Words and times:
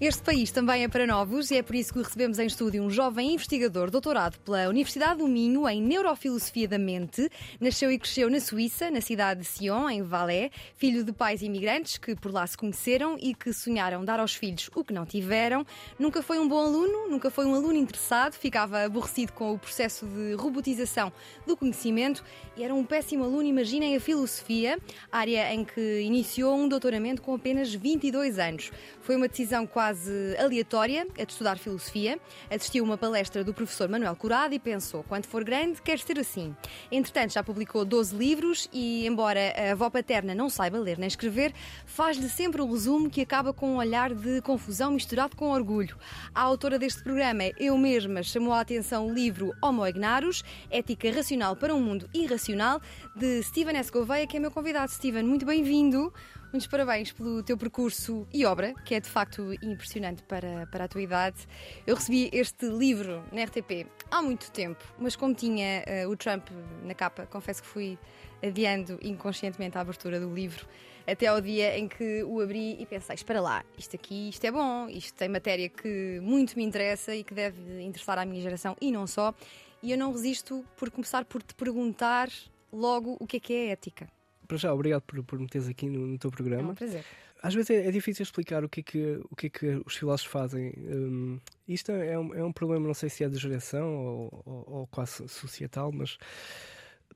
Este 0.00 0.22
país 0.22 0.50
também 0.50 0.82
é 0.82 0.88
para 0.88 1.06
novos 1.06 1.50
e 1.50 1.58
é 1.58 1.62
por 1.62 1.76
isso 1.76 1.92
que 1.92 1.98
recebemos 1.98 2.38
em 2.38 2.46
estúdio 2.46 2.82
um 2.82 2.88
jovem 2.88 3.34
investigador 3.34 3.90
doutorado 3.90 4.38
pela 4.38 4.66
Universidade 4.66 5.18
do 5.18 5.28
Minho 5.28 5.68
em 5.68 5.82
Neurofilosofia 5.82 6.66
da 6.66 6.78
Mente. 6.78 7.28
Nasceu 7.60 7.92
e 7.92 7.98
cresceu 7.98 8.30
na 8.30 8.40
Suíça, 8.40 8.90
na 8.90 9.02
cidade 9.02 9.40
de 9.40 9.46
Sion, 9.46 9.90
em 9.90 10.00
Valais, 10.00 10.50
filho 10.74 11.04
de 11.04 11.12
pais 11.12 11.42
imigrantes 11.42 11.98
que 11.98 12.16
por 12.16 12.32
lá 12.32 12.46
se 12.46 12.56
conheceram 12.56 13.18
e 13.20 13.34
que 13.34 13.52
sonharam 13.52 14.02
dar 14.02 14.18
aos 14.20 14.34
filhos 14.34 14.70
o 14.74 14.82
que 14.82 14.94
não 14.94 15.04
tiveram. 15.04 15.66
Nunca 15.98 16.22
foi 16.22 16.38
um 16.38 16.48
bom 16.48 16.60
aluno, 16.60 17.06
nunca 17.10 17.30
foi 17.30 17.44
um 17.44 17.54
aluno 17.54 17.76
interessado, 17.76 18.32
ficava 18.32 18.82
aborrecido 18.82 19.34
com 19.34 19.52
o 19.52 19.58
processo 19.58 20.06
de 20.06 20.32
robotização 20.32 21.12
do 21.46 21.54
conhecimento 21.54 22.24
e 22.56 22.64
era 22.64 22.74
um 22.74 22.86
péssimo 22.86 23.24
aluno. 23.24 23.42
Imaginem 23.42 23.94
a 23.96 24.00
filosofia, 24.00 24.78
área 25.12 25.52
em 25.52 25.62
que 25.62 26.00
iniciou 26.00 26.56
um 26.56 26.66
doutoramento 26.66 27.20
com 27.20 27.34
apenas 27.34 27.74
22 27.74 28.38
anos. 28.38 28.72
Foi 29.02 29.14
uma 29.14 29.28
decisão 29.28 29.66
quase 29.66 29.89
aleatória 30.38 31.06
a 31.18 31.24
de 31.24 31.32
estudar 31.32 31.58
filosofia. 31.58 32.18
Assistiu 32.50 32.84
uma 32.84 32.96
palestra 32.96 33.44
do 33.44 33.54
professor 33.54 33.88
Manuel 33.88 34.14
Curado 34.16 34.54
e 34.54 34.58
pensou: 34.58 35.04
quando 35.04 35.26
for 35.26 35.44
grande, 35.44 35.82
quero 35.82 36.00
ser 36.00 36.18
assim. 36.18 36.54
Entretanto, 36.90 37.32
já 37.32 37.42
publicou 37.42 37.84
12 37.84 38.16
livros 38.16 38.68
e, 38.72 39.06
embora 39.06 39.52
a 39.56 39.72
avó 39.72 39.90
paterna 39.90 40.34
não 40.34 40.48
saiba 40.48 40.78
ler 40.78 40.98
nem 40.98 41.08
escrever, 41.08 41.52
faz-lhe 41.86 42.28
sempre 42.28 42.62
um 42.62 42.70
resumo 42.70 43.10
que 43.10 43.20
acaba 43.20 43.52
com 43.52 43.74
um 43.74 43.76
olhar 43.76 44.14
de 44.14 44.40
confusão 44.42 44.90
misturado 44.90 45.36
com 45.36 45.50
orgulho. 45.50 45.96
A 46.34 46.42
autora 46.42 46.78
deste 46.78 47.02
programa, 47.02 47.44
eu 47.58 47.76
mesma, 47.76 48.22
chamou 48.22 48.52
a 48.52 48.60
atenção 48.60 49.06
o 49.06 49.12
livro 49.12 49.52
Homo 49.62 49.86
Ignarus, 49.86 50.42
Ética 50.70 51.10
Racional 51.12 51.56
para 51.56 51.74
um 51.74 51.80
Mundo 51.80 52.08
Irracional, 52.14 52.80
de 53.14 53.42
Steven 53.42 53.76
S. 53.76 53.90
Gouveia, 53.90 54.26
que 54.26 54.36
é 54.36 54.40
meu 54.40 54.50
convidado. 54.50 54.90
Steven, 54.92 55.24
muito 55.24 55.46
bem-vindo. 55.46 56.12
Muitos 56.52 56.66
parabéns 56.66 57.12
pelo 57.12 57.44
teu 57.44 57.56
percurso 57.56 58.26
e 58.32 58.44
obra, 58.44 58.74
que 58.84 58.96
é 58.96 59.00
de 59.00 59.08
facto 59.08 59.52
impressionante 59.62 60.24
para, 60.24 60.66
para 60.66 60.86
a 60.86 60.88
tua 60.88 61.00
idade. 61.00 61.46
Eu 61.86 61.94
recebi 61.94 62.28
este 62.32 62.66
livro 62.66 63.22
na 63.30 63.44
RTP 63.44 63.86
há 64.10 64.20
muito 64.20 64.50
tempo, 64.50 64.84
mas 64.98 65.14
como 65.14 65.32
tinha 65.32 65.84
uh, 65.86 66.10
o 66.10 66.16
Trump 66.16 66.48
na 66.82 66.92
capa, 66.92 67.24
confesso 67.26 67.62
que 67.62 67.68
fui 67.68 67.96
adiando 68.42 68.98
inconscientemente 69.00 69.78
a 69.78 69.80
abertura 69.80 70.18
do 70.18 70.34
livro 70.34 70.66
até 71.06 71.28
ao 71.28 71.40
dia 71.40 71.78
em 71.78 71.86
que 71.86 72.24
o 72.24 72.40
abri 72.40 72.82
e 72.82 72.84
pensei: 72.84 73.14
espera 73.14 73.40
lá, 73.40 73.64
isto 73.78 73.94
aqui 73.94 74.30
isto 74.30 74.44
é 74.44 74.50
bom, 74.50 74.88
isto 74.88 75.14
tem 75.14 75.28
matéria 75.28 75.68
que 75.68 76.18
muito 76.20 76.56
me 76.56 76.64
interessa 76.64 77.14
e 77.14 77.22
que 77.22 77.32
deve 77.32 77.80
interessar 77.80 78.18
à 78.18 78.24
minha 78.24 78.42
geração 78.42 78.76
e 78.80 78.90
não 78.90 79.06
só. 79.06 79.32
E 79.80 79.92
eu 79.92 79.96
não 79.96 80.10
resisto 80.10 80.64
por 80.76 80.90
começar 80.90 81.24
por 81.26 81.44
te 81.44 81.54
perguntar 81.54 82.28
logo 82.72 83.16
o 83.20 83.26
que 83.26 83.36
é 83.36 83.40
que 83.40 83.52
é 83.52 83.66
ética 83.68 84.08
para 84.50 84.58
já, 84.58 84.74
obrigado 84.74 85.02
por, 85.02 85.22
por 85.22 85.38
me 85.38 85.46
teres 85.46 85.68
aqui 85.68 85.88
no, 85.88 86.08
no, 86.08 86.18
teu 86.18 86.28
programa. 86.28 86.70
É 86.70 86.72
um 86.72 86.74
prazer. 86.74 87.04
Às 87.40 87.54
vezes 87.54 87.70
é, 87.70 87.86
é, 87.86 87.90
difícil 87.92 88.24
explicar 88.24 88.64
o 88.64 88.68
que 88.68 88.80
é 88.80 88.82
que, 88.82 89.20
o 89.30 89.36
que, 89.36 89.46
é 89.46 89.50
que 89.50 89.82
os 89.86 89.94
filósofos 89.94 90.30
fazem. 90.30 90.74
Um, 90.76 91.38
isto 91.68 91.92
é 91.92 92.18
um, 92.18 92.34
é 92.34 92.44
um 92.44 92.52
problema, 92.52 92.84
não 92.84 92.94
sei 92.94 93.08
se 93.08 93.22
é 93.22 93.28
de 93.28 93.38
geração 93.38 93.94
ou, 93.94 94.42
ou, 94.44 94.74
ou 94.78 94.86
quase 94.88 95.26
societal, 95.28 95.92
mas 95.92 96.18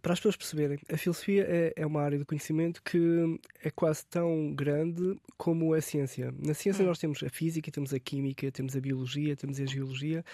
para 0.01 0.13
as 0.13 0.21
pessoas 0.21 0.37
perceberem, 0.37 0.79
a 0.93 0.97
filosofia 0.97 1.45
é, 1.49 1.73
é, 1.75 1.85
uma 1.85 2.03
área 2.03 2.19
do 2.19 2.25
conhecimento 2.25 2.81
que 2.85 3.41
é 3.65 3.71
quase 3.71 4.07
tão 4.07 4.55
grande 4.55 5.19
como 5.37 5.75
a 5.75 5.81
ciência. 5.81 6.33
Na 6.39 6.55
ciência 6.55 6.85
hum. 6.85 6.89
nós 6.89 6.99
temos 6.99 7.21
a 7.25 7.29
física, 7.29 7.69
temos 7.73 7.93
a 7.93 7.99
química, 7.99 8.51
temos 8.53 8.77
a 8.77 8.81
biologia, 8.81 9.35
temos 9.35 9.59
a 9.59 9.67
geologia, 9.67 10.25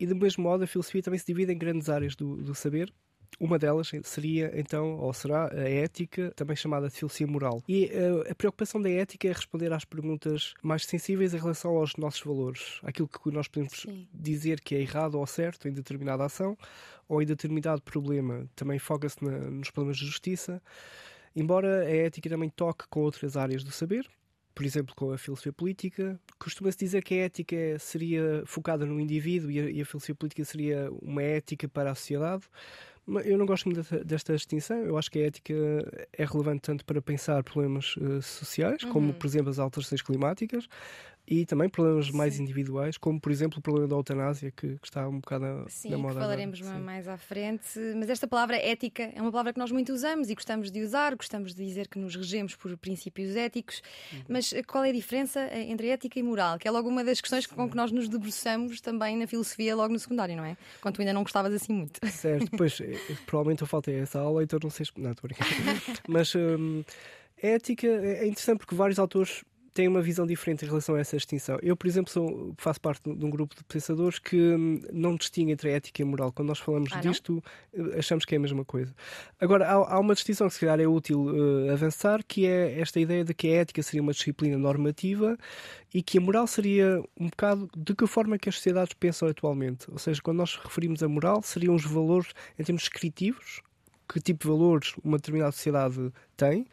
e 0.00 0.06
do 0.06 0.16
mesmo 0.16 0.42
modo 0.42 0.64
a 0.64 0.66
filosofia 0.66 1.02
também 1.02 1.18
se 1.18 1.26
divide 1.26 1.52
em 1.52 1.58
grandes 1.58 1.88
áreas 1.88 2.16
do, 2.16 2.36
do 2.38 2.54
saber, 2.56 2.92
uma 3.38 3.58
delas 3.58 3.90
seria, 4.04 4.52
então, 4.54 4.98
ou 4.98 5.12
será, 5.12 5.50
a 5.52 5.68
ética, 5.68 6.32
também 6.36 6.56
chamada 6.56 6.88
de 6.88 6.94
filosofia 6.94 7.26
moral. 7.26 7.62
E 7.68 7.86
uh, 7.86 8.30
a 8.30 8.34
preocupação 8.34 8.80
da 8.80 8.90
ética 8.90 9.28
é 9.28 9.32
responder 9.32 9.72
às 9.72 9.84
perguntas 9.84 10.54
mais 10.62 10.84
sensíveis 10.84 11.32
em 11.32 11.38
relação 11.38 11.76
aos 11.76 11.96
nossos 11.96 12.20
valores, 12.22 12.80
aquilo 12.82 13.08
que 13.08 13.30
nós 13.30 13.48
podemos 13.48 13.80
Sim. 13.80 14.06
dizer 14.12 14.60
que 14.60 14.74
é 14.74 14.80
errado 14.80 15.14
ou 15.14 15.26
certo 15.26 15.68
em 15.68 15.72
determinada 15.72 16.24
ação 16.24 16.56
ou 17.08 17.22
em 17.22 17.26
determinado 17.26 17.82
problema. 17.82 18.46
Também 18.54 18.78
foca-se 18.78 19.22
nos 19.24 19.70
problemas 19.70 19.96
de 19.96 20.06
justiça. 20.06 20.62
Embora 21.34 21.82
a 21.82 21.90
ética 21.90 22.28
também 22.28 22.48
toque 22.48 22.84
com 22.88 23.00
outras 23.00 23.36
áreas 23.36 23.64
do 23.64 23.70
saber, 23.70 24.08
por 24.54 24.66
exemplo, 24.66 24.94
com 24.94 25.12
a 25.12 25.18
filosofia 25.18 25.52
política. 25.52 26.20
Costuma-se 26.38 26.78
dizer 26.78 27.02
que 27.02 27.14
a 27.14 27.24
ética 27.24 27.78
seria 27.78 28.42
focada 28.44 28.84
no 28.84 29.00
indivíduo 29.00 29.50
e 29.50 29.60
a, 29.60 29.70
e 29.70 29.80
a, 29.80 29.86
filosofia 29.86 30.14
política 30.14 30.44
seria 30.44 30.90
uma 31.00 31.22
ética 31.22 31.68
para 31.68 31.90
a 31.90 31.94
sociedade. 31.94 32.44
Eu 33.24 33.36
não 33.36 33.46
gosto 33.46 33.68
muito 33.68 34.04
desta 34.04 34.34
distinção. 34.34 34.76
Eu 34.78 34.96
acho 34.96 35.10
que 35.10 35.18
a 35.18 35.26
ética 35.26 35.54
é 36.12 36.24
relevante 36.24 36.62
tanto 36.62 36.84
para 36.84 37.02
pensar 37.02 37.42
problemas 37.42 37.96
uh, 37.96 38.22
sociais, 38.22 38.82
uhum. 38.82 38.90
como, 38.90 39.14
por 39.14 39.26
exemplo, 39.26 39.50
as 39.50 39.58
alterações 39.58 40.02
climáticas, 40.02 40.68
e 41.30 41.46
também 41.46 41.68
problemas 41.68 42.10
mais 42.10 42.34
Sim. 42.34 42.42
individuais, 42.42 42.98
como 42.98 43.20
por 43.20 43.30
exemplo 43.30 43.60
o 43.60 43.62
problema 43.62 43.86
da 43.86 43.94
eutanásia, 43.94 44.50
que, 44.50 44.76
que 44.78 44.86
está 44.86 45.08
um 45.08 45.20
bocado 45.20 45.64
Sim, 45.68 45.90
na 45.90 45.96
moda. 45.96 46.14
Sim, 46.14 46.20
falaremos 46.20 46.60
agora. 46.60 46.78
mais 46.80 47.06
à 47.06 47.16
frente. 47.16 47.78
Mas 47.96 48.10
esta 48.10 48.26
palavra 48.26 48.56
ética 48.56 49.12
é 49.14 49.22
uma 49.22 49.30
palavra 49.30 49.52
que 49.52 49.58
nós 49.60 49.70
muito 49.70 49.92
usamos 49.92 50.28
e 50.28 50.34
gostamos 50.34 50.72
de 50.72 50.82
usar, 50.82 51.14
gostamos 51.14 51.54
de 51.54 51.64
dizer 51.64 51.86
que 51.86 52.00
nos 52.00 52.16
regemos 52.16 52.56
por 52.56 52.76
princípios 52.76 53.36
éticos. 53.36 53.80
Uhum. 54.12 54.22
Mas 54.28 54.52
eh, 54.52 54.64
qual 54.64 54.82
é 54.82 54.88
a 54.88 54.92
diferença 54.92 55.38
eh, 55.38 55.70
entre 55.70 55.90
ética 55.90 56.18
e 56.18 56.22
moral? 56.22 56.58
Que 56.58 56.66
é 56.66 56.70
logo 56.72 56.88
uma 56.88 57.04
das 57.04 57.20
questões 57.20 57.44
Sim. 57.44 57.54
com 57.54 57.70
que 57.70 57.76
nós 57.76 57.92
nos 57.92 58.08
debruçamos 58.08 58.80
também 58.80 59.16
na 59.16 59.28
filosofia, 59.28 59.76
logo 59.76 59.92
no 59.92 60.00
secundário, 60.00 60.36
não 60.36 60.44
é? 60.44 60.56
Quando 60.80 60.96
tu 60.96 61.00
ainda 61.00 61.12
não 61.12 61.22
gostavas 61.22 61.54
assim 61.54 61.72
muito. 61.72 62.00
Certo, 62.10 62.50
pois 62.58 62.80
eh, 62.80 62.98
provavelmente 63.24 63.62
eu 63.62 63.68
faltei 63.68 64.00
essa 64.00 64.18
aula, 64.18 64.42
então 64.42 64.58
não 64.60 64.68
sei. 64.70 64.84
Não, 64.96 65.12
estou 65.12 65.28
brincando. 65.28 65.80
Mas. 66.08 66.34
Hum, 66.34 66.82
ética 67.42 67.86
é 67.86 68.26
interessante 68.26 68.58
porque 68.58 68.74
vários 68.74 68.98
autores 68.98 69.42
têm 69.72 69.88
uma 69.88 70.02
visão 70.02 70.26
diferente 70.26 70.64
em 70.64 70.68
relação 70.68 70.94
a 70.94 71.00
essa 71.00 71.16
extinção. 71.16 71.58
Eu, 71.62 71.76
por 71.76 71.86
exemplo, 71.86 72.12
sou, 72.12 72.54
faço 72.58 72.80
parte 72.80 73.02
de 73.02 73.24
um 73.24 73.30
grupo 73.30 73.54
de 73.54 73.62
pensadores 73.64 74.18
que 74.18 74.36
hum, 74.36 74.80
não 74.92 75.16
distingue 75.16 75.52
entre 75.52 75.70
ética 75.70 76.02
e 76.02 76.04
moral. 76.04 76.32
Quando 76.32 76.48
nós 76.48 76.58
falamos 76.58 76.90
ah, 76.92 77.00
disto, 77.00 77.42
eh, 77.72 77.98
achamos 77.98 78.24
que 78.24 78.34
é 78.34 78.38
a 78.38 78.40
mesma 78.40 78.64
coisa. 78.64 78.94
Agora, 79.40 79.66
há, 79.66 79.94
há 79.94 79.98
uma 79.98 80.14
distinção 80.14 80.48
que 80.48 80.54
se 80.54 80.60
calhar 80.60 80.80
é 80.80 80.86
útil 80.86 81.26
uh, 81.26 81.72
avançar, 81.72 82.22
que 82.24 82.46
é 82.46 82.80
esta 82.80 82.98
ideia 82.98 83.24
de 83.24 83.32
que 83.32 83.48
a 83.48 83.60
ética 83.60 83.82
seria 83.82 84.02
uma 84.02 84.12
disciplina 84.12 84.58
normativa 84.58 85.38
e 85.94 86.02
que 86.02 86.18
a 86.18 86.20
moral 86.20 86.46
seria 86.46 87.02
um 87.18 87.28
bocado 87.28 87.68
de 87.76 87.94
que 87.94 88.06
forma 88.06 88.38
que 88.38 88.48
as 88.48 88.56
sociedades 88.56 88.94
pensam 88.94 89.28
atualmente. 89.28 89.90
Ou 89.90 89.98
seja, 89.98 90.20
quando 90.22 90.38
nós 90.38 90.56
referimos 90.56 91.02
a 91.02 91.08
moral, 91.08 91.42
seriam 91.42 91.74
os 91.74 91.84
valores 91.84 92.32
em 92.58 92.64
termos 92.64 92.82
descritivos, 92.82 93.62
que 94.08 94.20
tipo 94.20 94.44
de 94.44 94.48
valores 94.48 94.94
uma 95.04 95.16
determinada 95.16 95.52
sociedade 95.52 96.12
tem, 96.36 96.66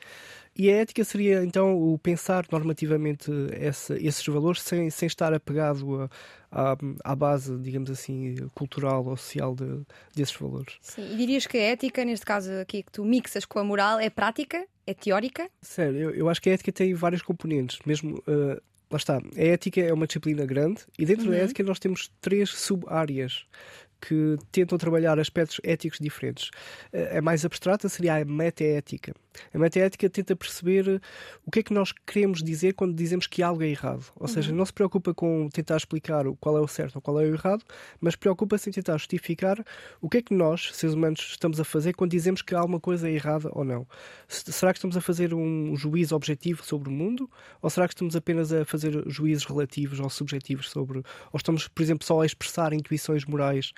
e 0.57 0.71
a 0.71 0.77
ética 0.77 1.03
seria 1.03 1.43
então 1.43 1.77
o 1.77 1.97
pensar 1.99 2.45
normativamente 2.51 3.31
essa, 3.51 3.95
esses 4.01 4.25
valores 4.25 4.61
sem, 4.61 4.89
sem 4.89 5.05
estar 5.05 5.31
apegado 5.33 6.09
a, 6.51 6.71
a, 6.71 6.77
à 7.03 7.15
base, 7.15 7.55
digamos 7.59 7.91
assim, 7.91 8.35
cultural 8.55 9.05
ou 9.05 9.15
social 9.15 9.53
de, 9.53 9.81
desses 10.15 10.35
valores. 10.35 10.75
Sim, 10.81 11.13
e 11.13 11.15
dirias 11.15 11.45
que 11.45 11.57
a 11.57 11.61
ética, 11.61 12.03
neste 12.03 12.25
caso 12.25 12.51
aqui 12.53 12.81
que 12.81 12.91
tu 12.91 13.05
mixas 13.05 13.45
com 13.45 13.59
a 13.59 13.63
moral, 13.63 13.99
é 13.99 14.09
prática? 14.09 14.65
É 14.85 14.93
teórica? 14.93 15.47
Sério, 15.61 15.99
eu, 15.99 16.11
eu 16.11 16.29
acho 16.29 16.41
que 16.41 16.49
a 16.49 16.53
ética 16.53 16.71
tem 16.71 16.93
vários 16.93 17.21
componentes, 17.21 17.77
mesmo. 17.85 18.17
Uh, 18.27 18.59
lá 18.89 18.97
está, 18.97 19.17
a 19.17 19.43
ética 19.43 19.81
é 19.81 19.93
uma 19.93 20.07
disciplina 20.07 20.45
grande 20.45 20.81
e 20.97 21.05
dentro 21.05 21.25
uhum. 21.25 21.31
da 21.31 21.37
ética 21.37 21.61
nós 21.61 21.77
temos 21.77 22.09
três 22.21 22.49
sub-áreas 22.49 23.45
que 23.99 24.37
tentam 24.51 24.77
trabalhar 24.77 25.19
aspectos 25.19 25.59
éticos 25.63 25.99
diferentes. 25.99 26.49
A 27.15 27.21
mais 27.21 27.43
abstrata 27.43 27.89
seria 27.89 28.15
a 28.15 28.25
metaética. 28.25 29.13
A 29.53 29.57
metaética 29.57 30.09
tenta 30.09 30.35
perceber 30.35 31.01
o 31.45 31.51
que 31.51 31.59
é 31.59 31.63
que 31.63 31.73
nós 31.73 31.93
queremos 32.05 32.43
dizer 32.43 32.73
quando 32.73 32.93
dizemos 32.93 33.27
que 33.27 33.41
algo 33.41 33.63
é 33.63 33.67
errado. 33.67 34.05
Ou 34.15 34.27
seja, 34.27 34.51
uhum. 34.51 34.57
não 34.57 34.65
se 34.65 34.73
preocupa 34.73 35.13
com 35.13 35.49
tentar 35.49 35.77
explicar 35.77 36.25
qual 36.39 36.57
é 36.57 36.61
o 36.61 36.67
certo 36.67 36.95
ou 36.95 37.01
qual 37.01 37.19
é 37.19 37.23
o 37.23 37.33
errado, 37.33 37.63
mas 37.99 38.15
preocupa-se 38.15 38.69
em 38.69 38.73
tentar 38.73 38.97
justificar 38.97 39.63
o 40.01 40.09
que 40.09 40.17
é 40.17 40.21
que 40.21 40.33
nós, 40.33 40.69
seres 40.73 40.95
humanos, 40.95 41.27
estamos 41.31 41.59
a 41.59 41.63
fazer 41.63 41.93
quando 41.93 42.11
dizemos 42.11 42.41
que 42.41 42.55
alguma 42.55 42.79
coisa 42.79 43.09
é 43.09 43.11
errada 43.11 43.49
ou 43.53 43.63
não. 43.63 43.87
Será 44.27 44.73
que 44.73 44.77
estamos 44.77 44.97
a 44.97 45.01
fazer 45.01 45.33
um 45.33 45.75
juízo 45.75 46.15
objetivo 46.15 46.63
sobre 46.63 46.89
o 46.89 46.91
mundo? 46.91 47.29
Ou 47.61 47.69
será 47.69 47.87
que 47.87 47.93
estamos 47.93 48.15
apenas 48.15 48.51
a 48.51 48.65
fazer 48.65 49.03
juízos 49.07 49.45
relativos 49.45 49.99
ou 49.99 50.09
subjetivos 50.09 50.69
sobre. 50.69 50.99
Ou 50.99 51.37
estamos, 51.37 51.67
por 51.67 51.81
exemplo, 51.81 52.05
só 52.05 52.21
a 52.21 52.25
expressar 52.25 52.73
intuições 52.73 53.25
morais 53.25 53.73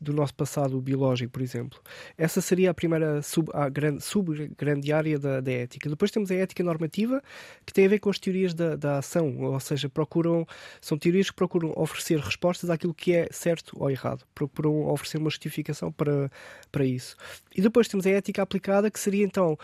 do 0.00 0.12
nosso 0.12 0.34
passado 0.34 0.80
biológico, 0.80 1.32
por 1.32 1.42
exemplo. 1.42 1.80
Essa 2.16 2.40
seria 2.40 2.70
a 2.70 2.74
primeira 2.74 3.22
sub, 3.22 3.50
a 3.52 3.68
grande, 3.68 4.02
sub 4.02 4.48
grande 4.56 4.92
área 5.04 5.18
da, 5.18 5.40
da, 5.40 5.52
ética. 5.52 5.88
Depois 5.88 6.10
temos 6.10 6.30
a 6.30 6.34
ética 6.34 6.64
normativa, 6.64 7.22
que 7.64 7.72
tem 7.72 7.86
a 7.86 7.88
ver 7.88 7.98
com 7.98 8.10
as 8.10 8.18
teorias 8.18 8.54
da, 8.54 8.76
da 8.76 8.98
ação, 8.98 9.36
ou 9.38 9.60
seja, 9.60 9.88
procuram, 9.88 10.46
são 10.80 10.98
teorias 10.98 11.30
que 11.30 11.36
procuram 11.36 11.72
oferecer 11.76 12.18
respostas 12.18 12.70
àquilo 12.70 12.94
que 12.94 13.14
é 13.14 13.28
certo 13.30 13.76
ou 13.78 13.90
errado, 13.90 14.24
procuram 14.34 14.86
oferecer 14.88 15.18
uma 15.18 15.30
justificação 15.30 15.92
para, 15.92 16.30
para 16.72 16.84
isso. 16.84 17.16
E 17.54 17.60
depois 17.60 17.86
temos 17.86 18.06
a 18.06 18.10
ética 18.10 18.42
aplicada, 18.42 18.90
que 18.90 18.98
seria 18.98 19.24
então 19.24 19.58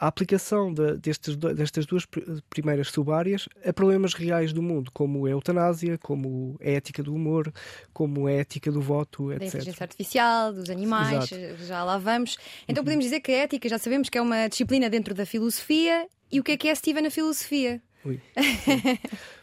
a 0.00 0.06
aplicação 0.06 0.72
de, 0.72 0.96
destes, 0.96 1.36
destas 1.36 1.84
duas 1.84 2.06
primeiras 2.48 2.88
subáreas 2.88 3.46
a 3.62 3.70
problemas 3.70 4.14
reais 4.14 4.50
do 4.50 4.62
mundo, 4.62 4.90
como 4.94 5.26
a 5.26 5.30
eutanásia, 5.30 5.98
como 5.98 6.56
a 6.58 6.70
ética 6.70 7.02
do 7.02 7.14
humor, 7.14 7.52
como 7.92 8.26
a 8.26 8.32
ética 8.32 8.72
do 8.72 8.80
voto, 8.80 9.30
etc. 9.30 9.40
Da 9.40 9.46
inteligência 9.46 9.84
artificial, 9.84 10.54
dos 10.54 10.70
animais, 10.70 11.30
Exato. 11.30 11.64
já 11.64 11.84
lá 11.84 11.98
vamos. 11.98 12.38
Então 12.66 12.80
uhum. 12.80 12.86
podemos 12.86 13.04
dizer 13.04 13.20
que 13.20 13.30
a 13.30 13.42
ética, 13.42 13.68
já 13.68 13.78
sabemos 13.78 14.08
que 14.08 14.16
é 14.16 14.22
uma 14.22 14.48
disciplina 14.48 14.88
dentro 14.88 15.14
da 15.14 15.26
filosofia, 15.26 16.08
e 16.32 16.40
o 16.40 16.42
que 16.42 16.52
é 16.52 16.56
que 16.56 16.68
é 16.68 16.74
Steven 16.74 17.02
na 17.02 17.10
filosofia? 17.10 17.82
Ui. 18.02 18.18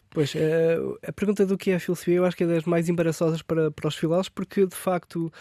Pois, 0.09 0.33
eh, 0.35 0.77
a 1.05 1.11
pergunta 1.11 1.45
do 1.45 1.57
que 1.57 1.69
é 1.69 1.75
a 1.75 1.79
filosofia 1.79 2.15
eu 2.15 2.25
acho 2.25 2.35
que 2.35 2.43
é 2.43 2.47
das 2.47 2.63
mais 2.63 2.89
embaraçosas 2.89 3.41
para, 3.43 3.69
para 3.69 3.87
os 3.87 3.95
filósofos, 3.95 4.29
porque 4.29 4.65
de 4.65 4.75
facto 4.75 5.31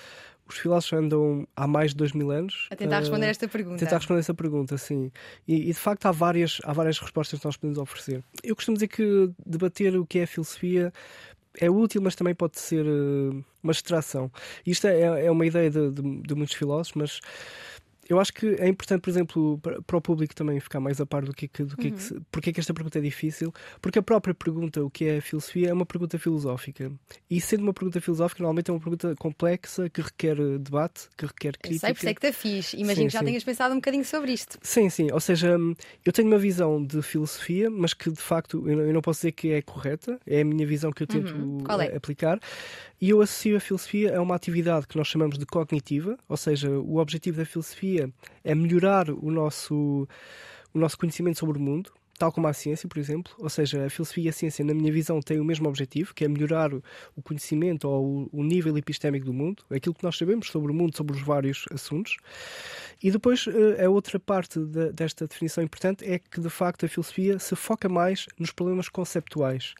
os 0.48 0.58
filósofos 0.58 0.98
andam 0.98 1.46
há 1.56 1.66
mais 1.66 1.90
de 1.90 1.96
dois 1.96 2.12
mil 2.12 2.30
anos. 2.30 2.68
A 2.70 2.76
tentar 2.76 3.00
responder 3.00 3.26
esta 3.26 3.48
pergunta. 3.48 3.78
Tentar 3.78 3.96
responder 3.96 4.20
essa 4.20 4.34
pergunta, 4.34 4.78
sim. 4.78 5.10
E, 5.46 5.68
e, 5.70 5.72
de 5.72 5.74
facto 5.74 6.06
há 6.06 6.12
várias, 6.12 6.60
há 6.64 6.72
várias 6.72 6.98
respostas 6.98 7.40
que 7.40 7.44
nós 7.44 7.56
podemos 7.56 7.78
oferecer. 7.78 8.22
Eu 8.42 8.54
costumo 8.54 8.76
dizer 8.76 8.88
que 8.88 9.30
debater 9.44 9.96
o 9.96 10.06
que 10.06 10.20
é 10.20 10.26
filosofia 10.26 10.92
é 11.58 11.70
útil, 11.70 12.02
mas 12.02 12.14
também 12.14 12.34
pode 12.34 12.58
ser 12.58 12.86
uh, 12.86 13.44
uma 13.62 13.72
distração. 13.72 14.30
Isto 14.64 14.86
é, 14.86 15.26
é 15.26 15.30
uma 15.30 15.46
ideia 15.46 15.70
de, 15.70 15.90
de, 15.90 16.22
de 16.22 16.34
muitos 16.34 16.54
filósofos, 16.54 16.92
mas 16.94 17.20
eu 18.08 18.20
acho 18.20 18.32
que 18.32 18.46
é 18.58 18.68
importante, 18.68 19.00
por 19.00 19.10
exemplo, 19.10 19.60
para 19.86 19.96
o 19.96 20.00
público 20.00 20.34
também 20.34 20.60
ficar 20.60 20.80
mais 20.80 21.00
a 21.00 21.06
par 21.06 21.24
do 21.24 21.32
que, 21.32 21.46
do 21.64 21.76
que, 21.76 21.88
uhum. 21.88 21.96
que 21.96 22.20
porque 22.30 22.50
é 22.50 22.52
que 22.52 22.60
esta 22.60 22.72
pergunta 22.72 22.98
é 22.98 23.02
difícil, 23.02 23.52
porque 23.80 23.98
a 23.98 24.02
própria 24.02 24.34
pergunta, 24.34 24.84
o 24.84 24.90
que 24.90 25.06
é 25.06 25.20
filosofia, 25.20 25.70
é 25.70 25.72
uma 25.72 25.86
pergunta 25.86 26.18
filosófica. 26.18 26.92
E 27.28 27.40
sendo 27.40 27.62
uma 27.62 27.72
pergunta 27.72 28.00
filosófica, 28.00 28.42
normalmente 28.42 28.70
é 28.70 28.74
uma 28.74 28.80
pergunta 28.80 29.14
complexa, 29.18 29.88
que 29.90 30.00
requer 30.00 30.36
debate, 30.58 31.08
que 31.16 31.26
requer 31.26 31.56
crítica. 31.58 31.74
Eu 31.74 31.78
sei, 31.80 31.94
por 31.94 31.98
isso 31.98 32.08
é 32.08 32.14
que 32.14 32.26
está 32.26 32.38
fixe. 32.38 32.76
Imagino 32.76 33.02
sim, 33.02 33.06
que 33.06 33.12
já 33.12 33.18
sim. 33.20 33.24
tenhas 33.26 33.44
pensado 33.44 33.74
um 33.74 33.78
bocadinho 33.78 34.04
sobre 34.04 34.32
isto. 34.32 34.58
Sim, 34.62 34.88
sim. 34.88 35.10
Ou 35.12 35.20
seja, 35.20 35.56
eu 36.04 36.12
tenho 36.12 36.28
uma 36.28 36.38
visão 36.38 36.82
de 36.84 37.02
filosofia, 37.02 37.70
mas 37.70 37.92
que 37.92 38.10
de 38.10 38.20
facto 38.20 38.68
eu 38.68 38.92
não 38.92 39.00
posso 39.00 39.20
dizer 39.20 39.32
que 39.32 39.52
é 39.52 39.62
correta, 39.62 40.18
é 40.26 40.42
a 40.42 40.44
minha 40.44 40.66
visão 40.66 40.92
que 40.92 41.02
eu 41.02 41.06
tento 41.06 41.34
uhum. 41.34 41.64
é? 41.80 41.96
aplicar. 41.96 42.40
E 43.00 43.10
eu 43.10 43.20
associo 43.20 43.56
a 43.56 43.60
filosofia 43.60 44.16
a 44.16 44.22
uma 44.22 44.34
atividade 44.34 44.86
que 44.86 44.96
nós 44.96 45.06
chamamos 45.06 45.38
de 45.38 45.44
cognitiva, 45.44 46.16
ou 46.28 46.36
seja, 46.36 46.70
o 46.70 46.96
objetivo 46.96 47.36
da 47.36 47.44
filosofia 47.44 48.10
é 48.42 48.54
melhorar 48.54 49.10
o 49.10 49.30
nosso, 49.30 50.08
o 50.72 50.78
nosso 50.78 50.96
conhecimento 50.96 51.38
sobre 51.38 51.58
o 51.58 51.60
mundo, 51.60 51.92
tal 52.18 52.32
como 52.32 52.46
a 52.46 52.52
ciência, 52.52 52.88
por 52.88 52.98
exemplo. 52.98 53.32
Ou 53.38 53.48
seja, 53.48 53.84
a 53.84 53.90
filosofia 53.90 54.24
e 54.24 54.28
a 54.28 54.32
ciência, 54.32 54.64
na 54.64 54.74
minha 54.74 54.92
visão, 54.92 55.20
têm 55.20 55.38
o 55.38 55.44
mesmo 55.44 55.68
objetivo, 55.68 56.14
que 56.14 56.24
é 56.24 56.28
melhorar 56.28 56.72
o 56.72 57.22
conhecimento 57.22 57.88
ou 57.88 58.28
o 58.32 58.42
nível 58.42 58.76
epistémico 58.76 59.26
do 59.26 59.32
mundo, 59.32 59.62
aquilo 59.70 59.94
que 59.94 60.04
nós 60.04 60.16
sabemos 60.16 60.48
sobre 60.48 60.72
o 60.72 60.74
mundo, 60.74 60.96
sobre 60.96 61.14
os 61.14 61.22
vários 61.22 61.64
assuntos. 61.70 62.16
E 63.02 63.10
depois, 63.10 63.46
eh, 63.46 63.84
a 63.84 63.90
outra 63.90 64.18
parte 64.18 64.58
desta 64.94 65.26
definição 65.26 65.62
importante 65.62 66.04
é 66.04 66.18
que, 66.18 66.40
de 66.40 66.48
facto, 66.48 66.86
a 66.86 66.88
filosofia 66.88 67.38
se 67.38 67.54
foca 67.54 67.88
mais 67.88 68.26
nos 68.38 68.50
problemas 68.50 68.88
conceptuais. 68.88 69.74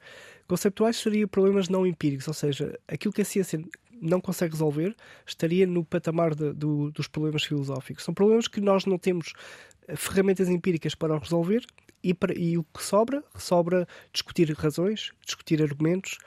Conceptuais 0.47 0.97
seria 0.97 1.27
problemas 1.27 1.69
não 1.69 1.87
empíricos, 1.87 2.29
ou 2.29 2.35
seja, 2.35 2.79
aquilo 2.87 3.13
que 3.13 3.23
a 3.23 3.25
ciência 3.25 3.61
não 4.01 4.21
consegue 4.21 4.53
resolver 4.53 4.95
estaria 5.27 5.67
no 5.67 5.85
patamar 5.85 6.35
de, 6.35 6.53
do, 6.53 6.91
dos 6.91 7.09
problemas 7.09 7.45
filosóficos. 7.45 8.05
São 8.05 8.15
problemas 8.15 8.47
que 8.47 8.61
nós 8.61 8.85
não 8.85 8.99
temos 8.99 9.33
eh, 9.89 9.97
ferramentas 9.97 10.49
empíricas 10.49 10.95
para 10.95 11.19
resolver 11.19 11.65
e, 12.03 12.15
para, 12.15 12.39
e 12.39 12.57
o 12.59 12.65
que 12.65 12.83
sobra, 12.83 13.25
sobra 13.37 13.87
discutir 14.13 14.53
razões, 14.53 15.13
discutir 15.25 15.63
argumentos, 15.63 16.19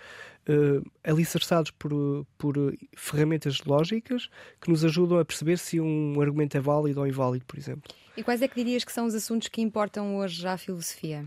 uh, 0.50 0.84
alicerçados 1.04 1.72
por, 1.72 2.26
por 2.38 2.56
ferramentas 2.98 3.62
lógicas 3.64 4.30
que 4.60 4.70
nos 4.70 4.84
ajudam 4.84 5.20
a 5.20 5.26
perceber 5.26 5.58
se 5.58 5.80
um 5.80 6.20
argumento 6.20 6.58
é 6.58 6.60
válido 6.60 7.00
ou 7.00 7.08
inválido, 7.08 7.46
por 7.46 7.58
exemplo. 7.58 7.94
E 8.18 8.24
quais 8.24 8.42
é 8.42 8.48
que 8.48 8.56
dirias 8.56 8.84
que 8.84 8.92
são 8.92 9.06
os 9.06 9.16
assuntos 9.16 9.48
que 9.48 9.62
importam 9.62 10.18
hoje 10.18 10.46
à 10.46 10.58
filosofia? 10.58 11.26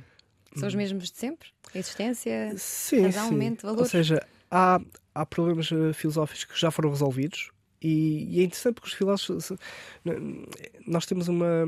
São 0.56 0.68
os 0.68 0.74
mesmos 0.74 1.10
de 1.10 1.18
sempre? 1.18 1.48
Existência, 1.74 2.54
sim, 2.56 3.02
razão, 3.02 3.28
sim. 3.28 3.36
mente? 3.36 3.66
Ou 3.66 3.84
seja, 3.84 4.26
há, 4.50 4.80
há 5.14 5.26
problemas 5.26 5.70
uh, 5.70 5.94
filosóficos 5.94 6.44
que 6.44 6.60
já 6.60 6.70
foram 6.70 6.90
resolvidos 6.90 7.50
e, 7.82 8.28
e, 8.30 8.40
é 8.40 8.44
interessante 8.44 8.74
porque 8.74 8.88
os 8.88 8.94
filósofos. 8.94 9.52
Nós 10.86 11.04
temos 11.04 11.26
uma. 11.28 11.66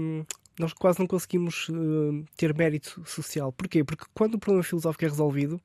Nós 0.57 0.73
quase 0.73 1.01
não 1.01 1.07
conseguimos 1.07 1.69
uh, 1.69 2.25
ter 2.37 2.55
mérito 2.55 3.03
social. 3.05 3.53
Porquê? 3.53 3.83
Porque 3.83 4.05
quando 4.15 4.35
o 4.35 4.39
problema 4.39 4.63
filosófico 4.63 5.05
é 5.05 5.09
resolvido, 5.09 5.61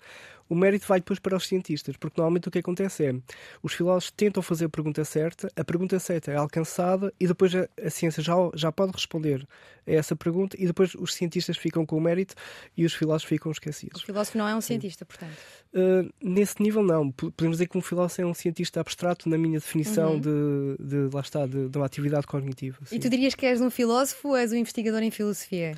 o 0.50 0.56
mérito 0.56 0.86
vai 0.88 1.00
depois 1.00 1.20
para 1.20 1.38
os 1.38 1.48
cientistas, 1.48 1.96
porque 1.96 2.20
normalmente 2.20 2.48
o 2.48 2.52
que 2.52 2.60
acontece 2.60 3.06
é 3.06 3.16
os 3.62 3.74
filósofos 3.74 4.12
tentam 4.12 4.42
fazer 4.42 4.66
a 4.66 4.70
pergunta 4.70 5.06
certa, 5.06 5.50
a 5.56 5.64
pergunta 5.64 6.00
certa 6.00 6.32
é 6.32 6.36
alcançada 6.36 7.14
e 7.20 7.28
depois 7.28 7.54
a, 7.56 7.70
a 7.82 7.90
ciência 7.90 8.24
já, 8.24 8.34
já 8.56 8.72
pode 8.72 8.92
responder 8.92 9.48
a 9.88 9.92
essa 9.92 10.16
pergunta 10.16 10.58
e 10.60 10.66
depois 10.66 10.96
os 10.96 11.14
cientistas 11.14 11.58
ficam 11.58 11.86
com 11.86 11.98
o 11.98 12.02
mérito 12.02 12.34
e 12.76 12.84
os 12.84 12.94
filósofos 12.94 13.30
ficam 13.30 13.52
esquecidos. 13.52 14.02
O 14.02 14.06
filósofo 14.06 14.38
não 14.38 14.48
é 14.48 14.56
um 14.56 14.62
cientista, 14.62 15.06
portanto? 15.06 15.38
Uh, 15.74 16.12
nesse 16.22 16.62
nível, 16.62 16.84
não. 16.84 17.12
Podemos 17.12 17.58
dizer 17.58 17.68
que 17.68 17.78
um 17.78 17.82
filósofo 17.82 18.22
é 18.22 18.26
um 18.26 18.34
cientista 18.34 18.82
abstrato 18.82 19.30
na 19.30 19.38
minha 19.38 19.60
definição 19.60 20.14
uhum. 20.14 20.20
de, 20.20 20.78
de, 20.80 21.16
lá 21.16 21.22
está, 21.22 21.46
de, 21.46 21.70
de 21.70 21.78
uma 21.78 21.86
atividade 21.86 22.26
cognitiva. 22.26 22.78
Sim. 22.86 22.96
E 22.96 23.00
tu 23.00 23.10
dirias 23.10 23.36
que 23.36 23.46
és 23.46 23.62
um 23.62 23.70
filósofo 23.70 24.30
ou 24.30 24.36
és 24.36 24.52
um 24.52 24.56
investigador 24.56 25.04
em 25.04 25.12
filosofia? 25.12 25.78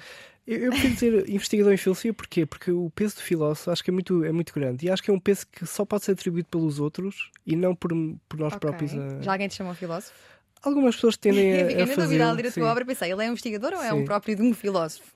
Eu, 0.51 0.59
eu 0.65 0.71
prefiro 0.71 0.93
dizer 0.93 1.29
investigador 1.29 1.71
em 1.71 1.77
filosofia 1.77 2.13
porquê? 2.13 2.45
Porque 2.45 2.71
o 2.71 2.89
peso 2.89 3.15
do 3.15 3.21
filósofo 3.21 3.71
acho 3.71 3.81
que 3.81 3.89
é 3.89 3.93
muito, 3.93 4.25
é 4.25 4.33
muito 4.33 4.53
grande 4.53 4.85
e 4.85 4.89
acho 4.89 5.01
que 5.01 5.09
é 5.09 5.13
um 5.13 5.19
peso 5.19 5.47
que 5.47 5.65
só 5.65 5.85
pode 5.85 6.03
ser 6.03 6.11
atribuído 6.11 6.49
pelos 6.49 6.77
outros 6.77 7.31
e 7.47 7.55
não 7.55 7.73
por, 7.73 7.91
por 8.27 8.37
nós 8.37 8.53
okay. 8.53 8.59
próprios. 8.59 8.93
A... 8.93 9.21
Já 9.21 9.31
alguém 9.31 9.47
te 9.47 9.55
chamou 9.55 9.73
filósofo? 9.73 10.11
Algumas 10.61 10.95
pessoas 10.95 11.15
tendem 11.15 11.53
a, 11.55 11.67
Fiquei 11.67 11.83
a 11.83 11.87
fazer. 11.87 12.19
Eu 12.19 12.33
ler 12.33 12.47
a 12.47 12.51
tua 12.51 12.69
obra 12.69 12.85
pensei, 12.85 13.13
ele 13.13 13.23
é 13.23 13.27
um 13.27 13.31
investigador 13.31 13.73
ou 13.73 13.81
é 13.81 13.93
um 13.93 14.03
próprio 14.03 14.35
de 14.35 14.41
um 14.41 14.53
filósofo? 14.53 15.09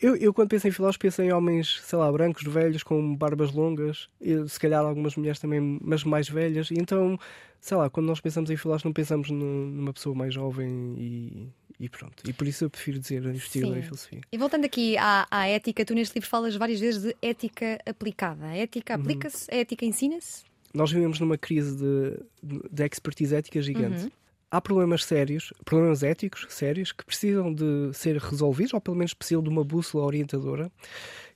Eu, 0.00 0.14
eu, 0.14 0.32
quando 0.32 0.50
penso 0.50 0.68
em 0.68 0.70
filósofos, 0.70 0.98
penso 0.98 1.22
em 1.22 1.32
homens, 1.32 1.80
sei 1.82 1.98
lá, 1.98 2.12
brancos, 2.12 2.44
velhos, 2.44 2.84
com 2.84 3.16
barbas 3.16 3.50
longas, 3.50 4.08
e, 4.20 4.46
se 4.46 4.60
calhar 4.60 4.84
algumas 4.84 5.16
mulheres 5.16 5.40
também, 5.40 5.78
mas 5.82 6.04
mais 6.04 6.28
velhas. 6.28 6.70
E 6.70 6.74
então, 6.74 7.18
sei 7.60 7.76
lá, 7.76 7.90
quando 7.90 8.06
nós 8.06 8.20
pensamos 8.20 8.50
em 8.50 8.56
filósofos, 8.56 8.84
não 8.84 8.92
pensamos 8.92 9.30
numa 9.30 9.92
pessoa 9.92 10.14
mais 10.14 10.34
jovem 10.34 10.94
e, 10.98 11.48
e 11.78 11.88
pronto. 11.88 12.22
E 12.26 12.32
por 12.32 12.46
isso 12.46 12.64
eu 12.64 12.70
prefiro 12.70 12.98
dizer 12.98 13.24
investigador 13.24 13.76
em 13.76 13.82
filosofia. 13.82 14.20
E 14.32 14.38
voltando 14.38 14.64
aqui 14.64 14.96
à, 14.96 15.26
à, 15.30 15.46
ética, 15.46 15.84
tu 15.84 15.94
neste 15.94 16.14
livro 16.14 16.28
falas 16.28 16.56
várias 16.56 16.80
vezes 16.80 17.02
de 17.02 17.16
ética 17.20 17.78
aplicada. 17.84 18.46
A 18.46 18.56
ética 18.56 18.94
uhum. 18.94 19.00
aplica-se? 19.00 19.50
Uhum. 19.50 19.58
A 19.58 19.60
ética 19.60 19.84
ensina-se? 19.84 20.44
Nós 20.72 20.90
vivemos 20.90 21.20
numa 21.20 21.36
crise 21.36 21.76
de, 21.76 22.18
de 22.70 22.84
expertise 22.84 23.34
ética 23.34 23.60
gigante. 23.60 24.04
Uhum. 24.04 24.10
Há 24.50 24.60
problemas 24.60 25.04
sérios, 25.04 25.52
problemas 25.64 26.02
éticos 26.02 26.46
sérios, 26.48 26.92
que 26.92 27.04
precisam 27.04 27.52
de 27.52 27.90
ser 27.92 28.16
resolvidos, 28.16 28.72
ou 28.72 28.80
pelo 28.80 28.96
menos 28.96 29.12
precisam 29.12 29.42
de 29.42 29.48
uma 29.48 29.64
bússola 29.64 30.04
orientadora. 30.04 30.70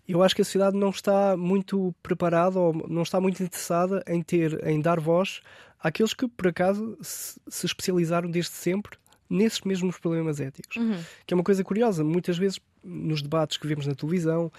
Eu 0.08 0.22
acho 0.22 0.34
que 0.34 0.42
a 0.42 0.44
sociedade 0.44 0.76
não 0.76 0.90
está 0.90 1.36
muito 1.36 1.94
preparada 2.02 2.58
ou 2.58 2.72
não 2.88 3.02
está 3.02 3.20
muito 3.20 3.42
interessada 3.42 4.02
em 4.06 4.22
ter, 4.22 4.66
em 4.66 4.80
dar 4.80 4.98
voz 4.98 5.40
àqueles 5.78 6.14
que, 6.14 6.26
por 6.28 6.48
acaso, 6.48 6.96
se, 7.00 7.40
se 7.48 7.66
especializaram 7.66 8.30
desde 8.30 8.52
sempre 8.52 8.99
nesses 9.30 9.60
mesmos 9.60 9.96
problemas 9.98 10.40
éticos. 10.40 10.76
Uhum. 10.76 10.98
Que 11.24 11.32
é 11.32 11.36
uma 11.36 11.44
coisa 11.44 11.62
curiosa. 11.62 12.02
Muitas 12.02 12.36
vezes, 12.36 12.60
nos 12.82 13.22
debates 13.22 13.56
que 13.56 13.66
vemos 13.66 13.86
na 13.86 13.94
televisão, 13.94 14.50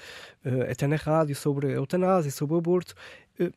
uh, 0.46 0.72
até 0.72 0.88
na 0.88 0.96
rádio, 0.96 1.36
sobre 1.36 1.68
a 1.68 1.72
eutanásia, 1.72 2.32
sobre 2.32 2.56
o 2.56 2.58
aborto, 2.58 2.96
uh, 3.40 3.52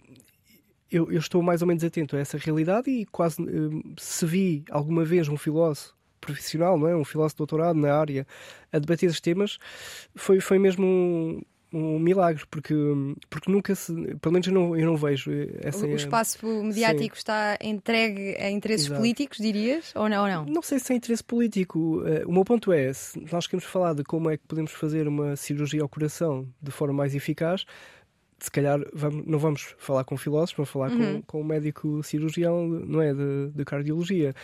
eu, 0.90 1.10
eu, 1.10 1.18
estou 1.18 1.42
mais 1.42 1.62
ou 1.62 1.68
menos 1.68 1.82
atento 1.82 2.16
a 2.16 2.18
essa 2.18 2.36
realidade 2.36 2.90
e 2.90 3.06
quase 3.06 3.40
uh, 3.40 3.82
se 3.96 4.26
vi 4.26 4.64
alguma 4.70 5.04
vez 5.04 5.28
um 5.28 5.36
filósofo 5.36 5.94
profissional, 6.20 6.78
não 6.78 6.88
é? 6.88 6.96
um 6.96 7.04
filósofo 7.04 7.38
doutorado 7.38 7.78
na 7.78 7.94
área 7.94 8.26
a 8.72 8.78
debater 8.78 9.08
esses 9.08 9.20
temas, 9.20 9.58
foi, 10.14 10.40
foi 10.40 10.58
mesmo 10.58 10.86
um, 10.86 11.42
um 11.74 11.98
milagre, 11.98 12.44
porque, 12.50 12.74
porque 13.28 13.50
nunca 13.50 13.74
se. 13.74 13.92
Pelo 14.16 14.32
menos 14.32 14.46
eu 14.46 14.52
não, 14.52 14.76
eu 14.76 14.86
não 14.86 14.96
vejo 14.96 15.30
essa. 15.60 15.86
O 15.86 15.96
espaço 15.96 16.46
mediático 16.46 17.16
Sim. 17.16 17.18
está 17.18 17.58
entregue 17.60 18.36
a 18.38 18.50
interesses 18.50 18.86
Exato. 18.86 19.00
políticos, 19.00 19.38
dirias? 19.38 19.92
Ou 19.94 20.08
não, 20.08 20.22
ou 20.22 20.28
não? 20.28 20.46
Não 20.46 20.62
sei 20.62 20.78
se 20.78 20.92
é 20.92 20.96
interesse 20.96 21.24
político. 21.24 22.02
Eh, 22.06 22.24
o 22.26 22.32
meu 22.32 22.44
ponto 22.44 22.72
é: 22.72 22.92
se 22.92 23.20
nós 23.32 23.46
queremos 23.46 23.64
falar 23.64 23.94
de 23.94 24.04
como 24.04 24.30
é 24.30 24.36
que 24.36 24.46
podemos 24.46 24.72
fazer 24.72 25.08
uma 25.08 25.36
cirurgia 25.36 25.82
ao 25.82 25.88
coração 25.88 26.48
de 26.62 26.70
forma 26.70 26.94
mais 26.94 27.14
eficaz, 27.14 27.64
se 28.38 28.50
calhar 28.50 28.78
vamos, 28.92 29.26
não 29.26 29.38
vamos 29.38 29.74
falar 29.78 30.04
com 30.04 30.16
filósofos, 30.16 30.56
vamos 30.56 30.70
falar 30.70 30.90
uhum. 30.92 31.22
com, 31.22 31.22
com 31.22 31.40
um 31.40 31.44
médico 31.44 32.02
cirurgião, 32.02 32.68
não 32.68 33.02
é? 33.02 33.12
De, 33.12 33.50
de 33.52 33.64
cardiologia 33.64 34.34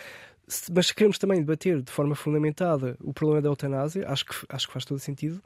mas 0.73 0.87
se 0.87 0.93
queremos 0.93 1.17
também 1.17 1.39
debater 1.39 1.81
de 1.81 1.91
forma 1.91 2.15
fundamentada 2.15 2.97
o 2.99 3.13
problema 3.13 3.41
da 3.41 3.49
eutanásia, 3.49 4.05
acho 4.07 4.25
que, 4.25 4.35
acho 4.49 4.67
que 4.67 4.73
faz 4.73 4.85
todo 4.85 4.99
sentido 4.99 5.41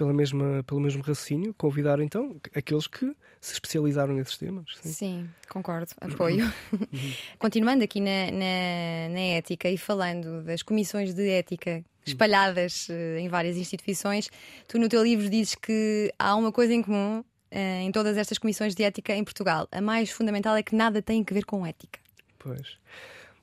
pela 0.00 0.14
mesma, 0.14 0.64
pelo 0.66 0.80
mesmo 0.80 1.02
raciocínio, 1.02 1.52
convidar 1.52 2.00
então 2.00 2.34
aqueles 2.54 2.86
que 2.86 3.14
se 3.38 3.52
especializaram 3.52 4.14
nesses 4.14 4.38
temas. 4.38 4.78
Sim, 4.80 4.92
sim 4.92 5.30
concordo, 5.46 5.92
apoio. 6.00 6.46
Uhum. 6.72 7.12
Continuando 7.38 7.84
aqui 7.84 8.00
na, 8.00 8.30
na, 8.30 9.12
na, 9.12 9.20
ética 9.36 9.68
e 9.68 9.76
falando 9.76 10.42
das 10.42 10.62
comissões 10.62 11.12
de 11.12 11.28
ética 11.28 11.84
espalhadas 12.06 12.88
uh, 12.88 13.18
em 13.18 13.28
várias 13.28 13.58
instituições, 13.58 14.30
tu 14.66 14.78
no 14.78 14.88
teu 14.88 15.02
livro 15.02 15.28
dizes 15.28 15.54
que 15.54 16.10
há 16.18 16.34
uma 16.34 16.50
coisa 16.50 16.72
em 16.72 16.82
comum 16.82 17.20
uh, 17.20 17.56
em 17.82 17.92
todas 17.92 18.16
estas 18.16 18.38
comissões 18.38 18.74
de 18.74 18.82
ética 18.82 19.14
em 19.14 19.22
Portugal. 19.22 19.68
A 19.70 19.82
mais 19.82 20.10
fundamental 20.10 20.56
é 20.56 20.62
que 20.62 20.74
nada 20.74 21.02
tem 21.02 21.22
a 21.30 21.34
ver 21.34 21.44
com 21.44 21.66
ética. 21.66 22.00
Pois. 22.38 22.78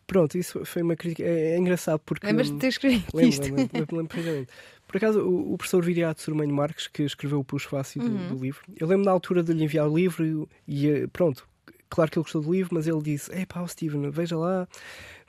Pronto, 0.07 0.37
isso 0.37 0.65
foi 0.65 0.81
uma 0.81 0.95
crítica. 0.95 1.21
É, 1.21 1.51
é 1.51 1.57
engraçado 1.57 1.99
porque. 1.99 2.25
Lembras-te 2.25 2.53
de 2.53 2.59
ter 2.59 2.67
escrito 2.69 3.15
lembro, 3.15 3.29
isto? 3.29 3.43
Lembro, 3.43 3.97
lembro, 3.97 4.21
lembro 4.21 4.47
Por 4.87 4.97
acaso, 4.97 5.19
o, 5.19 5.53
o 5.53 5.57
professor 5.57 5.83
Viriato 5.83 6.21
Surmanho 6.21 6.53
Marques, 6.53 6.87
que 6.87 7.03
escreveu 7.03 7.39
o 7.39 7.43
Puxo 7.43 7.67
Fácil 7.67 8.01
uhum. 8.01 8.27
do, 8.29 8.35
do, 8.35 8.41
livro, 8.41 8.61
eu 8.79 8.87
lembro 8.87 9.05
na 9.05 9.11
altura 9.11 9.43
de 9.43 9.53
lhe 9.53 9.63
enviar 9.63 9.87
o 9.87 9.95
livro 9.95 10.49
e, 10.67 10.87
e, 10.87 11.07
pronto, 11.07 11.47
claro 11.89 12.09
que 12.09 12.17
ele 12.17 12.23
gostou 12.23 12.41
do 12.41 12.51
livro, 12.51 12.73
mas 12.73 12.87
ele 12.87 13.01
disse: 13.01 13.33
É 13.33 13.45
pá, 13.45 13.65
Steven, 13.67 14.09
veja 14.09 14.37
lá, 14.37 14.67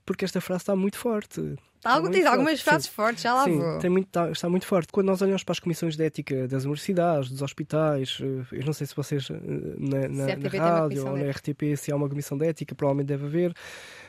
porque 0.06 0.24
esta 0.24 0.40
frase 0.40 0.62
está 0.62 0.76
muito 0.76 0.96
forte. 0.96 1.58
Está 1.78 1.92
Algo, 1.92 2.08
diz 2.08 2.26
algumas 2.26 2.60
frases 2.60 2.86
Sim. 2.86 2.92
fortes, 2.92 3.22
já 3.22 3.34
lá 3.34 3.44
Sim, 3.44 3.58
vou. 3.58 3.78
Tem 3.78 3.88
muito, 3.88 4.06
está, 4.08 4.30
está, 4.30 4.48
muito 4.48 4.66
forte. 4.66 4.92
Quando 4.92 5.06
nós 5.06 5.22
olhamos 5.22 5.44
para 5.44 5.52
as 5.52 5.60
comissões 5.60 5.96
de 5.96 6.04
ética 6.04 6.48
das 6.48 6.64
universidades, 6.64 7.30
dos 7.30 7.40
hospitais, 7.40 8.18
eh, 8.20 8.56
eu 8.56 8.64
não 8.66 8.72
sei 8.72 8.86
se 8.86 8.96
vocês 8.96 9.28
eh, 9.30 9.34
na, 9.78 10.08
na, 10.08 10.36
na 10.36 10.48
rádio 10.48 11.06
ou 11.06 11.16
na 11.16 11.30
RTP 11.30 11.76
se 11.76 11.92
há 11.92 11.96
uma 11.96 12.08
comissão 12.08 12.36
de 12.36 12.46
ética, 12.46 12.74
provavelmente 12.74 13.06
deve 13.06 13.26
haver. 13.26 13.54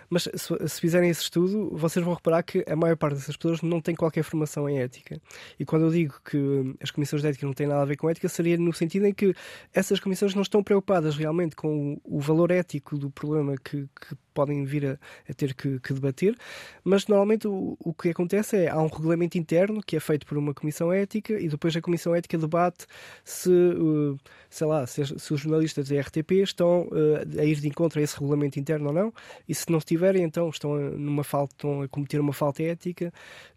Mas 0.09 0.23
se, 0.23 0.67
se, 0.67 0.81
fizerem 0.81 1.09
esse 1.09 1.21
estudo, 1.21 1.69
vocês 1.77 2.03
vão 2.03 2.13
reparar 2.13 2.41
que 2.43 2.63
a 2.67 2.75
maior 2.75 2.97
parte 2.97 3.15
dessas 3.15 3.37
pessoas 3.37 3.61
não 3.61 3.79
tem 3.79 3.95
qualquer 3.95 4.23
formação 4.23 4.67
em 4.67 4.79
ética. 4.79 5.21
E 5.59 5.65
quando 5.65 5.85
eu 5.85 5.91
digo 5.91 6.19
que 6.23 6.75
as 6.81 6.89
comissões 6.89 7.21
de 7.21 7.27
ética 7.27 7.45
não 7.45 7.53
têm 7.53 7.67
nada 7.67 7.81
a 7.81 7.85
ver 7.85 7.97
com 7.97 8.09
ética, 8.09 8.27
seria 8.27 8.57
no 8.57 8.73
sentido 8.73 9.05
em 9.05 9.13
que 9.13 9.35
essas 9.73 9.99
comissões 9.99 10.33
não 10.33 10.41
estão 10.41 10.63
preocupadas 10.63 11.15
realmente 11.15 11.55
com 11.55 11.99
o, 12.03 12.17
o 12.17 12.19
valor 12.19 12.49
ético 12.51 12.97
do 12.97 13.09
problema 13.09 13.55
que, 13.57 13.87
que 14.01 14.15
podem 14.39 14.63
vir 14.63 14.85
a, 14.85 14.97
a 15.29 15.33
ter 15.33 15.53
que, 15.53 15.81
que, 15.81 15.93
debater, 15.93 16.33
mas 16.81 17.07
normalmente 17.07 17.45
o, 17.45 17.77
o, 17.83 17.93
que 17.93 18.09
acontece 18.09 18.55
é 18.55 18.69
há 18.69 18.81
um 18.81 18.87
regulamento 18.87 19.37
interno 19.37 19.81
que 19.85 19.97
é 19.97 19.99
feito 19.99 20.25
por 20.25 20.37
uma 20.37 20.53
comissão 20.53 20.93
ética 20.93 21.33
e 21.33 21.49
depois 21.49 21.75
a 21.75 21.81
comissão 21.81 22.15
ética 22.15 22.37
debate 22.37 22.85
se, 23.25 23.49
uh, 23.49 24.17
sei 24.49 24.65
lá, 24.65 24.87
se, 24.87 25.05
se, 25.05 25.33
os 25.33 25.41
jornalistas 25.41 25.89
da 25.89 25.99
RTP 25.99 26.31
estão 26.41 26.83
uh, 26.83 27.39
a 27.39 27.43
ir 27.43 27.59
de 27.59 27.67
encontro 27.67 27.99
a 27.99 28.01
esse 28.01 28.17
regulamento 28.17 28.57
interno 28.57 28.87
ou 28.87 28.93
não, 28.93 29.13
e 29.47 29.53
se 29.53 29.69
não 29.69 29.79
estiverem, 29.79 30.23
então 30.23 30.47
estão 30.47 30.73
a, 30.73 30.89
numa 30.91 31.25
falta, 31.25 31.53
estão 31.53 31.81
a 31.81 31.87
cometer 31.89 32.21
uma 32.21 32.31
falta 32.31 32.63
ética, 32.63 33.11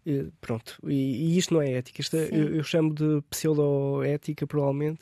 uh, 0.05 0.31
pronto. 0.41 0.77
E, 0.85 1.33
e, 1.33 1.37
isto 1.37 1.53
não 1.53 1.61
é 1.61 1.71
ética, 1.71 2.01
isto 2.01 2.17
é, 2.17 2.27
eu, 2.29 2.55
eu, 2.55 2.63
chamo 2.63 2.93
de 2.93 3.23
pseudo-ética, 3.29 4.45
provavelmente, 4.45 4.99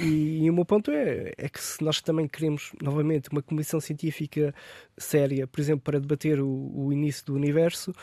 e, 0.00 0.44
e, 0.44 0.50
o 0.50 0.52
meu 0.52 0.64
ponto 0.64 0.90
é, 0.90 1.32
é 1.38 1.48
que 1.48 1.62
se 1.62 1.80
nós 1.84 2.00
também 2.00 2.26
queremos, 2.26 2.72
novamente, 2.82 3.30
uma 3.30 3.42
comissão 3.42 3.80
científica 3.80 4.52
séria, 5.12 5.46
por 5.46 5.60
exemplo, 5.60 5.82
para 5.82 6.00
debater 6.00 6.40
o, 6.40 6.72
o 6.74 6.92
início 6.92 7.24
do 7.26 7.34
universo, 7.34 7.94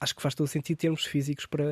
acho 0.00 0.16
que 0.16 0.22
faz 0.22 0.34
todo 0.34 0.48
sentido 0.48 0.78
termos 0.78 1.04
físicos 1.04 1.46
para 1.46 1.64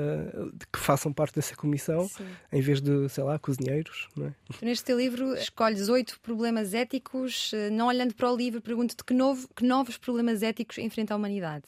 que 0.72 0.78
façam 0.78 1.12
parte 1.12 1.34
dessa 1.34 1.56
comissão, 1.56 2.06
Sim. 2.08 2.26
em 2.52 2.60
vez 2.60 2.80
de, 2.80 3.08
sei 3.08 3.24
lá, 3.24 3.38
cozinheiros. 3.38 4.08
É? 4.20 4.64
Neste 4.64 4.84
teu 4.84 4.98
livro 4.98 5.34
escolhes 5.34 5.88
oito 5.88 6.20
problemas 6.20 6.74
éticos. 6.74 7.52
Eh, 7.54 7.70
não 7.70 7.86
olhando 7.86 8.14
para 8.14 8.30
o 8.30 8.36
livro, 8.36 8.60
pergunto-te 8.60 9.02
que, 9.02 9.14
novo, 9.14 9.48
que 9.56 9.64
novos 9.64 9.96
problemas 9.96 10.42
éticos 10.42 10.78
enfrenta 10.78 11.14
a 11.14 11.16
humanidade? 11.16 11.64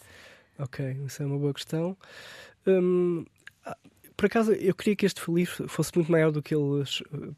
Ok, 0.58 0.98
isso 1.06 1.22
é 1.22 1.26
uma 1.26 1.38
boa 1.38 1.54
questão. 1.54 1.96
Hum, 2.66 3.24
por 4.20 4.26
acaso, 4.26 4.52
eu 4.52 4.74
queria 4.74 4.94
que 4.94 5.06
este 5.06 5.32
livro 5.32 5.66
fosse 5.66 5.92
muito 5.94 6.12
maior 6.12 6.30
do 6.30 6.42
que 6.42 6.54
ele 6.54 6.84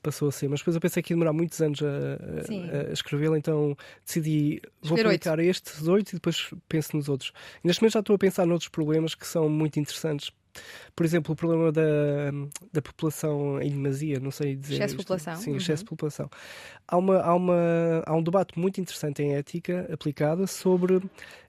passou 0.03 0.27
a 0.27 0.33
ser, 0.33 0.49
mas 0.49 0.59
depois 0.59 0.75
eu 0.75 0.81
pensei 0.81 1.01
que 1.01 1.13
ia 1.13 1.17
demorar 1.17 1.33
muitos 1.33 1.63
anos 1.63 1.81
a, 1.81 1.87
a, 1.87 2.91
a 2.91 2.93
escrevê-lo, 2.93 3.37
então 3.37 3.77
decidi, 4.05 4.61
vou 4.83 4.99
publicar 4.99 5.39
estes 5.39 5.87
oito 5.87 6.11
e 6.11 6.15
depois 6.15 6.51
penso 6.69 6.97
nos 6.97 7.09
outros. 7.09 7.33
E 7.63 7.69
neste 7.69 7.81
momento 7.81 7.93
já 7.93 8.01
estou 8.01 8.17
a 8.17 8.19
pensar 8.19 8.45
noutros 8.47 8.69
problemas 8.69 9.15
que 9.15 9.25
são 9.25 9.49
muito 9.49 9.79
interessantes. 9.79 10.33
Por 10.97 11.07
exemplo, 11.07 11.33
o 11.33 11.37
problema 11.37 11.71
da, 11.71 12.33
da 12.73 12.83
população 12.83 13.63
em 13.63 13.71
demasia, 13.71 14.19
não 14.19 14.33
sei 14.33 14.57
dizer. 14.57 14.75
Excesso 14.75 14.97
de 14.97 15.03
população. 15.05 15.37
Sim, 15.37 15.51
uhum. 15.53 15.57
excesso 15.59 15.85
de 15.85 15.89
população. 15.89 16.29
Há, 16.89 16.97
uma, 16.97 17.21
há, 17.21 17.33
uma, 17.33 18.03
há 18.05 18.13
um 18.13 18.23
debate 18.25 18.59
muito 18.59 18.81
interessante 18.81 19.23
em 19.23 19.37
ética 19.37 19.89
aplicada 19.91 20.49
sobre 20.49 21.01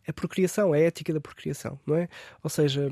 a 0.07 0.13
procriação, 0.13 0.73
a 0.73 0.79
ética 0.79 1.11
da 1.11 1.19
procriação, 1.19 1.79
não 1.87 1.95
é? 1.95 2.07
Ou 2.43 2.51
seja, 2.51 2.87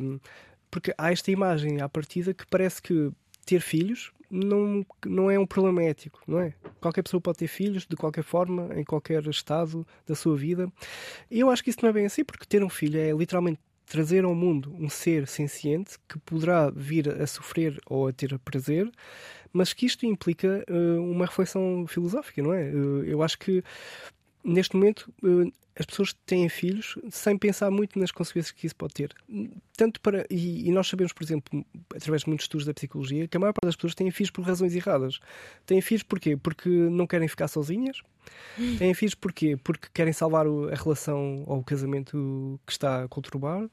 porque 0.72 0.94
há 0.98 1.12
esta 1.12 1.30
imagem 1.30 1.82
à 1.82 1.90
partida 1.90 2.34
que 2.34 2.48
parece 2.48 2.82
que 2.82 3.12
ter 3.46 3.60
filhos 3.60 4.12
não, 4.32 4.86
não 5.06 5.30
é 5.30 5.38
um 5.38 5.46
problema 5.46 5.84
ético, 5.84 6.22
não 6.26 6.40
é? 6.40 6.54
Qualquer 6.80 7.04
pessoa 7.04 7.20
pode 7.20 7.40
ter 7.40 7.48
filhos 7.48 7.86
de 7.86 7.98
qualquer 7.98 8.24
forma, 8.24 8.70
em 8.76 8.84
qualquer 8.84 9.28
estado 9.28 9.86
da 10.08 10.16
sua 10.16 10.38
vida. 10.38 10.72
E 11.30 11.42
eu 11.42 11.50
acho 11.50 11.62
que 11.62 11.70
isso 11.70 11.80
não 11.82 11.90
é 11.90 11.94
bem 11.94 12.06
assim, 12.06 12.24
porque 12.24 12.46
ter 12.46 12.64
um 12.64 12.70
filho 12.70 12.98
é 12.98 13.12
literalmente 13.12 13.60
trazer 13.86 14.24
ao 14.24 14.34
mundo 14.34 14.74
um 14.80 14.90
ser 14.90 15.28
senciente 15.28 15.98
que 16.08 16.18
poderá 16.20 16.70
vir 16.70 17.10
a 17.10 17.28
sofrer 17.28 17.78
ou 17.86 18.08
a 18.08 18.14
ter 18.14 18.40
prazer, 18.40 18.90
mas 19.52 19.74
que 19.74 19.86
isto 19.86 20.06
implica 20.06 20.64
uh, 20.70 21.12
uma 21.12 21.26
reflexão 21.26 21.86
filosófica, 21.86 22.42
não 22.42 22.54
é? 22.54 22.70
Uh, 22.70 23.04
eu 23.04 23.22
acho 23.22 23.38
que 23.38 23.62
neste 24.46 24.78
momento 24.78 25.14
uh, 25.22 25.52
as 25.78 25.86
pessoas 25.86 26.14
têm 26.26 26.50
filhos 26.50 26.98
sem 27.10 27.38
pensar 27.38 27.72
muito 27.72 27.98
nas 27.98 28.12
consequências 28.12 28.52
que 28.52 28.66
isso 28.66 28.76
pode 28.76 28.94
ter. 28.94 29.14
Tanto 29.78 30.02
para 30.02 30.26
e, 30.30 30.68
e, 30.68 30.72
nós 30.72 30.88
sabemos, 30.88 31.14
por 31.14 31.24
exemplo, 31.24 31.66
através 31.96 32.24
de 32.24 32.28
muitos 32.28 32.46
estudos 32.46 32.66
da 32.66 32.74
psicologia, 32.74 33.28
que 33.28 33.38
a 33.38 33.40
maior 33.40 33.54
parte 33.54 33.66
das 33.66 33.76
pessoas 33.76 33.96
têm 33.96 34.12
filhos 34.12 34.32
por 34.32 34.44
razões 34.44 34.76
erradas. 34.76 35.20
Têm 35.66 35.82
filhos 35.82 36.04
porquê? 36.04 36.36
Porque 36.36 36.70
não 36.70 37.08
querem 37.08 37.28
ficar 37.28 37.48
sozinhas. 37.48 38.02
Têm 38.78 38.94
filhos 38.94 39.16
porquê? 39.16 39.58
Porque 39.58 39.88
querem 39.92 40.14
salvar 40.14 40.46
a 40.46 40.76
relação 40.76 41.44
ou 41.48 41.58
o 41.58 41.64
casamento 41.64 42.60
que 42.68 42.72
está 42.72 43.04
a 43.04 43.08
conturbar. 43.08 43.68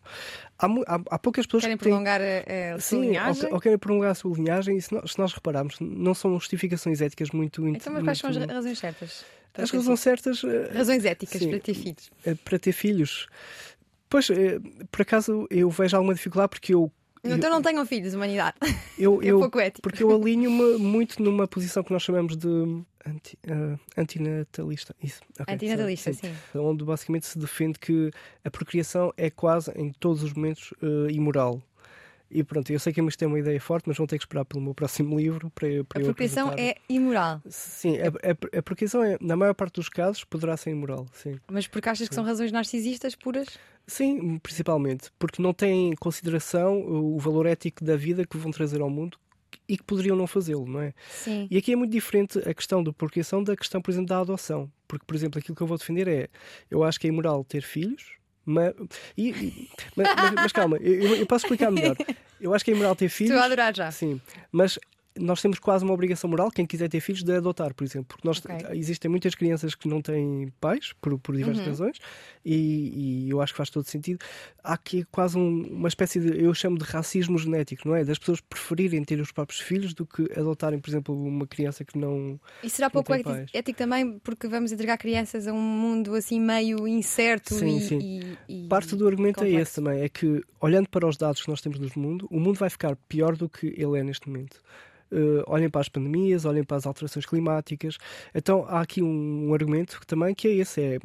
Há, 0.59 0.67
há, 0.67 1.01
há 1.11 1.19
poucas 1.19 1.47
pessoas 1.47 1.65
querem 1.65 1.77
que 1.77 1.85
têm... 1.85 1.93
prolongar 1.93 2.21
a, 2.23 2.75
a 2.75 2.81
sua 2.81 2.99
Sim, 2.99 3.09
linhagem. 3.09 3.47
Ou, 3.47 3.55
ou, 3.55 3.61
querem 3.61 3.77
prolongar 3.77 4.13
a 4.13 4.15
sua 4.15 4.35
linhagem. 4.35 4.79
E 4.79 4.81
se 4.81 4.95
nós, 4.95 5.13
se 5.13 5.19
nós 5.19 5.35
repararmos, 5.35 5.77
não 5.81 6.15
são 6.15 6.33
justificações 6.39 7.03
éticas 7.03 7.31
muito. 7.31 7.69
Então, 7.69 7.93
mas 7.93 8.03
quais 8.03 8.23
muito... 8.23 8.35
são 8.35 8.45
as 8.45 8.51
razões 8.51 8.79
certas? 8.79 9.25
As 9.59 9.71
razões 9.71 10.01
certas. 10.01 10.45
Eh, 10.45 10.71
razões 10.73 11.05
éticas 11.05 11.41
sim, 11.41 11.51
para 11.51 11.61
ter 11.61 11.75
filhos. 11.75 12.11
Eh, 12.25 12.35
para 12.35 12.59
ter 12.59 12.73
filhos. 12.73 13.27
Pois, 14.09 14.31
eh, 14.31 14.59
por 14.91 15.03
acaso, 15.03 15.47
eu 15.51 15.69
vejo 15.69 15.97
alguma 15.97 16.15
dificuldade 16.15 16.51
porque 16.51 16.75
eu 16.75 16.91
então 17.25 17.51
não 17.51 17.61
tenham 17.61 17.85
filhos, 17.85 18.15
humanidade. 18.15 18.57
Eu, 18.99 19.21
é 19.23 19.27
eu, 19.27 19.39
pouco 19.39 19.61
ético. 19.61 19.83
Porque 19.83 20.03
eu 20.03 20.11
alinho-me 20.11 20.79
muito 20.79 21.23
numa 21.23 21.47
posição 21.47 21.83
que 21.85 21.93
nós 21.93 22.03
chamamos 22.03 22.37
de 22.37 22.49
anti, 23.07 23.39
uh, 23.47 23.79
antinatalista. 23.97 24.95
Isso. 25.03 25.21
Okay, 25.39 25.55
antinatalista, 25.55 26.13
sim. 26.13 26.33
sim. 26.53 26.59
Onde 26.59 26.85
basicamente 26.85 27.27
se 27.27 27.39
defende 27.39 27.79
que 27.79 28.11
a 28.45 28.51
procriação 28.51 29.13
é 29.17 29.31
quase, 29.31 29.71
em 29.77 29.93
todos 29.93 30.23
os 30.23 30.33
momentos, 30.33 30.73
uh, 30.83 31.09
imoral. 31.11 31.63
E 32.31 32.45
pronto, 32.45 32.71
eu 32.71 32.79
sei 32.79 32.93
que 32.93 33.01
isto 33.01 33.23
é 33.23 33.27
uma 33.27 33.39
ideia 33.39 33.61
forte, 33.61 33.85
mas 33.89 33.97
vão 33.97 34.07
ter 34.07 34.19
que 34.19 34.25
esperar 34.25 34.45
pelo 34.45 34.63
meu 34.63 34.75
próximo 34.75 35.17
livro 35.19 35.51
para, 35.51 35.69
para 35.85 35.99
a 35.99 36.03
eu 36.03 36.07
procriação 36.07 36.53
é 36.57 36.77
imoral. 36.89 37.41
Sim, 37.49 37.97
a, 37.99 38.09
a, 38.09 38.59
a 38.59 38.63
procriação, 38.63 39.03
é, 39.03 39.17
na 39.21 39.37
maior 39.37 39.55
parte 39.55 39.75
dos 39.75 39.89
casos, 39.89 40.25
poderá 40.25 40.57
ser 40.57 40.71
imoral, 40.71 41.07
sim. 41.13 41.39
Mas 41.51 41.67
porque 41.67 41.89
achas 41.89 42.09
que 42.09 42.15
são 42.15 42.25
razões 42.25 42.53
narcisistas 42.53 43.15
puras? 43.15 43.49
Sim, 43.87 44.39
principalmente. 44.39 45.11
Porque 45.19 45.41
não 45.41 45.55
têm 45.55 45.91
em 45.91 45.97
consideração 45.97 46.81
o 46.81 47.19
valor 47.19 47.47
ético 47.47 47.83
da 47.83 47.97
vida 47.97 48.27
que 48.27 48.37
vão 48.37 48.51
trazer 48.51 48.83
ao 48.83 48.91
mundo 48.91 49.19
e 49.67 49.77
que 49.77 49.83
poderiam 49.83 50.17
não 50.17 50.27
fazê-lo, 50.27 50.67
não 50.67 50.81
é? 50.81 50.93
Sim. 51.11 51.47
E 51.51 51.57
aqui 51.57 51.73
é 51.73 51.77
muito 51.77 51.91
diferente 51.91 52.39
a 52.39 52.53
questão 52.53 52.83
da 52.83 52.93
procriação 52.93 53.43
da 53.43 53.57
questão, 53.57 53.81
por 53.81 53.91
exemplo, 53.91 54.09
da 54.09 54.21
adoção. 54.21 54.71
Porque, 54.87 55.05
por 55.07 55.15
exemplo, 55.15 55.39
aquilo 55.39 55.57
que 55.57 55.63
eu 55.63 55.67
vou 55.67 55.79
defender 55.79 56.09
é: 56.09 56.29
eu 56.71 56.85
acho 56.85 57.01
que 57.01 57.07
é 57.07 57.11
imoral 57.11 57.45
ter 57.45 57.63
filhos, 57.63 58.18
mas, 58.49 58.75
e, 59.17 59.29
e, 59.31 59.71
mas, 59.95 60.09
mas, 60.17 60.33
mas, 60.33 60.53
calma, 60.53 60.79
eu, 60.79 61.17
eu, 61.17 61.27
posso 61.27 61.45
explicar 61.45 61.71
melhor. 61.71 61.95
Eu 62.41 62.55
acho 62.55 62.65
que 62.65 62.71
é 62.71 62.75
imoral 62.75 62.97
ter 62.97 63.11
filhos. 63.11 63.31
Estou 63.33 63.43
a 63.43 63.47
adorar 63.47 63.77
já. 63.77 63.91
Sim, 63.91 64.21
mas 64.51 64.79
nós 65.19 65.43
temos 65.43 65.59
quase 65.59 65.85
uma 65.85 65.95
obrigação 65.95 66.29
moral, 66.31 66.51
quem 66.51 66.67
quiser 66.67 66.89
ter 66.89 67.01
filhos, 67.01 67.23
de 67.23 67.33
adotar, 67.33 67.75
por 67.75 67.85
exemplo. 67.85 68.09
Porque 68.09 68.27
nós, 68.27 68.39
okay. 68.39 68.79
existem 68.79 69.11
muitas 69.11 69.35
crianças 69.35 69.75
que 69.75 69.89
não 69.89 70.01
têm 70.01 70.53
pais, 70.61 70.93
por, 71.01 71.19
por 71.19 71.37
diversas 71.37 71.65
uhum. 71.65 71.71
razões, 71.71 71.99
e, 72.45 73.27
e, 73.27 73.31
eu 73.31 73.41
acho 73.41 73.53
que 73.53 73.57
faz 73.57 73.71
todo 73.71 73.87
sentido. 73.87 74.25
Há 74.63 74.75
aqui 74.75 75.05
quase 75.11 75.37
um, 75.37 75.63
uma 75.71 75.89
espécie 75.89 76.21
de, 76.21 76.43
eu 76.43 76.53
chamo 76.55 76.79
de 76.79 76.85
racismo 76.85 77.39
genético, 77.39 77.89
não 77.89 77.95
é? 77.95 78.05
Das 78.05 78.19
pessoas 78.19 78.41
preferirem 78.41 79.05
ter 79.05 79.21
os 79.21 79.33
próprios 79.33 79.61
filhos 79.61 79.93
do 79.95 80.07
que 80.07 80.29
adotarem, 80.37 80.79
por 80.79 80.89
exemplo, 80.91 81.15
uma 81.15 81.47
criança 81.47 81.85
que 81.85 81.99
não. 81.99 82.41
E 82.63 82.71
será 82.71 82.89
pouco 82.89 83.13
ético, 83.13 83.79
também, 83.79 84.19
porque 84.21 84.49
vamos 84.49 84.73
entregar 84.73 84.97
crianças 84.99 85.47
a 85.47 85.53
um 85.53 85.61
mundo 85.61 86.15
assim 86.15 86.41
meio 86.41 86.89
incerto 86.89 87.55
sim, 87.55 87.77
e, 87.77 87.81
sim. 87.81 87.99
E, 88.49 88.65
e 88.65 88.69
Parte 88.69 88.97
do 88.97 89.07
argumento 89.07 89.37
complexo. 89.37 89.59
é 89.59 89.63
esse 89.63 89.75
também, 89.75 90.01
é 90.01 90.09
que 90.09 90.43
olhando 90.61 90.89
para 90.89 91.07
os 91.07 91.17
dados 91.17 91.43
que 91.43 91.49
nós 91.49 91.61
temos 91.61 91.79
do 91.79 91.89
mundo, 91.99 92.27
o 92.31 92.41
mundo 92.41 92.59
vai 92.59 92.71
ficar 92.71 92.97
pior 93.09 93.37
do 93.37 93.49
que 93.49 93.67
ele 93.67 93.99
é 93.99 94.03
neste 94.03 94.29
momento. 94.29 94.61
Uh, 95.11 95.43
olhem 95.47 95.71
para 95.71 95.81
as 95.81 95.89
pandemias, 95.89 96.45
olhem 96.45 96.63
para 96.63 96.77
as 96.77 96.87
alterações 96.87 97.25
climáticas. 97.25 97.97
Então 98.35 98.65
há 98.69 98.81
aqui 98.81 99.03
um, 99.03 99.49
um 99.49 99.55
argumento 99.55 100.01
também 100.07 100.35
que 100.35 100.49
é 100.49 100.53
esse: 100.53 100.83
é 100.83 100.99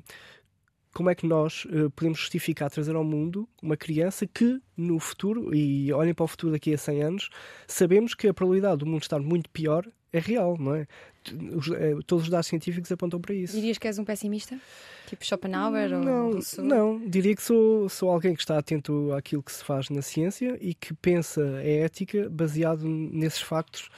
como 0.93 1.09
é 1.09 1.15
que 1.15 1.25
nós 1.25 1.65
uh, 1.65 1.89
podemos 1.91 2.19
justificar 2.19 2.69
trazer 2.69 2.95
ao 2.95 3.03
mundo 3.03 3.47
uma 3.61 3.75
criança 3.75 4.27
que 4.27 4.61
no 4.77 4.99
futuro, 4.99 5.53
e 5.53 5.91
olhem 5.91 6.13
para 6.13 6.23
o 6.23 6.27
futuro 6.27 6.53
daqui 6.53 6.73
a 6.73 6.77
100 6.77 7.01
anos, 7.01 7.29
sabemos 7.67 8.13
que 8.13 8.27
a 8.27 8.33
probabilidade 8.33 8.77
do 8.77 8.85
mundo 8.85 9.01
estar 9.01 9.19
muito 9.19 9.49
pior 9.49 9.85
é 10.11 10.19
real, 10.19 10.55
não 10.59 10.75
é? 10.75 10.87
Os, 11.55 11.69
é, 11.69 11.95
todos 12.05 12.25
os 12.25 12.29
dados 12.29 12.47
científicos 12.47 12.91
apontam 12.91 13.19
para 13.19 13.33
isso. 13.33 13.55
Dirias 13.55 13.77
que 13.77 13.87
és 13.87 13.97
um 13.99 14.05
pessimista? 14.05 14.59
Tipo 15.07 15.25
Schopenhauer 15.25 15.89
não, 15.89 16.27
ou 16.27 16.33
Rousseau? 16.33 16.65
Não, 16.65 16.99
diria 17.07 17.35
que 17.35 17.41
sou, 17.41 17.87
sou 17.89 18.09
alguém 18.09 18.33
que 18.33 18.41
está 18.41 18.57
atento 18.57 19.13
àquilo 19.13 19.43
que 19.43 19.51
se 19.51 19.63
faz 19.63 19.89
na 19.89 20.01
ciência 20.01 20.57
e 20.61 20.73
que 20.73 20.93
pensa 20.93 21.41
a 21.57 21.67
ética 21.67 22.29
baseado 22.29 22.87
nesses 22.87 23.41
factos 23.41 23.89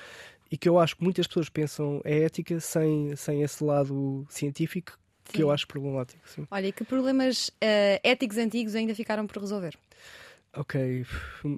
e 0.52 0.58
que 0.58 0.70
eu 0.70 0.80
acho 0.80 0.98
que 0.98 1.04
muitas 1.04 1.28
pessoas 1.28 1.50
pensam 1.50 2.02
a 2.06 2.10
ética 2.10 2.60
sem, 2.60 3.16
sem 3.16 3.42
esse 3.42 3.64
lado 3.64 4.26
científico 4.30 4.98
que 5.26 5.38
sim. 5.38 5.42
eu 5.42 5.52
acho 5.52 5.68
problemático. 5.68 6.22
Sim. 6.30 6.48
Olha, 6.52 6.68
e 6.68 6.72
que 6.72 6.84
problemas 6.84 7.50
uh, 7.50 8.00
éticos 8.04 8.38
antigos 8.38 8.76
ainda 8.76 8.94
ficaram 8.94 9.26
por 9.26 9.42
resolver? 9.42 9.76
Ok, 10.54 11.06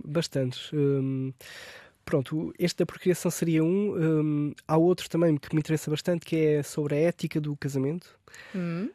bastantes. 0.06 0.72
Um, 0.74 1.32
pronto, 2.08 2.54
este 2.58 2.78
da 2.78 2.86
procriação 2.86 3.30
seria 3.30 3.62
um. 3.62 3.96
um. 3.96 4.54
Há 4.66 4.78
outro 4.78 5.10
também 5.10 5.36
que 5.36 5.54
me 5.54 5.60
interessa 5.60 5.92
bastante, 5.92 6.26
que 6.26 6.38
é 6.38 6.64
sobre 6.64 6.96
a 6.96 7.00
ética 7.00 7.40
do 7.42 7.54
casamento. 7.58 8.18
Hum. 8.56 8.90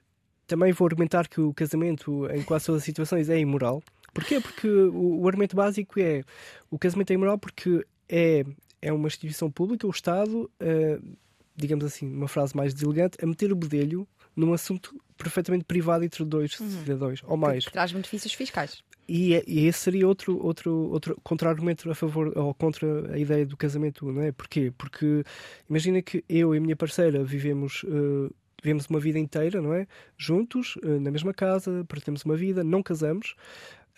Também 0.46 0.72
vou 0.72 0.86
argumentar 0.86 1.28
que 1.28 1.40
o 1.40 1.52
casamento, 1.52 2.26
em 2.30 2.42
quase 2.42 2.66
todas 2.66 2.80
as 2.80 2.86
situações, 2.86 3.28
é 3.28 3.38
imoral. 3.38 3.82
Porquê? 4.14 4.40
Porque 4.40 4.66
o, 4.66 5.20
o 5.20 5.28
argumento 5.28 5.54
básico 5.54 6.00
é 6.00 6.24
o 6.70 6.78
casamento 6.78 7.10
é 7.10 7.14
imoral 7.14 7.38
porque 7.38 7.86
é, 8.08 8.44
é 8.80 8.92
uma 8.92 9.08
instituição 9.08 9.50
pública, 9.50 9.86
o 9.86 9.90
Estado, 9.90 10.50
uh, 10.60 11.16
digamos 11.54 11.84
assim, 11.84 12.10
uma 12.10 12.28
frase 12.28 12.56
mais 12.56 12.72
deselegante, 12.72 13.18
a 13.22 13.26
meter 13.26 13.52
o 13.52 13.56
bedelho 13.56 14.08
num 14.34 14.54
assunto 14.54 14.98
perfeitamente 15.18 15.64
privado 15.64 16.02
entre 16.02 16.24
dois 16.24 16.58
uhum. 16.58 16.70
cidadãos 16.70 17.22
ou 17.24 17.36
mais. 17.36 17.64
Que, 17.64 17.70
que 17.70 17.72
traz 17.74 17.92
benefícios 17.92 18.32
fiscais. 18.32 18.82
E, 19.08 19.34
é, 19.34 19.42
e, 19.46 19.66
esse 19.66 19.80
seria 19.80 20.06
outro, 20.06 20.42
outro, 20.44 20.72
outro 20.90 21.18
contra-argumento 21.22 21.90
a 21.90 21.94
favor 21.94 22.32
ou 22.36 22.54
contra 22.54 23.12
a 23.12 23.18
ideia 23.18 23.44
do 23.44 23.56
casamento, 23.56 24.10
não 24.10 24.22
é? 24.22 24.32
Porquê? 24.32 24.72
Porque 24.76 25.24
imagina 25.68 26.00
que 26.00 26.24
eu 26.28 26.54
e 26.54 26.58
a 26.58 26.60
minha 26.60 26.76
parceira 26.76 27.22
vivemos. 27.24 27.82
Uh, 27.84 28.32
vivemos 28.62 28.86
uma 28.86 29.00
vida 29.00 29.18
inteira, 29.18 29.60
não 29.60 29.74
é? 29.74 29.88
Juntos, 30.16 30.76
uh, 30.76 31.00
na 31.00 31.10
mesma 31.10 31.34
casa, 31.34 31.84
partilhamos 31.88 32.22
uma 32.24 32.36
vida, 32.36 32.62
não 32.62 32.80
casamos. 32.80 33.34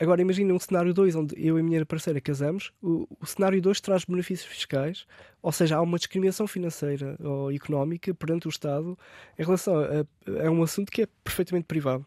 Agora 0.00 0.20
imagina 0.20 0.52
um 0.52 0.58
cenário 0.58 0.92
2 0.92 1.14
onde 1.14 1.34
eu 1.38 1.56
e 1.56 1.60
a 1.60 1.62
minha 1.62 1.86
parceira 1.86 2.20
casamos. 2.20 2.72
O, 2.82 3.06
o 3.20 3.26
cenário 3.26 3.60
2 3.62 3.80
traz 3.80 4.04
benefícios 4.04 4.48
fiscais, 4.48 5.06
ou 5.40 5.52
seja, 5.52 5.76
há 5.76 5.82
uma 5.82 5.98
discriminação 5.98 6.48
financeira 6.48 7.16
ou 7.22 7.52
económica 7.52 8.12
perante 8.12 8.48
o 8.48 8.50
Estado 8.50 8.98
em 9.38 9.44
relação 9.44 9.76
a, 9.78 10.46
a 10.46 10.50
um 10.50 10.62
assunto 10.62 10.90
que 10.90 11.02
é 11.02 11.08
perfeitamente 11.22 11.66
privado. 11.66 12.04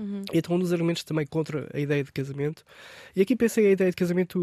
Uhum. 0.00 0.22
Então, 0.32 0.56
um 0.56 0.58
dos 0.58 0.72
argumentos 0.72 1.04
também 1.04 1.26
contra 1.26 1.68
a 1.74 1.78
ideia 1.78 2.02
de 2.02 2.10
casamento. 2.10 2.64
E 3.14 3.20
aqui 3.20 3.36
pensei 3.36 3.66
a 3.66 3.70
ideia 3.70 3.90
de 3.90 3.96
casamento, 3.96 4.38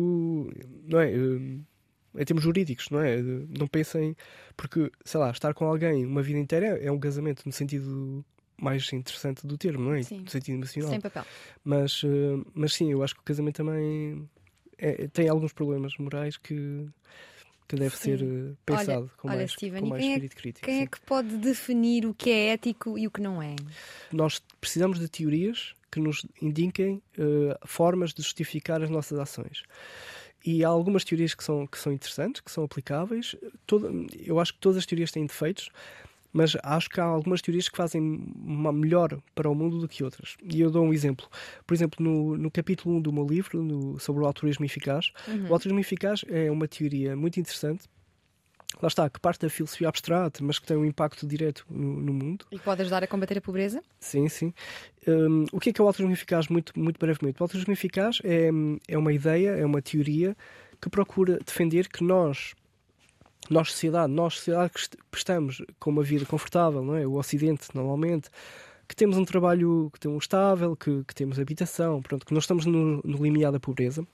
não 0.85 0.99
é? 0.99 1.11
Eh, 1.11 2.21
em 2.21 2.25
termos 2.25 2.43
jurídicos, 2.43 2.89
não 2.89 3.01
é? 3.01 3.21
Não 3.21 3.67
pensem. 3.67 4.15
Porque, 4.55 4.91
sei 5.03 5.19
lá, 5.19 5.31
estar 5.31 5.53
com 5.53 5.65
alguém 5.65 6.05
uma 6.05 6.21
vida 6.21 6.39
inteira 6.39 6.67
é 6.79 6.91
um 6.91 6.99
casamento 6.99 7.43
no 7.45 7.51
sentido 7.51 8.23
mais 8.59 8.91
interessante 8.91 9.45
do 9.45 9.57
termo, 9.57 9.85
não 9.85 9.93
é? 9.93 10.03
Sim. 10.03 10.21
No 10.21 10.29
sentido 10.29 10.55
emocional. 10.55 10.89
Sem 10.89 11.01
papel. 11.01 11.25
Mas, 11.63 12.03
uh, 12.03 12.45
mas 12.53 12.73
sim, 12.73 12.91
eu 12.91 13.03
acho 13.03 13.13
que 13.13 13.21
o 13.21 13.23
casamento 13.23 13.57
também 13.57 14.27
é, 14.77 15.07
tem 15.07 15.29
alguns 15.29 15.53
problemas 15.53 15.95
morais 15.97 16.37
que, 16.37 16.87
que 17.67 17.75
deve 17.75 17.95
sim. 17.95 18.17
ser 18.17 18.23
uh, 18.23 18.57
pensado 18.65 19.01
olha, 19.01 19.11
com 19.17 19.27
olha, 19.27 19.37
mais, 19.37 19.51
Steven, 19.51 19.81
com 19.81 19.87
mais 19.87 20.01
quem 20.01 20.11
é 20.11 20.15
espírito 20.15 20.37
é, 20.37 20.41
crítico. 20.41 20.65
Quem 20.65 20.75
é 20.75 20.77
sim. 20.77 20.83
é 20.83 20.87
que 20.87 20.99
pode 21.01 21.37
definir 21.37 22.05
o 22.05 22.13
que 22.13 22.29
é 22.29 22.53
ético 22.53 22.97
e 22.97 23.07
o 23.07 23.11
que 23.11 23.21
não 23.21 23.41
é? 23.41 23.55
Nós 24.11 24.41
precisamos 24.61 24.99
de 24.99 25.07
teorias 25.09 25.75
que 25.91 25.99
nos 25.99 26.25
indiquem 26.41 27.01
uh, 27.17 27.67
formas 27.67 28.13
de 28.13 28.21
justificar 28.21 28.81
as 28.81 28.89
nossas 28.89 29.19
ações. 29.19 29.63
E 30.45 30.63
há 30.63 30.69
algumas 30.69 31.03
teorias 31.03 31.33
que 31.33 31.43
são, 31.43 31.67
que 31.67 31.77
são 31.77 31.91
interessantes, 31.91 32.41
que 32.41 32.51
são 32.51 32.63
aplicáveis. 32.63 33.35
Todo, 33.65 34.07
eu 34.17 34.39
acho 34.39 34.53
que 34.53 34.59
todas 34.59 34.77
as 34.77 34.85
teorias 34.85 35.11
têm 35.11 35.25
defeitos, 35.25 35.69
mas 36.37 36.55
acho 36.61 36.87
que 36.87 37.01
há 37.01 37.03
algumas 37.03 37.41
teorias 37.41 37.67
que 37.67 37.75
fazem 37.75 37.99
uma 38.35 38.71
melhor 38.71 39.17
para 39.33 39.49
o 39.49 39.55
mundo 39.55 39.79
do 39.79 39.87
que 39.87 40.03
outras. 40.03 40.37
E 40.43 40.61
eu 40.61 40.69
dou 40.69 40.85
um 40.85 40.93
exemplo. 40.93 41.27
Por 41.65 41.73
exemplo, 41.73 42.03
no, 42.03 42.37
no 42.37 42.51
capítulo 42.51 42.97
1 42.97 43.01
do 43.01 43.11
meu 43.11 43.25
livro, 43.25 43.63
no, 43.63 43.99
sobre 43.99 44.21
o 44.21 44.27
altruísmo 44.27 44.63
eficaz, 44.63 45.11
uhum. 45.27 45.49
o 45.49 45.53
altruísmo 45.53 45.79
eficaz 45.79 46.23
é 46.29 46.51
uma 46.51 46.67
teoria 46.67 47.15
muito 47.15 47.39
interessante 47.39 47.85
lá 48.79 48.87
está, 48.87 49.09
que 49.09 49.19
parte 49.19 49.41
da 49.41 49.49
filosofia 49.49 49.89
abstrata, 49.89 50.43
mas 50.43 50.59
que 50.59 50.67
tem 50.67 50.77
um 50.77 50.85
impacto 50.85 51.25
direto 51.25 51.65
no, 51.67 51.99
no 51.99 52.13
mundo. 52.13 52.45
E 52.51 52.59
pode 52.59 52.81
ajudar 52.81 53.03
a 53.03 53.07
combater 53.07 53.39
a 53.39 53.41
pobreza? 53.41 53.81
Sim, 53.99 54.29
sim. 54.29 54.53
Um, 55.07 55.45
o 55.51 55.59
que 55.59 55.71
é 55.71 55.73
que 55.73 55.81
é 55.81 55.83
o 55.83 55.87
altruísmo 55.87 56.13
eficaz, 56.13 56.47
muito, 56.49 56.77
muito 56.77 56.99
brevemente? 56.99 57.41
O 57.41 57.43
altruísmo 57.43 57.73
eficaz 57.73 58.19
é, 58.23 58.49
é 58.87 58.97
uma 58.97 59.11
ideia, 59.11 59.51
é 59.51 59.65
uma 59.65 59.81
teoria 59.81 60.37
que 60.79 60.89
procura 60.89 61.39
defender 61.43 61.87
que 61.87 62.03
nós 62.03 62.53
nós, 63.53 63.71
sociedade, 63.71 64.11
nós, 64.11 64.35
sociedade 64.35 64.73
que 64.73 65.17
estamos 65.17 65.63
com 65.79 65.89
uma 65.89 66.03
vida 66.03 66.25
confortável, 66.25 66.83
não 66.83 66.95
é? 66.95 67.05
O 67.05 67.13
Ocidente, 67.13 67.67
normalmente, 67.73 68.29
que 68.87 68.95
temos 68.95 69.17
um 69.17 69.25
trabalho 69.25 69.89
que 69.93 69.99
temos 69.99 70.23
estável, 70.23 70.75
que, 70.75 71.03
que 71.03 71.13
temos 71.13 71.39
habitação, 71.39 72.01
pronto, 72.01 72.25
que 72.25 72.33
nós 72.33 72.43
estamos 72.43 72.65
no, 72.65 73.01
no 73.03 73.23
limiar 73.23 73.51
da 73.51 73.59
pobreza. 73.59 74.05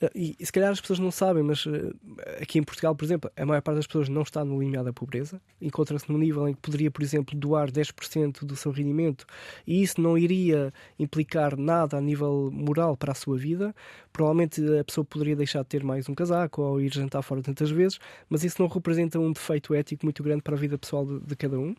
Eh, 0.00 0.10
e, 0.14 0.36
e, 0.38 0.46
se 0.46 0.52
calhar 0.52 0.70
as 0.70 0.80
pessoas 0.80 0.98
não 0.98 1.10
sabem, 1.10 1.42
mas 1.42 1.64
uh, 1.66 1.94
aqui 2.40 2.58
em 2.58 2.62
Portugal, 2.62 2.94
por 2.94 3.04
exemplo, 3.04 3.30
a 3.36 3.46
maior 3.46 3.60
parte 3.60 3.76
das 3.76 3.86
pessoas 3.86 4.08
não 4.08 4.22
está 4.22 4.44
no 4.44 4.60
limiar 4.60 4.84
da 4.84 4.92
pobreza. 4.92 5.40
Encontra-se 5.60 6.10
num 6.10 6.18
nível 6.18 6.48
em 6.48 6.54
que 6.54 6.60
poderia, 6.60 6.90
por 6.90 7.02
exemplo, 7.02 7.38
doar 7.38 7.70
10% 7.70 8.44
do 8.44 8.56
seu 8.56 8.70
rendimento 8.72 9.26
e 9.66 9.82
isso 9.82 10.00
não 10.00 10.16
iria 10.16 10.72
implicar 10.98 11.56
nada 11.56 11.96
a 11.96 12.00
nível 12.00 12.50
moral 12.52 12.96
para 12.96 13.12
a 13.12 13.14
sua 13.14 13.36
vida. 13.36 13.74
Provavelmente 14.12 14.60
a 14.78 14.84
pessoa 14.84 15.04
poderia 15.04 15.36
deixar 15.36 15.62
de 15.62 15.68
ter 15.68 15.84
mais 15.84 16.08
um 16.08 16.14
casaco 16.14 16.62
ou 16.62 16.80
ir 16.80 16.92
jantar 16.92 17.22
fora 17.22 17.42
tantas 17.42 17.70
vezes, 17.70 17.98
mas 18.28 18.44
isso 18.44 18.60
não 18.60 18.68
representa 18.68 19.18
um 19.18 19.32
defeito 19.32 19.74
ético 19.74 20.06
muito 20.06 20.22
grande 20.22 20.42
para 20.42 20.54
a 20.54 20.58
vida 20.58 20.78
pessoal 20.78 21.04
de, 21.04 21.20
de 21.20 21.36
cada 21.36 21.58
um. 21.58 21.74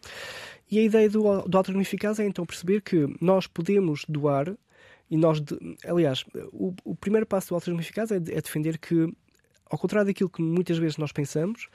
E 0.71 0.77
a 0.79 0.84
ideia 0.84 1.10
do, 1.10 1.41
do 1.43 1.58
altruísmo 1.58 1.82
eficaz 1.82 2.19
é 2.19 2.25
então 2.25 2.45
perceber 2.45 2.82
que 2.82 3.08
nós 3.19 3.47
podemos 3.47 4.05
doar 4.08 4.55
e 5.10 5.17
nós, 5.17 5.41
de, 5.41 5.58
aliás, 5.86 6.24
o, 6.52 6.74
o, 6.84 6.95
primeiro 6.95 7.26
passo 7.26 7.50
do 7.50 7.56
altruísmo 7.56 7.82
eficaz 7.82 8.12
é, 8.12 8.17
é 8.17 8.41
defender 8.41 8.78
que, 8.78 9.12
ao 9.69 9.78
contrário 9.78 10.08
daquilo 10.08 10.30
que 10.30 10.41
muitas 10.41 10.78
vezes 10.78 10.98
nós 10.98 11.12
pensamos, 11.12 11.67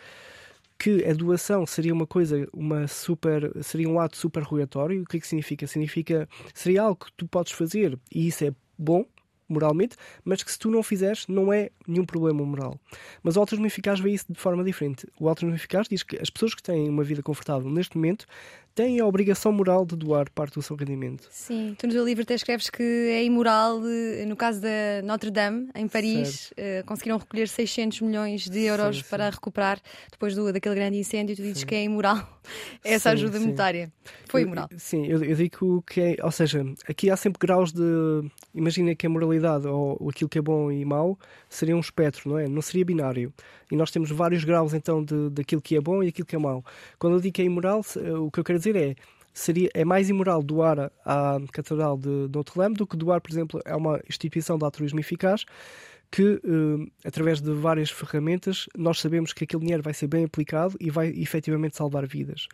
que 0.79 1.05
a 1.05 1.12
doação 1.12 1.66
seria 1.66 1.92
uma 1.92 2.07
coisa, 2.07 2.49
uma 2.53 2.87
super, 2.87 3.53
seria 3.62 3.88
um 3.88 3.99
ato 3.99 4.16
super 4.16 4.42
rogatório. 4.42 5.03
O 5.03 5.05
que 5.05 5.16
é 5.16 5.20
que 5.20 5.27
significa? 5.27 5.66
Significa 5.66 6.29
seria 6.53 6.83
algo 6.83 7.05
que 7.05 7.12
tu 7.16 7.27
podes 7.27 7.53
fazer 7.53 7.99
e 8.12 8.27
isso 8.27 8.44
é 8.44 8.53
bom 8.77 9.05
moralmente, 9.49 9.97
mas 10.25 10.42
que 10.42 10.51
se 10.51 10.59
tu 10.59 10.70
não 10.70 10.83
fizeres 10.83 11.27
não 11.29 11.53
é 11.53 11.70
nenhum 11.87 12.05
problema 12.05 12.44
moral. 12.44 12.79
Mas 13.23 13.37
o 13.37 13.40
altruísmo 13.40 13.66
eficaz 13.66 14.01
vê 14.01 14.11
isso 14.11 14.27
de 14.31 14.38
forma 14.38 14.64
diferente. 14.64 15.07
O 15.18 15.29
altruísmo 15.29 15.57
eficaz 15.57 15.87
diz 15.88 16.03
que 16.03 16.18
as 16.20 16.31
pessoas 16.31 16.55
que 16.55 16.62
têm 16.62 16.88
uma 16.88 17.05
vida 17.05 17.23
confortável 17.23 17.70
neste 17.70 17.97
momento 17.97 18.27
têm 18.74 18.98
a 19.00 19.06
obrigação 19.06 19.52
moral 19.52 19.87
de 19.87 19.96
doar 19.96 20.30
parte 20.30 20.54
do 20.54 20.62
seu 20.62 20.74
rendimento. 20.74 21.28
Sim, 21.30 21.74
tu 21.78 21.87
no 21.87 21.92
teu 21.92 22.04
livro 22.04 22.22
até 22.22 22.34
escreves 22.34 22.68
que 22.68 22.82
é 22.82 23.24
imoral, 23.24 23.80
eh, 23.87 24.24
no 24.26 24.37
caso 24.37 24.60
da 24.60 25.02
Notre 25.04 25.30
Dame, 25.30 25.68
em 25.74 25.87
Paris, 25.87 26.50
uh, 26.52 26.84
conseguiram 26.84 27.18
recolher 27.18 27.48
600 27.48 28.00
milhões 28.00 28.48
de 28.48 28.60
euros 28.62 28.96
sim, 28.96 29.02
sim. 29.02 29.08
para 29.08 29.30
recuperar 29.30 29.80
depois 30.10 30.34
do, 30.34 30.52
daquele 30.52 30.74
grande 30.74 30.98
incêndio. 30.98 31.37
Tu 31.37 31.42
dizes 31.42 31.60
sim. 31.60 31.66
que 31.66 31.74
é 31.74 31.84
imoral 31.84 32.40
essa 32.82 33.10
ajuda 33.10 33.38
monetária. 33.38 33.92
Foi 34.28 34.42
imoral. 34.42 34.68
Eu, 34.70 34.78
sim, 34.78 35.06
eu, 35.06 35.22
eu, 35.22 35.37
digo 35.37 35.82
que 35.82 36.00
é, 36.00 36.16
ou 36.22 36.32
seja, 36.32 36.64
aqui 36.88 37.10
há 37.10 37.16
sempre 37.16 37.38
graus 37.38 37.72
de. 37.72 37.82
Imagina 38.52 38.94
que 38.94 39.06
a 39.06 39.10
moralidade 39.10 39.66
ou, 39.66 39.96
ou 40.00 40.10
aquilo 40.10 40.28
que 40.28 40.38
é 40.38 40.42
bom 40.42 40.70
e 40.70 40.84
mau 40.84 41.18
seria 41.48 41.76
um 41.76 41.80
espectro, 41.80 42.30
não 42.30 42.38
é? 42.38 42.48
Não 42.48 42.62
seria 42.62 42.84
binário. 42.84 43.32
E 43.70 43.76
nós 43.76 43.90
temos 43.90 44.10
vários 44.10 44.44
graus 44.44 44.74
então 44.74 45.02
de, 45.02 45.30
daquilo 45.30 45.60
que 45.60 45.76
é 45.76 45.80
bom 45.80 46.02
e 46.02 46.08
aquilo 46.08 46.26
que 46.26 46.37
é 46.37 46.38
mau. 46.38 46.64
Quando 46.98 47.14
eu 47.14 47.20
digo 47.20 47.34
que 47.34 47.42
é 47.42 47.44
imoral, 47.44 47.80
o 48.20 48.30
que 48.30 48.40
eu 48.40 48.44
quero 48.44 48.58
dizer 48.58 48.63
é 48.70 48.94
seria, 49.35 49.68
é 49.74 49.85
mais 49.85 50.09
imoral 50.09 50.42
doar 50.42 50.90
à 51.05 51.38
Catedral 51.53 51.98
de 51.98 52.29
Notre 52.33 52.57
Dame 52.57 52.77
do 52.77 52.87
que 52.87 52.96
doar, 52.96 53.20
por 53.20 53.31
exemplo, 53.31 53.61
a 53.66 53.77
uma 53.77 54.00
instituição 54.09 54.57
de 54.57 54.64
altruísmo 54.64 55.00
eficaz 55.00 55.44
que, 56.11 56.22
uh, 56.22 56.92
através 57.05 57.40
de 57.40 57.53
várias 57.53 57.90
ferramentas, 57.90 58.68
nós 58.77 59.00
sabemos 59.00 59.33
que 59.33 59.42
aquele 59.42 59.62
dinheiro 59.62 59.83
vai 59.83 59.92
ser 59.92 60.07
bem 60.07 60.24
aplicado 60.24 60.77
e 60.79 60.88
vai 60.88 61.09
efetivamente 61.09 61.77
salvar 61.77 62.07
vidas. 62.07 62.46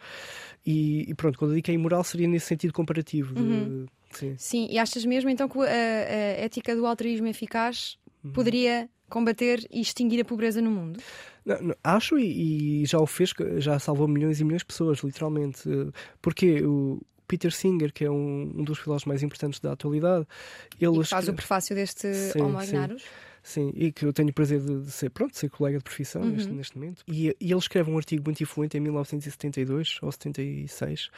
E, 0.64 1.04
e 1.10 1.14
pronto, 1.14 1.38
quando 1.38 1.50
eu 1.50 1.56
digo 1.56 1.66
que 1.66 1.70
é 1.70 1.74
imoral, 1.74 2.02
seria 2.02 2.26
nesse 2.26 2.46
sentido 2.46 2.72
comparativo. 2.72 3.34
De, 3.34 3.42
uhum. 3.42 3.86
sim. 4.12 4.34
sim, 4.38 4.68
e 4.70 4.78
achas 4.78 5.04
mesmo 5.04 5.28
então 5.28 5.46
que 5.46 5.58
a, 5.58 5.62
a 5.62 5.66
ética 5.66 6.74
do 6.74 6.86
altruísmo 6.86 7.26
eficaz 7.26 7.98
uhum. 8.24 8.32
poderia 8.32 8.88
combater 9.10 9.66
e 9.70 9.82
extinguir 9.82 10.22
a 10.22 10.24
pobreza 10.24 10.62
no 10.62 10.70
mundo? 10.70 10.98
Não, 11.44 11.74
acho 11.82 12.18
e, 12.18 12.82
e, 12.82 12.86
já 12.86 12.98
o 12.98 13.06
fez, 13.06 13.32
já 13.58 13.78
salvou 13.78 14.06
milhões 14.06 14.40
e 14.40 14.44
milhões 14.44 14.62
de 14.62 14.66
pessoas, 14.66 14.98
literalmente. 14.98 15.62
Porque 16.20 16.62
o 16.64 17.00
Peter 17.26 17.52
Singer, 17.52 17.92
que 17.92 18.04
é 18.04 18.10
um, 18.10 18.52
um 18.56 18.64
dos 18.64 18.78
filósofos 18.78 19.06
mais 19.06 19.22
importantes 19.22 19.60
da 19.60 19.72
atualidade, 19.72 20.26
ele 20.80 20.98
e 20.98 21.04
faz 21.04 21.28
o 21.28 21.32
prefácio 21.32 21.76
deste 21.76 22.12
sim, 22.12 22.42
Homo 22.42 22.60
Ignarus. 22.60 23.04
Sim, 23.42 23.72
e 23.74 23.90
que 23.90 24.04
eu 24.04 24.12
tenho 24.12 24.28
o 24.28 24.32
prazer 24.32 24.60
de, 24.60 24.90
ser, 24.90 25.10
pronto, 25.10 25.36
ser 25.36 25.48
colega 25.48 25.78
de 25.78 25.84
profissão 25.84 26.22
uhum. 26.22 26.30
neste, 26.30 26.50
neste 26.50 26.78
momento. 26.78 27.02
E, 27.08 27.28
e, 27.40 27.50
ele 27.50 27.58
escreve 27.58 27.90
um 27.90 27.96
artigo 27.96 28.22
muito 28.24 28.42
influente 28.42 28.76
em 28.76 28.80
1972 28.80 29.98
ou 30.02 30.12
76, 30.12 31.08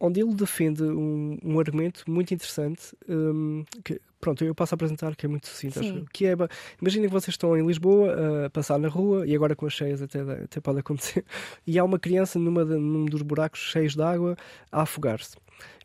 onde 0.00 0.20
ele 0.20 0.34
defende 0.34 0.82
um, 0.82 1.38
um 1.42 1.58
argumento 1.58 2.04
muito 2.08 2.32
interessante 2.32 2.96
um, 3.08 3.64
que, 3.84 4.00
pronto, 4.20 4.44
eu 4.44 4.54
passo 4.54 4.74
a 4.74 4.76
apresentar 4.76 5.16
que 5.16 5.26
é 5.26 5.28
muito 5.28 5.46
sucinto, 5.48 5.80
acho, 5.80 6.04
que 6.12 6.26
é, 6.26 6.34
imaginem 6.80 7.08
que 7.08 7.12
vocês 7.12 7.34
estão 7.34 7.56
em 7.56 7.66
Lisboa 7.66 8.46
a 8.46 8.50
passar 8.50 8.78
na 8.78 8.88
rua 8.88 9.26
e 9.26 9.34
agora 9.34 9.56
com 9.56 9.66
as 9.66 9.72
cheias 9.72 10.00
até, 10.00 10.20
até 10.20 10.60
pode 10.60 10.78
acontecer 10.78 11.24
e 11.66 11.78
há 11.78 11.84
uma 11.84 11.98
criança 11.98 12.38
numa 12.38 12.64
num 12.64 13.04
dos 13.06 13.22
buracos 13.22 13.60
cheios 13.60 13.94
de 13.94 14.02
água 14.02 14.36
a 14.70 14.82
afogar-se 14.82 15.36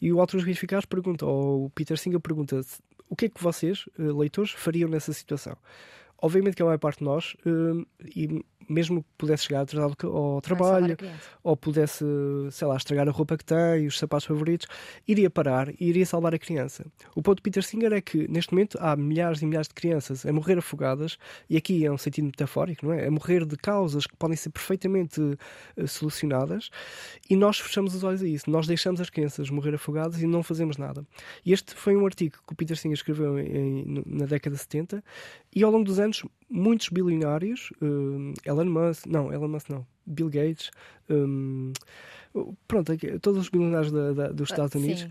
e 0.02 0.12
o 0.12 0.19
Altos 0.19 0.45
Eficaz 0.47 0.86
pergunta, 0.86 1.26
ou 1.26 1.65
o 1.65 1.69
Peter 1.69 1.97
Singer 1.97 2.19
pergunta 2.19 2.62
o 3.10 3.15
que 3.15 3.26
é 3.26 3.30
que 3.30 3.43
vocês, 3.43 3.86
eh, 3.99 4.02
leitores, 4.02 4.52
fariam 4.52 4.89
nessa 4.89 5.13
situação? 5.13 5.56
Obviamente 6.19 6.56
que 6.56 6.62
a 6.62 6.65
maior 6.65 6.80
parte 6.80 6.99
de 6.99 7.04
nós, 7.04 7.36
uh, 7.45 7.86
e 8.15 8.43
mesmo 8.69 9.04
que 9.04 9.10
pudesse 9.17 9.43
chegar 9.45 9.62
atrasado 9.62 9.95
ao 10.04 10.41
trabalho, 10.41 10.97
ou 11.43 11.56
pudesse, 11.56 12.06
sei 12.52 12.67
lá, 12.67 12.76
estragar 12.76 13.08
a 13.08 13.12
roupa 13.12 13.38
que 13.38 13.45
tem, 13.45 13.88
os 13.88 13.97
sapatos 13.97 14.26
favoritos, 14.26 14.67
iria 15.08 15.30
parar 15.30 15.69
e 15.80 15.88
iria 15.88 16.06
salvar 16.06 16.34
a 16.34 16.39
criança. 16.39 16.86
O 17.15 17.21
ponto 17.21 17.38
de 17.38 17.43
Peter 17.43 17.63
Singer 17.63 17.93
é 17.93 18.02
que, 18.02 18.28
neste 18.28 18.54
momento, 18.54 18.78
há 18.80 18.95
milhares 18.95 19.41
e 19.41 19.45
milhares 19.45 19.67
de 19.67 19.73
crianças 19.73 20.26
a 20.26 20.32
morrer 20.34 20.58
afogadas, 20.58 21.17
e 21.49 21.58
aqui 21.58 21.86
é 21.86 21.91
um 21.91 21.97
sentido 21.97 22.26
metafórico, 22.26 22.86
não 22.86 22.93
é? 22.93 23.08
A 23.08 23.12
morrer 23.12 23.45
de 23.45 23.58
causas 23.58 24.06
que 24.06 24.15
podem 24.15 24.38
ser 24.38 24.49
perfeitamente 24.49 25.19
uh, 25.21 25.88
solucionadas, 25.88 26.69
e 27.30 27.36
nós 27.36 27.60
fechamos 27.60 27.95
os 27.95 28.04
olhos 28.04 28.21
a 28.21 28.28
isso. 28.28 28.49
Nós 28.49 28.67
deixamos 28.67 28.99
as 29.02 29.10
crianças 29.10 29.49
morrer 29.49 29.76
afogadas 29.76 30.21
e 30.21 30.28
não 30.28 30.43
fazemos 30.43 30.78
nada. 30.78 31.06
E 31.45 31.54
este 31.54 31.73
foi 31.73 31.95
um 31.95 32.06
artigo 32.06 32.38
que 32.45 32.54
o 32.54 32.56
Peter 32.56 32.78
Singer 32.78 32.95
escreveu 32.95 33.39
em, 33.39 34.04
na 34.06 34.26
década 34.26 34.56
de 34.56 34.62
70, 34.62 35.04
e 35.56 35.63
ao 35.63 35.71
longo 35.71 35.86
dos 35.86 35.99
anos, 35.99 36.23
muitos 36.53 36.89
bilionários, 36.89 37.71
uh, 37.81 38.33
Elon 38.45 38.65
Musk, 38.65 39.07
não, 39.07 39.33
Elon 39.33 39.47
Musk 39.47 39.69
não, 39.69 39.85
Bill 40.05 40.29
Gates, 40.29 40.69
um, 41.09 41.73
pronto, 42.67 42.93
todos 43.19 43.41
os 43.41 43.49
bilionários 43.49 43.91
da, 43.91 44.13
da, 44.13 44.27
dos 44.31 44.51
ah, 44.51 44.53
Estados 44.53 44.75
Unidos. 44.75 45.07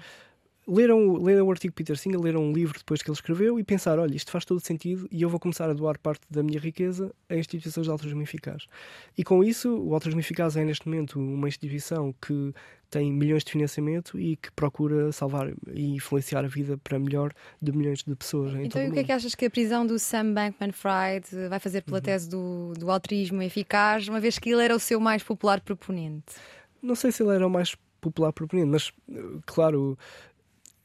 Leram, 0.67 1.15
leram 1.15 1.47
o 1.47 1.51
artigo 1.51 1.75
Peter 1.75 1.97
Singer, 1.97 2.21
leram 2.21 2.45
um 2.45 2.53
livro 2.53 2.79
depois 2.79 3.03
que 3.03 3.11
ele 3.11 3.17
escreveu 3.17 3.59
e 3.59 3.65
pensaram: 3.65 4.03
olha, 4.03 4.15
isto 4.15 4.31
faz 4.31 4.45
todo 4.45 4.61
sentido 4.61 5.09
e 5.11 5.21
eu 5.21 5.29
vou 5.29 5.41
começar 5.41 5.69
a 5.69 5.73
doar 5.73 5.99
parte 5.99 6.23
da 6.31 6.43
minha 6.43 6.61
riqueza 6.61 7.13
a 7.29 7.35
instituições 7.35 7.85
de 7.85 7.91
altruísmo 7.91 8.23
eficaz. 8.23 8.67
E 9.19 9.25
com 9.25 9.43
isso, 9.43 9.77
o 9.77 9.93
altruísmo 9.93 10.21
eficaz 10.21 10.57
é 10.57 10.65
neste 10.65 10.87
momento 10.87 11.19
uma 11.19 11.49
instituição 11.49 12.15
que 12.21 12.55
tem 12.89 13.11
milhões 13.11 13.43
de 13.43 13.51
financiamento 13.51 14.21
e 14.21 14.37
que 14.37 14.53
procura 14.53 15.11
salvar 15.11 15.51
e 15.73 15.95
influenciar 15.95 16.45
a 16.45 16.49
vida 16.49 16.77
para 16.77 16.99
melhor 16.99 17.33
de 17.61 17.73
milhões 17.73 18.05
de 18.05 18.15
pessoas. 18.15 18.55
Em 18.55 18.67
então, 18.67 18.83
e 18.83 18.89
o 18.89 18.93
que 18.93 19.01
é 19.01 19.05
que 19.05 19.13
achas 19.13 19.35
que 19.35 19.47
a 19.47 19.51
prisão 19.51 19.85
do 19.85 19.99
Sam 19.99 20.35
Bankman-Fried 20.35 21.49
vai 21.49 21.59
fazer 21.59 21.81
pela 21.81 21.97
uhum. 21.97 22.03
tese 22.03 22.29
do, 22.29 22.75
do 22.79 22.91
altruísmo 22.91 23.43
eficaz, 23.43 24.07
uma 24.07 24.21
vez 24.21 24.39
que 24.39 24.51
ele 24.51 24.63
era 24.63 24.77
o 24.77 24.79
seu 24.79 25.01
mais 25.01 25.23
popular 25.23 25.61
proponente? 25.61 26.35
Não 26.83 26.95
sei 26.95 27.11
se 27.11 27.23
ele 27.23 27.35
era 27.35 27.47
o 27.47 27.51
mais 27.51 27.75
popular 28.03 28.33
proponente, 28.33 28.69
mas, 28.69 28.93
claro, 29.47 29.97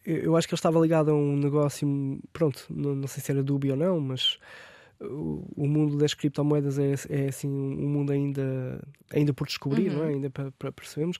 eu 0.08 0.38
acho 0.38 0.48
que 0.48 0.54
ele 0.54 0.58
estava 0.58 0.80
ligado 0.80 1.12
a 1.12 1.14
um 1.14 1.36
negócio, 1.36 2.20
pronto, 2.32 2.66
não, 2.70 2.96
não 2.96 3.08
sei 3.08 3.22
se 3.22 3.32
era 3.32 3.44
dúbio 3.44 3.72
ou 3.72 3.78
não, 3.78 4.00
mas 4.00 4.40
o, 5.00 5.68
mundo 5.68 5.98
das 5.98 6.14
criptomoedas 6.14 6.80
é, 6.80 6.94
é 7.10 7.28
assim 7.28 7.48
um 7.48 7.88
mundo 7.88 8.12
ainda, 8.12 8.82
ainda 9.12 9.34
por 9.34 9.46
descobrir, 9.46 9.90
uhum. 9.90 9.98
não 9.98 10.04
é? 10.06 10.08
ainda 10.10 10.30
para, 10.30 10.52
para, 10.52 10.72
percebermos. 10.72 11.18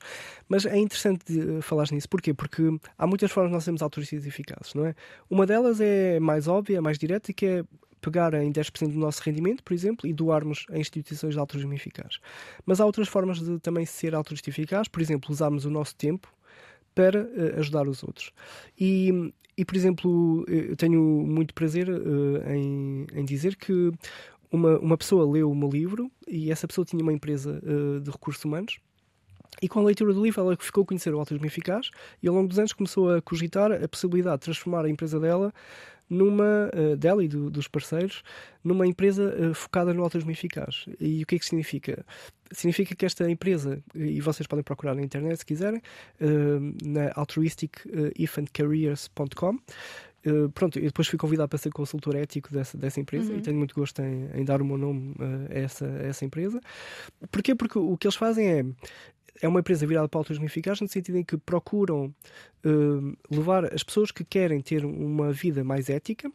Mas 0.48 0.66
é 0.66 0.76
interessante 0.76 1.24
falar 1.62 1.86
nisso. 1.92 2.08
Porquê? 2.08 2.34
Porque 2.34 2.62
há 2.96 3.06
muitas 3.06 3.30
formas 3.30 3.50
de 3.50 3.54
nós 3.54 3.64
sermos 3.64 3.82
altruístas 3.82 4.26
eficazes, 4.26 4.74
não 4.74 4.86
é? 4.86 4.94
Uma 5.30 5.46
delas 5.46 5.80
é 5.80 6.18
mais 6.18 6.48
óbvia, 6.48 6.82
mais 6.82 6.98
direta, 6.98 7.30
e 7.30 7.34
que 7.34 7.46
é 7.46 7.64
pegar 8.00 8.32
em 8.34 8.52
10% 8.52 8.92
do 8.92 8.98
nosso 8.98 9.22
rendimento, 9.22 9.62
por 9.62 9.72
exemplo, 9.72 10.08
e 10.08 10.12
doarmos 10.12 10.66
a 10.70 10.78
instituições 10.78 11.34
de 11.34 11.40
altruísmo 11.40 11.72
eficaz. 11.74 12.20
Mas 12.64 12.80
há 12.80 12.86
outras 12.86 13.08
formas 13.08 13.40
de 13.40 13.58
também 13.58 13.84
ser 13.84 14.14
altruísta 14.14 14.50
eficaz, 14.50 14.88
por 14.88 15.02
exemplo, 15.02 15.30
usarmos 15.30 15.64
o 15.64 15.70
nosso 15.70 15.94
tempo 15.96 16.32
para 16.98 17.22
uh, 17.22 17.60
ajudar 17.60 17.86
os 17.86 18.02
outros. 18.02 18.32
E, 18.76 19.32
e, 19.56 19.64
por 19.64 19.76
exemplo, 19.76 20.44
eu 20.48 20.74
tenho 20.74 21.00
muito 21.00 21.54
prazer 21.54 21.88
uh, 21.88 22.52
em, 22.52 23.06
em 23.14 23.24
dizer 23.24 23.54
que 23.54 23.92
uma, 24.50 24.80
uma 24.80 24.98
pessoa 24.98 25.30
leu 25.30 25.48
o 25.48 25.54
meu 25.54 25.68
livro 25.68 26.10
e 26.26 26.50
essa 26.50 26.66
pessoa 26.66 26.84
tinha 26.84 27.00
uma 27.00 27.12
empresa 27.12 27.62
uh, 27.62 28.00
de 28.00 28.10
recursos 28.10 28.44
humanos. 28.44 28.80
E 29.62 29.68
com 29.68 29.78
a 29.78 29.84
leitura 29.84 30.12
do 30.12 30.20
livro, 30.20 30.40
ela 30.40 30.56
ficou 30.58 30.82
a 30.82 30.86
conhecer 30.86 31.14
o 31.14 31.20
autismo 31.20 31.46
eficaz 31.46 31.90
e 32.20 32.26
ao 32.26 32.34
longo 32.34 32.48
dos 32.48 32.58
anos 32.58 32.72
começou 32.72 33.14
a 33.14 33.22
cogitar 33.22 33.70
a 33.70 33.86
possibilidade 33.86 34.38
de 34.38 34.44
transformar 34.46 34.84
a 34.84 34.90
empresa 34.90 35.20
dela 35.20 35.54
numa 36.08 36.70
uh, 36.74 36.96
dela 36.96 37.22
e 37.24 37.28
do, 37.28 37.50
dos 37.50 37.68
parceiros 37.68 38.22
numa 38.62 38.86
empresa 38.86 39.34
uh, 39.34 39.52
focada 39.54 39.94
no 39.94 40.02
autismo 40.02 40.30
eficaz. 40.30 40.84
E 41.00 41.22
o 41.22 41.26
que 41.26 41.36
é 41.36 41.38
que 41.38 41.44
significa? 41.44 42.04
Significa 42.50 42.94
que 42.94 43.04
esta 43.04 43.30
empresa, 43.30 43.82
e 43.94 44.18
vocês 44.20 44.46
podem 44.46 44.62
procurar 44.62 44.94
na 44.94 45.02
internet 45.02 45.38
se 45.38 45.46
quiserem, 45.46 45.82
uh, 46.20 46.74
na 46.82 47.10
altruisticifandcareers.com, 47.14 49.58
Uh, 50.26 50.50
pronto, 50.50 50.78
eu 50.78 50.86
depois 50.86 51.06
fui 51.06 51.16
convidado 51.16 51.48
para 51.48 51.58
ser 51.58 51.70
consultor 51.70 52.16
ético 52.16 52.52
dessa, 52.52 52.76
dessa 52.76 53.00
empresa 53.00 53.32
uhum. 53.32 53.38
e 53.38 53.40
tenho 53.40 53.56
muito 53.56 53.74
gosto 53.74 54.02
em, 54.02 54.28
em 54.34 54.44
dar 54.44 54.60
o 54.60 54.64
meu 54.64 54.76
nome 54.76 55.12
uh, 55.12 55.46
a, 55.48 55.54
essa, 55.54 55.86
a 55.86 56.06
essa 56.06 56.24
empresa. 56.24 56.60
Porquê? 57.30 57.54
Porque 57.54 57.78
o 57.78 57.96
que 57.96 58.06
eles 58.06 58.16
fazem 58.16 58.48
é 58.48 58.64
é 59.40 59.48
uma 59.48 59.60
empresa 59.60 59.86
virada 59.86 60.08
para 60.08 60.24
turismo 60.24 60.46
eficaz 60.46 60.80
no 60.80 60.88
sentido 60.88 61.18
em 61.18 61.24
que 61.24 61.36
procuram 61.36 62.14
uh, 62.64 63.16
levar 63.30 63.72
as 63.72 63.82
pessoas 63.82 64.10
que 64.10 64.24
querem 64.24 64.60
ter 64.60 64.84
uma 64.84 65.32
vida 65.32 65.62
mais 65.64 65.88
ética. 65.88 66.30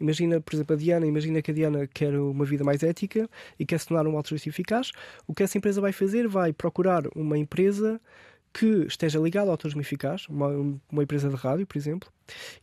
Imagina, 0.00 0.40
por 0.40 0.54
exemplo, 0.54 0.74
a 0.74 0.78
Diana, 0.78 1.06
imagina 1.06 1.40
que 1.40 1.50
a 1.50 1.54
Diana 1.54 1.86
quer 1.86 2.18
uma 2.18 2.44
vida 2.44 2.64
mais 2.64 2.82
ética 2.82 3.28
e 3.58 3.64
quer 3.64 3.78
se 3.78 3.86
tornar 3.86 4.08
um 4.08 4.16
altruísta 4.16 4.48
eficaz. 4.48 4.90
O 5.26 5.34
que 5.34 5.42
essa 5.42 5.56
empresa 5.56 5.80
vai 5.80 5.92
fazer? 5.92 6.26
Vai 6.26 6.52
procurar 6.52 7.04
uma 7.14 7.38
empresa 7.38 8.00
que 8.52 8.86
esteja 8.86 9.18
ligada 9.20 9.50
ao 9.50 9.56
turismo 9.56 9.80
eficaz, 9.80 10.26
uma, 10.28 10.48
uma 10.90 11.02
empresa 11.02 11.28
de 11.28 11.36
rádio, 11.36 11.66
por 11.66 11.78
exemplo, 11.78 12.10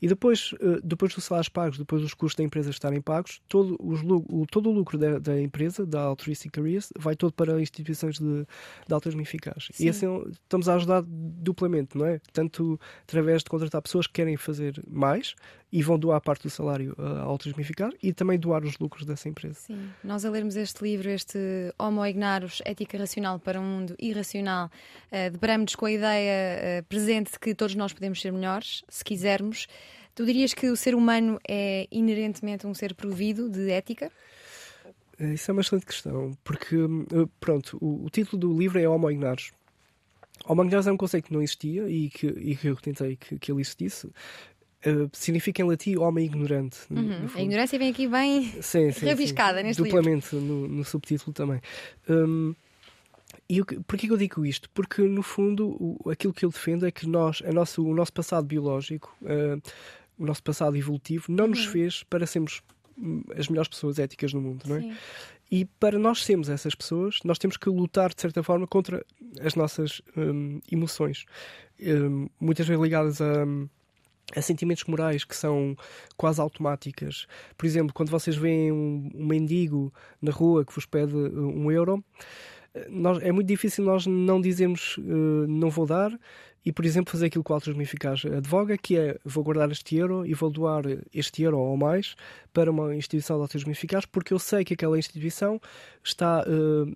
e 0.01 0.08
depois, 0.08 0.54
eh, 0.60 0.80
depois 0.84 1.13
dos 1.13 1.23
salários 1.23 1.49
pagos, 1.49 1.78
depois 1.78 2.01
dos 2.01 2.13
custos 2.13 2.38
da 2.38 2.43
empresa 2.43 2.69
estarem 2.69 3.01
pagos, 3.01 3.41
todo, 3.47 3.78
os, 3.80 4.01
o, 4.04 4.45
todo 4.49 4.69
o 4.69 4.73
lucro 4.73 4.97
da, 4.97 5.19
da, 5.19 5.41
empresa, 5.41 5.86
da 5.86 6.01
Altruistic 6.01 6.51
Careers, 6.51 6.89
vai 6.97 7.15
todo 7.15 7.34
para 7.34 7.60
instituições 7.62 8.19
de, 8.19 8.45
de 8.88 8.93
altruísmo 8.93 9.21
eficaz. 9.21 9.69
Sim. 9.71 9.86
E 9.86 9.89
assim 9.89 10.06
estamos 10.32 10.69
a 10.69 10.75
ajudar 10.75 11.04
duplamente, 11.06 11.97
não 11.97 12.06
é? 12.06 12.19
Tanto 12.32 12.80
através 13.04 13.43
de 13.43 13.49
contratar 13.49 13.82
pessoas 13.82 14.08
que 14.08 14.13
querem 14.13 14.38
fazer 14.38 14.82
mais 14.88 15.36
e 15.71 15.82
vão 15.82 15.99
doar 15.99 16.21
parte 16.21 16.43
do 16.43 16.49
salário 16.49 16.95
ao 16.97 17.32
altruísmo 17.32 17.62
eficaz 17.62 17.93
e 18.01 18.13
também 18.13 18.39
doar 18.39 18.63
os 18.63 18.78
lucros 18.78 19.06
dessa 19.06 19.28
empresa. 19.28 19.56
Sim, 19.56 19.89
nós 20.04 20.23
a 20.23 20.30
lermos 20.30 20.56
este 20.56 20.82
livro, 20.84 21.10
este 21.10 21.38
Homo 21.78 22.06
Ignarus, 22.06 22.62
Ética 22.63 22.97
Racional 22.97 23.39
para 23.39 23.60
um 23.60 23.63
Mundo 23.63 23.95
Irracional, 23.99 24.67
uh, 24.67 25.32
deparamos 25.32 25.75
com 25.75 25.86
a 25.86 25.91
ideia 25.91 26.82
uh, 26.82 26.84
presente 26.86 27.34
de 27.34 27.39
que 27.39 27.54
todos 27.54 27.75
nós 27.75 27.91
podemos 27.91 28.21
ser 28.21 28.32
melhores, 28.32 28.84
se 28.88 29.04
quisermos 29.04 29.55
Tu 30.13 30.26
dirias 30.26 30.54
que 30.54 30.70
o 30.70 30.78
ser 30.78 30.96
humano 30.96 31.39
é 31.48 31.88
inerentemente 31.91 32.65
um 32.65 32.74
ser 32.74 32.96
provido 32.96 33.50
de 33.50 33.70
ética? 33.70 34.12
Eh, 35.20 35.34
isso 35.34 35.52
é 35.52 35.54
uma 35.54 35.62
excelente 35.62 35.86
questão, 35.86 36.38
porque, 36.44 36.76
eh, 36.76 37.28
pronto, 37.39 37.78
o, 37.82 38.06
o 38.06 38.10
título 38.10 38.39
do 38.39 38.58
livro 38.58 38.80
é 38.80 38.88
Homo 38.88 39.10
Ignarus. 39.12 39.52
Homo 40.46 40.63
Ignarus 40.63 40.88
é 40.88 40.91
um 40.91 40.98
conceito 40.98 41.26
que 41.26 41.34
não 41.34 41.41
existia 41.41 41.88
e 41.89 42.10
que, 42.10 42.28
e 42.28 42.56
que 42.56 42.68
eu 42.68 42.76
tentei 42.76 43.15
que, 43.15 43.38
que 43.38 43.52
ele 43.52 43.62
existisse. 43.62 44.08
Uh, 44.86 45.10
significa 45.13 45.63
em 45.63 45.65
latim 45.65 45.96
homem 45.98 46.26
ignorante. 46.26 46.78
Uhum. 46.91 47.28
A 47.34 47.41
ignorância 47.41 47.80
vem 47.80 47.89
aqui 47.89 48.08
bem 48.08 48.44
sim, 48.62 48.91
sim, 48.91 49.06
rabiscada 49.08 49.58
sim. 49.58 49.63
neste 49.63 49.82
Duplamente 49.82 50.36
livro. 50.36 50.48
No, 50.48 50.68
no 50.68 50.86
subtítulo 50.86 51.34
também. 51.34 51.60
Um, 52.08 52.54
e 53.50 53.63
porquê 53.63 54.08
que 54.08 54.13
eu 54.13 54.17
digo 54.17 54.45
isto? 54.45 54.69
Porque, 54.71 55.02
no 55.02 55.24
fundo, 55.24 55.69
o, 55.80 56.10
aquilo 56.10 56.34
que 56.34 56.45
eu 56.45 56.50
defendo 56.50 56.86
é 56.86 56.91
que 56.91 57.08
nós, 57.08 57.41
a 57.45 57.52
nosso, 57.52 57.86
o 57.86 57.93
nosso 57.93 58.13
passado 58.13 58.45
biológico, 58.45 59.15
uh, 59.21 59.62
o 60.17 60.26
nosso 60.26 60.43
passado 60.43 60.76
evolutivo, 60.78 61.26
não 61.30 61.45
uhum. 61.45 61.52
nos 61.52 61.65
fez 61.65 62.04
para 62.04 62.26
sermos 62.26 62.62
hum, 62.98 63.24
as 63.38 63.48
melhores 63.48 63.69
pessoas 63.69 64.00
éticas 64.00 64.34
no 64.34 64.41
mundo, 64.41 64.63
não 64.67 64.78
é? 64.78 64.82
Sim. 64.82 64.93
E 65.52 65.65
para 65.65 66.00
nós 66.00 66.24
sermos 66.26 66.50
essas 66.50 66.74
pessoas, 66.74 67.19
nós 67.24 67.38
temos 67.38 67.56
que 67.56 67.69
lutar, 67.69 68.13
de 68.13 68.21
certa 68.21 68.41
forma, 68.41 68.65
contra 68.65 69.06
as 69.39 69.56
nossas 69.56 70.02
um, 70.17 70.60
emoções, 70.71 71.26
um, 71.80 72.28
muitas 72.39 72.67
vezes 72.67 72.82
ligadas 72.82 73.21
a. 73.21 73.45
a 74.36 74.41
sentimentos 74.41 74.84
morais 74.86 75.24
que 75.24 75.36
são 75.36 75.78
quase 76.17 76.41
automáticas. 76.41 77.28
Por 77.56 77.67
exemplo, 77.67 77.93
quando 77.93 78.10
vocês 78.10 78.36
veem 78.36 78.71
um, 78.71 79.12
um 79.13 79.26
mendigo 79.26 79.93
na 80.19 80.32
rua 80.32 80.65
que 80.65 80.74
vos 80.74 80.88
pede 80.88 81.15
um 81.15 81.71
euro, 81.71 82.04
nós, 82.90 83.22
é 83.22 83.32
muito 83.32 83.48
difícil 83.48 83.84
nós 83.84 84.06
não 84.06 84.42
dizermos 84.42 84.98
uh, 84.98 85.48
não 85.48 85.70
vou 85.70 85.86
dar 85.86 86.18
e, 86.66 86.72
por 86.72 86.84
exemplo, 86.84 87.12
fazer 87.12 87.28
aquilo 87.28 87.44
que 87.44 87.52
o 87.52 87.54
altruísmo 87.54 87.82
eficaz 87.84 88.26
advoga, 88.26 88.76
que 88.76 88.98
é 88.98 89.20
vou 89.24 89.44
guardar 89.44 89.72
este 89.72 89.96
euro 89.96 90.26
e 90.26 90.34
vou 90.34 90.50
doar 90.50 90.84
este 91.14 91.44
euro 91.44 91.60
ou 91.60 91.78
mais 91.78 92.16
para 92.52 92.72
uma 92.72 92.96
instituição 92.96 93.38
de 93.38 93.44
altruísmo 93.44 93.72
eficaz, 93.72 94.06
porque 94.06 94.34
eu 94.34 94.40
sei 94.40 94.66
que 94.66 94.74
aquela 94.74 94.98
instituição 94.98 95.62
está 96.04 96.44
uh, 96.44 96.92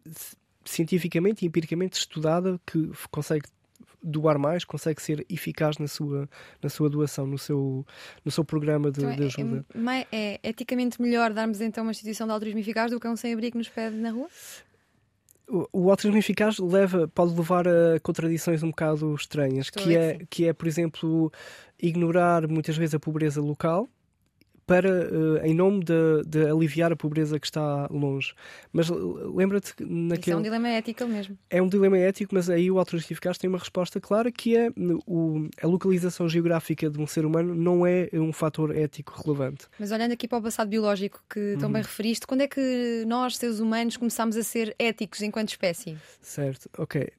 cientificamente 0.65 1.45
e 1.45 1.47
empiricamente 1.47 1.99
estudada, 1.99 2.59
que 2.65 2.89
consegue 3.11 3.45
doar 4.01 4.39
mais, 4.39 4.63
consegue 4.63 5.01
ser 5.01 5.25
eficaz 5.29 5.77
na 5.77 5.87
sua, 5.87 6.27
na 6.63 6.69
sua 6.69 6.89
doação, 6.89 7.27
no 7.27 7.37
seu, 7.37 7.85
no 8.23 8.31
seu 8.31 8.43
programa 8.43 8.91
de, 8.91 9.01
então, 9.01 9.15
de 9.15 9.23
é, 9.23 9.25
ajuda. 9.25 9.65
É, 10.11 10.17
é, 10.33 10.39
eticamente 10.43 11.01
melhor 11.01 11.33
darmos 11.33 11.61
então 11.61 11.83
uma 11.83 11.91
instituição 11.91 12.25
de 12.25 12.33
altruísmo 12.33 12.59
eficaz 12.59 12.91
do 12.91 12.99
que 12.99 13.07
um 13.07 13.15
sem-abrigo 13.15 13.51
que 13.51 13.57
nos 13.57 13.69
pede 13.69 13.97
na 13.97 14.11
rua? 14.11 14.29
O 15.71 15.89
altruísmo 15.89 16.19
eficaz 16.19 16.59
leva, 16.59 17.07
pode 17.07 17.33
levar 17.33 17.67
a 17.67 17.99
contradições 18.01 18.61
um 18.61 18.69
bocado 18.69 19.13
estranhas, 19.15 19.69
que 19.69 19.95
é, 19.95 20.19
que 20.29 20.47
é, 20.47 20.53
por 20.53 20.67
exemplo, 20.67 21.31
ignorar 21.81 22.47
muitas 22.47 22.77
vezes 22.77 22.95
a 22.95 22.99
pobreza 22.99 23.41
local 23.41 23.87
para, 24.69 24.87
uh, 24.87 25.37
em 25.43 25.55
nome 25.55 25.83
de, 25.83 26.21
de, 26.27 26.45
aliviar 26.45 26.91
a 26.91 26.95
pobreza 26.95 27.39
que 27.39 27.47
está 27.47 27.87
longe. 27.89 28.35
Mas 28.71 28.87
lembra-te 28.87 29.75
que 29.75 29.83
naquele... 29.83 30.19
Isso 30.19 30.31
é 30.31 30.35
um 30.35 30.41
dilema 30.43 30.69
ético 30.69 31.07
mesmo. 31.07 31.37
É 31.49 31.59
um 31.59 31.67
dilema 31.67 31.97
ético, 31.97 32.35
mas 32.35 32.51
aí 32.51 32.69
o 32.69 32.77
altruísmo 32.77 33.11
eficaz 33.11 33.39
tem 33.39 33.49
uma 33.49 33.57
resposta 33.57 33.99
clara 33.99 34.31
que 34.31 34.55
é 34.55 34.69
o, 35.07 35.49
a 35.59 35.65
localização 35.65 36.29
geográfica 36.29 36.87
de 36.87 37.01
um 37.01 37.07
ser 37.07 37.25
humano 37.25 37.55
não 37.55 37.83
é 37.83 38.09
um 38.13 38.31
fator 38.31 38.77
ético 38.77 39.19
relevante. 39.19 39.65
Mas 39.79 39.91
olhando 39.91 40.11
aqui 40.11 40.27
para 40.27 40.37
o 40.37 40.41
passado 40.43 40.67
biológico 40.67 41.19
que 41.27 41.57
uhum. 41.59 41.71
bem 41.71 41.81
referiste, 41.81 42.27
quando 42.27 42.41
é 42.41 42.47
que 42.47 43.03
nós, 43.07 43.37
seres 43.37 43.59
humanos, 43.59 43.97
começamos 43.97 44.37
a 44.37 44.43
ser 44.43 44.75
éticos 44.77 45.23
enquanto 45.23 45.49
espécie? 45.49 45.97
Certo, 46.21 46.69
ok. 46.77 47.09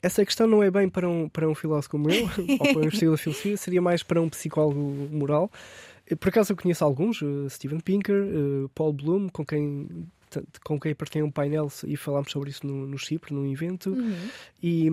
Essa 0.00 0.24
questão 0.24 0.46
não 0.46 0.62
é 0.62 0.70
bem 0.70 0.88
para 0.88 1.08
um, 1.08 1.28
para 1.28 1.48
um 1.48 1.54
filósofo 1.54 1.90
como 1.90 2.10
eu, 2.10 2.24
ou 2.58 2.58
para 2.58 2.78
um 2.78 2.84
investigador 2.84 3.16
de 3.16 3.22
filosofia, 3.22 3.56
seria 3.56 3.82
mais 3.82 4.04
para 4.04 4.20
um 4.20 4.28
psicólogo 4.28 4.80
moral. 5.10 5.50
Por 6.18 6.28
acaso 6.28 6.52
eu 6.52 6.56
conheço 6.56 6.84
alguns, 6.84 7.22
uh, 7.22 7.48
Steven 7.48 7.80
Pinker, 7.80 8.22
uh, 8.22 8.68
Paul 8.74 8.92
Bloom, 8.92 9.28
com 9.28 9.44
quem 9.44 9.88
com 10.64 10.80
quem 10.80 10.94
partilhei 10.94 11.22
um 11.22 11.30
painel 11.30 11.68
e 11.86 11.94
falámos 11.94 12.32
sobre 12.32 12.48
isso 12.48 12.66
no, 12.66 12.86
no 12.86 12.96
Chipre, 12.96 13.34
num 13.34 13.50
evento, 13.52 13.90
uhum. 13.90 14.28
e, 14.62 14.88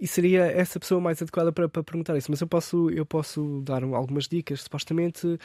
e 0.00 0.06
seria 0.08 0.44
essa 0.46 0.80
pessoa 0.80 1.00
mais 1.00 1.22
adequada 1.22 1.52
para, 1.52 1.68
para 1.68 1.84
perguntar 1.84 2.16
isso. 2.16 2.30
Mas 2.30 2.40
eu 2.40 2.48
posso, 2.48 2.90
eu 2.90 3.06
posso 3.06 3.60
dar 3.64 3.84
algumas 3.84 4.26
dicas. 4.26 4.62
Supostamente 4.62 5.38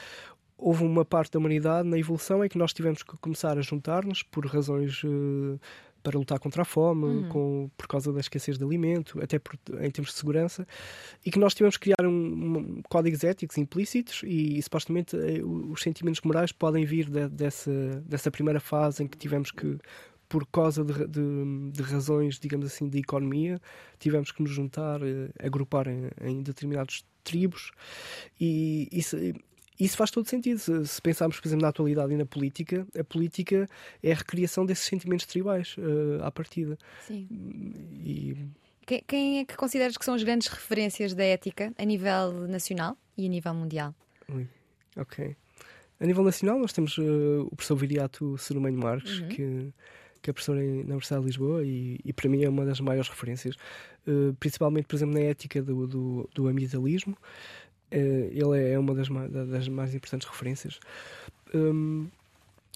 houve 0.57 0.83
uma 0.83 1.03
parte 1.03 1.31
da 1.31 1.39
humanidade 1.39 1.87
na 1.87 1.97
evolução 1.97 2.45
em 2.45 2.49
que 2.49 2.57
nós 2.57 2.71
tivemos 2.71 3.01
que 3.01 3.17
começar 3.17 3.57
a 3.57 3.61
juntar-nos 3.61 4.21
por 4.23 4.45
razões 4.45 5.03
uh, 5.03 5.59
para 6.01 6.17
lutar 6.17 6.39
contra 6.39 6.61
a 6.63 6.65
fome, 6.65 7.05
uhum. 7.05 7.29
com, 7.29 7.71
por 7.77 7.87
causa 7.87 8.11
da 8.11 8.19
escassez 8.19 8.57
de 8.57 8.63
alimento, 8.63 9.21
até 9.21 9.39
por, 9.39 9.57
em 9.79 9.91
termos 9.91 10.11
de 10.11 10.17
segurança, 10.17 10.67
e 11.25 11.31
que 11.31 11.39
nós 11.39 11.53
tivemos 11.53 11.77
que 11.77 11.91
criar 11.91 12.07
um, 12.07 12.57
um, 12.57 12.81
códigos 12.89 13.23
éticos 13.23 13.57
implícitos 13.57 14.21
e, 14.23 14.57
e 14.57 14.61
supostamente 14.61 15.15
eh, 15.15 15.41
os 15.43 15.81
sentimentos 15.81 16.21
morais 16.21 16.51
podem 16.51 16.85
vir 16.85 17.09
de, 17.09 17.27
dessa, 17.29 17.71
dessa 18.05 18.31
primeira 18.31 18.59
fase 18.59 19.03
em 19.03 19.07
que 19.07 19.17
tivemos 19.17 19.51
que 19.51 19.77
por 20.27 20.47
causa 20.47 20.85
de, 20.85 20.93
de, 21.07 21.71
de, 21.73 21.81
razões, 21.83 22.39
digamos 22.39 22.65
assim, 22.65 22.87
de 22.87 22.99
economia, 22.99 23.59
tivemos 23.99 24.31
que 24.31 24.41
nos 24.41 24.51
juntar, 24.51 25.01
eh, 25.03 25.29
agrupar 25.45 25.87
em, 25.87 26.09
em 26.21 26.41
determinados 26.41 27.05
tribos 27.21 27.71
e 28.39 28.87
isso, 28.91 29.17
isso 29.85 29.97
faz 29.97 30.11
todo 30.11 30.27
sentido. 30.27 30.59
Se, 30.59 30.85
se, 30.85 31.01
pensarmos, 31.01 31.39
por 31.39 31.47
exemplo, 31.47 31.63
na 31.63 31.69
atualidade 31.69 32.13
e 32.13 32.17
na 32.17 32.25
política, 32.25 32.87
a 32.97 33.03
política 33.03 33.67
é 34.03 34.11
a 34.11 34.15
recriação 34.15 34.65
desses 34.65 34.85
sentimentos 34.85 35.25
tribais 35.25 35.75
uh, 35.77 36.23
à 36.23 36.31
partida. 36.31 36.77
Sim. 37.07 37.27
E... 38.03 38.37
Quem, 38.85 39.03
quem 39.07 39.39
é 39.39 39.45
que 39.45 39.55
consideras 39.55 39.97
que 39.97 40.05
são 40.05 40.13
as 40.13 40.23
grandes 40.23 40.47
referências 40.47 41.13
da 41.13 41.23
ética 41.23 41.73
a 41.77 41.85
nível 41.85 42.47
nacional 42.47 42.97
e 43.17 43.25
a 43.25 43.29
nível 43.29 43.53
mundial? 43.53 43.95
Ui, 44.29 44.47
ok. 44.97 45.35
A 45.99 46.05
nível 46.05 46.23
nacional, 46.23 46.57
nós 46.57 46.73
temos 46.73 46.97
uh, 46.97 47.47
o 47.51 47.55
professor 47.55 47.75
Viriato 47.75 48.37
Serumanho 48.37 48.77
Marques, 48.77 49.19
uhum. 49.19 49.27
que, 49.27 49.73
que 50.21 50.29
é 50.29 50.33
professor 50.33 50.57
em, 50.57 50.83
na 50.83 50.95
Universidade 50.95 51.21
de 51.21 51.27
Lisboa 51.27 51.63
e, 51.63 51.99
e, 52.03 52.11
para 52.11 52.27
mim 52.27 52.43
é 52.43 52.49
uma 52.49 52.65
das 52.65 52.79
maiores 52.79 53.07
referências, 53.07 53.55
uh, 54.07 54.33
principalmente, 54.39 54.87
por 54.87 54.95
exemplo, 54.95 55.13
na 55.13 55.21
ética 55.21 55.61
do, 55.61 55.85
do, 55.85 56.29
do 56.33 56.47
ambientalismo. 56.47 57.15
Eh, 57.91 58.29
ele 58.31 58.71
é 58.71 58.79
uma 58.79 58.95
das, 58.95 59.09
das 59.49 59.67
mais 59.67 59.93
importantes 59.93 60.27
referências. 60.27 60.79
Um, 61.53 62.07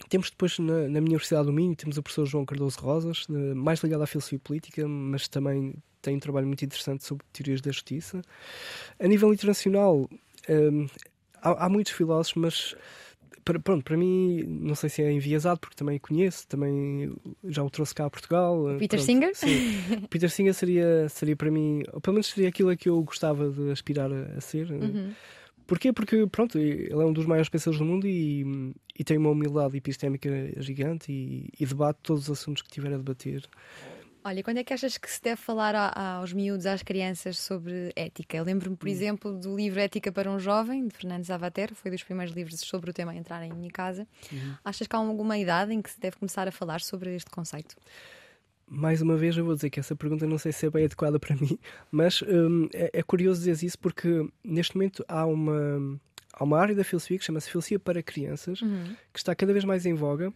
temos 0.10 0.30
depois 0.30 0.60
na, 0.60 0.82
na, 0.82 1.00
minha 1.00 1.12
Universidade 1.12 1.46
do 1.46 1.54
Minho, 1.54 1.76
temos 1.76 1.98
o 1.98 2.04
professor 2.04 2.26
João 2.26 2.46
Cardoso 2.46 2.80
Rosas, 2.80 3.26
mais 3.30 3.80
ligado 3.80 4.04
à 4.04 4.08
filosofia 4.08 4.40
política, 4.40 4.86
mas 4.88 5.28
também 5.30 5.74
tem 6.02 6.18
um 6.18 6.20
trabalho 6.20 6.46
muito 6.46 6.64
interessante 6.64 7.06
sobre 7.06 7.26
teorias 7.32 7.62
da 7.62 7.72
justiça. 7.72 8.22
A 9.00 9.08
nível 9.08 9.34
internacional, 9.34 10.10
um, 10.50 10.88
há, 11.42 11.66
há, 11.66 11.70
muitos 11.70 11.94
filósofos, 11.94 12.42
mas 12.42 12.76
para, 13.46 13.60
pronto, 13.60 13.84
para 13.84 13.96
mim, 13.96 14.44
não 14.44 14.74
sei 14.74 14.90
se 14.90 15.04
é 15.04 15.12
enviesado, 15.12 15.60
porque 15.60 15.76
também 15.76 16.00
conheço, 16.00 16.48
também 16.48 17.16
já 17.44 17.64
o 17.64 17.70
trouxe 17.70 17.94
cá 17.94 18.06
a 18.06 18.10
Portugal. 18.10 18.66
Peter 18.80 18.98
pronto, 18.98 19.06
Singer? 19.06 19.36
Sim. 19.36 19.78
Peter 20.10 20.30
Singer 20.32 20.54
seria, 20.54 21.08
seria 21.08 21.36
para 21.36 21.52
mim, 21.52 21.84
ou 21.94 22.02
pelo 22.02 22.16
menos 22.16 22.28
seria 22.28 22.50
aquilo 22.50 22.72
a 22.72 22.76
que 22.76 22.90
eu 22.90 23.02
gostava 23.04 23.52
de 23.52 23.72
aspirar 23.72 24.12
a, 24.12 24.38
a 24.38 24.42
ser. 24.42 24.72
Uhum. 24.72 25.14
Porquê? 25.68 25.94
Porque, 25.94 26.26
pronto, 26.28 26.58
ele 26.58 26.92
é 26.92 27.06
um 27.06 27.14
dos 27.14 27.28
maiores 27.28 27.48
pensadores 27.48 27.80
do 27.80 27.86
mundo 27.86 28.08
e, 28.08 28.74
e 28.98 29.04
tem 29.04 29.18
uma 29.18 29.30
humildade 29.30 29.78
epistémica 29.78 30.30
gigante 30.58 31.12
e, 31.12 31.50
e 31.60 31.66
debate 31.66 32.00
todos 32.02 32.24
os 32.24 32.40
assuntos 32.40 32.64
que 32.64 32.70
tiver 32.70 32.94
a 32.94 32.98
debater. 32.98 33.44
Olha, 34.28 34.42
quando 34.42 34.58
é 34.58 34.64
que 34.64 34.74
achas 34.74 34.98
que 34.98 35.08
se 35.08 35.22
deve 35.22 35.40
falar 35.40 35.76
a, 35.76 36.16
aos 36.16 36.34
miúdos, 36.34 36.66
às 36.66 36.82
crianças, 36.82 37.38
sobre 37.38 37.94
ética? 37.96 38.36
Eu 38.36 38.44
lembro-me, 38.44 38.76
por 38.76 38.88
hum. 38.88 38.92
exemplo, 38.92 39.32
do 39.40 39.56
livro 39.56 39.80
Ética 39.80 40.12
para 40.12 40.32
um 40.32 40.40
Jovem, 40.40 40.88
de 40.88 40.98
Fernando 40.98 41.24
Zavater, 41.24 41.76
foi 41.76 41.92
dos 41.92 42.02
primeiros 42.02 42.36
livros 42.36 42.60
sobre 42.62 42.90
o 42.90 42.94
tema 42.94 43.12
a 43.12 43.16
entrar 43.16 43.44
em 43.44 43.54
minha 43.54 43.70
casa. 43.70 44.08
Uhum. 44.32 44.56
Achas 44.66 44.88
que 44.88 44.96
há 44.96 44.98
alguma 44.98 45.38
idade 45.38 45.76
em 45.76 45.80
que 45.80 45.92
se 45.92 46.00
deve 46.00 46.18
começar 46.18 46.48
a 46.48 46.52
falar 46.52 46.82
sobre 46.82 47.16
este 47.16 47.30
conceito? 47.30 47.76
Mais 48.68 49.00
uma 49.00 49.16
vez, 49.16 49.38
eu 49.38 49.46
vou 49.46 49.54
dizer 49.54 49.70
que 49.70 49.80
essa 49.80 49.96
pergunta 49.96 50.26
não 50.26 50.40
sei 50.40 50.52
se 50.52 50.66
é 50.66 50.72
bem 50.72 50.86
adequada 50.86 51.20
para 51.20 51.36
mim, 51.38 51.60
mas 51.92 52.24
hum, 52.24 52.68
é, 52.74 52.90
é, 52.94 53.04
curioso 53.04 53.42
dizer 53.44 53.64
isso 53.64 53.78
porque 53.78 54.28
neste 54.44 54.76
momento 54.76 55.06
há 55.08 55.24
uma, 55.28 56.00
há 56.34 56.44
uma 56.44 56.60
área 56.60 56.74
da 56.74 56.84
filosofia 56.84 57.20
que 57.20 57.26
chama-se 57.26 57.52
Filosofia 57.52 57.78
para 57.78 58.02
Crianças, 58.02 58.60
uhum. 58.64 58.96
que 59.14 59.20
está 59.20 59.36
cada 59.36 59.54
vez 59.54 59.64
mais 59.64 59.86
em 59.86 59.94
voga 59.94 60.34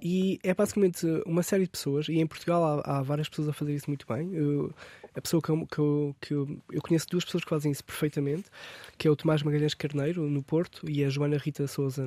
e 0.00 0.38
é 0.42 0.54
basicamente 0.54 1.06
uma 1.26 1.42
série 1.42 1.64
de 1.64 1.70
pessoas, 1.70 2.08
e 2.08 2.18
em 2.18 2.26
Portugal 2.26 2.80
há, 2.84 2.98
há 2.98 3.02
várias 3.02 3.28
pessoas 3.28 3.48
a 3.48 3.52
fazer 3.52 3.74
isso 3.74 3.88
muito 3.88 4.06
bem. 4.06 4.34
Eu, 4.34 4.74
a 5.14 5.20
pessoa 5.20 5.42
que, 5.42 5.50
eu, 5.50 5.66
que, 5.66 5.78
eu, 5.78 6.16
que 6.20 6.34
eu, 6.34 6.62
eu, 6.70 6.80
conheço 6.80 7.06
duas 7.10 7.24
pessoas 7.24 7.44
que 7.44 7.50
fazem 7.50 7.70
isso 7.70 7.84
perfeitamente, 7.84 8.44
que 8.96 9.06
é 9.06 9.10
o 9.10 9.16
Tomás 9.16 9.42
Magalhães 9.42 9.74
Carneiro, 9.74 10.22
no 10.22 10.42
Porto, 10.42 10.88
e 10.88 11.04
a 11.04 11.08
Joana 11.10 11.36
Rita 11.36 11.66
Souza 11.66 12.04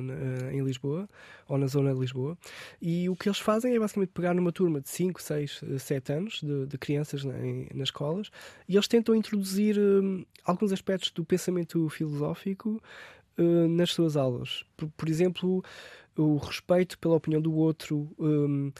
em 0.52 0.60
Lisboa, 0.62 1.08
ou 1.48 1.56
na 1.56 1.66
zona 1.66 1.94
de 1.94 2.00
Lisboa. 2.00 2.36
E 2.82 3.08
o 3.08 3.14
que 3.14 3.28
eles 3.28 3.38
fazem 3.38 3.74
é 3.74 3.78
basicamente 3.78 4.10
pegar 4.10 4.34
numa 4.34 4.50
turma 4.50 4.80
de 4.80 4.88
5, 4.88 5.22
6, 5.22 5.60
7 5.78 6.12
anos 6.12 6.40
de, 6.42 6.66
de 6.66 6.78
crianças 6.78 7.24
na, 7.24 7.38
em, 7.38 7.68
nas 7.72 7.88
escolas, 7.88 8.30
e 8.68 8.74
eles 8.74 8.88
tentam 8.88 9.14
introduzir 9.14 9.78
um, 9.78 10.24
alguns 10.44 10.72
aspectos 10.72 11.10
do 11.10 11.24
pensamento 11.24 11.88
filosófico 11.88 12.82
uh, 13.38 13.68
nas 13.68 13.92
suas 13.92 14.16
aulas. 14.16 14.64
Por, 14.76 14.88
por 14.90 15.08
exemplo, 15.08 15.62
o 16.16 16.36
respeito 16.36 16.98
pela 16.98 17.16
opinião 17.16 17.40
do 17.40 17.54
outro, 17.54 18.08
um, 18.18 18.72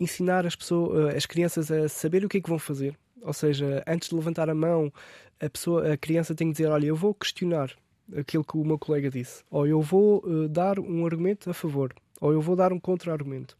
ensinar 0.00 0.46
as, 0.46 0.56
pessoas, 0.56 1.12
eh, 1.12 1.16
as 1.16 1.26
crianças 1.26 1.70
a 1.70 1.88
saber 1.88 2.24
o 2.24 2.28
que 2.28 2.38
é 2.38 2.40
que 2.40 2.48
vão 2.48 2.58
fazer. 2.58 2.96
Ou 3.22 3.32
seja, 3.32 3.82
antes 3.86 4.08
de 4.08 4.14
levantar 4.14 4.50
a 4.50 4.54
mão, 4.54 4.92
a, 5.40 5.48
pessoa, 5.48 5.92
a 5.92 5.96
criança 5.96 6.34
tem 6.34 6.48
que 6.48 6.52
dizer: 6.52 6.68
Olha, 6.68 6.86
eu 6.86 6.96
vou 6.96 7.14
questionar 7.14 7.70
aquilo 8.16 8.44
que 8.44 8.56
o 8.56 8.64
meu 8.64 8.78
colega 8.78 9.10
disse, 9.10 9.42
ou 9.50 9.66
eu 9.66 9.80
vou 9.80 10.22
uh, 10.24 10.48
dar 10.48 10.78
um 10.78 11.06
argumento 11.06 11.48
a 11.48 11.54
favor, 11.54 11.94
ou 12.20 12.32
eu 12.32 12.40
vou 12.40 12.54
dar 12.54 12.72
um 12.72 12.78
contra-argumento. 12.78 13.56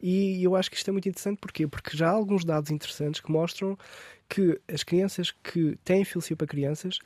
E 0.00 0.42
eu 0.42 0.54
acho 0.54 0.70
que 0.70 0.76
isto 0.76 0.88
é 0.88 0.92
muito 0.92 1.08
interessante 1.08 1.38
porquê? 1.38 1.66
porque 1.66 1.96
já 1.96 2.08
há 2.08 2.12
alguns 2.12 2.44
dados 2.44 2.70
interessantes 2.70 3.20
que 3.20 3.32
mostram 3.32 3.76
que 4.28 4.60
as 4.72 4.84
crianças 4.84 5.32
que 5.32 5.76
têm 5.84 6.04
filosofia 6.04 6.36
para 6.36 6.46
crianças 6.46 7.00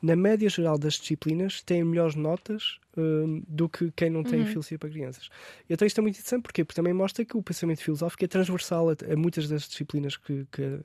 na 0.00 0.14
média 0.14 0.48
geral 0.48 0.78
das 0.78 0.94
disciplinas, 0.94 1.60
têm 1.62 1.82
melhores 1.82 2.14
notas 2.14 2.78
um, 2.96 3.42
do 3.48 3.68
que 3.68 3.90
quem 3.92 4.10
não 4.10 4.22
tem 4.22 4.40
uhum. 4.40 4.46
filosofia 4.46 4.78
para 4.78 4.88
crianças. 4.88 5.28
E 5.68 5.72
então 5.72 5.86
isto 5.86 5.98
é 5.98 6.02
muito 6.02 6.14
interessante 6.14 6.42
porque, 6.42 6.64
porque 6.64 6.76
também 6.76 6.92
mostra 6.92 7.24
que 7.24 7.36
o 7.36 7.42
pensamento 7.42 7.82
filosófico 7.82 8.24
é 8.24 8.28
transversal 8.28 8.90
a, 8.90 8.96
a 9.12 9.16
muitas 9.16 9.48
das 9.48 9.68
disciplinas 9.68 10.16
que, 10.16 10.46
que, 10.50 10.80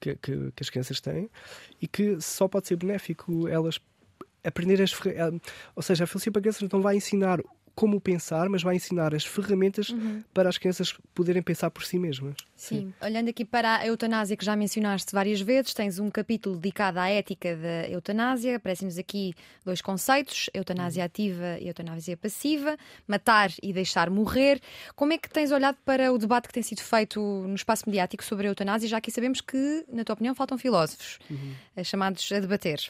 que, 0.00 0.16
que, 0.16 0.52
as 0.60 0.70
crianças 0.70 1.00
têm 1.00 1.30
e 1.80 1.88
que 1.88 2.20
só 2.20 2.46
pode 2.46 2.68
ser 2.68 2.76
benéfico 2.76 3.48
elas 3.48 3.80
aprender 4.44 4.80
as 4.80 4.92
ou 5.74 5.82
seja, 5.82 6.04
a 6.04 6.06
filosofia 6.06 6.32
para 6.32 6.42
crianças 6.42 6.68
não 6.70 6.80
vai 6.80 6.96
ensinar 6.96 7.40
como 7.78 8.00
pensar, 8.00 8.48
mas 8.48 8.60
vai 8.60 8.74
ensinar 8.74 9.14
as 9.14 9.24
ferramentas 9.24 9.90
uhum. 9.90 10.24
para 10.34 10.48
as 10.48 10.58
crianças 10.58 10.92
poderem 11.14 11.40
pensar 11.40 11.70
por 11.70 11.84
si 11.84 11.96
mesmas. 11.96 12.34
Sim. 12.56 12.76
Sim. 12.76 12.94
Olhando 13.00 13.28
aqui 13.28 13.44
para 13.44 13.76
a 13.76 13.86
eutanásia, 13.86 14.36
que 14.36 14.44
já 14.44 14.56
mencionaste 14.56 15.12
várias 15.12 15.40
vezes, 15.40 15.72
tens 15.72 16.00
um 16.00 16.10
capítulo 16.10 16.56
dedicado 16.56 16.98
à 16.98 17.08
ética 17.08 17.54
da 17.54 17.88
eutanásia. 17.88 18.56
Aparecem-nos 18.56 18.98
aqui 18.98 19.32
dois 19.64 19.80
conceitos: 19.80 20.50
eutanásia 20.52 21.04
ativa 21.04 21.56
e 21.60 21.68
eutanásia 21.68 22.16
passiva, 22.16 22.76
matar 23.06 23.52
e 23.62 23.72
deixar 23.72 24.10
morrer. 24.10 24.60
Como 24.96 25.12
é 25.12 25.18
que 25.18 25.30
tens 25.30 25.52
olhado 25.52 25.78
para 25.84 26.12
o 26.12 26.18
debate 26.18 26.48
que 26.48 26.54
tem 26.54 26.64
sido 26.64 26.80
feito 26.80 27.20
no 27.20 27.54
espaço 27.54 27.84
mediático 27.86 28.24
sobre 28.24 28.48
a 28.48 28.50
eutanásia, 28.50 28.88
já 28.88 29.00
que 29.00 29.12
sabemos 29.12 29.40
que, 29.40 29.84
na 29.88 30.02
tua 30.02 30.14
opinião, 30.14 30.34
faltam 30.34 30.58
filósofos 30.58 31.20
uhum. 31.30 31.54
Eh, 31.76 31.84
chamados 31.84 32.28
a 32.32 32.40
debater? 32.40 32.80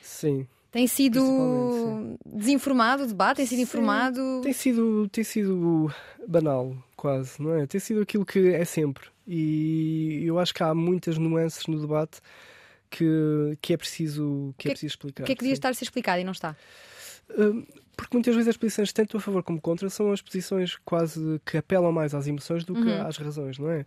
Sim. 0.00 0.46
Tem 0.70 0.86
sido 0.86 2.16
desinformado 2.26 3.04
o 3.04 3.06
debate? 3.06 3.38
Tem 3.38 3.46
sido 3.46 3.56
Sim, 3.58 3.62
informado? 3.62 4.40
Tem 4.42 4.52
sido, 4.52 5.08
tem 5.08 5.24
sido 5.24 5.90
banal, 6.26 6.76
quase, 6.96 7.40
não 7.42 7.54
é? 7.54 7.66
Tem 7.66 7.80
sido 7.80 8.02
aquilo 8.02 8.24
que 8.26 8.48
é 8.52 8.64
sempre. 8.64 9.06
E 9.26 10.22
eu 10.24 10.38
acho 10.38 10.54
que 10.54 10.62
há 10.62 10.74
muitas 10.74 11.16
nuances 11.16 11.66
no 11.66 11.80
debate 11.80 12.20
que, 12.90 13.56
que 13.62 13.72
é 13.72 13.76
preciso 13.76 14.54
que, 14.58 14.62
é 14.62 14.62
que 14.62 14.68
é 14.68 14.70
preciso 14.72 14.92
explicar. 14.92 15.22
O 15.22 15.26
que 15.26 15.32
é 15.32 15.34
que 15.34 15.40
devia 15.42 15.54
estar 15.54 15.70
a 15.70 15.74
ser 15.74 15.84
explicado 15.84 16.20
e 16.20 16.24
não 16.24 16.32
está? 16.32 16.54
Hum, 17.38 17.64
porque 17.96 18.14
muitas 18.16 18.34
vezes 18.34 18.48
as 18.48 18.56
posições, 18.56 18.92
tanto 18.92 19.16
a 19.16 19.20
favor 19.20 19.42
como 19.42 19.60
contra, 19.60 19.90
são 19.90 20.12
as 20.12 20.22
posições 20.22 20.76
quase 20.84 21.40
que 21.44 21.56
apelam 21.58 21.92
mais 21.92 22.14
às 22.14 22.26
emoções 22.26 22.64
do 22.64 22.74
que 22.74 22.80
Uhum. 22.88 23.06
às 23.06 23.16
razões, 23.16 23.58
não 23.58 23.70
é? 23.70 23.84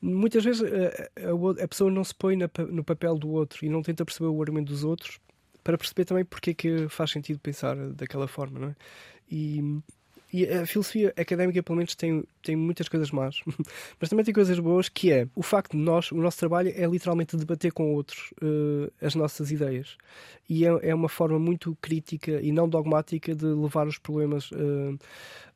Muitas 0.00 0.44
vezes 0.44 0.62
a, 0.62 1.28
a 1.30 1.34
o- 1.34 1.50
a 1.62 1.66
pessoa 1.68 1.90
não 1.90 2.04
se 2.04 2.14
põe 2.14 2.36
na 2.36 2.48
no 2.68 2.84
papel 2.84 3.16
do 3.18 3.30
outro 3.30 3.64
e 3.64 3.68
não 3.68 3.82
tenta 3.82 4.04
perceber 4.04 4.28
o 4.28 4.40
argumento 4.40 4.68
dos 4.68 4.84
outros 4.84 5.18
para 5.64 5.76
perceber 5.78 6.04
também 6.04 6.24
porque 6.24 6.50
é 6.50 6.54
que 6.54 6.88
faz 6.88 7.10
sentido 7.10 7.40
pensar 7.40 7.74
daquela 7.92 8.28
forma, 8.28 8.58
não 8.60 8.68
é? 8.68 8.76
E, 9.30 9.80
e 10.32 10.46
a 10.46 10.66
filosofia 10.66 11.14
académica, 11.16 11.62
pelo 11.62 11.76
menos, 11.76 11.94
tem, 11.94 12.24
tem 12.42 12.54
muitas 12.56 12.88
coisas 12.88 13.10
más, 13.10 13.40
mas 14.00 14.10
também 14.10 14.24
tem 14.24 14.34
coisas 14.34 14.58
boas, 14.58 14.88
que 14.88 15.10
é 15.10 15.26
o 15.34 15.42
facto 15.42 15.72
de 15.72 15.78
nós, 15.82 16.10
o 16.12 16.16
nosso 16.16 16.38
trabalho 16.38 16.72
é 16.76 16.84
literalmente 16.86 17.36
debater 17.36 17.72
com 17.72 17.94
outros 17.94 18.34
eh, 18.42 18.90
as 19.00 19.14
nossas 19.14 19.50
ideias. 19.50 19.96
E 20.48 20.66
é, 20.66 20.68
é 20.90 20.94
uma 20.94 21.08
forma 21.08 21.38
muito 21.38 21.76
crítica 21.80 22.32
e 22.42 22.52
não 22.52 22.68
dogmática 22.68 23.34
de 23.34 23.46
levar 23.46 23.86
os 23.86 23.96
problemas 23.96 24.50
eh, 24.52 24.96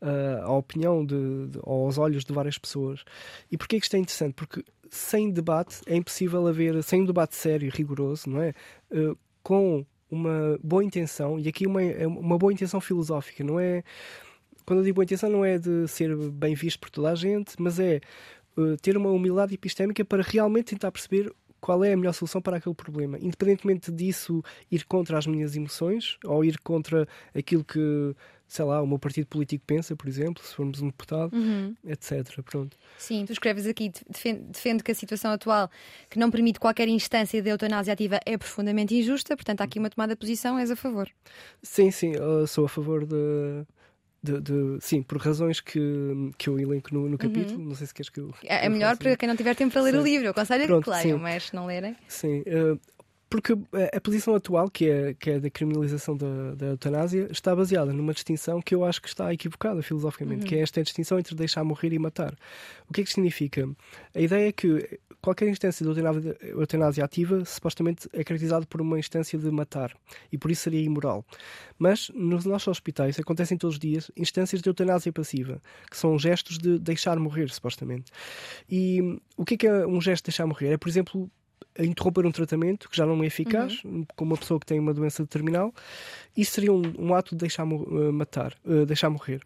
eh, 0.00 0.40
à 0.42 0.52
opinião, 0.52 1.04
de, 1.04 1.48
de- 1.48 1.58
aos 1.62 1.98
olhos 1.98 2.24
de 2.24 2.32
várias 2.32 2.56
pessoas. 2.56 3.04
E 3.50 3.58
porquê 3.58 3.78
que 3.80 3.84
isto 3.84 3.96
é 3.96 3.98
interessante? 3.98 4.34
Porque 4.34 4.64
sem 4.88 5.30
debate 5.30 5.80
é 5.86 5.96
impossível 5.96 6.46
haver, 6.46 6.82
sem 6.82 7.02
um 7.02 7.04
debate 7.04 7.34
sério 7.36 7.66
e 7.66 7.70
rigoroso, 7.70 8.30
não 8.30 8.40
é? 8.40 8.54
Com 9.42 9.84
uma 10.10 10.58
boa 10.62 10.84
intenção, 10.84 11.38
e 11.38 11.48
aqui 11.48 11.66
uma, 11.66 11.82
é 11.82 12.06
uma 12.06 12.38
boa 12.38 12.52
intenção 12.52 12.80
filosófica, 12.80 13.44
não 13.44 13.58
é? 13.60 13.82
Quando 14.64 14.80
eu 14.80 14.84
digo 14.84 14.96
boa 14.96 15.04
intenção, 15.04 15.30
não 15.30 15.44
é 15.44 15.58
de 15.58 15.88
ser 15.88 16.14
bem 16.30 16.54
visto 16.54 16.78
por 16.78 16.90
toda 16.90 17.10
a 17.10 17.14
gente, 17.14 17.54
mas 17.58 17.78
é 17.78 18.00
eh, 18.58 18.76
ter 18.82 18.96
uma 18.96 19.10
humildade 19.10 19.54
epistémica 19.54 20.04
para 20.04 20.22
realmente 20.22 20.66
tentar 20.66 20.90
perceber 20.90 21.32
qual 21.60 21.84
é 21.84 21.92
a 21.92 21.96
melhor 21.96 22.12
solução 22.12 22.40
para 22.40 22.56
aquele 22.56 22.74
problema. 22.74 23.18
Independentemente 23.18 23.90
disso 23.90 24.42
ir 24.70 24.84
contra 24.84 25.18
as 25.18 25.26
minhas 25.26 25.56
emoções 25.56 26.18
ou 26.24 26.44
ir 26.44 26.58
contra 26.58 27.06
aquilo 27.34 27.64
que, 27.64 28.14
sei 28.48 28.64
lá, 28.64 28.82
o 28.82 28.86
meu 28.86 28.98
partido 28.98 29.26
político 29.26 29.62
pensa, 29.66 29.94
por 29.94 30.08
exemplo, 30.08 30.42
se 30.42 30.54
formos 30.54 30.80
um 30.80 30.86
deputado, 30.86 31.36
Uhum. 31.36 31.74
etc. 31.86 32.42
Pronto. 32.42 32.76
Sim, 32.96 33.24
tu 33.26 33.32
escreves 33.32 33.66
aqui, 33.66 33.92
defende, 34.08 34.40
defende 34.50 34.82
que 34.82 34.90
a 34.90 34.94
situação 34.94 35.30
atual, 35.30 35.70
que 36.10 36.18
não 36.18 36.30
permite 36.30 36.58
qualquer 36.58 36.88
instância 36.88 37.40
de 37.42 37.48
eutanásia 37.50 37.92
ativa, 37.92 38.18
é 38.26 38.36
profundamente 38.38 38.94
injusta, 38.96 39.36
portanto 39.36 39.60
há 39.60 39.64
aqui 39.64 39.78
uma 39.78 39.90
tomada 39.90 40.14
de 40.14 40.18
posição, 40.18 40.58
és 40.58 40.70
a 40.70 40.76
favor. 40.76 41.08
Sim, 41.62 41.90
sim, 41.90 42.12
sou 42.48 42.64
a 42.64 42.68
favor 42.68 43.04
de. 43.06 43.64
de- 44.22 44.40
de- 44.40 44.78
sim, 44.80 45.00
por 45.02 45.18
razões 45.18 45.60
que, 45.60 45.78
que 46.36 46.48
eu 46.48 46.58
elenco 46.58 46.92
no, 46.92 47.08
no 47.08 47.16
capítulo. 47.18 47.60
Não 47.64 47.74
sei 47.76 47.86
se 47.86 47.94
queres 47.94 48.08
que 48.10 48.18
eu. 48.18 48.34
É, 48.44 48.66
é 48.66 48.68
melhor 48.68 48.96
para 48.96 49.16
quem 49.16 49.28
não 49.28 49.36
tiver 49.36 49.54
tempo 49.54 49.72
para 49.72 49.82
ler 49.82 49.94
o 49.94 49.98
Sim. 49.98 50.04
livro. 50.10 50.26
Eu 50.26 50.30
aconselho 50.32 50.66
Pronto, 50.66 50.84
que 50.84 50.90
leiam, 50.90 51.18
mas 51.18 51.52
não 51.52 51.66
lerem. 51.66 51.94
Sim, 52.08 52.42
eh, 52.46 52.76
porque 53.30 53.52
a- 53.52 53.96
a 53.96 54.00
posição 54.00 54.34
atual, 54.34 54.70
que 54.70 54.88
é, 54.88 55.14
que 55.14 55.30
é 55.30 55.40
da 55.40 55.50
criminalização 55.50 56.16
da, 56.16 56.54
da 56.54 56.66
eutanásia, 56.66 57.28
está 57.30 57.54
baseada 57.54 57.92
numa 57.92 58.14
distinção 58.14 58.60
que 58.62 58.74
eu 58.74 58.84
acho 58.84 59.02
que 59.02 59.08
está 59.08 59.32
equivocada 59.32 59.82
filosoficamente, 59.82 60.46
que 60.46 60.54
é 60.54 60.60
esta 60.60 60.82
distinção 60.82 61.18
entre 61.18 61.34
deixar 61.34 61.62
morrer 61.64 61.92
e 61.92 61.98
matar. 61.98 62.34
O 62.88 62.92
que 62.92 63.00
é 63.02 63.04
que 63.04 63.10
significa? 63.10 63.68
A 64.14 64.20
ideia 64.20 64.48
é 64.48 64.52
que 64.52 64.98
qualquer 65.20 65.48
instância 65.48 65.84
de 65.84 65.90
eutanásia, 66.52 67.04
ativa 67.04 67.44
supostamente 67.44 68.08
é 68.12 68.22
caracterizada 68.24 68.64
por 68.66 68.80
uma 68.80 68.98
instância 68.98 69.38
de 69.38 69.50
matar 69.50 69.92
e 70.32 70.38
por 70.38 70.50
isso 70.50 70.62
seria 70.62 70.80
imoral. 70.80 71.24
Mas 71.78 72.10
nos 72.14 72.44
nossos 72.44 72.68
hospitais 72.68 73.18
acontecem 73.18 73.58
todos 73.58 73.74
os 73.76 73.80
dias 73.80 74.10
instâncias 74.16 74.62
de 74.62 74.68
eutanásia 74.68 75.12
passiva, 75.12 75.60
que 75.90 75.96
são 75.96 76.18
gestos 76.18 76.56
de 76.56 76.78
deixar 76.78 77.18
morrer, 77.18 77.50
supostamente. 77.50 78.10
E 78.70 79.18
o 79.36 79.44
que 79.44 79.54
é 79.54 79.56
que 79.56 79.66
é 79.66 79.86
um 79.86 80.00
gesto 80.00 80.24
de 80.24 80.28
deixar 80.30 80.46
morrer? 80.46 80.68
É, 80.72 80.76
por 80.78 80.88
exemplo, 80.88 81.30
a 81.78 81.84
interromper 81.84 82.26
um 82.26 82.32
tratamento 82.32 82.88
que 82.90 82.96
já 82.96 83.06
não 83.06 83.22
é 83.22 83.26
eficaz, 83.26 83.82
com 84.16 84.24
uma 84.24 84.36
pessoa 84.36 84.58
que 84.58 84.66
tem 84.66 84.80
uma 84.80 84.92
doença 84.92 85.24
terminal, 85.24 85.72
isso 86.36 86.52
seria 86.52 86.72
um, 86.72 86.82
um 86.98 87.14
ato 87.14 87.36
de 87.36 87.40
deixar 87.40 87.64
eh, 87.64 88.12
matar, 88.12 88.54
eh, 88.66 88.84
deixar 88.84 89.08
morrer. 89.08 89.40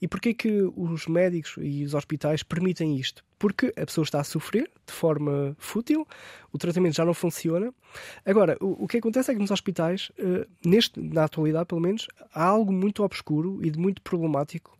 E 0.00 0.06
porquê 0.06 0.34
que 0.34 0.70
os 0.76 1.06
médicos 1.06 1.56
e 1.60 1.84
os 1.84 1.94
hospitais 1.94 2.42
permitem 2.42 2.96
isto? 2.96 3.24
Porque 3.38 3.72
a 3.76 3.86
pessoa 3.86 4.04
está 4.04 4.20
a 4.20 4.24
sofrer 4.24 4.70
de 4.86 4.92
forma 4.92 5.56
fútil, 5.58 6.06
o 6.52 6.58
tratamento 6.58 6.94
já 6.94 7.04
não 7.04 7.14
funciona. 7.14 7.72
Agora, 8.24 8.56
o, 8.60 8.84
o 8.84 8.88
que 8.88 8.98
acontece 8.98 9.30
é 9.30 9.34
que 9.34 9.40
nos 9.40 9.50
hospitais, 9.50 10.12
eh, 10.18 10.46
neste, 10.64 11.00
na 11.00 11.24
atualidade 11.24 11.66
pelo 11.66 11.80
menos, 11.80 12.06
há 12.34 12.44
algo 12.44 12.72
muito 12.72 13.02
obscuro 13.02 13.64
e 13.64 13.70
de 13.70 13.78
muito 13.78 14.02
problemático 14.02 14.76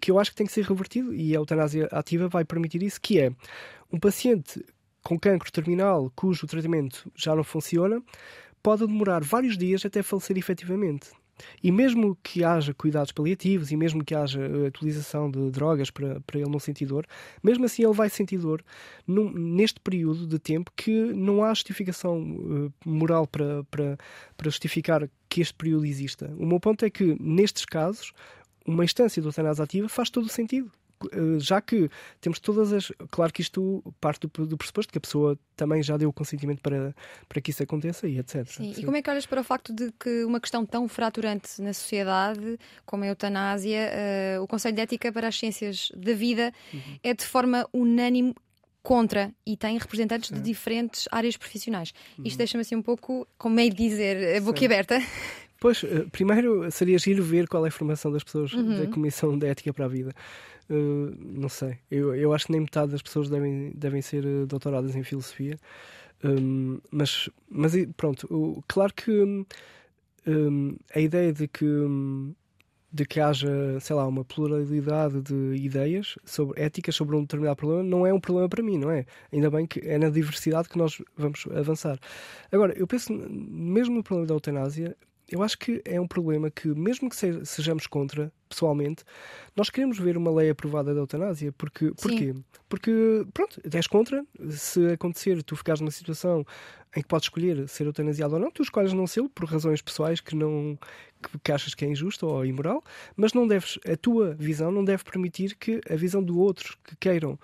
que 0.00 0.10
eu 0.10 0.18
acho 0.18 0.30
que 0.30 0.36
tem 0.36 0.46
que 0.46 0.52
ser 0.52 0.64
revertido 0.64 1.12
e 1.12 1.34
a 1.34 1.38
eutanásia 1.38 1.88
ativa 1.90 2.28
vai 2.28 2.44
permitir 2.44 2.82
isso, 2.82 3.00
que 3.00 3.18
é 3.18 3.32
um 3.92 3.98
paciente 3.98 4.64
com 5.02 5.18
cancro 5.18 5.50
terminal 5.50 6.12
cujo 6.14 6.46
tratamento 6.46 7.10
já 7.14 7.34
não 7.34 7.44
funciona 7.44 8.02
pode 8.62 8.86
demorar 8.86 9.22
vários 9.22 9.56
dias 9.56 9.84
até 9.84 10.02
falecer 10.02 10.36
efetivamente. 10.36 11.10
E 11.62 11.70
mesmo 11.70 12.18
que 12.20 12.42
haja 12.42 12.74
cuidados 12.74 13.12
paliativos 13.12 13.70
e 13.70 13.76
mesmo 13.76 14.04
que 14.04 14.12
haja 14.12 14.40
eh, 14.40 14.66
utilização 14.66 15.30
de 15.30 15.50
drogas 15.50 15.88
para, 15.88 16.20
para 16.22 16.40
ele 16.40 16.50
não 16.50 16.58
sentir 16.58 16.86
dor, 16.86 17.06
mesmo 17.42 17.64
assim 17.64 17.84
ele 17.84 17.92
vai 17.92 18.10
sentir 18.10 18.38
dor 18.38 18.60
num- 19.06 19.30
neste 19.32 19.78
período 19.80 20.26
de 20.26 20.38
tempo 20.38 20.72
que 20.76 20.90
não 20.90 21.44
há 21.44 21.54
justificação 21.54 22.18
eh, 22.20 22.70
moral 22.84 23.24
para, 23.26 23.62
para, 23.70 23.96
para 24.36 24.50
justificar 24.50 25.08
que 25.28 25.40
este 25.40 25.54
período 25.54 25.86
exista. 25.86 26.28
O 26.36 26.44
meu 26.44 26.58
ponto 26.58 26.84
é 26.84 26.90
que, 26.90 27.16
nestes 27.20 27.64
casos, 27.64 28.12
uma 28.66 28.84
instância 28.84 29.22
de 29.22 29.28
eutanásia 29.28 29.62
ativa 29.62 29.88
faz 29.88 30.10
todo 30.10 30.24
o 30.24 30.28
sentido. 30.28 30.72
Eh, 31.12 31.38
Já 31.38 31.60
que 31.60 31.88
temos 32.20 32.38
todas 32.40 32.72
as. 32.72 32.92
Claro 33.10 33.32
que 33.32 33.40
isto 33.42 33.82
parte 34.00 34.26
do, 34.26 34.46
do 34.46 34.56
pressuposto 34.56 34.90
que 34.92 34.98
a 34.98 35.00
pessoa 35.00 35.38
também 35.56 35.82
já 35.82 35.96
deu 35.96 36.08
o 36.08 36.12
consentimento 36.12 36.60
para, 36.60 36.94
para 37.28 37.40
que 37.40 37.50
isso 37.50 37.62
aconteça 37.62 38.06
e 38.08 38.18
etc. 38.18 38.46
Sim. 38.46 38.72
E 38.76 38.84
como 38.84 38.96
é 38.96 39.02
que 39.02 39.10
olhas 39.10 39.26
para 39.26 39.40
o 39.40 39.44
facto 39.44 39.72
de 39.72 39.92
que 39.98 40.24
uma 40.24 40.40
questão 40.40 40.64
tão 40.66 40.88
fraturante 40.88 41.60
na 41.60 41.72
sociedade 41.72 42.58
como 42.86 43.04
a 43.04 43.06
eutanásia, 43.06 43.88
eh, 43.92 44.38
o 44.40 44.46
Conselho 44.46 44.74
de 44.76 44.82
Ética 44.82 45.12
para 45.12 45.28
as 45.28 45.38
Ciências 45.38 45.90
da 45.96 46.12
Vida 46.14 46.52
Uhum. 46.72 46.80
é 47.02 47.14
de 47.14 47.24
forma 47.24 47.66
unânime 47.72 48.34
contra 48.82 49.32
e 49.46 49.56
tem 49.56 49.76
representantes 49.76 50.30
de 50.30 50.40
diferentes 50.40 51.06
áreas 51.10 51.36
profissionais. 51.36 51.92
Isto 52.24 52.32
Uhum. 52.32 52.38
deixa-me 52.38 52.62
assim 52.62 52.76
um 52.76 52.82
pouco, 52.82 53.26
como 53.36 53.54
meio 53.54 53.70
de 53.70 53.76
dizer, 53.76 54.36
a 54.36 54.40
boca 54.40 54.64
aberta. 54.64 55.00
Pois, 55.60 55.82
eh, 55.82 56.06
primeiro 56.12 56.70
seria 56.70 56.96
giro 56.98 57.22
ver 57.22 57.48
qual 57.48 57.66
é 57.66 57.68
a 57.68 57.72
formação 57.72 58.12
das 58.12 58.22
pessoas 58.22 58.52
Uhum. 58.52 58.78
da 58.78 58.86
Comissão 58.86 59.36
de 59.36 59.46
Ética 59.46 59.72
para 59.74 59.84
a 59.86 59.88
Vida. 59.88 60.12
Eh, 60.70 60.74
não 61.18 61.48
sei. 61.48 61.78
Eu, 61.90 62.14
eu 62.14 62.32
acho 62.32 62.46
que 62.46 62.52
nem 62.52 62.60
metade 62.60 62.92
das 62.92 63.02
pessoas 63.02 63.28
devem, 63.30 63.72
devem 63.74 64.02
ser 64.02 64.24
eh, 64.24 64.46
doutoradas 64.46 64.94
em 64.94 65.02
filosofia. 65.02 65.58
Um, 66.24 66.80
mas, 66.90 67.30
mas 67.50 67.74
pronto, 67.96 68.26
o- 68.30 68.62
claro 68.68 68.92
que 68.94 69.10
hum, 69.10 69.46
hum, 70.26 70.76
a 70.94 71.00
ideia 71.00 71.32
de 71.32 71.48
que, 71.48 71.64
hum, 71.66 72.34
de 72.92 73.04
que 73.06 73.20
haja, 73.20 73.78
sei 73.80 73.96
lá, 73.96 74.06
uma 74.08 74.24
pluralidade 74.24 75.22
de 75.22 75.56
ideias 75.56 76.16
sobre 76.24 76.60
éticas 76.62 76.96
sobre 76.96 77.16
um 77.16 77.22
determinado 77.22 77.56
problema 77.56 77.82
não 77.84 78.06
é 78.06 78.12
um 78.14 78.20
problema 78.20 78.48
para 78.48 78.62
mim, 78.62 78.78
não 78.78 78.90
é? 78.90 79.06
Ainda 79.32 79.50
bem 79.50 79.66
que 79.66 79.80
é 79.80 79.98
na 79.98 80.10
diversidade 80.10 80.68
que 80.70 80.78
nós 80.78 81.02
vamos 81.16 81.46
avançar. 81.56 81.98
Agora, 82.52 82.74
eu 82.78 82.86
penso, 82.86 83.12
mesmo 83.12 83.96
no 83.96 84.02
problema 84.02 84.26
da 84.28 84.34
eutanásia, 84.34 84.96
eu 85.30 85.42
acho 85.42 85.58
que 85.58 85.82
é 85.84 86.00
um 86.00 86.06
problema 86.06 86.50
que, 86.50 86.68
mesmo 86.68 87.08
que 87.10 87.16
se- 87.16 87.44
sejamos 87.44 87.86
contra, 87.86 88.32
pessoalmente, 88.48 89.04
nós 89.54 89.68
queremos 89.70 89.98
ver 89.98 90.16
uma 90.16 90.30
lei 90.34 90.50
aprovada 90.50 90.94
da 90.94 91.00
eutanásia. 91.00 91.52
Porque, 91.52 91.92
porquê? 91.92 92.34
Porque, 92.68 93.26
pronto, 93.34 93.60
és 93.72 93.86
contra. 93.86 94.24
Se 94.50 94.86
acontecer, 94.92 95.42
tu 95.42 95.54
ficares 95.56 95.80
numa 95.80 95.90
situação 95.90 96.44
em 96.96 97.02
que 97.02 97.08
podes 97.08 97.26
escolher 97.26 97.68
ser 97.68 97.84
eutanasiado 97.86 98.34
ou 98.34 98.40
não, 98.40 98.50
tu 98.50 98.62
escolhes 98.62 98.92
não 98.94 99.06
ser 99.06 99.28
por 99.28 99.44
razões 99.44 99.82
pessoais 99.82 100.20
que 100.20 100.34
não 100.34 100.78
que, 101.22 101.38
que 101.44 101.52
achas 101.52 101.74
que 101.74 101.84
é 101.84 101.88
injusto 101.88 102.26
ou 102.26 102.46
imoral, 102.46 102.82
mas 103.14 103.34
não 103.34 103.46
deves, 103.46 103.78
a 103.86 103.96
tua 103.96 104.34
visão 104.34 104.72
não 104.72 104.82
deve 104.84 105.04
permitir 105.04 105.54
que 105.56 105.80
a 105.90 105.96
visão 105.96 106.22
do 106.22 106.38
outro 106.38 106.78
que 106.84 106.96
queiram 106.96 107.38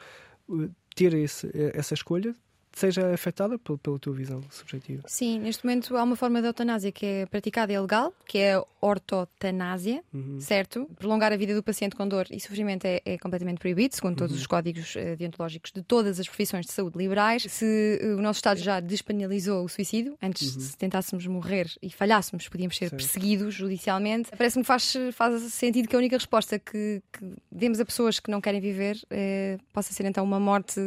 uh, 0.48 0.70
ter 0.96 1.12
esse, 1.12 1.50
essa 1.74 1.92
escolha 1.92 2.34
seja 2.76 3.12
afetada 3.14 3.58
pela, 3.58 3.78
pela 3.78 3.98
tua 3.98 4.12
visão 4.12 4.42
subjetiva. 4.50 5.02
Sim, 5.06 5.38
neste 5.40 5.64
momento 5.64 5.96
há 5.96 6.02
uma 6.02 6.16
forma 6.16 6.40
de 6.40 6.48
eutanásia 6.48 6.90
que 6.92 7.06
é 7.06 7.26
praticada 7.26 7.72
e 7.72 7.76
é 7.76 7.80
legal, 7.80 8.12
que 8.26 8.38
é 8.38 8.54
a 8.54 8.64
ortotanásia, 8.80 10.02
Uhum. 10.12 10.40
certo? 10.40 10.88
Prolongar 10.98 11.32
a 11.32 11.36
vida 11.36 11.54
do 11.54 11.62
paciente 11.62 11.94
com 11.96 12.06
dor 12.06 12.26
e 12.30 12.40
sofrimento 12.40 12.84
é, 12.84 13.00
é 13.04 13.18
completamente 13.18 13.58
proibido, 13.58 13.94
segundo 13.94 14.12
Uhum. 14.12 14.26
todos 14.26 14.36
os 14.40 14.46
códigos 14.46 14.94
eh, 14.96 15.16
deontológicos 15.16 15.72
de 15.72 15.82
todas 15.82 16.18
as 16.20 16.26
profissões 16.28 16.66
de 16.66 16.72
saúde 16.72 16.98
liberais. 16.98 17.44
Se 17.48 17.98
eh, 18.02 18.14
o 18.14 18.20
nosso 18.20 18.38
Estado 18.38 18.58
já 18.60 18.80
despenalizou 18.80 19.64
o 19.64 19.68
suicídio, 19.68 20.16
antes 20.22 20.50
se 20.52 20.76
tentássemos 20.76 21.26
morrer 21.26 21.70
e 21.82 21.90
falhássemos, 21.90 22.48
podíamos 22.48 22.76
ser 22.76 22.84
Uhum. 22.86 22.90
Certo. 22.90 23.00
perseguidos 23.02 23.54
judicialmente. 23.54 24.30
Parece-me 24.36 24.62
que 24.62 24.66
faz, 24.68 24.94
faz 25.12 25.42
sentido 25.52 25.88
que 25.88 25.94
a 25.96 25.98
única 25.98 26.16
resposta 26.16 26.58
que, 26.58 27.02
que 27.12 27.32
demos 27.50 27.78
a 27.80 27.84
pessoas 27.84 28.20
que 28.20 28.30
não 28.30 28.40
querem 28.40 28.60
viver 28.60 28.98
eh, 29.10 29.58
possa 29.72 29.92
ser 29.92 30.04
então 30.06 30.22
uma 30.24 30.40
morte. 30.40 30.80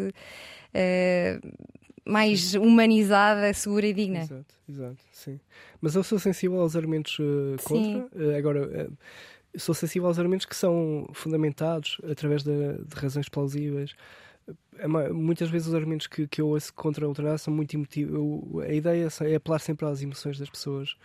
eh, 0.73 1.39
mais 2.08 2.54
humanizada, 2.56 3.54
segura 3.54 3.86
e 3.88 3.93
digna. 3.93 4.20
Exato, 4.20 4.56
exato, 4.70 4.98
sim. 5.12 5.39
Mas 5.82 5.96
eu 5.96 6.04
sou 6.04 6.17
sensível 6.20 6.60
aos 6.62 6.76
argumentos 6.76 7.17
uh, 7.20 7.56
contra. 7.63 8.08
Uh, 8.15 8.36
agora, 8.38 8.88
uh, 8.89 8.98
sou 9.60 9.74
sensível 9.76 10.08
aos 10.08 10.17
argumentos 10.20 10.46
que 10.46 10.56
são 10.56 11.08
fundamentados 11.13 12.00
através 12.10 12.43
de, 12.43 12.52
de 12.52 12.96
razões 12.96 13.28
plausíveis. 13.30 13.93
É 14.80 14.88
Muitas 14.88 15.50
vezes 15.50 15.67
os 15.67 15.74
argumentos 15.76 16.08
que, 16.08 16.28
que 16.28 16.39
eu 16.39 16.48
ouço 16.50 16.74
contra 16.74 17.06
a 17.06 17.08
eutanásia 17.08 17.39
são 17.39 17.54
muito 17.54 17.74
emotivos. 17.76 18.13
Eu- 18.15 18.62
A 18.62 18.72
ideia 18.74 19.08
é 19.22 19.36
apelar 19.36 19.60
sempre 19.60 19.86
às 19.88 20.02
emoções 20.02 20.38
das 20.40 20.50
pessoas. 20.50 20.96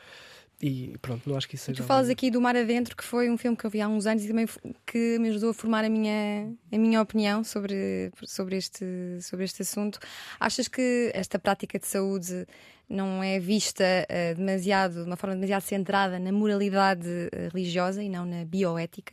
E 0.62 0.96
pronto, 1.02 1.28
não 1.28 1.36
acho 1.36 1.48
que 1.48 1.56
isso 1.56 1.64
seja. 1.64 1.82
Tu 1.82 1.86
falas 1.86 2.08
aqui 2.08 2.30
do 2.30 2.40
Mar 2.40 2.54
Adentro, 2.54 2.96
que 2.96 3.02
foi 3.02 3.28
um 3.28 3.36
filme 3.36 3.56
que 3.56 3.64
eu 3.64 3.70
vi 3.70 3.80
há 3.80 3.88
uns 3.88 4.06
anos 4.06 4.24
e 4.24 4.28
também 4.28 4.46
que 4.86 5.18
me 5.18 5.30
ajudou 5.30 5.50
a 5.50 5.54
formar 5.54 5.84
a 5.84 5.88
minha, 5.88 6.52
a 6.70 6.78
minha 6.78 7.02
opinião 7.02 7.42
sobre, 7.42 8.12
sobre, 8.24 8.56
este, 8.56 8.84
sobre 9.20 9.44
este 9.44 9.62
assunto. 9.62 9.98
Achas 10.38 10.68
que 10.68 11.10
esta 11.14 11.36
prática 11.36 11.80
de 11.80 11.86
saúde 11.88 12.46
não 12.88 13.24
é 13.24 13.40
vista 13.40 13.84
uh, 13.84 14.36
demasiado, 14.36 15.02
de 15.02 15.08
uma 15.08 15.16
forma 15.16 15.34
demasiado 15.34 15.62
centrada 15.62 16.20
na 16.20 16.30
moralidade 16.30 17.08
uh, 17.08 17.52
religiosa 17.52 18.00
e 18.00 18.08
não 18.08 18.24
na 18.24 18.44
bioética? 18.44 19.12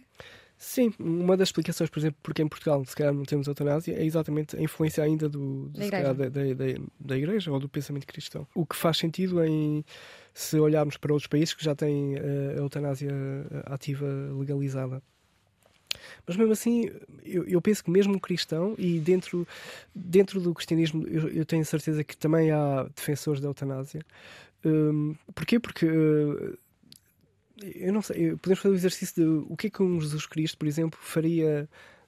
Sim, 0.62 0.92
uma 1.00 1.38
das 1.38 1.48
explicações, 1.48 1.90
por 1.90 2.00
exemplo, 2.00 2.20
porque 2.22 2.42
em 2.42 2.48
Portugal 2.48 2.84
se 2.84 2.94
calhar 2.94 3.14
não 3.14 3.24
temos 3.24 3.48
eutanásia, 3.48 3.94
é 3.94 4.04
exatamente 4.04 4.58
a 4.58 4.62
influência 4.62 5.02
ainda 5.02 5.30
do, 5.30 5.70
da, 5.70 5.86
igreja. 5.86 6.14
Da, 6.14 6.30
da, 6.30 6.42
da, 7.00 7.18
igreja 7.18 7.50
ou 7.50 7.62
do 7.62 7.70
pensamento 7.70 8.06
cristão. 8.06 8.46
O 8.54 8.66
que 8.66 8.76
faz 8.76 8.98
sentido 8.98 9.42
em 9.42 9.86
se 10.34 10.60
olharmos 10.60 10.98
para 10.98 11.14
outros 11.14 11.28
países 11.28 11.54
que 11.54 11.64
já 11.64 11.74
têm 11.74 12.16
uh, 12.16 12.58
a 12.58 12.60
eutanásia 12.60 13.10
ativa 13.68 14.06
legalizada. 14.38 15.02
Mas 16.28 16.36
mesmo 16.36 16.52
assim, 16.52 16.92
eu, 17.24 17.46
eu, 17.46 17.62
penso 17.62 17.82
que 17.82 17.90
mesmo 17.90 18.14
um 18.14 18.20
cristão, 18.20 18.76
e 18.78 19.00
dentro, 19.00 19.48
dentro 19.96 20.42
do 20.42 20.54
cristianismo 20.54 21.08
eu, 21.08 21.30
eu 21.30 21.46
tenho 21.46 21.64
certeza 21.64 22.04
que 22.04 22.18
também 22.18 22.52
há 22.52 22.84
defensores 22.94 23.40
da 23.40 23.48
eutanásia. 23.48 24.02
Um, 24.66 25.16
porquê? 25.34 25.58
Porque 25.58 25.86
uh, 25.86 26.58
eu 27.76 27.94
não 27.94 28.02
sei, 28.02 28.36
podemos 28.38 28.60
fazer 28.60 28.74
o 28.74 28.78
exercício 28.78 29.24
de 29.24 29.46
o 29.50 29.56
que 29.56 29.68
é 29.68 29.70
que 29.70 29.84
um 29.84 30.00
Jesus 30.00 30.26
Cristo, 30.26 30.58
por 30.58 30.68
exemplo, 30.68 31.00
faria 31.02 31.68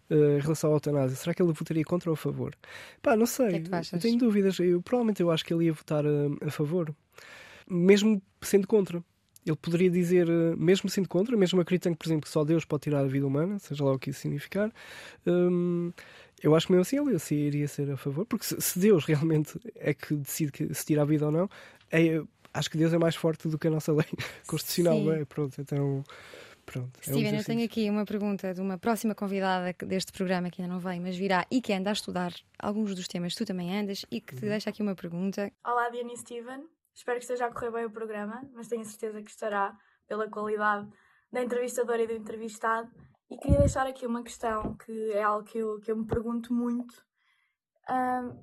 uh, 0.09 0.37
em 0.37 0.39
relação 0.39 0.71
à 0.71 0.73
eutanásia? 0.73 1.15
Será 1.15 1.33
que 1.33 1.41
ele 1.41 1.51
votaria 1.53 1.83
contra 1.83 2.09
ou 2.09 2.13
a 2.13 2.17
favor? 2.17 2.55
Pá, 3.01 3.15
não 3.15 3.25
sei, 3.25 3.61
que 3.61 3.75
é 3.75 3.81
que 3.81 3.95
eu 3.95 3.99
tenho 3.99 4.17
dúvidas. 4.17 4.59
Eu, 4.59 4.81
provavelmente 4.81 5.21
eu 5.21 5.31
acho 5.31 5.45
que 5.45 5.53
ele 5.53 5.65
ia 5.65 5.73
votar 5.73 6.05
a, 6.05 6.09
eh, 6.09 6.47
a 6.47 6.51
favor, 6.51 6.93
mesmo 7.69 8.21
sendo 8.41 8.67
contra. 8.67 9.03
Ele 9.43 9.55
poderia 9.55 9.89
dizer, 9.89 10.29
uh, 10.29 10.55
mesmo 10.55 10.89
sendo 10.89 11.09
contra, 11.09 11.35
mesmo 11.35 11.59
acreditando 11.59 11.95
que, 11.95 12.03
por 12.03 12.07
exemplo, 12.07 12.23
que 12.23 12.29
só 12.29 12.43
Deus 12.43 12.63
pode 12.63 12.83
tirar 12.83 12.99
a 12.99 13.07
vida 13.07 13.25
humana, 13.25 13.57
seja 13.57 13.83
lá 13.83 13.93
o 13.93 13.99
que 13.99 14.11
isso 14.11 14.19
significar, 14.19 14.71
um, 15.25 15.91
eu 16.43 16.55
acho 16.55 16.67
que 16.67 16.73
mesmo 16.73 16.81
assim 16.81 16.97
ele, 16.97 17.17
ele 17.31 17.47
iria 17.47 17.67
ser 17.67 17.89
a 17.89 17.97
favor, 17.97 18.25
porque 18.25 18.45
se, 18.45 18.61
se 18.61 18.77
Deus 18.77 19.05
realmente 19.05 19.59
é 19.75 19.95
que 19.95 20.13
decide 20.15 20.51
que 20.51 20.73
se 20.73 20.85
tira 20.85 21.01
a 21.01 21.05
vida 21.05 21.25
ou 21.25 21.31
não, 21.31 21.49
é 21.91 22.21
acho 22.53 22.69
que 22.69 22.77
Deus 22.77 22.93
é 22.93 22.97
mais 22.97 23.15
forte 23.15 23.47
do 23.47 23.57
que 23.57 23.67
a 23.67 23.71
nossa 23.71 23.91
lei 23.91 24.07
constitucional, 24.47 24.95
Sim. 24.95 25.05
não 25.05 25.13
é? 25.13 25.25
Pronto, 25.25 25.61
então. 25.61 26.03
Pronto, 26.65 26.91
é 26.99 27.03
Steven, 27.03 27.33
um 27.33 27.37
eu 27.37 27.43
tenho 27.43 27.65
aqui 27.65 27.89
uma 27.89 28.05
pergunta 28.05 28.53
de 28.53 28.61
uma 28.61 28.77
próxima 28.77 29.15
convidada 29.15 29.75
deste 29.85 30.11
programa 30.11 30.49
que 30.49 30.61
ainda 30.61 30.73
não 30.73 30.79
vem, 30.79 30.99
mas 30.99 31.17
virá 31.17 31.45
e 31.49 31.59
que 31.59 31.73
anda 31.73 31.89
a 31.89 31.93
estudar 31.93 32.33
alguns 32.59 32.93
dos 32.93 33.07
temas 33.07 33.33
que 33.33 33.43
tu 33.43 33.47
também 33.47 33.75
andas 33.75 34.05
e 34.11 34.21
que 34.21 34.35
te 34.35 34.43
uhum. 34.43 34.49
deixa 34.49 34.69
aqui 34.69 34.81
uma 34.81 34.95
pergunta. 34.95 35.51
Olá, 35.65 35.89
Diana 35.89 36.13
e 36.13 36.17
Steven. 36.17 36.63
Espero 36.93 37.17
que 37.17 37.23
esteja 37.23 37.47
a 37.47 37.51
correr 37.51 37.71
bem 37.71 37.85
o 37.85 37.89
programa, 37.89 38.47
mas 38.53 38.67
tenho 38.67 38.85
certeza 38.85 39.21
que 39.21 39.31
estará 39.31 39.75
pela 40.07 40.29
qualidade 40.29 40.87
da 41.31 41.41
entrevistadora 41.41 42.03
e 42.03 42.07
do 42.07 42.13
entrevistado. 42.13 42.89
E 43.29 43.37
queria 43.37 43.59
deixar 43.59 43.87
aqui 43.87 44.05
uma 44.05 44.23
questão 44.23 44.75
que 44.75 45.11
é 45.13 45.23
algo 45.23 45.43
que 45.43 45.57
eu, 45.57 45.79
que 45.79 45.91
eu 45.91 45.97
me 45.97 46.05
pergunto 46.05 46.53
muito 46.53 46.93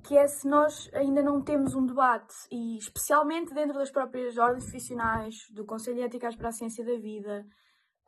que 0.02 0.16
é 0.16 0.26
se 0.26 0.46
nós 0.46 0.90
ainda 0.92 1.22
não 1.22 1.40
temos 1.42 1.74
um 1.74 1.86
debate, 1.86 2.34
e 2.50 2.76
especialmente 2.76 3.54
dentro 3.54 3.78
das 3.78 3.90
próprias 3.90 4.36
ordens 4.36 4.64
profissionais, 4.64 5.34
do 5.50 5.64
Conselho 5.64 5.96
de 5.96 6.02
Éticas 6.02 6.36
para 6.36 6.48
a 6.48 6.52
Ciência 6.52 6.84
da 6.84 6.98
Vida 6.98 7.46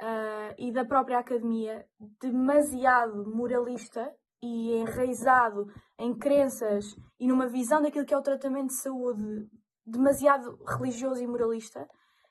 uh, 0.02 0.54
e 0.58 0.72
da 0.72 0.84
própria 0.84 1.18
academia, 1.18 1.86
demasiado 2.20 3.30
moralista 3.34 4.12
e 4.42 4.72
enraizado 4.76 5.66
em 5.98 6.14
crenças 6.14 6.96
e 7.18 7.26
numa 7.26 7.46
visão 7.46 7.82
daquilo 7.82 8.06
que 8.06 8.14
é 8.14 8.18
o 8.18 8.22
tratamento 8.22 8.68
de 8.68 8.80
saúde 8.80 9.48
demasiado 9.86 10.58
religioso 10.64 11.22
e 11.22 11.26
moralista, 11.26 11.88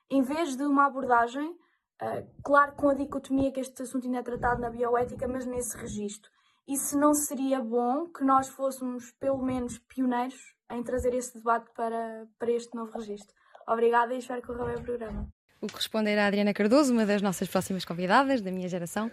em 0.10 0.22
vez 0.22 0.56
de 0.56 0.64
uma 0.64 0.86
abordagem, 0.86 1.50
uh, 1.50 2.42
claro, 2.44 2.74
com 2.76 2.90
a 2.90 2.94
dicotomia 2.94 3.52
que 3.52 3.60
este 3.60 3.82
assunto 3.82 4.06
ainda 4.06 4.20
é 4.20 4.24
tratado 4.24 4.62
na 4.62 4.70
bioética, 4.70 5.28
mas 5.28 5.46
nesse 5.46 5.76
registro 5.78 6.32
e 6.70 6.78
se 6.78 6.96
não 6.96 7.16
seria 7.16 7.60
bom 7.60 8.06
que 8.06 8.24
nós 8.24 8.48
fôssemos, 8.48 9.12
pelo 9.20 9.44
menos, 9.44 9.80
pioneiros 9.80 10.54
em 10.72 10.84
trazer 10.84 11.16
esse 11.16 11.34
debate 11.34 11.66
para, 11.76 12.28
para 12.38 12.52
este 12.52 12.76
novo 12.76 12.92
registro. 12.96 13.36
Obrigada 13.68 14.14
e 14.14 14.20
espero 14.20 14.44
que 14.44 14.52
o 14.52 14.56
programa. 14.84 15.28
O 15.60 15.66
que 15.66 15.76
responderá 15.76 16.26
a 16.26 16.28
Adriana 16.28 16.54
Cardoso, 16.54 16.94
uma 16.94 17.08
das 17.08 17.24
nossas 17.24 17.48
próximas 17.48 17.84
convidadas 17.84 18.42
da 18.42 18.52
minha 18.52 18.70
geração 18.70 19.10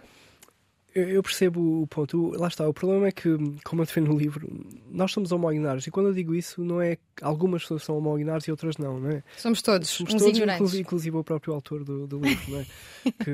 eu 0.97 1.22
percebo 1.22 1.82
o 1.82 1.86
ponto. 1.86 2.30
Lá 2.38 2.49
está. 2.49 2.66
O 2.66 2.72
problema 2.72 3.09
é 3.09 3.12
que, 3.12 3.28
como 3.64 3.82
eu 3.82 3.86
defendo 3.86 4.09
no 4.09 4.18
livro, 4.18 4.49
nós 4.90 5.12
somos 5.12 5.30
homogenários. 5.30 5.86
E 5.86 5.90
quando 5.90 6.07
eu 6.07 6.14
digo 6.14 6.34
isso, 6.34 6.64
não 6.64 6.80
é 6.80 6.97
algumas 7.20 7.62
pessoas 7.62 7.82
são 7.82 7.97
homogenários 7.97 8.47
e 8.47 8.51
outras 8.51 8.76
não, 8.78 8.99
não 8.99 9.11
é? 9.11 9.22
Somos 9.36 9.61
todos. 9.62 9.88
Somos 9.88 10.14
todos, 10.14 10.38
inclusive, 10.38 10.82
inclusive, 10.82 11.16
o 11.16 11.24
próprio 11.24 11.55
autor 11.55 11.84
do, 11.84 12.07
do 12.07 12.18
livro, 12.18 12.51
não 12.51 12.61
é? 12.61 12.66
que, 13.24 13.30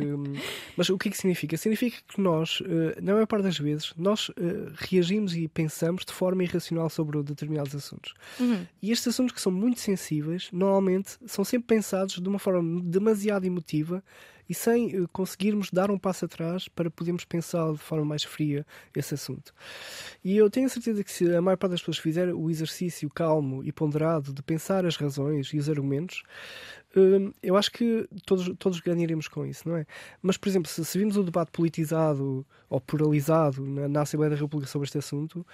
mas 0.76 0.88
o 0.88 0.98
que 0.98 1.08
é 1.08 1.10
que 1.10 1.16
significa? 1.16 1.56
Significa 1.56 1.98
que 2.06 2.20
nós, 2.20 2.62
eh, 2.66 3.00
na 3.00 3.12
maior 3.12 3.26
parte 3.26 3.44
das 3.44 3.58
vezes, 3.58 3.92
nós 3.96 4.30
eh, 4.36 4.72
reagimos 4.74 5.36
e 5.36 5.48
pensamos 5.48 6.04
de 6.04 6.12
forma 6.12 6.42
irracional 6.42 6.90
sobre 6.90 7.22
determinados 7.22 7.74
assuntos. 7.74 8.14
Uhum. 8.38 8.66
E 8.82 8.90
estes 8.90 9.08
assuntos 9.08 9.32
que 9.32 9.40
são 9.40 9.52
muito 9.52 9.80
sensíveis, 9.80 10.48
normalmente, 10.52 11.16
são 11.26 11.44
sempre 11.44 11.68
pensados 11.68 12.20
de 12.20 12.28
uma 12.28 12.38
forma 12.38 12.80
demasiado 12.82 13.44
emotiva 13.44 14.02
e 14.52 14.54
sem 14.54 15.00
uh, 15.00 15.08
conseguirmos 15.08 15.70
dar 15.70 15.90
um 15.90 15.98
passo 15.98 16.26
atrás 16.26 16.68
para 16.68 16.90
podermos 16.90 17.24
pensar 17.24 17.72
de 17.72 17.78
forma 17.78 18.04
mais 18.04 18.22
fria 18.22 18.66
esse 18.94 19.14
assunto. 19.14 19.54
E 20.22 20.36
eu 20.36 20.50
tenho 20.50 20.66
a 20.66 20.68
certeza 20.68 21.02
que 21.02 21.10
se 21.10 21.34
a 21.34 21.40
maior 21.40 21.56
parte 21.56 21.70
das 21.70 21.80
pessoas 21.80 21.96
fizer 21.96 22.34
o 22.34 22.50
exercício 22.50 23.08
calmo 23.08 23.64
e 23.64 23.72
ponderado 23.72 24.30
de 24.30 24.42
pensar 24.42 24.84
as 24.84 24.96
razões 24.96 25.46
e 25.54 25.56
os 25.56 25.70
argumentos, 25.70 26.22
uh, 26.94 27.32
eu 27.42 27.56
acho 27.56 27.72
que 27.72 28.06
todos, 28.26 28.52
todos 28.58 28.78
ganharemos 28.80 29.26
com 29.26 29.46
isso, 29.46 29.66
não 29.66 29.74
é? 29.74 29.86
Mas, 30.20 30.36
por 30.36 30.50
exemplo, 30.50 30.70
se, 30.70 30.84
se 30.84 30.98
vimos 30.98 31.16
debate 31.24 31.50
politizado 31.50 32.44
ou 32.68 32.78
pluralizado 32.78 33.64
na, 33.64 33.88
na 33.88 34.02
Assembleia 34.02 34.28
da 34.28 34.36
República 34.36 34.70
sobre 34.70 34.84
este 34.84 34.98
assunto, 34.98 35.46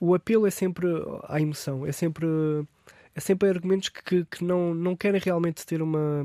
o 0.00 0.14
apelo 0.14 0.46
é 0.46 0.50
sempre 0.50 0.88
à 1.24 1.38
emoção, 1.38 1.84
é 1.84 1.92
sempre, 1.92 2.26
é 3.14 3.20
sempre 3.20 3.50
argumentos 3.50 3.90
que, 3.90 4.24
que 4.24 4.42
não, 4.42 4.72
não 4.72 4.96
querem 4.96 5.20
realmente 5.20 5.66
ter 5.66 5.82
uma 5.82 6.24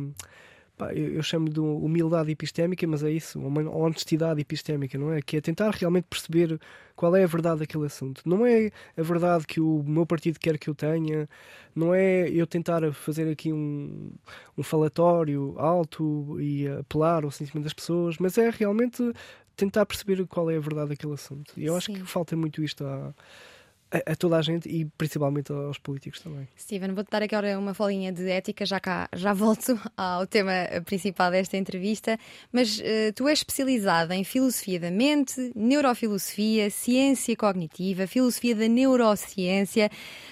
pá, 0.77 0.93
eu, 0.93 1.15
eu, 1.15 1.23
chamo 1.23 1.49
de 1.49 1.59
humildade 1.59 2.31
epistémica, 2.31 2.85
mas 2.87 3.03
é 3.03 3.11
isso, 3.11 3.39
uma 3.39 3.69
honestidade 3.69 4.41
epistémica, 4.41 4.97
não 4.97 5.11
é? 5.11 5.21
Que 5.21 5.37
é 5.37 5.41
tentar 5.41 5.71
realmente 5.71 6.05
perceber 6.05 6.59
qual 6.95 7.15
é 7.15 7.23
a 7.23 7.27
verdade 7.27 7.59
daquele 7.59 7.85
assunto. 7.85 8.21
Não 8.25 8.45
é 8.45 8.71
a 8.97 9.01
verdade 9.01 9.45
que 9.45 9.59
o 9.59 9.83
meu 9.83 10.05
partido 10.05 10.39
quer 10.39 10.57
que 10.57 10.69
eu 10.69 10.75
tenha, 10.75 11.27
não 11.75 11.93
é 11.93 12.29
eu 12.29 12.45
tentar 12.47 12.91
fazer 12.93 13.29
aqui 13.31 13.51
um, 13.51 14.11
um 14.57 14.63
falatório 14.63 15.55
alto 15.57 16.39
e 16.39 16.67
apelar 16.67 17.23
ao 17.23 17.31
sentimento 17.31 17.63
das 17.65 17.73
pessoas, 17.73 18.17
mas 18.17 18.37
é 18.37 18.49
realmente 18.49 19.01
tentar 19.55 19.85
perceber 19.85 20.25
qual 20.27 20.49
é 20.49 20.57
a 20.57 20.59
verdade 20.59 20.89
daquele 20.89 21.13
assunto. 21.13 21.53
E 21.57 21.65
eu 21.65 21.73
Sim. 21.73 21.77
acho 21.77 21.93
que 21.93 22.09
falta 22.09 22.35
muito 22.35 22.63
isto 22.63 22.85
à 22.85 23.13
a, 23.93 24.11
a, 24.11 24.15
toda 24.15 24.37
a 24.37 24.41
gente 24.41 24.67
e 24.67 24.85
principalmente 24.97 25.51
aos 25.51 25.77
políticos 25.77 26.19
também. 26.19 26.47
Steven, 26.57 26.93
vou-te 26.93 27.11
dar 27.11 27.21
agora 27.21 27.57
uma 27.59 27.73
folhinha 27.73 28.11
de 28.11 28.27
ética, 28.29 28.65
já 28.65 28.79
cá 28.79 29.07
já 29.13 29.33
volto 29.33 29.79
ao 29.95 30.25
tema 30.25 30.51
principal 30.85 31.29
desta 31.29 31.55
entrevista, 31.55 32.17
mas 32.51 32.79
uh, 32.79 33.13
tu 33.15 33.27
és 33.27 33.39
especializada 33.39 34.15
em 34.15 34.23
filosofia 34.23 34.79
da 34.79 34.89
mente, 34.89 35.51
neurofilosofia, 35.55 36.69
ciência 36.71 37.35
cognitiva, 37.35 38.07
filosofia 38.07 38.55
da 38.55 38.67
neurociência, 38.67 39.91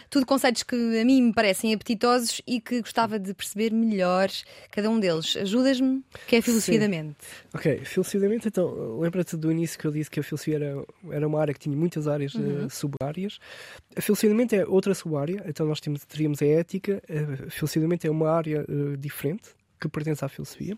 tudo 0.09 0.25
conceitos 0.25 0.63
que 0.63 0.75
a 0.99 1.05
mim 1.05 1.21
me 1.21 1.33
parecem 1.33 1.73
apetitosos 1.73 2.41
e 2.47 2.59
que 2.59 2.81
gostava 2.81 3.19
de 3.19 3.33
perceber 3.33 3.71
melhor 3.71 4.29
cada 4.71 4.89
um 4.89 4.99
deles. 4.99 5.37
Ajudas-me? 5.37 6.03
Que 6.27 6.37
é 6.37 6.39
a 6.39 6.41
filosofia 6.41 6.73
Sim. 6.73 6.79
da 6.79 6.87
mente. 6.89 7.17
Ok, 7.53 7.85
filosofia 7.85 8.21
da 8.21 8.29
mente, 8.29 8.47
então, 8.47 8.99
lembra-te 8.99 9.37
do 9.37 9.51
início 9.51 9.77
que 9.77 9.85
eu 9.85 9.91
disse 9.91 10.09
que 10.09 10.19
a 10.19 10.23
filosofia 10.23 10.55
era, 10.55 10.85
era 11.11 11.27
uma 11.27 11.39
área 11.39 11.53
que 11.53 11.59
tinha 11.59 11.75
muitas 11.75 12.07
áreas, 12.07 12.33
uhum. 12.33 12.65
uh, 12.65 12.69
sub-áreas. 12.69 13.39
A 13.95 14.01
filosofia 14.01 14.33
mente 14.35 14.55
é 14.55 14.65
outra 14.65 14.93
sub-área, 14.93 15.43
então 15.45 15.65
nós 15.65 15.79
teríamos 16.07 16.41
a 16.41 16.45
ética, 16.45 17.01
da 17.75 17.87
mente 17.87 18.07
é 18.07 18.11
uma 18.11 18.29
área 18.29 18.65
uh, 18.67 18.95
diferente, 18.97 19.49
que 19.79 19.87
pertence 19.89 20.23
à 20.23 20.29
filosofia. 20.29 20.77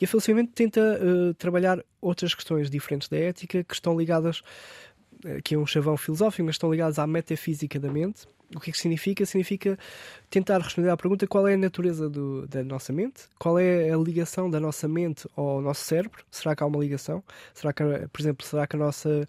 E 0.00 0.04
a 0.04 0.08
filosofia 0.08 0.46
tenta 0.54 0.80
uh, 0.80 1.34
trabalhar 1.34 1.82
outras 2.00 2.34
questões 2.34 2.68
diferentes 2.68 3.08
da 3.08 3.16
ética, 3.16 3.64
que 3.64 3.74
estão 3.74 3.96
ligadas, 3.96 4.42
que 5.42 5.54
é 5.54 5.58
um 5.58 5.66
chavão 5.66 5.96
filosófico, 5.96 6.44
mas 6.44 6.56
estão 6.56 6.70
ligadas 6.70 6.98
à 6.98 7.06
metafísica 7.06 7.80
da 7.80 7.90
mente 7.90 8.26
o 8.54 8.60
que 8.60 8.70
é 8.70 8.72
que 8.72 8.78
significa? 8.78 9.26
Significa 9.26 9.78
tentar 10.30 10.58
responder 10.58 10.88
à 10.90 10.96
pergunta 10.96 11.26
qual 11.26 11.46
é 11.48 11.54
a 11.54 11.58
natureza 11.58 12.08
do, 12.08 12.46
da 12.46 12.62
nossa 12.62 12.92
mente, 12.92 13.22
qual 13.38 13.58
é 13.58 13.90
a 13.90 13.96
ligação 13.96 14.50
da 14.50 14.60
nossa 14.60 14.86
mente 14.88 15.28
ao 15.36 15.60
nosso 15.60 15.84
cérebro. 15.84 16.24
Será 16.30 16.54
que 16.54 16.62
há 16.62 16.66
uma 16.66 16.78
ligação? 16.78 17.22
Será 17.52 17.72
que, 17.72 17.82
por 18.12 18.20
exemplo, 18.20 18.46
será 18.46 18.66
que 18.66 18.76
a 18.76 18.78
nossa. 18.78 19.28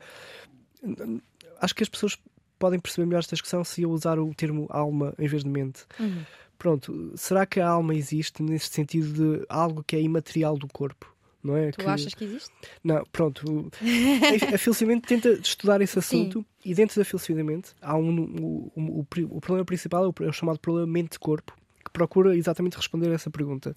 Acho 1.59 1.75
que 1.75 1.83
as 1.83 1.89
pessoas 1.89 2.17
podem 2.57 2.79
perceber 2.79 3.05
melhor 3.05 3.19
esta 3.19 3.35
discussão 3.35 3.63
se 3.63 3.81
eu 3.81 3.91
usar 3.91 4.19
o 4.19 4.33
termo 4.33 4.67
alma 4.69 5.13
em 5.17 5.27
vez 5.27 5.43
de 5.43 5.49
mente. 5.49 5.85
Uhum. 5.99 6.23
Pronto, 6.57 7.13
será 7.15 7.45
que 7.45 7.59
a 7.59 7.67
alma 7.67 7.93
existe 7.93 8.41
nesse 8.41 8.69
sentido 8.69 9.39
de 9.39 9.45
algo 9.49 9.83
que 9.83 9.95
é 9.95 10.01
imaterial 10.01 10.57
do 10.57 10.67
corpo? 10.67 11.13
não 11.45 11.55
é? 11.55 11.71
Tu 11.71 11.77
que... 11.77 11.85
achas 11.85 12.13
que 12.15 12.23
existe? 12.23 12.51
Não, 12.83 13.05
pronto. 13.11 13.69
a 14.51 14.57
filosofia 14.57 14.99
tenta 14.99 15.29
estudar 15.33 15.79
esse 15.79 15.99
assunto 15.99 16.39
Sim. 16.39 16.45
e 16.71 16.73
dentro 16.73 16.99
da 16.99 17.05
filosofia 17.05 17.35
há 17.81 17.95
um, 17.95 18.09
um, 18.09 18.71
um, 18.75 18.85
o, 18.87 19.07
o, 19.29 19.41
problema 19.41 19.63
principal 19.63 20.05
é 20.05 20.07
o, 20.07 20.13
é 20.25 20.29
o 20.29 20.33
chamado 20.33 20.59
problema 20.59 20.87
mente-corpo 20.87 21.55
que 21.85 21.91
procura 21.91 22.35
exatamente 22.35 22.75
responder 22.75 23.09
a 23.11 23.13
essa 23.13 23.29
pergunta. 23.29 23.75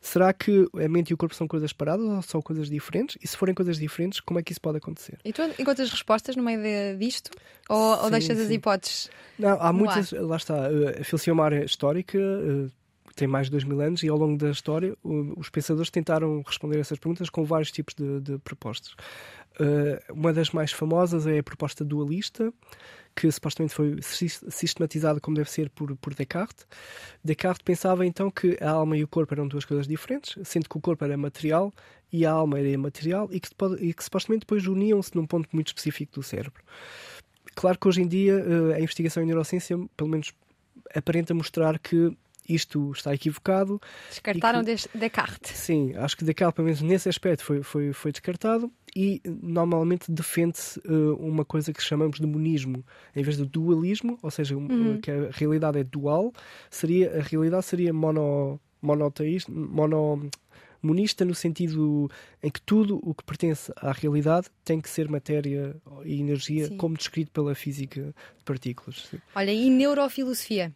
Será 0.00 0.32
que 0.32 0.66
a 0.74 0.88
mente 0.88 1.10
e 1.10 1.14
o 1.14 1.16
corpo 1.16 1.34
são 1.34 1.48
coisas 1.48 1.72
paradas 1.72 2.06
ou 2.06 2.22
são 2.22 2.40
coisas 2.40 2.70
diferentes? 2.70 3.18
E 3.20 3.26
se 3.26 3.36
forem 3.36 3.54
coisas 3.54 3.76
diferentes, 3.78 4.20
como 4.20 4.38
é 4.38 4.42
que 4.42 4.52
isso 4.52 4.60
pode 4.60 4.78
acontecer? 4.78 5.18
E 5.24 5.32
tu 5.32 5.42
encontras 5.58 5.90
respostas 5.90 6.36
no 6.36 6.42
meio 6.42 6.62
de, 6.62 6.96
disto? 6.96 7.30
Ou, 7.68 7.96
Sim, 7.96 8.04
ou 8.04 8.10
deixas 8.10 8.38
as 8.38 8.46
sim. 8.46 8.54
hipóteses? 8.54 9.10
Não, 9.38 9.60
há 9.60 9.72
muitas. 9.72 10.12
Lá 10.12 10.36
está. 10.36 10.56
eh, 10.70 11.00
A 11.00 11.04
filosofia 11.04 11.32
é 11.32 11.34
uma 11.34 11.44
área 11.44 11.64
histórica, 11.64 12.16
eh, 12.18 12.68
tem 13.16 13.26
mais 13.26 13.46
de 13.48 13.50
dois 13.50 13.64
mil 13.64 13.80
anos, 13.80 14.04
e 14.04 14.08
ao 14.08 14.16
longo 14.16 14.38
da 14.38 14.50
história 14.50 14.96
os 15.02 15.50
pensadores 15.50 15.90
tentaram 15.90 16.40
responder 16.46 16.76
a 16.76 16.80
essas 16.80 16.98
perguntas 17.00 17.28
com 17.28 17.44
vários 17.44 17.72
tipos 17.72 17.92
de, 17.94 18.20
de 18.20 18.38
propostas. 18.38 18.94
Eh, 19.58 20.02
uma 20.12 20.32
das 20.32 20.50
mais 20.50 20.72
famosas 20.72 21.26
é 21.26 21.38
a 21.38 21.42
proposta 21.42 21.84
dualista, 21.84 22.52
que 23.16 23.30
supostamente 23.32 23.74
foi 23.74 23.96
sis- 24.00 24.44
sistematizada 24.48 25.18
como 25.20 25.36
deve 25.36 25.50
ser 25.50 25.68
por, 25.70 25.96
por 25.96 26.14
Descartes. 26.14 26.66
Descartes 27.24 27.62
pensava 27.64 28.06
então 28.06 28.30
que 28.30 28.56
a 28.60 28.70
alma 28.70 28.96
e 28.96 29.02
o 29.02 29.08
corpo 29.08 29.34
eram 29.34 29.48
duas 29.48 29.64
coisas 29.64 29.88
diferentes, 29.88 30.36
sendo 30.46 30.68
que 30.68 30.76
o 30.76 30.80
corpo 30.80 31.04
era 31.04 31.16
material 31.16 31.72
e 32.12 32.24
a 32.24 32.30
alma 32.30 32.58
era 32.58 32.68
imaterial, 32.68 33.28
e 33.32 33.40
que, 33.40 33.48
e 33.80 33.92
que 33.92 34.04
supostamente 34.04 34.40
depois 34.40 34.66
uniam-se 34.66 35.14
num 35.16 35.26
ponto 35.26 35.48
muito 35.52 35.66
específico 35.68 36.12
do 36.14 36.22
cérebro. 36.22 36.62
Claro 37.54 37.76
que 37.78 37.88
hoje 37.88 38.02
em 38.02 38.06
dia 38.08 38.34
eh, 38.34 38.74
a 38.76 38.80
investigação 38.80 39.22
em 39.22 39.26
neurociência, 39.26 39.76
pelo 39.96 40.08
menos, 40.08 40.32
aparenta 40.94 41.34
mostrar 41.34 41.78
que 41.80 42.16
isto 42.48 42.92
está 42.92 43.12
equivocado. 43.12 43.80
Descartaram 44.08 44.60
que- 44.60 44.66
Des- 44.66 44.88
Descartes. 44.94 45.56
Sim, 45.58 45.92
acho 45.96 46.16
que 46.16 46.24
Descartes, 46.24 46.54
pelo 46.54 46.66
menos 46.66 46.80
nesse 46.80 47.08
aspecto, 47.08 47.42
foi, 47.44 47.62
foi, 47.64 47.92
foi 47.92 48.12
descartado 48.12 48.72
e 48.96 49.20
normalmente 49.42 50.10
defende-se 50.10 50.80
eh, 50.84 50.92
uma 51.18 51.44
coisa 51.44 51.72
que 51.72 51.82
chamamos 51.82 52.18
de 52.18 52.26
monismo, 52.26 52.84
em 53.14 53.22
vez 53.22 53.36
de 53.36 53.44
dualismo, 53.44 54.18
ou 54.22 54.30
seja, 54.30 54.56
um, 54.56 54.66
Uhum. 54.68 55.00
que 55.00 55.10
a 55.10 55.30
realidade 55.30 55.78
é 55.78 55.84
dual, 55.84 56.32
seria, 56.70 57.18
a 57.18 57.22
realidade 57.22 57.64
seria 57.66 57.92
mono, 57.92 58.60
monoteísta, 58.82 59.50
mono, 59.52 60.28
monista 60.82 61.24
no 61.24 61.34
sentido 61.34 62.08
em 62.42 62.50
que 62.50 62.60
tudo 62.62 63.00
o 63.02 63.12
que 63.14 63.24
pertence 63.24 63.72
à 63.76 63.90
realidade 63.92 64.48
tem 64.64 64.80
que 64.80 64.88
ser 64.88 65.08
matéria 65.08 65.74
e 66.04 66.20
energia, 66.20 66.68
Sim. 66.68 66.76
como 66.76 66.96
descrito 66.96 67.30
pela 67.32 67.54
física 67.54 68.14
de 68.36 68.44
partículas. 68.44 69.06
sim. 69.10 69.18
Olha, 69.34 69.52
e 69.52 69.68
neurofilosofia? 69.70 70.72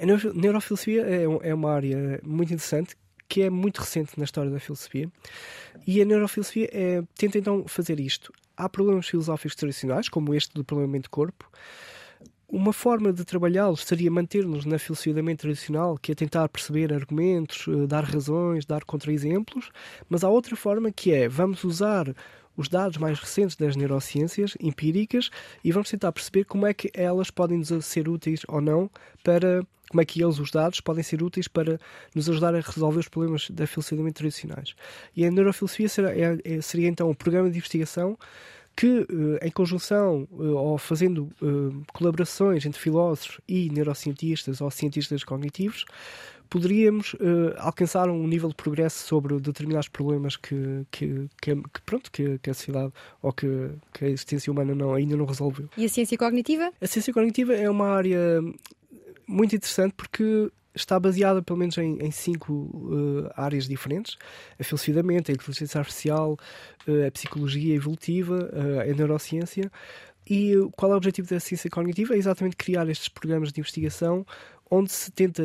A 0.00 0.06
neuro- 0.06 0.32
neurofilosofia 0.34 1.02
é, 1.06 1.24
é 1.50 1.54
uma 1.54 1.70
área 1.72 2.20
muito 2.24 2.52
interessante 2.52 2.94
que 3.32 3.40
é 3.40 3.48
muito 3.48 3.78
recente 3.78 4.12
na 4.18 4.24
história 4.24 4.50
da 4.50 4.60
filosofia 4.60 5.10
e 5.86 6.02
a 6.02 6.04
neurofilosofia 6.04 6.68
é- 6.70 7.02
tenta 7.16 7.38
então 7.38 7.64
fazer 7.66 7.98
isto. 7.98 8.30
Há 8.54 8.68
problemas 8.68 9.08
filosóficos 9.08 9.56
tradicionais, 9.56 10.06
como 10.06 10.34
este 10.34 10.52
do 10.52 10.62
problema 10.62 10.92
mente-corpo. 10.92 11.50
Uma 12.46 12.74
forma 12.74 13.10
de 13.10 13.24
trabalhá-los 13.24 13.86
seria 13.86 14.10
manter-nos 14.10 14.66
na 14.66 14.78
filosofia 14.78 15.14
da 15.14 15.22
mente 15.22 15.38
tradicional, 15.38 15.96
que 15.96 16.12
é 16.12 16.14
tentar 16.14 16.46
perceber 16.50 16.92
argumentos, 16.92 17.64
eh, 17.66 17.86
dar 17.86 18.04
razões, 18.04 18.66
dar 18.66 18.84
contra-exemplos, 18.84 19.70
mas 20.10 20.22
há 20.22 20.28
outra 20.28 20.54
forma 20.54 20.92
que 20.92 21.10
é 21.10 21.26
vamos 21.26 21.64
usar 21.64 22.14
os 22.56 22.68
dados 22.68 22.98
mais 22.98 23.18
recentes 23.18 23.56
das 23.56 23.76
neurociências 23.76 24.54
empíricas 24.60 25.30
e 25.64 25.72
vamos 25.72 25.90
tentar 25.90 26.12
perceber 26.12 26.44
como 26.44 26.66
é 26.66 26.74
que 26.74 26.90
elas 26.94 27.30
podem 27.30 27.58
nos 27.58 27.84
ser 27.84 28.08
úteis 28.08 28.40
ou 28.48 28.60
não 28.60 28.90
para 29.22 29.64
como 29.92 30.00
é 30.00 30.06
que 30.06 30.22
eles, 30.22 30.38
os 30.38 30.50
dados, 30.50 30.80
podem 30.80 31.02
ser 31.02 31.22
úteis 31.22 31.46
para 31.46 31.78
nos 32.14 32.26
ajudar 32.28 32.54
a 32.54 32.60
resolver 32.60 32.98
os 33.00 33.08
problemas 33.08 33.50
da 33.50 33.66
filosofia 33.66 34.10
tradicionais. 34.10 34.74
E 35.14 35.22
a 35.22 35.30
neurofilosofia 35.30 35.86
será, 35.86 36.16
é- 36.16 36.38
é- 36.44 36.60
seria 36.62 36.88
então 36.88 37.10
um 37.10 37.14
programa 37.14 37.50
de 37.50 37.58
investigação 37.58 38.18
que, 38.74 39.06
eh, 39.40 39.46
em 39.46 39.50
conjunção 39.50 40.26
eh, 40.32 40.44
ou 40.44 40.78
fazendo 40.78 41.30
eh, 41.42 41.84
colaborações 41.92 42.64
entre 42.64 42.80
filósofos 42.80 43.38
e 43.46 43.68
neurocientistas 43.68 44.62
ou 44.62 44.70
cientistas 44.70 45.22
cognitivos, 45.24 45.84
poderíamos 46.52 47.16
eh, 47.18 47.54
alcançar 47.56 48.10
um 48.10 48.26
nível 48.26 48.50
de 48.50 48.54
progresso 48.54 49.06
sobre 49.06 49.40
determinados 49.40 49.88
problemas 49.88 50.36
que, 50.36 50.84
que, 50.90 51.26
que, 51.40 51.54
que, 51.56 51.80
pronto, 51.86 52.12
que, 52.12 52.38
que 52.40 52.50
a 52.50 52.52
sociedade 52.52 52.92
ou 53.22 53.32
que, 53.32 53.70
que 53.90 54.04
a 54.04 54.08
existência 54.08 54.52
humana 54.52 54.74
não, 54.74 54.92
ainda 54.92 55.16
não 55.16 55.24
resolveu. 55.24 55.70
E 55.78 55.86
a 55.86 55.88
ciência 55.88 56.18
cognitiva? 56.18 56.70
A 56.78 56.86
ciência 56.86 57.10
cognitiva 57.10 57.54
é 57.54 57.70
uma 57.70 57.88
área 57.88 58.42
muito 59.26 59.56
interessante 59.56 59.94
porque 59.96 60.52
está 60.74 61.00
baseada 61.00 61.40
pelo 61.40 61.58
menos 61.58 61.78
em, 61.78 61.96
em 61.98 62.10
cinco 62.10 62.70
eh, 63.26 63.32
áreas 63.34 63.66
diferentes: 63.66 64.18
a 64.60 64.62
filosofia 64.62 64.96
da 64.96 65.02
mente, 65.02 65.30
a 65.30 65.34
inteligência 65.34 65.78
artificial, 65.78 66.36
eh, 66.86 67.06
a 67.06 67.10
psicologia 67.10 67.74
evolutiva, 67.74 68.50
eh, 68.52 68.90
a 68.90 68.94
neurociência. 68.94 69.72
E 70.28 70.52
qual 70.76 70.92
é 70.92 70.94
o 70.94 70.98
objetivo 70.98 71.28
da 71.30 71.40
ciência 71.40 71.70
cognitiva? 71.70 72.14
É 72.14 72.18
exatamente 72.18 72.56
criar 72.56 72.86
estes 72.90 73.08
programas 73.08 73.50
de 73.50 73.58
investigação 73.58 74.26
onde 74.70 74.92
se 74.92 75.10
tenta 75.10 75.44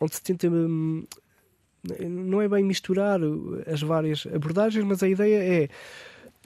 onde 0.00 0.14
se 0.14 0.22
tenta 0.22 0.48
hum, 0.48 1.04
não 2.08 2.42
é 2.42 2.48
bem 2.48 2.64
misturar 2.64 3.20
as 3.66 3.80
várias 3.80 4.26
abordagens, 4.32 4.84
mas 4.84 5.02
a 5.02 5.08
ideia 5.08 5.38
é 5.64 5.68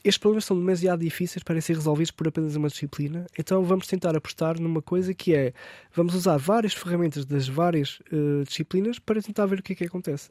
estes 0.02 0.16
problemas 0.16 0.46
são 0.46 0.58
demasiado 0.58 1.00
difíceis 1.00 1.42
para 1.42 1.60
serem 1.60 1.78
resolvidos 1.78 2.10
por 2.10 2.26
apenas 2.26 2.56
uma 2.56 2.68
disciplina, 2.68 3.26
então 3.38 3.62
vamos 3.62 3.86
tentar 3.86 4.16
apostar 4.16 4.58
numa 4.58 4.80
coisa 4.80 5.12
que 5.12 5.34
é 5.34 5.52
vamos 5.94 6.14
usar 6.14 6.38
várias 6.38 6.72
ferramentas 6.72 7.26
das 7.26 7.46
várias 7.48 8.00
uh, 8.10 8.42
disciplinas 8.46 8.98
para 8.98 9.20
tentar 9.20 9.44
ver 9.44 9.58
o 9.58 9.62
que 9.62 9.74
é 9.74 9.76
que 9.76 9.84
acontece. 9.84 10.30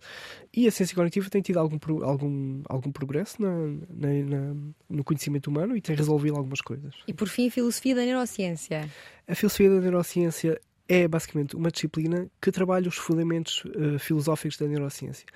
E 0.52 0.68
a 0.68 0.72
ciência 0.72 0.96
cognitiva 0.96 1.30
tem 1.30 1.44
tido 1.44 1.58
algum, 1.60 1.78
algum, 2.04 2.64
algum 2.68 2.92
progresso 2.92 3.40
na, 3.40 3.52
na- 3.92 4.24
na- 4.26 4.56
no 4.90 5.04
conhecimento 5.04 5.48
humano 5.52 5.78
e 5.78 5.82
tem 5.82 5.96
resolvido 5.96 6.36
algumas 6.36 6.62
coisas. 6.62 6.96
E 7.08 7.14
por 7.14 7.28
fim, 7.28 7.48
filosofia 7.52 7.94
da 7.94 8.02
neurociência. 8.06 8.90
A 9.28 9.36
filosofia 9.36 9.70
da 9.70 9.82
neurociência 9.82 10.60
é 10.90 11.08
basicamente 11.08 11.56
uma 11.56 11.70
disciplina 11.70 12.28
que 12.42 12.52
trabalha 12.52 12.90
os 12.90 12.96
fundamentos 12.96 13.64
eh, 13.76 14.00
filosóficos 14.00 14.58
da 14.58 14.66
neurociência. 14.66 15.28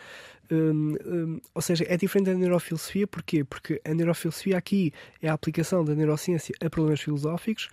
Hum, 0.51 0.95
hum, 1.05 1.41
ou 1.53 1.61
seja, 1.61 1.85
é 1.87 1.95
diferente 1.95 2.25
da 2.25 2.33
neurofilosofia, 2.33 3.05
porquê? 3.05 3.43
Porque 3.43 3.79
a 3.85 3.93
neurofilosofia 3.93 4.57
aqui 4.57 4.91
é 5.21 5.29
a 5.29 5.33
aplicação 5.33 5.85
da 5.85 5.93
neurociência 5.93 6.55
a 6.59 6.69
problemas 6.69 7.01
filosóficos. 7.01 7.69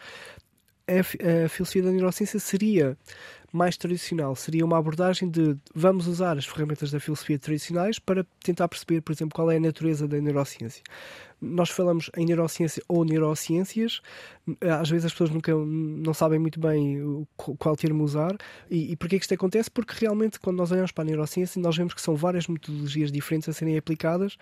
A, 0.87 1.45
a 1.45 1.49
filosofia 1.49 1.83
da 1.85 1.91
neurociência 1.91 2.39
seria 2.39 2.99
mais 3.53 3.77
tradicional, 3.77 4.37
seria 4.37 4.65
uma 4.65 4.79
abordagem 4.79 5.29
de 5.29 5.57
vamos 5.75 6.07
usar 6.07 6.37
as 6.37 6.47
ferramentas 6.47 6.91
da 6.91 7.01
filosofia 7.01 7.39
tradicionais 7.39 7.99
para 7.99 8.25
tentar 8.45 8.69
perceber, 8.69 9.01
por 9.01 9.13
exemplo, 9.13 9.35
qual 9.35 9.51
é 9.51 9.57
a 9.57 9.61
natureza 9.61 10.07
da 10.07 10.21
neurociência. 10.21 10.83
Nós 11.41 11.71
falamos 11.71 12.11
em 12.17 12.27
neurociência 12.27 12.83
ou 12.87 13.05
neurociências, 13.05 14.03
às 14.61 14.91
vezes 14.91 15.07
as 15.07 15.13
pessoas 15.13 15.31
nunca 15.31 15.55
não 15.55 16.13
sabem 16.13 16.39
muito 16.39 16.61
bem 16.61 17.27
qual 17.37 17.77
termo 17.77 18.05
usar. 18.05 18.37
E, 18.71 18.93
e 18.93 18.97
porquê 18.97 19.19
que 19.19 19.25
isto 19.25 19.35
acontece? 19.35 19.71
Porque 19.71 19.95
realmente, 19.99 20.39
quando 20.39 20.59
nós 20.59 20.71
olhamos 20.71 20.93
para 20.93 21.05
a 21.05 21.07
neurociência, 21.07 21.61
nós 21.61 21.77
vemos 21.77 21.95
que 21.95 22.01
são 22.01 22.15
várias 22.15 22.47
metodologias 22.47 23.11
diferentes 23.11 23.49
a 23.49 23.53
serem 23.53 23.79
aplicadas 23.79 24.37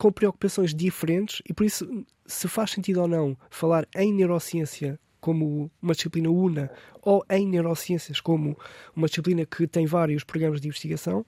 com 0.00 0.10
preocupações 0.10 0.74
diferentes 0.74 1.42
e 1.46 1.52
por 1.52 1.64
isso 1.64 2.06
se 2.26 2.48
faz 2.48 2.70
sentido 2.70 3.02
ou 3.02 3.08
não 3.08 3.36
falar 3.50 3.86
em 3.94 4.14
neurociência 4.14 4.98
como 5.20 5.70
uma 5.82 5.92
disciplina 5.92 6.30
una 6.30 6.70
ou 7.02 7.22
em 7.28 7.46
neurociências 7.46 8.18
como 8.18 8.56
uma 8.96 9.08
disciplina 9.08 9.44
que 9.44 9.66
tem 9.66 9.84
vários 9.84 10.24
programas 10.24 10.58
de 10.58 10.68
investigação 10.68 11.24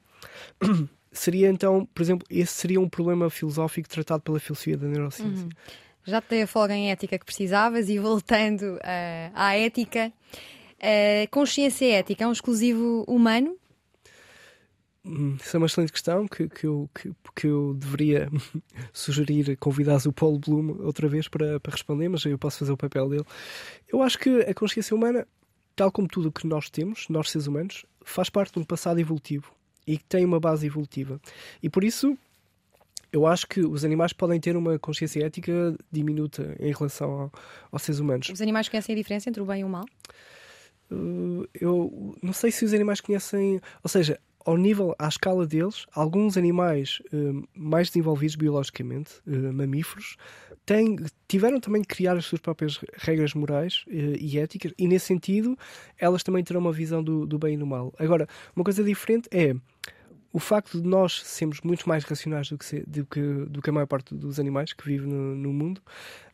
seria 1.12 1.48
então, 1.48 1.86
por 1.86 2.02
exemplo, 2.02 2.26
esse 2.30 2.52
seria 2.52 2.80
um 2.80 2.88
problema 2.88 3.28
filosófico 3.30 3.88
tratado 3.88 4.22
pela 4.22 4.40
filosofia 4.40 4.76
da 4.76 4.88
neurociência. 4.88 5.48
Já 6.04 6.20
te 6.20 6.30
dei 6.30 6.42
a 6.42 6.46
folga 6.46 6.74
em 6.74 6.90
ética 6.90 7.18
que 7.18 7.24
precisavas 7.24 7.88
e 7.88 7.98
voltando 7.98 8.78
eh, 8.82 9.30
à 9.34 9.56
ética, 9.56 10.12
a 10.80 11.26
consciência 11.30 11.86
ética 11.92 12.24
é 12.24 12.26
um 12.26 12.32
exclusivo 12.32 13.04
humano? 13.06 13.56
Hum, 15.04 15.36
Isso 15.40 15.56
é 15.56 15.58
uma 15.58 15.66
excelente 15.66 15.92
questão 15.92 16.26
que, 16.26 16.48
que, 16.48 16.66
eu, 16.66 16.88
que, 16.94 17.12
que 17.36 17.46
eu 17.46 17.74
deveria 17.74 18.28
sugerir 18.92 19.56
convidar 19.58 19.98
o 20.06 20.12
Paulo 20.12 20.38
Bloom 20.38 20.76
outra 20.80 21.08
vez 21.08 21.28
para, 21.28 21.60
para 21.60 21.72
responder, 21.72 22.08
mas 22.08 22.24
eu 22.24 22.38
posso 22.38 22.60
fazer 22.60 22.72
o 22.72 22.76
papel 22.76 23.08
dele. 23.08 23.24
Eu 23.88 24.02
acho 24.02 24.18
que 24.18 24.40
a 24.40 24.54
consciência 24.54 24.96
humana, 24.96 25.26
tal 25.76 25.92
como 25.92 26.08
tudo 26.08 26.28
o 26.28 26.32
que 26.32 26.46
nós 26.46 26.68
temos, 26.70 27.08
nós 27.08 27.30
seres 27.30 27.46
humanos, 27.46 27.84
faz 28.04 28.28
parte 28.28 28.54
de 28.54 28.58
um 28.58 28.64
passado 28.64 28.98
evolutivo 28.98 29.52
e 29.86 29.98
que 29.98 30.04
tem 30.04 30.24
uma 30.24 30.38
base 30.40 30.66
evolutiva. 30.66 31.20
E 31.62 31.68
por 31.68 31.82
isso, 31.84 32.16
eu 33.12 33.26
acho 33.26 33.46
que 33.46 33.60
os 33.60 33.84
animais 33.84 34.12
podem 34.12 34.40
ter 34.40 34.56
uma 34.56 34.78
consciência 34.78 35.24
ética 35.24 35.76
diminuta 35.90 36.56
em 36.58 36.72
relação 36.72 37.10
ao- 37.10 37.32
aos 37.70 37.82
seres 37.82 37.98
humanos. 38.00 38.28
Os 38.28 38.40
animais 38.40 38.68
conhecem 38.68 38.94
a 38.94 38.96
diferença 38.96 39.28
entre 39.28 39.42
o 39.42 39.46
bem 39.46 39.60
e 39.60 39.64
o 39.64 39.68
mal? 39.68 39.84
Uh, 40.90 41.48
eu 41.54 42.14
não 42.22 42.32
sei 42.34 42.50
se 42.50 42.64
os 42.64 42.74
animais 42.74 43.00
conhecem, 43.00 43.60
ou 43.82 43.88
seja, 43.88 44.20
ao 44.44 44.56
nível, 44.56 44.94
à 44.98 45.08
escala 45.08 45.46
deles, 45.46 45.86
alguns 45.94 46.36
animais 46.36 47.00
uh, 47.12 47.46
mais 47.54 47.88
desenvolvidos 47.88 48.36
biologicamente, 48.36 49.12
uh, 49.26 49.52
mamíferos, 49.52 50.16
têm, 50.64 50.96
tiveram 51.28 51.60
também 51.60 51.82
de 51.82 51.88
criar 51.88 52.16
as 52.16 52.24
suas 52.26 52.40
próprias 52.40 52.78
regras 52.94 53.34
morais 53.34 53.84
uh, 53.88 53.90
e 54.18 54.38
éticas, 54.38 54.72
e 54.78 54.86
nesse 54.88 55.06
sentido, 55.06 55.56
elas 55.98 56.22
também 56.22 56.42
terão 56.44 56.60
uma 56.60 56.72
visão 56.72 57.02
do, 57.02 57.26
do 57.26 57.38
bem 57.38 57.54
e 57.54 57.58
do 57.58 57.66
mal. 57.66 57.92
Agora, 57.98 58.26
uma 58.54 58.64
coisa 58.64 58.82
diferente 58.82 59.28
é 59.30 59.54
o 60.32 60.38
facto 60.38 60.80
de 60.80 60.88
nós 60.88 61.20
sermos 61.24 61.60
muito 61.60 61.86
mais 61.86 62.04
racionais 62.04 62.48
do 62.48 62.56
que, 62.56 62.64
se- 62.64 62.84
do 62.86 63.04
que, 63.04 63.20
do 63.20 63.60
que 63.60 63.68
a 63.68 63.72
maior 63.72 63.86
parte 63.86 64.14
dos 64.14 64.40
animais 64.40 64.72
que 64.72 64.82
vivem 64.86 65.06
no, 65.06 65.34
no 65.34 65.52
mundo, 65.52 65.82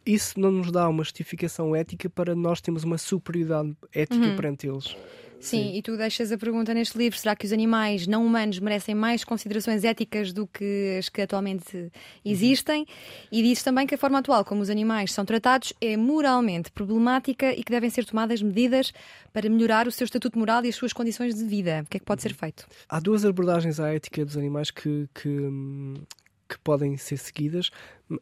isso 0.06 0.38
não 0.38 0.52
nos 0.52 0.70
dá 0.70 0.88
uma 0.88 1.02
justificação 1.02 1.74
ética 1.74 2.08
para 2.08 2.34
nós 2.34 2.60
termos 2.60 2.84
uma 2.84 2.96
superioridade 2.96 3.76
ética 3.92 4.24
perante 4.36 4.68
eles. 4.68 4.96
Sim, 5.40 5.76
e 5.76 5.82
tu 5.82 5.96
deixas 5.96 6.32
a 6.32 6.38
pergunta 6.38 6.74
neste 6.74 6.98
livro: 6.98 7.18
será 7.18 7.36
que 7.36 7.46
os 7.46 7.52
animais 7.52 8.06
não 8.06 8.26
humanos 8.26 8.58
merecem 8.58 8.94
mais 8.94 9.24
considerações 9.24 9.84
éticas 9.84 10.32
do 10.32 10.46
que 10.46 10.96
as 10.98 11.08
que 11.08 11.22
atualmente 11.22 11.90
existem? 12.24 12.84
E 13.30 13.42
dizes 13.42 13.62
também 13.62 13.86
que 13.86 13.94
a 13.94 13.98
forma 13.98 14.18
atual 14.18 14.44
como 14.44 14.60
os 14.60 14.70
animais 14.70 15.12
são 15.12 15.24
tratados 15.24 15.72
é 15.80 15.96
moralmente 15.96 16.70
problemática 16.72 17.52
e 17.52 17.62
que 17.62 17.70
devem 17.70 17.88
ser 17.88 18.04
tomadas 18.04 18.42
medidas 18.42 18.92
para 19.32 19.48
melhorar 19.48 19.86
o 19.86 19.92
seu 19.92 20.04
estatuto 20.04 20.38
moral 20.38 20.64
e 20.64 20.68
as 20.68 20.74
suas 20.74 20.92
condições 20.92 21.34
de 21.34 21.44
vida. 21.44 21.82
O 21.84 21.90
que 21.90 21.98
é 21.98 22.00
que 22.00 22.06
pode 22.06 22.22
ser 22.22 22.34
feito? 22.34 22.66
Há 22.88 22.98
duas 22.98 23.24
abordagens 23.24 23.78
à 23.78 23.94
ética 23.94 24.24
dos 24.24 24.36
animais 24.36 24.70
que, 24.70 25.08
que, 25.14 25.30
que 26.48 26.58
podem 26.64 26.96
ser 26.96 27.16
seguidas, 27.16 27.70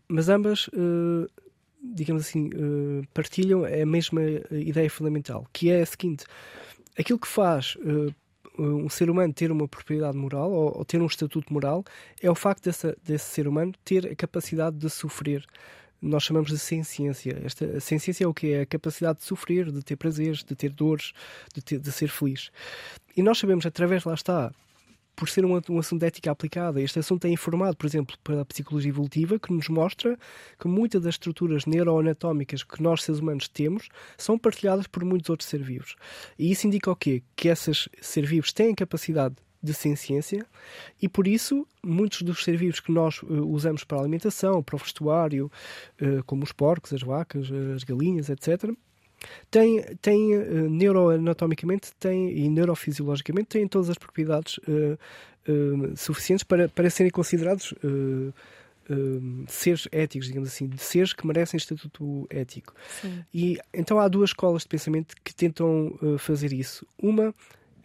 mas 0.08 0.28
ambas. 0.28 0.68
Uh 0.68 1.26
digamos 1.94 2.26
assim, 2.26 2.48
uh, 2.48 3.06
partilham 3.14 3.64
a 3.64 3.86
mesma 3.86 4.20
ideia 4.50 4.90
fundamental, 4.90 5.46
que 5.52 5.70
é 5.70 5.82
a 5.82 5.86
seguinte: 5.86 6.24
aquilo 6.98 7.18
que 7.18 7.28
faz 7.28 7.76
uh, 7.76 8.14
um 8.58 8.88
ser 8.88 9.10
humano 9.10 9.32
ter 9.32 9.50
uma 9.50 9.68
propriedade 9.68 10.16
moral 10.16 10.50
ou, 10.50 10.78
ou, 10.78 10.84
ter 10.84 11.00
um 11.00 11.06
estatuto 11.06 11.52
moral 11.52 11.84
é 12.22 12.30
o 12.30 12.34
facto 12.34 12.64
desse, 12.64 12.96
desse 13.04 13.26
ser 13.26 13.46
humano 13.46 13.72
ter 13.84 14.06
a 14.06 14.16
capacidade 14.16 14.76
de 14.76 14.88
sofrer. 14.88 15.44
Nós 16.00 16.24
chamamos 16.24 16.50
de 16.50 16.58
ciência. 16.58 17.40
Esta 17.44 17.80
ciência 17.80 18.24
é 18.24 18.26
o 18.26 18.34
que 18.34 18.52
é 18.52 18.60
a 18.62 18.66
capacidade 18.66 19.18
de 19.18 19.24
sofrer, 19.24 19.70
de 19.70 19.82
ter 19.82 19.96
prazeres, 19.96 20.44
de 20.44 20.54
ter 20.54 20.70
dores, 20.70 21.12
de, 21.54 21.62
ter, 21.62 21.78
de 21.78 21.92
ser 21.92 22.08
feliz. 22.08 22.50
E 23.16 23.22
nós 23.22 23.38
sabemos 23.38 23.64
através 23.64 24.04
lá 24.04 24.14
está 24.14 24.52
por 25.16 25.28
ser 25.28 25.44
um, 25.44 25.60
um, 25.70 25.78
assunto 25.78 26.00
de 26.00 26.06
ética 26.06 26.30
aplicada. 26.30 26.80
Este 26.80 26.98
assunto 26.98 27.26
é 27.26 27.30
informado, 27.30 27.76
por 27.76 27.86
exemplo, 27.86 28.16
pela 28.22 28.44
psicologia 28.44 28.90
evolutiva, 28.90 29.38
que 29.38 29.52
nos 29.52 29.68
mostra 29.68 30.18
que 30.60 30.68
muitas 30.68 31.02
das 31.02 31.14
estruturas 31.14 31.64
neuroanatómicas 31.64 32.62
que 32.62 32.82
nós, 32.82 33.02
seres 33.02 33.20
humanos, 33.20 33.48
temos 33.48 33.88
são 34.18 34.38
partilhadas 34.38 34.86
por 34.86 35.04
muitos 35.04 35.30
outros 35.30 35.48
seres 35.48 35.66
vivos. 35.66 35.96
E 36.38 36.52
isso 36.52 36.66
indica 36.66 36.90
o 36.90 36.96
quê? 36.96 37.22
Que 37.34 37.48
esses 37.48 37.88
seres 38.00 38.28
vivos 38.28 38.52
têm 38.52 38.74
capacidade 38.74 39.34
de 39.62 39.72
ciência 39.74 40.46
e 41.00 41.08
por 41.08 41.26
isso 41.26 41.66
muitos 41.84 42.22
dos 42.22 42.44
seres 42.44 42.60
vivos 42.60 42.78
que 42.78 42.92
nós 42.92 43.22
uh, 43.22 43.46
usamos 43.48 43.84
para 43.84 43.98
alimentação, 43.98 44.62
para 44.62 44.76
o 44.76 44.78
vestuário, 44.78 45.50
uh, 46.00 46.22
como 46.24 46.44
os 46.44 46.52
porcos, 46.52 46.92
as 46.92 47.02
vacas, 47.02 47.50
as 47.74 47.82
galinhas, 47.82 48.28
etc., 48.28 48.70
tem, 49.50 49.82
tem 50.00 50.36
uh, 50.36 50.70
neuroanatomicamente 50.70 51.92
tem, 51.98 52.30
e 52.36 52.48
neurofisiologicamente 52.48 53.48
têm 53.48 53.68
todas 53.68 53.90
as 53.90 53.98
propriedades 53.98 54.58
uh, 54.58 54.98
uh, 55.48 55.96
suficientes 55.96 56.44
para, 56.44 56.68
para 56.68 56.90
serem 56.90 57.10
considerados 57.10 57.74
seres 59.48 59.88
éticos, 59.90 60.28
digamos 60.28 60.48
assim, 60.48 60.68
de 60.68 60.78
seres 60.78 61.12
que 61.12 61.26
merecem 61.26 61.58
estatuto 61.58 62.24
ético. 62.30 62.72
Sim. 63.02 63.24
E 63.34 63.58
então 63.74 63.98
há 63.98 64.06
duas 64.06 64.30
escolas 64.30 64.62
de 64.62 64.68
pensamento 64.68 65.16
que 65.24 65.34
tentam 65.34 65.98
fazer 66.18 66.52
isso. 66.52 66.86
Uma 66.96 67.34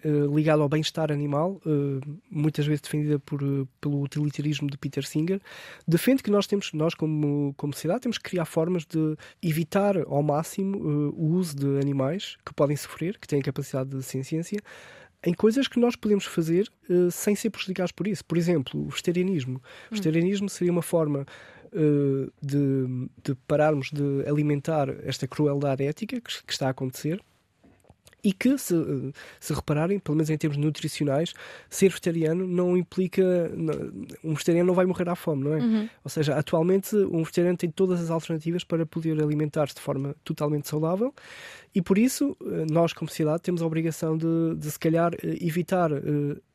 eh, 0.04 0.10
ligado 0.34 0.64
ao 0.64 0.70
bem-estar 0.70 1.12
animal, 1.12 1.62
uh, 1.64 2.02
muitas 2.30 2.66
vezes 2.66 2.82
defendida 2.82 3.20
por, 3.20 3.44
uh, 3.44 3.68
pelo 3.80 4.02
utilitarismo 4.02 4.68
de 4.68 4.76
Peter 4.76 5.06
Singer, 5.06 5.40
defende 5.88 6.24
que 6.24 6.32
nós 6.32 6.48
temos, 6.48 6.74
nós 6.74 6.96
como, 6.96 7.54
como 7.56 7.72
sociedade, 7.72 8.02
temos 8.02 8.18
que 8.18 8.30
criar 8.32 8.46
formas 8.46 8.84
de 8.86 9.16
evitar 9.44 9.98
ao 9.98 10.24
máximo 10.24 10.78
o 11.16 11.34
uso 11.36 11.56
de 11.56 11.80
animais 11.80 12.38
que 12.44 12.54
podem 12.54 12.76
sofrer, 12.76 13.20
que 13.20 13.28
têm 13.28 13.42
capacidade 13.42 13.92
de 13.92 14.02
ciência, 14.02 14.60
em 15.24 15.34
coisas 15.34 15.68
que 15.68 15.80
nós 15.80 15.96
podemos 15.96 16.26
fazer 16.26 16.72
sem 17.12 17.36
ser 17.36 17.52
prejudicados 17.52 17.92
por 17.92 18.08
isso. 18.08 18.26
Por 18.26 18.38
exemplo, 18.38 18.82
o 18.82 18.90
vegetarianismo. 18.90 19.58
O 19.58 19.58
hum. 19.58 19.62
vegetarianismo 19.92 20.50
seria 20.50 20.72
uma 20.72 20.82
forma 20.82 21.26
de, 22.42 23.08
de, 23.24 23.36
pararmos 23.48 23.92
de 23.92 24.28
alimentar 24.28 24.90
esta 25.04 25.28
crueldade 25.28 25.84
ética 25.84 26.20
que, 26.20 26.44
que 26.44 26.52
está 26.52 26.68
a 26.68 26.72
acontecer 26.72 27.22
e 28.24 28.34
que, 28.34 28.58
se, 28.58 28.76
se 29.40 29.54
repararem, 29.54 30.00
pelo 30.00 30.16
menos 30.16 30.30
em 30.30 30.38
termos 30.38 30.58
nutricionais, 30.58 31.34
ser 31.70 31.90
vegetariano 31.90 32.48
não 32.48 32.78
implica. 32.78 33.52
Um 34.24 34.34
vegetariano 34.34 34.68
não 34.68 34.74
vai 34.74 34.86
morrer 34.86 35.10
à 35.10 35.16
fome, 35.16 35.44
não 35.44 35.54
é? 35.54 35.60
Uhum. 35.60 35.90
Ou 36.04 36.10
seja, 36.10 36.36
atualmente 36.36 36.96
um 36.96 37.20
vegetariano 37.20 37.58
tem 37.58 37.70
todas 37.70 38.02
as 38.02 38.10
alternativas 38.10 38.64
para 38.64 38.86
poder 38.86 39.22
alimentar-se 39.22 39.76
de 39.76 39.82
forma 39.82 40.16
totalmente 40.24 40.68
saudável 40.68 41.14
e 41.74 41.82
por 41.82 41.98
isso 41.98 42.36
eh, 42.42 42.66
nós, 42.70 42.94
como 42.94 43.10
sociedade, 43.10 43.42
temos 43.42 43.62
a 43.62 43.66
obrigação 43.66 44.18
de, 44.18 44.56
de 44.58 44.72
se 44.72 44.80
calhar, 44.80 45.14
eh, 45.16 45.38
evitar 45.42 45.92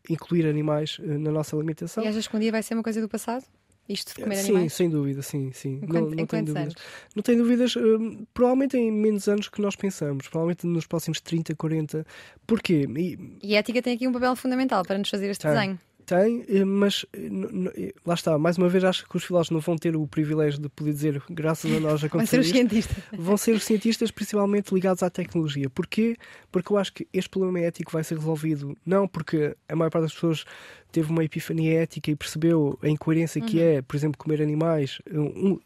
incluir 0.09 0.47
animais 0.47 0.99
na 1.01 1.31
nossa 1.31 1.57
alimentação. 1.57 2.05
E 2.05 2.09
achas 2.09 2.29
que 2.29 2.37
um 2.37 2.41
dia 2.41 2.53
vai 2.53 2.63
ser 2.63 2.75
uma 2.75 2.83
coisa 2.83 3.01
do 3.01 3.09
passado? 3.09 3.45
Isto 3.89 4.15
de 4.15 4.23
comer 4.23 4.37
sim, 4.37 4.51
animais? 4.51 4.73
Sim, 4.73 4.77
sem 4.77 4.91
dúvida, 4.91 5.23
sim, 5.23 5.53
sim. 5.53 5.81
Em, 5.83 5.87
não, 5.87 6.11
não 6.11 6.27
tenho 6.27 6.45
dúvidas. 6.45 6.63
Anos? 6.63 6.75
Não 7.15 7.23
tenho 7.23 7.39
dúvidas, 7.39 7.77
uh, 7.77 8.27
provavelmente 8.35 8.77
em 8.77 8.91
menos 8.91 9.29
anos 9.29 9.49
que 9.49 9.61
nós 9.61 9.77
pensamos, 9.77 10.29
provavelmente 10.29 10.67
nos 10.67 10.87
próximos 10.87 11.21
30, 11.21 11.55
40. 11.55 12.07
Porquê? 12.47 12.87
E, 12.97 13.19
e 13.43 13.55
a 13.55 13.61
ética 13.61 13.81
tem 13.81 13.95
aqui 13.95 14.09
um 14.09 14.13
papel 14.13 14.35
fundamental 14.35 14.85
para 14.85 14.99
nos 14.99 15.09
fazer 15.09 15.31
este 15.31 15.47
desenho. 15.47 15.79
Tem, 16.07 16.45
eh, 16.49 16.65
mas 16.65 17.05
eh, 17.13 17.93
lá 18.07 18.15
está, 18.15 18.39
mais 18.39 18.57
uma 18.57 18.69
vez 18.69 18.85
acho 18.85 19.09
que 19.09 19.17
os 19.17 19.25
filósofos 19.25 19.51
não 19.51 19.61
vão 19.61 19.77
ter 19.77 19.97
o 19.97 20.07
privilégio 20.07 20.61
de 20.61 20.69
poder 20.69 20.93
dizer, 20.93 21.23
graças 21.29 21.71
a 21.71 21.81
nós 21.81 22.05
aconteceu 22.05 22.15
Vão 22.15 22.27
ser 22.27 22.39
os 22.39 22.49
cientistas. 22.49 22.97
Vão 23.13 23.37
ser 23.37 23.53
os 23.57 23.65
cientistas 23.65 24.11
principalmente 24.13 24.73
ligados 24.73 25.03
à 25.03 25.11
tecnologia. 25.11 25.69
Porquê? 25.69 26.17
Porque 26.53 26.73
eu 26.73 26.79
acho 26.79 26.93
que 26.93 27.09
este 27.13 27.29
problema 27.29 27.59
ético 27.59 27.91
vai 27.91 28.05
ser 28.05 28.17
resolvido 28.19 28.77
não 28.87 29.09
porque 29.09 29.57
a 29.69 29.75
maior 29.75 29.91
parte 29.91 30.05
das 30.05 30.15
pessoas 30.15 30.45
teve 30.93 31.11
uma 31.11 31.25
epifania 31.25 31.83
ética 31.83 32.09
e 32.11 32.15
percebeu 32.15 32.79
a 32.81 32.89
incoerência 32.89 33.43
uhum. 33.43 33.49
que 33.49 33.61
é, 33.61 33.83
por 33.83 33.97
exemplo, 33.97 34.17
comer 34.17 34.41
animais, 34.41 34.99
um, 35.13 35.59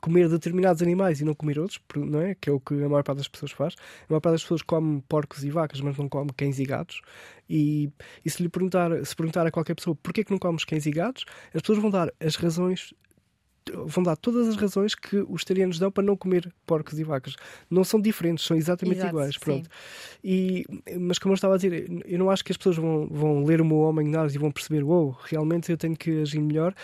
comer 0.00 0.28
determinados 0.28 0.82
animais 0.82 1.20
e 1.20 1.24
não 1.24 1.34
comer 1.34 1.58
outros, 1.58 1.80
não 1.96 2.20
é? 2.20 2.34
Que 2.34 2.50
é 2.50 2.52
o 2.52 2.60
que 2.60 2.74
a 2.74 2.88
maior 2.88 3.02
parte 3.02 3.18
das 3.18 3.28
pessoas 3.28 3.52
faz. 3.52 3.74
A 3.74 4.06
maior 4.10 4.20
parte 4.20 4.34
das 4.34 4.42
pessoas 4.42 4.62
come 4.62 5.02
porcos 5.08 5.44
e 5.44 5.50
vacas, 5.50 5.80
mas 5.80 5.96
não 5.96 6.08
come 6.08 6.30
cães 6.36 6.58
e 6.58 6.64
gatos. 6.64 7.00
E, 7.48 7.90
e 8.24 8.30
se 8.30 8.42
lhe 8.42 8.48
perguntar, 8.48 8.90
se 9.04 9.14
perguntar 9.14 9.46
a 9.46 9.50
qualquer 9.50 9.74
pessoa 9.74 9.96
porquê 9.96 10.24
que 10.24 10.30
não 10.30 10.38
comes 10.38 10.64
cães 10.64 10.86
e 10.86 10.90
gatos, 10.90 11.24
as 11.54 11.60
pessoas 11.62 11.78
vão 11.78 11.90
dar 11.90 12.12
as 12.20 12.36
razões 12.36 12.92
vão 13.72 14.02
dar 14.02 14.16
todas 14.16 14.48
as 14.48 14.56
razões 14.56 14.94
que 14.94 15.16
os 15.16 15.28
vegetarianos 15.28 15.78
dão 15.78 15.90
para 15.90 16.04
não 16.04 16.16
comer 16.16 16.52
porcos 16.66 16.98
e 16.98 17.04
vacas. 17.04 17.34
Não 17.70 17.84
são 17.84 18.00
diferentes, 18.00 18.44
são 18.44 18.56
exatamente 18.56 18.98
Exato, 18.98 19.14
iguais. 19.14 19.38
Pronto. 19.38 19.68
E, 20.22 20.64
mas 20.98 21.18
como 21.18 21.32
eu 21.32 21.36
estava 21.36 21.54
a 21.54 21.56
dizer, 21.56 21.88
eu 22.06 22.18
não 22.18 22.30
acho 22.30 22.44
que 22.44 22.52
as 22.52 22.56
pessoas 22.56 22.76
vão, 22.76 23.08
vão 23.10 23.44
ler 23.44 23.60
o 23.60 23.64
meu 23.64 23.78
homem 23.78 24.08
Nars 24.08 24.34
e 24.34 24.38
vão 24.38 24.50
perceber, 24.50 24.82
uou, 24.82 25.06
wow, 25.06 25.18
realmente 25.24 25.70
eu 25.70 25.76
tenho 25.76 25.96
que 25.96 26.22
agir 26.22 26.40
melhor. 26.40 26.74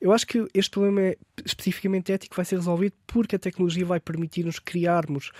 Eu 0.00 0.12
acho 0.12 0.26
que 0.26 0.46
este 0.54 0.70
problema 0.70 1.00
é 1.02 1.16
especificamente 1.44 2.12
ético 2.12 2.36
vai 2.36 2.44
ser 2.44 2.56
resolvido 2.56 2.94
porque 3.06 3.36
a 3.36 3.38
tecnologia 3.38 3.84
vai 3.84 4.00
permitir-nos 4.00 4.58
criarmos 4.58 5.30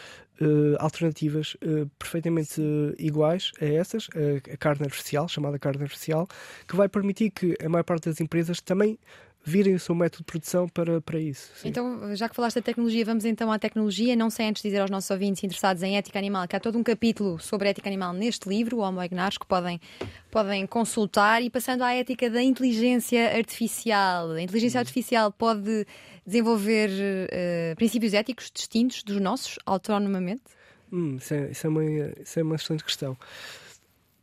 Uh, 0.40 0.74
alternativas 0.80 1.54
uh, 1.62 1.88
perfeitamente 1.98 2.60
uh, 2.60 2.94
iguais 2.98 3.52
a 3.60 3.66
essas, 3.66 4.08
a 4.52 4.56
carne 4.56 4.86
artificial, 4.86 5.28
chamada 5.28 5.56
carne 5.56 5.82
artificial, 5.82 6.26
que 6.66 6.74
vai 6.74 6.88
permitir 6.88 7.30
que 7.30 7.54
a 7.64 7.68
maior 7.68 7.84
parte 7.84 8.08
das 8.08 8.20
empresas 8.20 8.60
também 8.60 8.98
virem 9.44 9.74
o 9.74 9.80
seu 9.80 9.94
método 9.94 10.18
de 10.18 10.24
produção 10.24 10.68
para, 10.68 11.00
para 11.00 11.18
isso. 11.18 11.50
Sim. 11.56 11.68
Então, 11.68 12.14
já 12.14 12.28
que 12.28 12.36
falaste 12.36 12.56
da 12.56 12.62
tecnologia, 12.62 13.04
vamos 13.04 13.24
então 13.24 13.50
à 13.50 13.58
tecnologia. 13.58 14.14
Não 14.14 14.30
sei 14.30 14.46
antes 14.46 14.62
dizer 14.62 14.80
aos 14.80 14.90
nossos 14.90 15.10
ouvintes 15.10 15.42
interessados 15.42 15.82
em 15.82 15.96
ética 15.96 16.18
animal 16.18 16.46
que 16.46 16.54
há 16.54 16.60
todo 16.60 16.78
um 16.78 16.82
capítulo 16.82 17.38
sobre 17.40 17.68
ética 17.68 17.88
animal 17.88 18.12
neste 18.12 18.48
livro, 18.48 18.78
o 18.78 18.80
Homo 18.80 19.02
Ignars, 19.02 19.38
que 19.38 19.46
podem, 19.46 19.80
podem 20.30 20.66
consultar. 20.66 21.42
E 21.42 21.50
passando 21.50 21.82
à 21.82 21.92
ética 21.92 22.30
da 22.30 22.42
inteligência 22.42 23.36
artificial. 23.36 24.30
A 24.30 24.42
inteligência 24.42 24.78
uhum. 24.78 24.82
artificial 24.82 25.32
pode 25.32 25.86
desenvolver 26.24 26.90
uh, 26.90 27.76
princípios 27.76 28.14
éticos 28.14 28.50
distintos 28.54 29.02
dos 29.02 29.20
nossos, 29.20 29.58
autonomamente? 29.66 30.42
Hum, 30.92 31.16
isso, 31.16 31.34
é, 31.34 31.50
isso, 31.50 31.66
é 31.66 31.70
uma, 31.70 31.84
isso 31.84 32.38
é 32.38 32.42
uma 32.42 32.54
excelente 32.54 32.84
questão. 32.84 33.16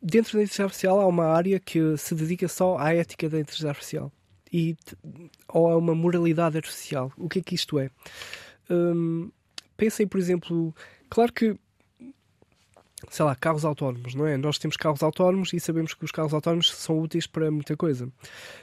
Dentro 0.02 0.32
da 0.32 0.44
inteligência 0.44 0.64
artificial 0.64 0.98
há 0.98 1.06
uma 1.06 1.26
área 1.26 1.60
que 1.60 1.94
se 1.98 2.14
dedica 2.14 2.48
só 2.48 2.78
à 2.78 2.94
ética 2.94 3.28
da 3.28 3.38
inteligência 3.38 3.68
artificial 3.68 4.10
e, 4.52 4.76
ou 5.48 5.68
a 5.68 5.76
uma 5.76 5.94
moralidade 5.94 6.56
artificial. 6.56 7.12
O 7.16 7.28
que 7.28 7.38
é 7.40 7.42
que 7.42 7.54
isto 7.54 7.78
é? 7.78 7.90
Hum, 8.68 9.30
pensem, 9.76 10.06
por 10.06 10.18
exemplo, 10.18 10.74
claro 11.08 11.32
que 11.32 11.56
sei 13.08 13.24
lá, 13.24 13.34
carros 13.34 13.64
autónomos, 13.64 14.14
não 14.14 14.26
é? 14.26 14.36
Nós 14.36 14.58
temos 14.58 14.76
carros 14.76 15.02
autónomos 15.02 15.52
e 15.52 15.60
sabemos 15.60 15.94
que 15.94 16.04
os 16.04 16.10
carros 16.10 16.34
autónomos 16.34 16.70
são 16.70 17.00
úteis 17.00 17.26
para 17.26 17.50
muita 17.50 17.76
coisa. 17.76 18.08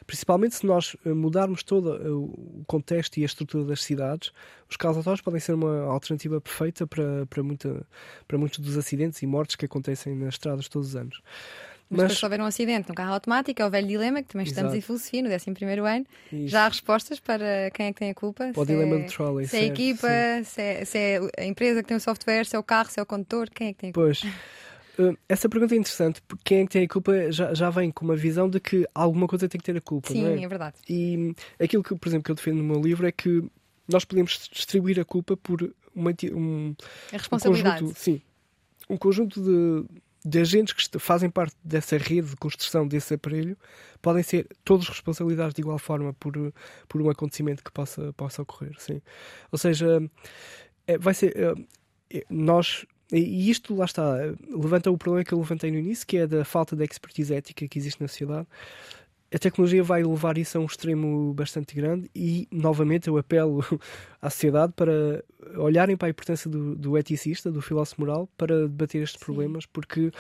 Principalmente 0.05 0.55
se 0.55 0.65
nós 0.65 0.95
eh, 1.05 1.09
mudarmos 1.09 1.63
todo 1.63 1.95
eh, 1.95 2.09
o 2.09 2.63
contexto 2.67 3.17
e 3.17 3.23
a 3.23 3.25
estrutura 3.25 3.65
das 3.65 3.83
cidades, 3.83 4.31
os 4.69 4.77
carros 4.77 4.97
autónomos 4.97 5.21
podem 5.21 5.39
ser 5.39 5.53
uma 5.53 5.85
alternativa 5.85 6.39
perfeita 6.39 6.85
para, 6.85 7.25
para, 7.25 7.41
muita, 7.41 7.85
para 8.27 8.37
muitos 8.37 8.59
dos 8.59 8.77
acidentes 8.77 9.21
e 9.23 9.27
mortes 9.27 9.55
que 9.55 9.65
acontecem 9.65 10.15
nas 10.15 10.35
estradas 10.35 10.67
todos 10.67 10.89
os 10.89 10.95
anos. 10.95 11.21
Mas, 11.89 12.03
mas 12.03 12.17
se 12.17 12.25
houver 12.25 12.41
um 12.41 12.45
acidente 12.45 12.89
no 12.89 12.95
carro 12.95 13.13
automático, 13.13 13.61
é 13.61 13.65
o 13.65 13.69
velho 13.69 13.87
dilema, 13.87 14.21
que 14.21 14.29
também 14.29 14.45
estamos 14.45 14.73
Exato. 14.73 14.77
em 14.77 14.81
filosofia 14.81 15.21
no 15.23 15.29
11 15.29 15.45
ano. 15.95 16.05
Isso. 16.31 16.47
Já 16.49 16.65
há 16.65 16.67
respostas 16.67 17.19
para 17.19 17.71
quem 17.73 17.87
é 17.87 17.93
que 17.93 17.99
tem 17.99 18.09
a 18.09 18.13
culpa. 18.13 18.51
O 18.55 18.65
dilema 18.65 18.95
é, 18.97 18.99
do 18.99 19.07
trolley. 19.07 19.47
Se 19.47 19.57
é 19.57 19.59
a 19.61 19.63
equipa, 19.63 20.07
se 20.43 20.61
é, 20.61 20.85
se 20.85 20.97
é, 20.97 21.19
a 21.37 21.45
empresa 21.45 21.81
que 21.81 21.87
tem 21.87 21.95
o 21.95 21.99
software, 21.99 22.45
se 22.45 22.55
é 22.55 22.59
o 22.59 22.63
carro, 22.63 22.89
se 22.89 22.99
é 22.99 23.03
o 23.03 23.05
condutor, 23.05 23.49
quem 23.49 23.69
é 23.69 23.73
que 23.73 23.79
tem 23.79 23.89
a 23.91 23.93
culpa? 23.93 24.07
Pois. 24.07 24.23
Uh, 24.99 25.17
essa 25.29 25.47
pergunta 25.47 25.75
é 25.75 25.77
interessante, 25.77 26.21
porque 26.27 26.43
quem 26.43 26.59
é 26.59 26.65
que 26.65 26.71
tem 26.71 26.83
a 26.83 26.87
culpa 26.89 27.31
já, 27.31 27.53
já 27.53 27.69
vem 27.69 27.89
com 27.89 28.03
uma 28.03 28.17
visão 28.17 28.49
de 28.49 28.59
que 28.59 28.85
alguma 28.93 29.27
coisa 29.27 29.47
tem 29.47 29.57
que 29.57 29.65
ter 29.65 29.77
a 29.77 29.81
culpa. 29.81 30.11
Sim, 30.11 30.25
é? 30.25 30.43
é? 30.43 30.47
verdade. 30.47 30.75
E 30.89 31.33
aquilo 31.57 31.83
que, 31.83 31.95
por 31.95 32.09
exemplo, 32.09 32.25
que 32.25 32.31
eu 32.31 32.35
defendo 32.35 32.57
no 32.57 32.63
meu 32.63 32.81
livro 32.81 33.07
é 33.07 33.11
que 33.13 33.49
nós 33.87 34.03
podemos 34.03 34.49
distribuir 34.51 34.99
a 34.99 35.05
culpa 35.05 35.37
por 35.37 35.73
uma, 35.95 36.11
um, 36.33 36.75
a 37.13 37.17
responsabilidade. 37.17 37.77
Um 37.77 37.87
conjunto, 37.87 37.99
sim, 37.99 38.21
um 38.89 38.97
conjunto 38.97 39.41
de 39.41 39.85
de 40.27 40.39
agentes 40.39 40.73
que 40.73 40.99
fazem 40.99 41.29
parte 41.29 41.55
dessa 41.63 41.97
rede 41.97 42.29
de 42.29 42.35
construção 42.35 42.85
desse 42.85 43.13
aparelho 43.13 43.57
podem 44.01 44.21
ser 44.21 44.47
todos 44.63 44.87
responsabilizados 44.89 45.53
de 45.53 45.61
igual 45.61 45.79
forma 45.79 46.13
por, 46.13 46.33
por 46.87 47.01
um 47.01 47.09
acontecimento 47.09 47.63
que 47.63 47.71
possa, 47.71 48.11
possa 48.13 48.41
ocorrer. 48.41 48.75
Sim. 48.77 49.01
Ou 49.51 49.57
seja, 49.57 50.01
é, 50.85 50.97
vai 50.97 51.13
ser. 51.13 51.33
É, 51.37 52.25
nós. 52.29 52.85
E 53.09 53.49
isto, 53.49 53.73
lá 53.73 53.85
está, 53.85 54.17
levanta 54.49 54.91
o 54.91 54.97
problema 54.97 55.23
que 55.23 55.33
eu 55.33 55.39
levantei 55.39 55.71
no 55.71 55.77
início, 55.77 56.05
que 56.05 56.17
é 56.17 56.27
da 56.27 56.43
falta 56.43 56.75
de 56.75 56.83
expertise 56.83 57.33
ética 57.33 57.65
que 57.65 57.79
existe 57.79 58.01
na 58.01 58.07
sociedade 58.09 58.45
a 59.33 59.37
tecnologia 59.37 59.83
vai 59.83 60.03
levar 60.03 60.37
isso 60.37 60.57
a 60.57 60.61
um 60.61 60.65
extremo 60.65 61.33
bastante 61.33 61.75
grande 61.75 62.09
e, 62.15 62.47
novamente, 62.51 63.07
eu 63.07 63.17
apelo 63.17 63.63
à 64.21 64.29
sociedade 64.29 64.73
para 64.73 65.23
olharem 65.57 65.97
para 65.97 66.07
a 66.07 66.11
importância 66.11 66.49
do, 66.49 66.75
do 66.75 66.97
eticista, 66.97 67.51
do 67.51 67.61
filósofo 67.61 68.01
moral, 68.01 68.29
para 68.37 68.67
debater 68.67 69.03
estes 69.03 69.19
Sim. 69.19 69.25
problemas, 69.25 69.65
porque 69.65 70.11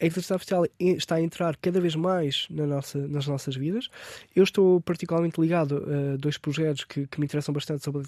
a 0.00 0.06
inteligência 0.06 0.34
artificial 0.34 0.64
está 0.80 1.16
a 1.16 1.20
entrar 1.20 1.56
cada 1.56 1.80
vez 1.80 1.94
mais 1.94 2.46
na 2.50 2.66
nossa, 2.66 2.98
nas 3.06 3.26
nossas 3.26 3.56
vidas. 3.56 3.88
Eu 4.34 4.44
estou 4.44 4.80
particularmente 4.80 5.40
ligado 5.40 5.84
a 5.84 6.16
dois 6.16 6.38
projetos 6.38 6.84
que, 6.84 7.06
que 7.06 7.20
me 7.20 7.26
interessam 7.26 7.52
bastante 7.52 7.84
sobre, 7.84 8.02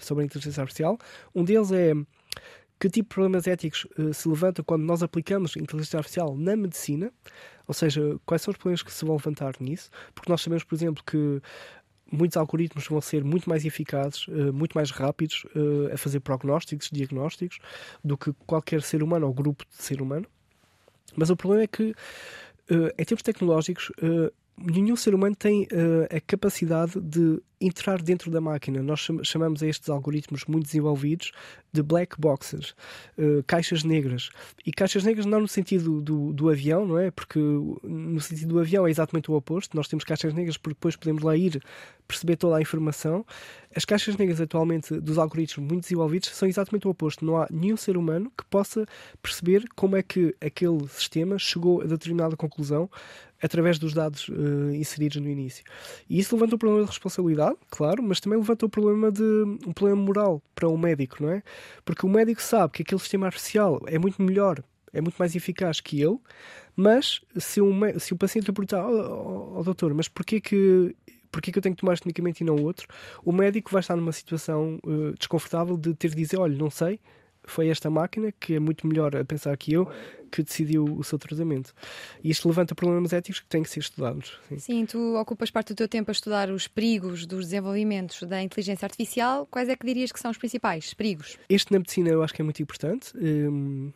sobre 0.00 0.22
a 0.22 0.26
inteligência 0.26 0.60
artificial. 0.60 0.98
Um 1.34 1.44
deles 1.44 1.72
é 1.72 1.94
que 2.78 2.88
tipo 2.88 3.08
de 3.08 3.14
problemas 3.14 3.46
éticos 3.46 3.86
uh, 3.98 4.12
se 4.12 4.28
levanta 4.28 4.62
quando 4.62 4.82
nós 4.82 5.02
aplicamos 5.02 5.56
inteligência 5.56 5.98
artificial 5.98 6.36
na 6.36 6.56
medicina, 6.56 7.12
ou 7.66 7.74
seja, 7.74 8.18
quais 8.24 8.42
são 8.42 8.52
os 8.52 8.58
problemas 8.58 8.82
que 8.82 8.92
se 8.92 9.04
vão 9.04 9.16
levantar 9.16 9.54
nisso, 9.60 9.90
porque 10.14 10.30
nós 10.30 10.42
sabemos, 10.42 10.64
por 10.64 10.74
exemplo, 10.74 11.02
que 11.04 11.40
muitos 12.10 12.36
algoritmos 12.36 12.86
vão 12.86 13.00
ser 13.00 13.24
muito 13.24 13.48
mais 13.48 13.64
eficazes, 13.64 14.28
uh, 14.28 14.52
muito 14.52 14.74
mais 14.74 14.90
rápidos 14.90 15.44
uh, 15.54 15.92
a 15.92 15.96
fazer 15.96 16.20
prognósticos, 16.20 16.90
diagnósticos, 16.92 17.58
do 18.04 18.16
que 18.16 18.32
qualquer 18.46 18.82
ser 18.82 19.02
humano 19.02 19.26
ou 19.26 19.34
grupo 19.34 19.64
de 19.68 19.82
ser 19.82 20.00
humano. 20.02 20.26
Mas 21.16 21.30
o 21.30 21.36
problema 21.36 21.64
é 21.64 21.66
que, 21.66 21.94
em 22.98 23.04
termos 23.04 23.22
tecnológicos, 23.22 23.90
nenhum 24.58 24.96
ser 24.96 25.14
humano 25.14 25.36
tem 25.36 25.66
a 26.10 26.20
capacidade 26.20 27.00
de 27.00 27.40
entrar 27.60 28.02
dentro 28.02 28.30
da 28.30 28.40
máquina. 28.40 28.82
Nós 28.82 29.08
chamamos 29.22 29.62
a 29.62 29.66
estes 29.66 29.88
algoritmos 29.88 30.44
muito 30.46 30.66
desenvolvidos 30.66 31.32
de 31.72 31.82
black 31.82 32.18
boxes, 32.18 32.74
uh, 33.18 33.42
caixas 33.46 33.82
negras. 33.82 34.30
E 34.64 34.72
caixas 34.72 35.04
negras 35.04 35.26
não 35.26 35.40
no 35.40 35.48
sentido 35.48 36.00
do, 36.00 36.32
do 36.32 36.48
avião, 36.48 36.86
não 36.86 36.98
é? 36.98 37.10
Porque 37.10 37.38
no 37.38 38.20
sentido 38.20 38.54
do 38.54 38.60
avião 38.60 38.86
é 38.86 38.90
exatamente 38.90 39.30
o 39.30 39.34
oposto. 39.34 39.76
Nós 39.76 39.88
temos 39.88 40.04
caixas 40.04 40.32
negras 40.34 40.56
porque 40.56 40.74
depois 40.74 40.96
podemos 40.96 41.22
lá 41.22 41.36
ir 41.36 41.62
perceber 42.06 42.36
toda 42.36 42.56
a 42.56 42.62
informação. 42.62 43.24
As 43.74 43.84
caixas 43.84 44.16
negras 44.16 44.40
atualmente 44.40 44.98
dos 45.00 45.18
algoritmos 45.18 45.68
muito 45.68 45.82
desenvolvidos 45.82 46.30
são 46.30 46.48
exatamente 46.48 46.86
o 46.86 46.90
oposto. 46.90 47.24
Não 47.24 47.36
há 47.36 47.46
nenhum 47.50 47.76
ser 47.76 47.96
humano 47.96 48.32
que 48.36 48.44
possa 48.46 48.86
perceber 49.20 49.64
como 49.74 49.96
é 49.96 50.02
que 50.02 50.34
aquele 50.40 50.86
sistema 50.88 51.38
chegou 51.38 51.82
a 51.82 51.84
determinada 51.84 52.36
conclusão 52.36 52.88
através 53.42 53.78
dos 53.78 53.92
dados 53.92 54.28
uh, 54.28 54.70
inseridos 54.74 55.18
no 55.18 55.28
início. 55.28 55.64
E 56.08 56.18
isso 56.18 56.34
levanta 56.34 56.56
o 56.56 56.58
problema 56.58 56.84
de 56.84 56.90
responsabilidade 56.90 57.56
claro, 57.70 58.02
mas 58.02 58.20
também 58.20 58.38
levanta 58.38 58.66
o 58.66 58.68
problema 58.68 59.10
de 59.10 59.22
um 59.66 59.72
problema 59.72 60.00
moral 60.00 60.42
para 60.54 60.68
o 60.68 60.76
médico, 60.76 61.22
não 61.22 61.30
é? 61.30 61.42
Porque 61.84 62.06
o 62.06 62.08
médico 62.08 62.42
sabe 62.42 62.72
que 62.72 62.82
aquele 62.82 63.00
sistema 63.00 63.26
artificial 63.26 63.80
é 63.86 63.98
muito 63.98 64.22
melhor, 64.22 64.62
é 64.92 65.00
muito 65.00 65.16
mais 65.16 65.34
eficaz 65.34 65.80
que 65.80 66.00
ele, 66.00 66.18
mas 66.74 67.20
se, 67.36 67.60
um, 67.60 67.98
se 67.98 68.12
o 68.12 68.16
paciente 68.16 68.46
lhe 68.46 68.52
perguntar, 68.52 68.86
oh, 68.86 69.52
oh, 69.54 69.58
oh, 69.58 69.62
doutor, 69.62 69.92
mas 69.94 70.08
porquê 70.08 70.40
que 70.40 70.94
porquê 71.30 71.52
que 71.52 71.58
eu 71.58 71.62
tenho 71.62 71.74
que 71.74 71.80
tomar 71.80 71.92
este 71.92 72.06
medicamento 72.06 72.40
e 72.40 72.44
não 72.44 72.56
outro, 72.56 72.88
o 73.22 73.30
médico 73.30 73.70
vai 73.70 73.80
estar 73.80 73.94
numa 73.94 74.12
situação 74.12 74.78
uh, 74.86 75.12
desconfortável 75.18 75.76
de 75.76 75.92
ter 75.94 76.08
de 76.08 76.16
dizer, 76.16 76.38
olha, 76.38 76.56
não 76.56 76.70
sei, 76.70 76.98
foi 77.46 77.68
esta 77.68 77.88
máquina, 77.88 78.32
que 78.32 78.54
é 78.54 78.60
muito 78.60 78.86
melhor 78.86 79.16
a 79.16 79.24
pensar 79.24 79.56
que 79.56 79.72
eu, 79.72 79.88
que 80.30 80.42
decidiu 80.42 80.84
o 80.84 81.02
seu 81.04 81.18
tratamento. 81.18 81.72
E 82.22 82.30
isto 82.30 82.48
levanta 82.48 82.74
problemas 82.74 83.12
éticos 83.12 83.40
que 83.40 83.46
têm 83.46 83.62
que 83.62 83.70
ser 83.70 83.80
estudados. 83.80 84.38
Sim. 84.48 84.58
sim, 84.58 84.86
tu 84.86 85.16
ocupas 85.16 85.50
parte 85.50 85.72
do 85.72 85.76
teu 85.76 85.88
tempo 85.88 86.10
a 86.10 86.12
estudar 86.12 86.50
os 86.50 86.68
perigos 86.68 87.26
dos 87.26 87.46
desenvolvimentos 87.46 88.22
da 88.24 88.42
inteligência 88.42 88.84
artificial. 88.84 89.46
Quais 89.50 89.68
é 89.68 89.76
que 89.76 89.86
dirias 89.86 90.12
que 90.12 90.20
são 90.20 90.30
os 90.30 90.38
principais 90.38 90.92
perigos? 90.94 91.38
Este 91.48 91.72
na 91.72 91.78
medicina 91.78 92.10
eu 92.10 92.22
acho 92.22 92.34
que 92.34 92.42
é 92.42 92.44
muito 92.44 92.62
importante 92.62 93.16
um, 93.16 93.92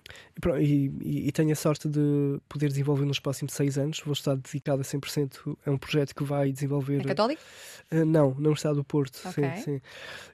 e, 0.58 0.90
e, 1.02 1.28
e, 1.28 1.32
tenho 1.32 1.52
a 1.52 1.56
sorte 1.56 1.88
de 1.88 2.40
poder 2.48 2.68
desenvolver 2.68 3.04
nos 3.04 3.18
próximos 3.18 3.52
seis 3.52 3.76
anos. 3.76 4.00
Vou 4.04 4.12
estar 4.12 4.36
dedicado 4.36 4.80
a 4.80 4.84
100% 4.84 5.56
a 5.66 5.70
um 5.70 5.78
projeto 5.78 6.14
que 6.14 6.24
vai 6.24 6.52
desenvolver. 6.52 7.00
É 7.00 7.04
católico? 7.04 7.42
Uh, 7.92 8.04
não, 8.04 8.34
não 8.38 8.52
está 8.52 8.72
do 8.72 8.84
Porto. 8.84 9.20
Okay. 9.28 9.50
Sim, 9.56 9.62
sim. 9.62 9.80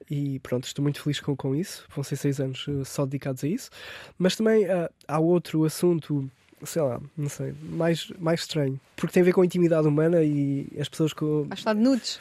E 0.09 0.39
pronto, 0.39 0.65
estou 0.65 0.83
muito 0.83 1.01
feliz 1.01 1.19
com, 1.19 1.35
com 1.35 1.55
isso. 1.55 1.85
Vão 1.93 2.03
ser 2.03 2.15
seis 2.15 2.39
anos 2.39 2.67
uh, 2.67 2.85
só 2.85 3.05
dedicados 3.07 3.43
a 3.43 3.47
isso. 3.47 3.69
Mas 4.17 4.35
também 4.35 4.65
uh, 4.65 4.89
há 5.07 5.19
outro 5.19 5.63
assunto 5.65 6.29
sei 6.65 6.81
lá, 6.81 6.99
não 7.15 7.29
sei, 7.29 7.53
mais, 7.61 8.09
mais 8.17 8.39
estranho. 8.41 8.79
Porque 8.95 9.13
tem 9.13 9.21
a 9.21 9.23
ver 9.23 9.33
com 9.33 9.41
a 9.41 9.45
intimidade 9.45 9.87
humana 9.87 10.23
e 10.23 10.67
as 10.79 10.89
pessoas 10.89 11.13
com. 11.13 11.43
Vais 11.43 11.61
falar 11.61 11.75
de 11.75 11.81
nudes? 11.81 12.19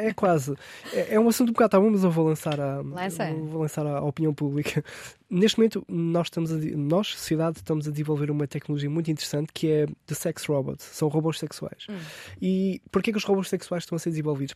É 0.00 0.12
quase. 0.12 0.54
É, 0.92 1.14
é, 1.14 1.20
um 1.20 1.28
assunto 1.28 1.50
um 1.50 1.52
bocado 1.52 1.70
tabu, 1.70 1.90
mas 1.90 2.04
eu 2.04 2.10
vou 2.10 2.26
lançar 2.26 2.60
a, 2.60 2.80
Lança. 2.80 3.32
vou 3.32 3.62
lançar 3.62 3.86
à 3.86 4.00
opinião 4.00 4.32
pública. 4.32 4.84
Neste 5.30 5.58
momento, 5.58 5.84
nós, 5.88 6.26
estamos 6.26 6.52
a, 6.52 6.56
nós, 6.56 7.08
sociedade, 7.08 7.58
estamos 7.58 7.88
a 7.88 7.90
desenvolver 7.90 8.30
uma 8.30 8.46
tecnologia 8.46 8.90
muito 8.90 9.10
interessante 9.10 9.52
que 9.52 9.70
é 9.70 9.86
de 9.86 10.14
sex 10.14 10.44
robots. 10.46 10.84
São 10.84 11.08
robôs 11.08 11.38
sexuais. 11.38 11.86
Hum. 11.88 11.98
E 12.40 12.80
porquê 12.90 13.12
que 13.12 13.18
os 13.18 13.24
robôs 13.24 13.48
sexuais 13.48 13.84
estão 13.84 13.96
a 13.96 13.98
ser 13.98 14.10
desenvolvidos? 14.10 14.54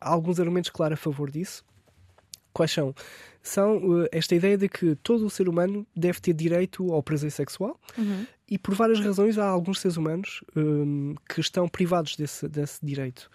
Há 0.00 0.10
alguns 0.10 0.38
argumentos, 0.38 0.70
claro, 0.70 0.94
a 0.94 0.96
favor 0.96 1.30
disso. 1.30 1.64
Quais 2.52 2.70
são? 2.70 2.94
São 3.42 3.76
uh, 3.78 4.08
esta 4.12 4.34
ideia 4.34 4.56
de 4.56 4.68
que 4.68 4.94
todo 4.96 5.26
o 5.26 5.30
ser 5.30 5.48
humano 5.48 5.86
deve 5.94 6.20
ter 6.20 6.32
direito 6.32 6.92
ao 6.92 7.02
prazer 7.02 7.30
sexual 7.30 7.78
uhum. 7.98 8.24
E 8.48 8.58
por 8.58 8.74
várias 8.74 9.00
razões 9.00 9.38
há 9.38 9.46
alguns 9.46 9.80
seres 9.80 9.96
humanos 9.96 10.42
um, 10.56 11.14
que 11.28 11.40
estão 11.40 11.68
privados 11.68 12.16
desse, 12.16 12.48
desse 12.48 12.84
direito. 12.84 13.30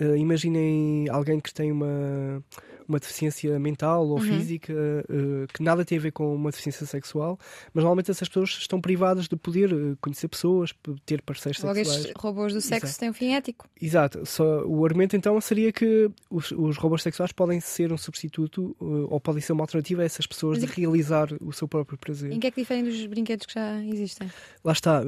Uh, 0.00 0.16
imaginem 0.16 1.08
alguém 1.10 1.40
que 1.40 1.52
tem 1.52 1.70
uma 1.70 2.42
uma 2.88 2.98
deficiência 2.98 3.58
mental 3.58 4.06
ou 4.06 4.18
uhum. 4.18 4.22
física 4.22 4.72
uh, 4.72 5.46
que 5.52 5.62
nada 5.62 5.84
tem 5.84 5.98
a 5.98 6.00
ver 6.00 6.12
com 6.12 6.34
uma 6.34 6.50
deficiência 6.50 6.86
sexual, 6.86 7.38
mas 7.72 7.82
normalmente 7.82 8.10
essas 8.10 8.28
pessoas 8.28 8.50
estão 8.50 8.80
privadas 8.80 9.26
de 9.28 9.36
poder 9.36 9.72
uh, 9.72 9.96
conhecer 10.00 10.28
pessoas, 10.28 10.72
ter 11.04 11.22
parceiros 11.22 11.62
Logo 11.62 11.74
sexuais. 11.74 12.06
Logo, 12.06 12.20
robôs 12.20 12.52
do 12.52 12.60
sexo 12.60 12.86
Exato. 12.86 13.00
têm 13.00 13.10
um 13.10 13.14
fim 13.14 13.32
ético. 13.34 13.68
Exato. 13.80 14.24
Só, 14.26 14.64
o 14.64 14.84
argumento 14.84 15.16
então 15.16 15.40
seria 15.40 15.72
que 15.72 16.10
os, 16.30 16.50
os 16.52 16.76
robôs 16.76 17.02
sexuais 17.02 17.32
podem 17.32 17.60
ser 17.60 17.92
um 17.92 17.98
substituto 17.98 18.76
uh, 18.80 19.06
ou 19.10 19.20
podem 19.20 19.40
ser 19.40 19.52
uma 19.52 19.62
alternativa 19.62 20.02
a 20.02 20.04
essas 20.04 20.26
pessoas 20.26 20.58
mas 20.58 20.68
de 20.68 20.80
realizar 20.80 21.28
o 21.40 21.52
seu 21.52 21.66
próprio 21.66 21.98
prazer. 21.98 22.32
Em 22.32 22.40
que 22.40 22.46
é 22.46 22.50
que 22.50 22.60
diferem 22.60 22.84
dos 22.84 23.06
brinquedos 23.06 23.46
que 23.46 23.54
já 23.54 23.82
existem? 23.84 24.28
Lá 24.64 24.72
está 24.72 25.02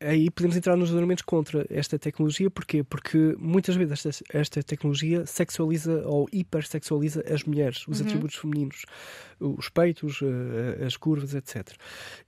aí 0.00 0.30
podemos 0.30 0.56
entrar 0.56 0.76
nos 0.76 0.94
argumentos 0.94 1.22
contra 1.22 1.66
esta 1.70 1.98
tecnologia. 1.98 2.50
Porquê? 2.50 2.82
Porque 2.82 3.34
muitas 3.38 3.76
vezes 3.76 4.06
esta, 4.06 4.24
esta 4.38 4.62
tecnologia 4.62 5.24
sexualiza 5.26 6.02
ou 6.06 6.28
hipersexualiza 6.32 7.24
as 7.32 7.44
mulheres, 7.44 7.86
os 7.88 8.00
uhum. 8.00 8.06
atributos 8.06 8.36
femininos, 8.36 8.84
os 9.40 9.68
peitos, 9.68 10.20
eh, 10.22 10.84
as 10.84 10.96
curvas, 10.96 11.34
etc. 11.34 11.72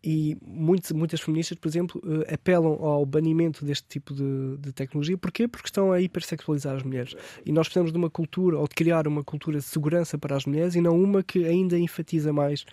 E 0.02 0.36
muitos, 0.42 0.92
muitas 0.92 1.20
feministas, 1.20 1.58
por 1.58 1.68
exemplo, 1.68 2.02
eh, 2.04 2.34
apelam 2.34 2.72
ao 2.72 3.04
banimento 3.04 3.64
deste 3.64 3.86
tipo 3.88 4.14
de, 4.14 4.56
de 4.58 4.72
tecnologia. 4.72 5.18
Porquê? 5.18 5.46
Porque 5.46 5.68
estão 5.68 5.92
a 5.92 6.00
hipersexualizar 6.00 6.76
as 6.76 6.82
mulheres. 6.82 7.14
E 7.44 7.52
nós 7.52 7.66
precisamos 7.66 7.92
de 7.92 7.98
uma 7.98 8.10
cultura, 8.10 8.58
ou 8.58 8.66
de 8.66 8.74
criar 8.74 9.06
uma 9.06 9.22
cultura 9.22 9.58
de 9.58 9.64
segurança 9.64 10.18
para 10.18 10.36
as 10.36 10.44
mulheres 10.44 10.74
e 10.74 10.80
não 10.80 10.98
uma 11.00 11.22
que 11.22 11.44
ainda 11.44 11.78
enfatiza 11.78 12.32
mais 12.32 12.64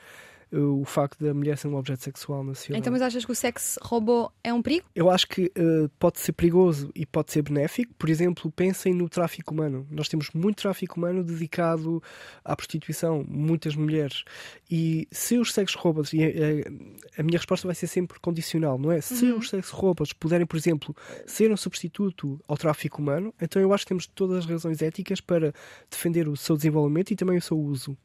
o 0.51 0.85
facto 0.85 1.23
da 1.23 1.33
mulher 1.33 1.57
ser 1.57 1.67
um 1.67 1.75
objeto 1.75 2.03
sexual 2.03 2.43
na 2.43 2.53
sociedade. 2.53 2.79
Então, 2.79 2.93
mas 2.93 3.01
achas 3.01 3.25
que 3.25 3.31
o 3.31 3.35
sexo 3.35 3.79
robô 3.81 4.31
é 4.43 4.53
um 4.53 4.61
perigo? 4.61 4.85
Eu 4.95 5.09
acho 5.09 5.27
que 5.27 5.51
uh, 5.57 5.89
pode 5.99 6.19
ser 6.19 6.33
perigoso 6.33 6.91
e 6.95 7.05
pode 7.05 7.31
ser 7.31 7.41
benéfico. 7.41 7.93
Por 7.95 8.09
exemplo, 8.09 8.51
pensem 8.51 8.93
no 8.93 9.09
tráfico 9.09 9.53
humano. 9.53 9.87
Nós 9.89 10.07
temos 10.07 10.29
muito 10.31 10.61
tráfico 10.61 10.97
humano 10.97 11.23
dedicado 11.23 12.01
à 12.43 12.55
prostituição, 12.55 13.25
muitas 13.27 13.75
mulheres. 13.75 14.23
E 14.69 15.07
se 15.11 15.37
os 15.37 15.53
sexo 15.53 15.77
robôs, 15.77 16.13
e 16.13 16.23
a, 16.23 16.27
a, 16.27 17.21
a, 17.21 17.23
minha 17.23 17.37
resposta 17.37 17.67
vai 17.67 17.75
ser 17.75 17.87
sempre 17.87 18.19
condicional, 18.19 18.77
não 18.77 18.91
é? 18.91 19.01
Se 19.01 19.25
uhum. 19.25 19.39
os 19.39 19.49
sexo 19.49 19.75
robôs 19.75 20.13
puderem, 20.13 20.45
por 20.45 20.57
exemplo, 20.57 20.95
ser 21.25 21.51
um 21.51 21.57
substituto 21.57 22.39
ao 22.47 22.57
tráfico 22.57 23.01
humano, 23.01 23.33
então 23.41 23.61
eu 23.61 23.73
acho 23.73 23.83
que 23.83 23.89
temos 23.89 24.07
todas 24.07 24.39
as 24.39 24.45
razões 24.45 24.81
éticas 24.81 25.21
para 25.21 25.53
defender 25.89 26.27
o 26.27 26.35
seu 26.35 26.55
desenvolvimento 26.55 27.11
e 27.11 27.15
também 27.15 27.37
o 27.37 27.41
seu 27.41 27.57
uso. 27.57 27.97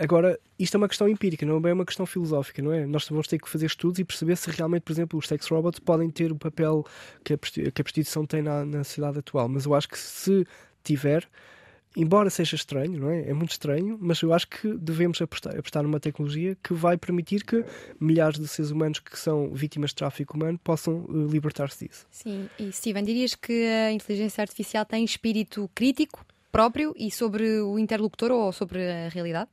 Agora, 0.00 0.40
isto 0.58 0.74
é 0.74 0.78
uma 0.78 0.88
questão 0.88 1.06
empírica, 1.06 1.44
não 1.44 1.60
é 1.68 1.72
uma 1.74 1.84
questão 1.84 2.06
filosófica, 2.06 2.62
não 2.62 2.72
é? 2.72 2.86
Nós 2.86 3.06
vamos 3.06 3.28
ter 3.28 3.38
que 3.38 3.46
fazer 3.46 3.66
estudos 3.66 3.98
e 3.98 4.04
perceber 4.04 4.34
se 4.34 4.50
realmente, 4.50 4.80
por 4.80 4.92
exemplo, 4.92 5.18
os 5.18 5.28
sex 5.28 5.46
robots 5.48 5.78
podem 5.78 6.08
ter 6.08 6.32
o 6.32 6.36
papel 6.36 6.86
que 7.22 7.34
a 7.34 7.36
prostituição 7.36 8.24
tem 8.24 8.40
na, 8.40 8.64
na 8.64 8.82
sociedade 8.82 9.18
atual. 9.18 9.46
Mas 9.46 9.66
eu 9.66 9.74
acho 9.74 9.86
que 9.90 9.98
se 9.98 10.46
tiver, 10.82 11.28
embora 11.94 12.30
seja 12.30 12.56
estranho, 12.56 12.98
não 12.98 13.10
é? 13.10 13.28
É 13.28 13.34
muito 13.34 13.50
estranho, 13.50 13.98
mas 14.00 14.22
eu 14.22 14.32
acho 14.32 14.48
que 14.48 14.72
devemos 14.78 15.20
apostar, 15.20 15.54
apostar 15.54 15.82
numa 15.82 16.00
tecnologia 16.00 16.56
que 16.64 16.72
vai 16.72 16.96
permitir 16.96 17.44
que 17.44 17.62
milhares 18.00 18.40
de 18.40 18.48
seres 18.48 18.70
humanos 18.70 19.00
que 19.00 19.18
são 19.18 19.52
vítimas 19.52 19.90
de 19.90 19.96
tráfico 19.96 20.34
humano 20.34 20.58
possam 20.64 21.04
uh, 21.10 21.26
libertar-se 21.26 21.86
disso. 21.86 22.06
Sim, 22.10 22.48
e 22.58 22.72
Steven, 22.72 23.04
dirias 23.04 23.34
que 23.34 23.66
a 23.66 23.92
inteligência 23.92 24.40
artificial 24.40 24.86
tem 24.86 25.04
espírito 25.04 25.70
crítico 25.74 26.24
próprio 26.50 26.94
e 26.96 27.10
sobre 27.10 27.60
o 27.60 27.78
interlocutor 27.78 28.30
ou 28.30 28.50
sobre 28.50 28.90
a 28.90 29.10
realidade? 29.10 29.50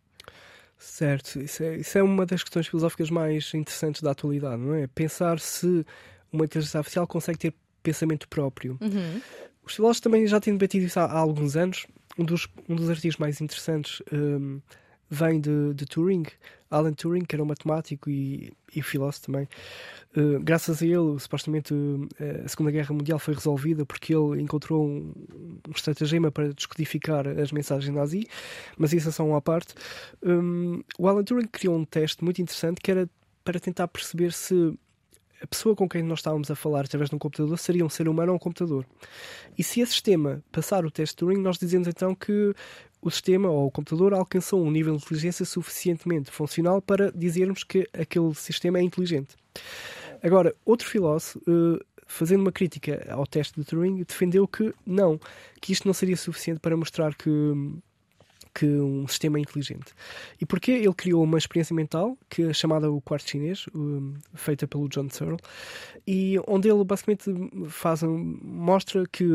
Certo, 0.78 1.40
isso 1.42 1.64
é, 1.64 1.78
isso 1.78 1.98
é 1.98 2.04
uma 2.04 2.26
das 2.26 2.44
questões 2.44 2.68
filosóficas 2.68 3.10
mais 3.10 3.52
interessantes 3.54 4.02
da 4.02 4.12
atualidade, 4.12 4.62
não 4.62 4.76
é? 4.76 4.86
Pensar 4.88 5.40
se 5.40 5.86
uma 6.32 6.46
inteligência 6.46 6.78
artificial 6.78 7.08
consegue 7.08 7.40
ter 7.40 7.54
pensamento 7.82 8.28
próprio. 8.28 8.78
Uhum. 8.82 9.22
Os 9.64 9.76
filósofos 9.76 10.02
também 10.02 10.28
já 10.28 10.40
têm 10.40 10.54
debatido 10.54 10.86
isso 10.86 11.00
há, 11.00 11.06
há 11.06 11.18
alguns 11.18 11.56
anos. 11.56 11.88
Um 12.18 12.24
dos, 12.24 12.48
um 12.68 12.76
dos 12.76 12.90
artigos 12.90 13.18
mais 13.18 13.42
interessantes 13.42 14.02
um, 14.12 14.60
vem 15.10 15.40
de, 15.40 15.74
de, 15.74 15.86
Turing, 15.86 16.26
Alan 16.70 16.94
Turing, 16.94 17.24
que 17.26 17.36
era 17.36 17.44
um 17.44 17.46
matemático 17.46 18.10
e, 18.10 18.52
e 18.76 18.82
filósofo 18.82 19.28
também. 19.28 19.48
Uh, 20.16 20.40
graças 20.42 20.82
a 20.82 20.86
ele, 20.86 21.20
supostamente, 21.20 21.74
uh, 21.74 22.08
a 22.44 22.48
Segunda 22.48 22.72
Guerra 22.72 22.94
Mundial 22.94 23.20
foi 23.20 23.34
resolvida 23.34 23.86
porque 23.86 24.14
ele 24.14 24.42
encontrou 24.42 24.86
um, 24.86 25.14
um 25.68 25.72
estratagema 25.74 26.32
para 26.32 26.54
descodificar 26.54 27.28
as 27.28 27.52
mensagens 27.52 27.94
nazi, 27.94 28.28
mas 28.78 28.94
isso 28.94 29.10
é 29.10 29.12
só 29.12 29.26
uma 29.26 29.42
parte. 29.42 29.74
Um, 30.24 30.82
o 30.98 31.08
Alan 31.08 31.24
Turing 31.24 31.48
criou 31.48 31.76
um 31.76 31.86
teste 31.86 32.24
muito 32.24 32.42
interessante 32.42 32.82
que 32.82 32.92
era 32.92 33.10
para 33.44 33.60
tentar 33.60 33.88
perceber 33.88 34.34
se 34.34 34.78
a 35.42 35.48
pessoa 35.48 35.76
com 35.76 35.88
quem 35.88 36.02
nós 36.02 36.20
estávamos 36.20 36.50
a 36.50 36.56
falar 36.56 36.86
através 36.86 37.10
de 37.10 37.16
um 37.16 37.20
computador 37.20 37.58
seria 37.58 37.86
um 37.86 37.90
ser 37.90 38.08
humano 38.08 38.32
ou 38.32 38.36
um 38.36 38.40
computador. 38.40 38.86
E 39.58 39.64
se 39.64 39.82
esse 39.82 39.92
sistema 39.92 40.44
passar 40.52 40.86
o 40.86 40.92
teste 40.92 41.16
Turing, 41.16 41.40
nós 41.40 41.58
dizemos 41.58 41.88
então 41.88 42.16
que 42.16 42.54
o 43.02 43.10
sistema 43.12 43.50
ou 43.50 43.68
o 43.68 43.72
computador 43.72 44.14
alcançou 44.14 44.64
um 44.64 44.72
nível 44.72 44.96
de 44.96 45.04
inteligência 45.04 45.46
suficientemente 45.46 46.32
funcional 46.32 46.82
para 46.82 47.12
dizermos 47.12 47.64
que 47.64 47.88
aquele 47.94 48.34
sistema 48.34 48.80
é 48.80 48.82
inteligente. 48.82 49.36
Agora, 50.22 50.56
outro 50.66 50.88
filósofo, 50.88 51.40
eh, 51.48 51.84
fazendo 52.08 52.42
uma 52.42 52.52
crítica 52.52 53.06
ao 53.10 53.26
teste 53.28 53.60
de 53.60 53.66
Turing, 53.66 54.04
defendeu 54.04 54.48
que 54.48 54.74
não, 54.86 55.20
que 55.62 55.72
isto 55.72 55.86
não 55.88 55.94
seria 55.94 56.18
suficiente 56.18 56.60
para 56.60 56.76
mostrar 56.76 57.14
que 57.16 57.30
que 58.58 58.66
um 58.66 59.08
sistema 59.08 59.40
inteligente. 59.40 59.94
E 60.42 60.46
porquê? 60.46 60.72
Ele 60.72 60.94
criou 60.94 61.24
uma 61.24 61.38
experiência 61.38 61.76
mental, 61.76 62.18
que 62.28 62.42
é 62.42 62.54
chamada 62.54 62.92
o 62.92 63.00
quarto 63.00 63.30
chinês, 63.30 63.68
um, 63.76 64.16
feita 64.34 64.68
pelo 64.68 64.90
John 64.90 65.08
Searle, 65.12 65.38
e 66.08 66.40
onde 66.48 66.68
ele 66.68 66.84
basicamente 66.84 67.30
faz 67.68 68.02
um, 68.02 68.40
mostra 68.42 69.04
que, 69.12 69.26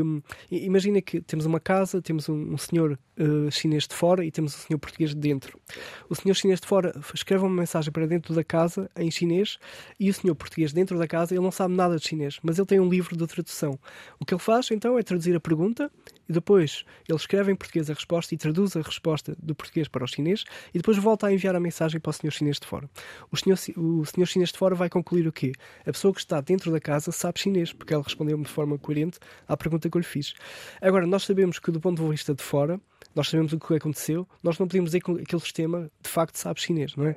imagina 0.51 1.01
que 1.01 1.21
temos 1.21 1.47
uma 1.47 1.61
casa, 1.61 2.03
temos 2.03 2.29
um, 2.29 2.55
um 2.55 2.59
senhor 2.59 2.99
uh, 3.17 3.49
chinês 3.53 3.87
de 3.87 3.95
fora 3.95 4.25
e 4.25 4.31
temos 4.33 4.57
um 4.57 4.59
senhor 4.59 4.79
português 4.81 5.11
de 5.11 5.21
dentro. 5.21 5.57
O 6.09 6.17
senhor 6.17 6.35
chinês 6.35 6.61
de 6.61 6.67
fora 6.67 6.93
escreve 7.15 7.45
uma 7.45 7.55
mensagem 7.55 7.93
para 7.93 8.09
dentro 8.09 8.35
da 8.35 8.43
casa 8.43 8.91
em 8.97 9.09
chinês 9.09 9.57
e 10.01 10.11
o 10.11 10.15
senhor 10.15 10.35
português 10.35 10.73
dentro 10.73 10.99
da 10.99 11.07
casa, 11.07 11.33
ele 11.33 11.45
não 11.45 11.53
sabe 11.53 11.75
nada 11.75 11.97
de 11.97 12.05
chinês, 12.05 12.41
mas 12.43 12.59
ele 12.59 12.67
tem 12.67 12.81
um 12.81 12.89
livro 12.89 13.17
de 13.17 13.25
tradução. 13.25 13.79
O 14.19 14.25
que 14.25 14.35
ele 14.35 14.43
faz 14.43 14.69
então 14.73 14.99
é 14.99 15.03
traduzir 15.05 15.37
a 15.37 15.41
pergunta 15.41 15.89
e 16.29 16.33
depois 16.33 16.85
ele 17.09 17.17
escreve 17.17 17.53
em 17.53 17.55
português 17.55 17.89
a 17.89 17.95
resposta 17.95 18.35
e 18.35 18.39
traduz 18.39 18.75
a 18.75 18.81
resposta 18.81 19.12
do 19.39 19.55
português 19.55 19.89
para 19.89 20.05
o 20.05 20.07
chinês 20.07 20.45
e 20.73 20.79
depois 20.79 20.97
volta 20.97 21.27
a 21.27 21.33
enviar 21.33 21.55
a 21.55 21.61
mensagem 21.61 22.01
para 22.01 22.11
o 22.11 22.13
senhor 22.13 22.31
chinês 22.31 22.59
de 22.59 22.67
fora. 22.67 22.89
O 23.31 23.37
senhor, 23.37 23.59
o 23.77 24.05
senhor 24.07 24.27
chinês 24.27 24.51
de 24.51 24.59
fora 24.59 24.75
vai 24.75 24.89
concluir 24.89 25.27
o 25.27 25.33
quê? 25.33 25.53
A 25.81 25.93
pessoa 25.93 26.15
que 26.15 26.21
está 26.21 26.41
dentro 26.41 26.71
da 26.71 26.81
casa 26.81 27.13
sabe 27.13 27.41
chinês, 27.41 27.73
porque 27.73 27.93
ela 27.93 28.03
respondeu 28.03 28.39
de 28.39 28.49
forma 28.49 28.79
coerente 28.79 29.19
à 29.47 29.57
pergunta 29.57 29.91
que 29.91 29.97
eu 29.97 30.01
lhe 30.01 30.07
fiz. 30.07 30.33
Agora, 30.81 31.07
nós 31.07 31.25
sabemos 31.25 31.59
que 31.59 31.71
do 31.71 31.81
ponto 31.81 32.03
de 32.03 32.09
vista 32.09 32.35
de 32.35 32.43
fora, 32.43 32.81
nós 33.15 33.29
sabemos 33.29 33.53
o 33.53 33.59
que 33.59 33.75
aconteceu, 33.75 34.27
nós 34.43 34.59
não 34.59 34.67
podemos 34.67 34.91
dizer 34.91 35.01
que 35.01 35.11
aquele 35.11 35.43
sistema 35.43 35.91
de 36.01 36.09
facto 36.09 36.37
sabe 36.37 36.61
chinês, 36.61 36.97
não 36.97 37.07
é? 37.07 37.17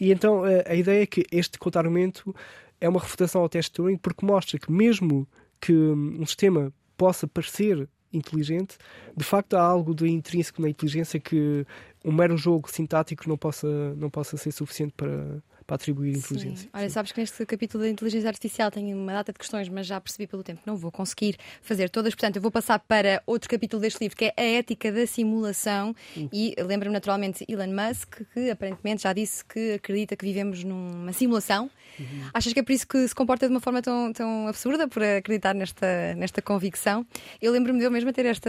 E 0.00 0.10
então 0.10 0.42
a, 0.44 0.72
a 0.72 0.74
ideia 0.74 1.02
é 1.02 1.06
que 1.06 1.24
este 1.30 1.58
contaramento 1.58 2.34
é 2.80 2.88
uma 2.88 3.00
refutação 3.00 3.42
ao 3.42 3.48
teste 3.48 3.72
Turing 3.72 3.96
porque 3.96 4.24
mostra 4.24 4.58
que 4.58 4.70
mesmo 4.70 5.28
que 5.60 5.72
um 5.72 6.24
sistema 6.26 6.72
possa 6.96 7.26
parecer 7.26 7.88
inteligente, 8.12 8.76
de 9.16 9.24
facto 9.24 9.54
há 9.54 9.62
algo 9.62 9.94
de 9.94 10.08
intrínseco 10.08 10.62
na 10.62 10.68
inteligência 10.68 11.20
que 11.20 11.66
um 12.04 12.12
mero 12.12 12.36
jogo 12.36 12.70
sintático 12.70 13.28
não 13.28 13.36
possa, 13.36 13.94
não 13.96 14.08
possa 14.08 14.36
ser 14.36 14.52
suficiente 14.52 14.94
para, 14.96 15.42
para 15.68 15.74
atribuir 15.74 16.16
inteligência. 16.16 16.62
Sim. 16.62 16.68
Olha, 16.72 16.88
sabes 16.88 17.12
que 17.12 17.20
neste 17.20 17.44
capítulo 17.44 17.84
da 17.84 17.90
inteligência 17.90 18.26
artificial 18.26 18.70
tenho 18.70 18.96
uma 18.96 19.12
data 19.12 19.34
de 19.34 19.38
questões, 19.38 19.68
mas 19.68 19.86
já 19.86 20.00
percebi 20.00 20.26
pelo 20.26 20.42
tempo 20.42 20.62
que 20.62 20.66
não 20.66 20.78
vou 20.78 20.90
conseguir 20.90 21.36
fazer 21.60 21.90
todas. 21.90 22.14
Portanto, 22.14 22.36
eu 22.36 22.42
vou 22.42 22.50
passar 22.50 22.78
para 22.78 23.22
outro 23.26 23.50
capítulo 23.50 23.82
deste 23.82 24.00
livro, 24.00 24.16
que 24.16 24.24
é 24.24 24.34
a 24.34 24.42
ética 24.42 24.90
da 24.90 25.06
simulação. 25.06 25.94
Uhum. 26.16 26.30
E 26.32 26.54
lembro-me 26.58 26.94
naturalmente 26.94 27.44
Elon 27.46 27.66
Musk, 27.66 28.22
que 28.32 28.50
aparentemente 28.50 29.02
já 29.02 29.12
disse 29.12 29.44
que 29.44 29.74
acredita 29.74 30.16
que 30.16 30.24
vivemos 30.24 30.64
numa 30.64 31.12
simulação. 31.12 31.70
Uhum. 32.00 32.30
Achas 32.32 32.54
que 32.54 32.60
é 32.60 32.62
por 32.62 32.72
isso 32.72 32.88
que 32.88 33.06
se 33.06 33.14
comporta 33.14 33.46
de 33.46 33.52
uma 33.52 33.60
forma 33.60 33.82
tão, 33.82 34.10
tão 34.14 34.48
absurda, 34.48 34.88
por 34.88 35.02
acreditar 35.02 35.54
nesta, 35.54 36.14
nesta 36.14 36.40
convicção? 36.40 37.06
Eu 37.42 37.52
lembro-me 37.52 37.78
de 37.78 37.84
eu 37.84 37.90
mesma 37.90 38.10
ter 38.10 38.24
esta. 38.24 38.48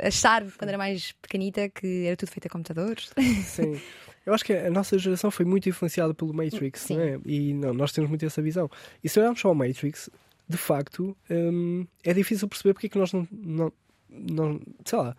achar, 0.00 0.44
quando 0.56 0.68
era 0.68 0.78
mais 0.78 1.10
pequenita, 1.20 1.68
que 1.68 2.06
era 2.06 2.16
tudo 2.16 2.30
feito 2.30 2.46
a 2.46 2.48
computadores. 2.48 3.10
Sim. 3.44 3.80
Eu 4.24 4.34
acho 4.34 4.44
que 4.44 4.52
a 4.52 4.70
nossa 4.70 4.98
geração 4.98 5.30
foi 5.30 5.44
muito 5.44 5.68
influenciada 5.68 6.12
pelo 6.12 6.32
Matrix, 6.32 6.80
Sim. 6.82 6.94
não 6.94 7.02
é? 7.02 7.20
E 7.24 7.54
não, 7.54 7.72
nós 7.72 7.92
temos 7.92 8.10
muito 8.10 8.24
essa 8.24 8.42
visão. 8.42 8.70
E 9.02 9.08
se 9.08 9.18
olharmos 9.18 9.40
só 9.40 9.48
ao 9.48 9.54
Matrix, 9.54 10.10
de 10.48 10.56
facto, 10.56 11.16
hum, 11.30 11.86
é 12.04 12.12
difícil 12.12 12.48
perceber 12.48 12.74
porque 12.74 12.86
é 12.86 12.90
que 12.90 12.98
nós 12.98 13.12
não, 13.12 13.26
não, 13.30 13.72
não. 14.08 14.60
Sei 14.84 14.98
lá. 14.98 15.16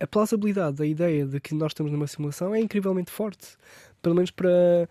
A 0.00 0.06
plausibilidade 0.06 0.76
da 0.76 0.86
ideia 0.86 1.26
de 1.26 1.40
que 1.40 1.54
nós 1.54 1.72
estamos 1.72 1.90
numa 1.90 2.06
simulação 2.06 2.54
é 2.54 2.60
incrivelmente 2.60 3.10
forte. 3.10 3.56
Pelo 4.00 4.14
menos 4.14 4.30
para. 4.30 4.88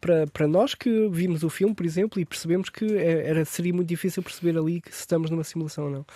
Para, 0.00 0.26
para 0.28 0.48
nós 0.48 0.74
que 0.74 1.10
vimos 1.10 1.42
o 1.42 1.50
filme, 1.50 1.74
por 1.74 1.84
exemplo, 1.84 2.18
e 2.18 2.24
percebemos 2.24 2.70
que 2.70 2.86
é, 2.96 3.28
era, 3.28 3.44
seria 3.44 3.74
muito 3.74 3.88
difícil 3.88 4.22
perceber 4.22 4.56
ali 4.58 4.80
que 4.80 4.94
se 4.94 5.00
estamos 5.00 5.30
numa 5.30 5.44
simulação 5.44 5.84
ou 5.84 5.90
não. 5.90 6.06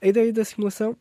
A 0.00 0.06
ideia 0.06 0.32
da 0.32 0.44
simulação 0.44 0.96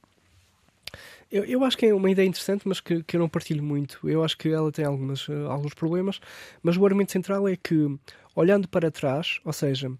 eu, 1.31 1.45
eu 1.45 1.63
acho 1.63 1.77
que 1.77 1.85
é 1.85 1.93
uma 1.93 2.11
ideia 2.11 2.27
interessante, 2.27 2.67
mas 2.67 2.79
que, 2.79 3.03
que 3.03 3.15
eu 3.15 3.19
não 3.19 3.29
partilho 3.29 3.63
muito. 3.63 3.99
Eu 4.07 4.23
acho 4.23 4.37
que 4.37 4.49
ela 4.49 4.71
tem 4.71 4.85
algumas, 4.85 5.27
uh, 5.27 5.47
alguns 5.49 5.73
problemas, 5.73 6.19
mas 6.61 6.77
o 6.77 6.85
argumento 6.85 7.11
central 7.11 7.47
é 7.47 7.55
que, 7.55 7.87
olhando 8.35 8.67
para 8.67 8.91
trás, 8.91 9.39
ou 9.45 9.53
seja, 9.53 9.91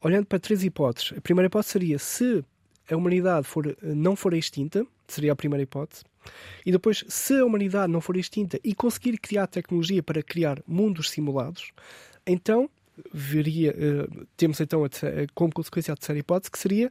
olhando 0.00 0.26
para 0.26 0.38
três 0.38 0.64
hipóteses, 0.64 1.14
a 1.16 1.20
primeira 1.20 1.46
hipótese 1.46 1.72
seria 1.72 1.98
se 1.98 2.44
a 2.90 2.96
humanidade 2.96 3.46
for, 3.46 3.76
não 3.82 4.16
for 4.16 4.34
extinta, 4.34 4.86
seria 5.06 5.32
a 5.32 5.36
primeira 5.36 5.62
hipótese, 5.62 6.02
e 6.66 6.72
depois, 6.72 7.04
se 7.08 7.38
a 7.38 7.44
humanidade 7.44 7.92
não 7.92 8.00
for 8.00 8.16
extinta 8.16 8.58
e 8.62 8.74
conseguir 8.74 9.18
criar 9.18 9.46
tecnologia 9.46 10.02
para 10.02 10.22
criar 10.22 10.62
mundos 10.66 11.10
simulados, 11.10 11.72
então 12.26 12.68
veria, 13.12 13.72
uh, 13.72 14.26
temos 14.36 14.60
então 14.60 14.84
a, 14.84 14.88
como 15.34 15.52
consequência 15.52 15.92
a 15.92 15.96
terceira 15.96 16.18
hipótese, 16.18 16.50
que 16.50 16.58
seria 16.58 16.90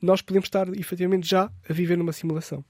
nós 0.00 0.20
podemos 0.20 0.46
estar 0.46 0.68
efetivamente 0.76 1.28
já 1.28 1.50
a 1.68 1.72
viver 1.72 1.96
numa 1.96 2.12
simulação. 2.12 2.64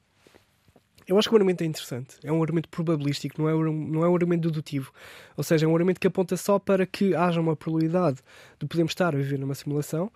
Eu 1.12 1.18
acho 1.18 1.28
que 1.28 1.34
o 1.34 1.36
argumento 1.36 1.62
é 1.62 1.66
interessante. 1.66 2.16
É 2.24 2.32
um 2.32 2.40
argumento 2.40 2.70
probabilístico, 2.70 3.40
não 3.40 3.48
é, 3.48 3.54
um, 3.54 3.72
não 3.72 4.04
é 4.04 4.08
um 4.08 4.14
argumento 4.14 4.48
dedutivo. 4.48 4.90
Ou 5.36 5.44
seja, 5.44 5.66
é 5.66 5.68
um 5.68 5.74
argumento 5.74 6.00
que 6.00 6.06
aponta 6.06 6.36
só 6.38 6.58
para 6.58 6.86
que 6.86 7.14
haja 7.14 7.38
uma 7.38 7.54
probabilidade 7.54 8.18
de 8.58 8.66
podermos 8.66 8.92
estar 8.92 9.14
a 9.14 9.18
viver 9.18 9.38
numa 9.38 9.54
simulação. 9.54 10.10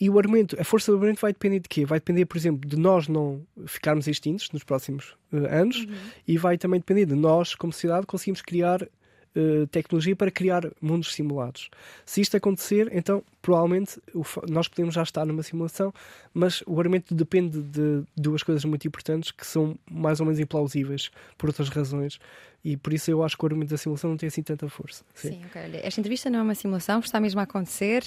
E 0.00 0.08
o 0.08 0.18
argumento, 0.18 0.56
a 0.60 0.64
força 0.64 0.92
do 0.92 0.96
argumento 0.96 1.20
vai 1.20 1.32
depender 1.32 1.58
de 1.58 1.68
quê? 1.68 1.84
Vai 1.84 1.98
depender, 1.98 2.24
por 2.24 2.36
exemplo, 2.36 2.68
de 2.68 2.76
nós 2.76 3.08
não 3.08 3.44
ficarmos 3.66 4.06
extintos 4.06 4.48
nos 4.52 4.62
próximos 4.62 5.16
uh, 5.32 5.46
anos 5.50 5.78
uhum. 5.78 5.94
e 6.26 6.38
vai 6.38 6.56
também 6.56 6.78
depender 6.78 7.06
de 7.06 7.14
nós, 7.14 7.54
como 7.56 7.72
sociedade, 7.72 8.06
conseguirmos 8.06 8.42
criar 8.42 8.82
uh, 8.82 9.66
tecnologia 9.70 10.14
para 10.14 10.30
criar 10.30 10.62
mundos 10.80 11.12
simulados. 11.12 11.68
Se 12.06 12.20
isto 12.20 12.36
acontecer, 12.36 12.88
então 12.92 13.22
provavelmente 13.42 14.00
nós 14.48 14.68
podemos 14.68 14.94
já 14.94 15.02
estar 15.02 15.26
numa 15.26 15.42
simulação, 15.42 15.92
mas 16.32 16.62
o 16.66 16.78
argumento 16.78 17.14
depende 17.14 17.60
de 17.60 18.04
duas 18.16 18.42
coisas 18.42 18.64
muito 18.64 18.86
importantes 18.86 19.32
que 19.32 19.46
são 19.46 19.76
mais 19.90 20.20
ou 20.20 20.26
menos 20.26 20.40
implausíveis 20.40 21.10
por 21.36 21.48
outras 21.48 21.68
razões 21.68 22.18
e 22.64 22.76
por 22.76 22.92
isso 22.92 23.10
eu 23.10 23.24
acho 23.24 23.36
que 23.36 23.44
o 23.44 23.46
argumento 23.46 23.70
da 23.70 23.76
simulação 23.76 24.10
não 24.10 24.16
tem 24.16 24.28
assim 24.28 24.42
tanta 24.42 24.68
força. 24.68 25.04
Sim, 25.14 25.30
Sim 25.30 25.42
ok. 25.46 25.80
Esta 25.82 26.00
entrevista 26.00 26.30
não 26.30 26.38
é 26.38 26.42
uma 26.42 26.54
simulação, 26.54 27.00
está 27.00 27.18
mesmo 27.18 27.40
a 27.40 27.42
acontecer 27.42 28.04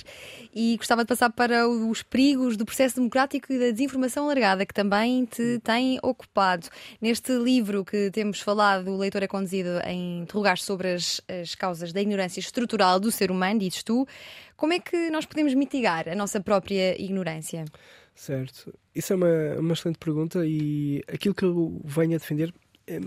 e 0.54 0.78
gostava 0.78 1.04
de 1.04 1.10
passar 1.10 1.30
para 1.30 1.68
os 1.68 2.02
perigos 2.02 2.56
do 2.56 2.66
processo 2.66 2.96
democrático 2.96 3.52
e 3.52 3.60
da 3.60 3.72
desinformação 3.72 4.24
alargada 4.26 4.66
que 4.66 4.74
também 4.74 5.26
te 5.26 5.60
tem 5.60 6.00
ocupado. 6.02 6.70
Neste 7.02 7.34
livro 7.38 7.84
que 7.84 8.10
temos 8.12 8.40
falado, 8.40 8.92
o 8.92 8.98
leitor 8.98 9.24
é 9.24 9.28
conduzido 9.28 9.82
a 9.84 9.92
interrogar 9.92 10.58
sobre 10.58 10.94
as, 10.94 11.20
as 11.28 11.54
causas 11.54 11.92
da 11.92 12.02
ignorância 12.02 12.40
estrutural 12.40 12.98
do 12.98 13.12
ser 13.12 13.32
humano, 13.32 13.60
dizes 13.60 13.84
tu. 13.84 14.08
Como 14.56 14.74
é 14.74 14.80
que 14.80 15.10
nós 15.10 15.26
podemos 15.26 15.54
mitigar 15.54 16.08
a 16.08 16.16
nossa 16.16 16.40
própria 16.40 17.00
ignorância? 17.02 17.66
Certo. 18.14 18.74
Isso 18.94 19.12
é 19.12 19.16
uma, 19.16 19.56
uma 19.60 19.74
excelente 19.74 20.00
pergunta 20.00 20.46
e 20.46 21.04
aquilo 21.08 21.36
que 21.36 21.44
eu 21.44 21.82
venho 21.84 22.16
a 22.16 22.18
defender, 22.18 22.54
é, 22.88 23.00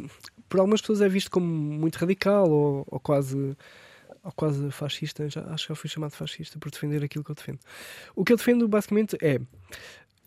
por 0.48 0.60
algumas 0.60 0.80
pessoas 0.80 1.00
é 1.00 1.08
visto 1.08 1.30
como 1.30 1.46
muito 1.46 1.96
radical 1.96 2.50
ou, 2.50 2.84
ou 2.86 3.00
quase 3.00 3.56
ou 4.22 4.32
quase 4.32 4.70
fascista. 4.70 5.28
Já, 5.30 5.42
acho 5.46 5.66
que 5.66 5.72
eu 5.72 5.76
fui 5.76 5.88
chamado 5.88 6.12
fascista 6.12 6.58
por 6.58 6.70
defender 6.70 7.02
aquilo 7.02 7.24
que 7.24 7.30
eu 7.30 7.34
defendo. 7.34 7.58
O 8.14 8.24
que 8.24 8.32
eu 8.32 8.36
defendo 8.36 8.68
basicamente 8.68 9.16
é 9.22 9.40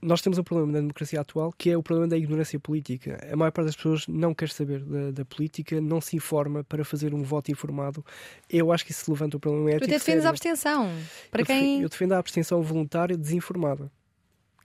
nós 0.01 0.21
temos 0.21 0.37
um 0.37 0.43
problema 0.43 0.71
na 0.71 0.79
democracia 0.79 1.21
atual 1.21 1.53
que 1.55 1.69
é 1.69 1.77
o 1.77 1.83
problema 1.83 2.09
da 2.09 2.17
ignorância 2.17 2.59
política. 2.59 3.19
A 3.31 3.35
maior 3.35 3.51
parte 3.51 3.67
das 3.67 3.75
pessoas 3.75 4.07
não 4.07 4.33
quer 4.33 4.49
saber 4.49 4.83
da, 4.83 5.11
da 5.11 5.25
política, 5.25 5.79
não 5.79 6.01
se 6.01 6.15
informa 6.15 6.63
para 6.63 6.83
fazer 6.83 7.13
um 7.13 7.21
voto 7.21 7.51
informado. 7.51 8.03
Eu 8.49 8.71
acho 8.71 8.85
que 8.85 8.91
isso 8.91 9.09
levanta 9.11 9.37
o 9.37 9.39
problema 9.39 9.69
ético. 9.69 9.85
Tu 9.85 9.89
defendes 9.89 10.25
a 10.25 10.29
abstenção. 10.29 10.89
Para 11.29 11.41
eu 11.41 11.45
quem... 11.45 11.61
Defendo, 11.61 11.83
eu 11.83 11.89
defendo 11.89 12.11
a 12.13 12.17
abstenção 12.17 12.61
voluntária 12.61 13.15
desinformada, 13.15 13.91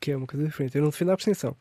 que 0.00 0.10
é 0.10 0.16
uma 0.16 0.26
coisa 0.26 0.46
diferente. 0.46 0.76
Eu 0.76 0.82
não 0.82 0.90
defendo 0.90 1.10
a 1.10 1.14
abstenção. 1.14 1.56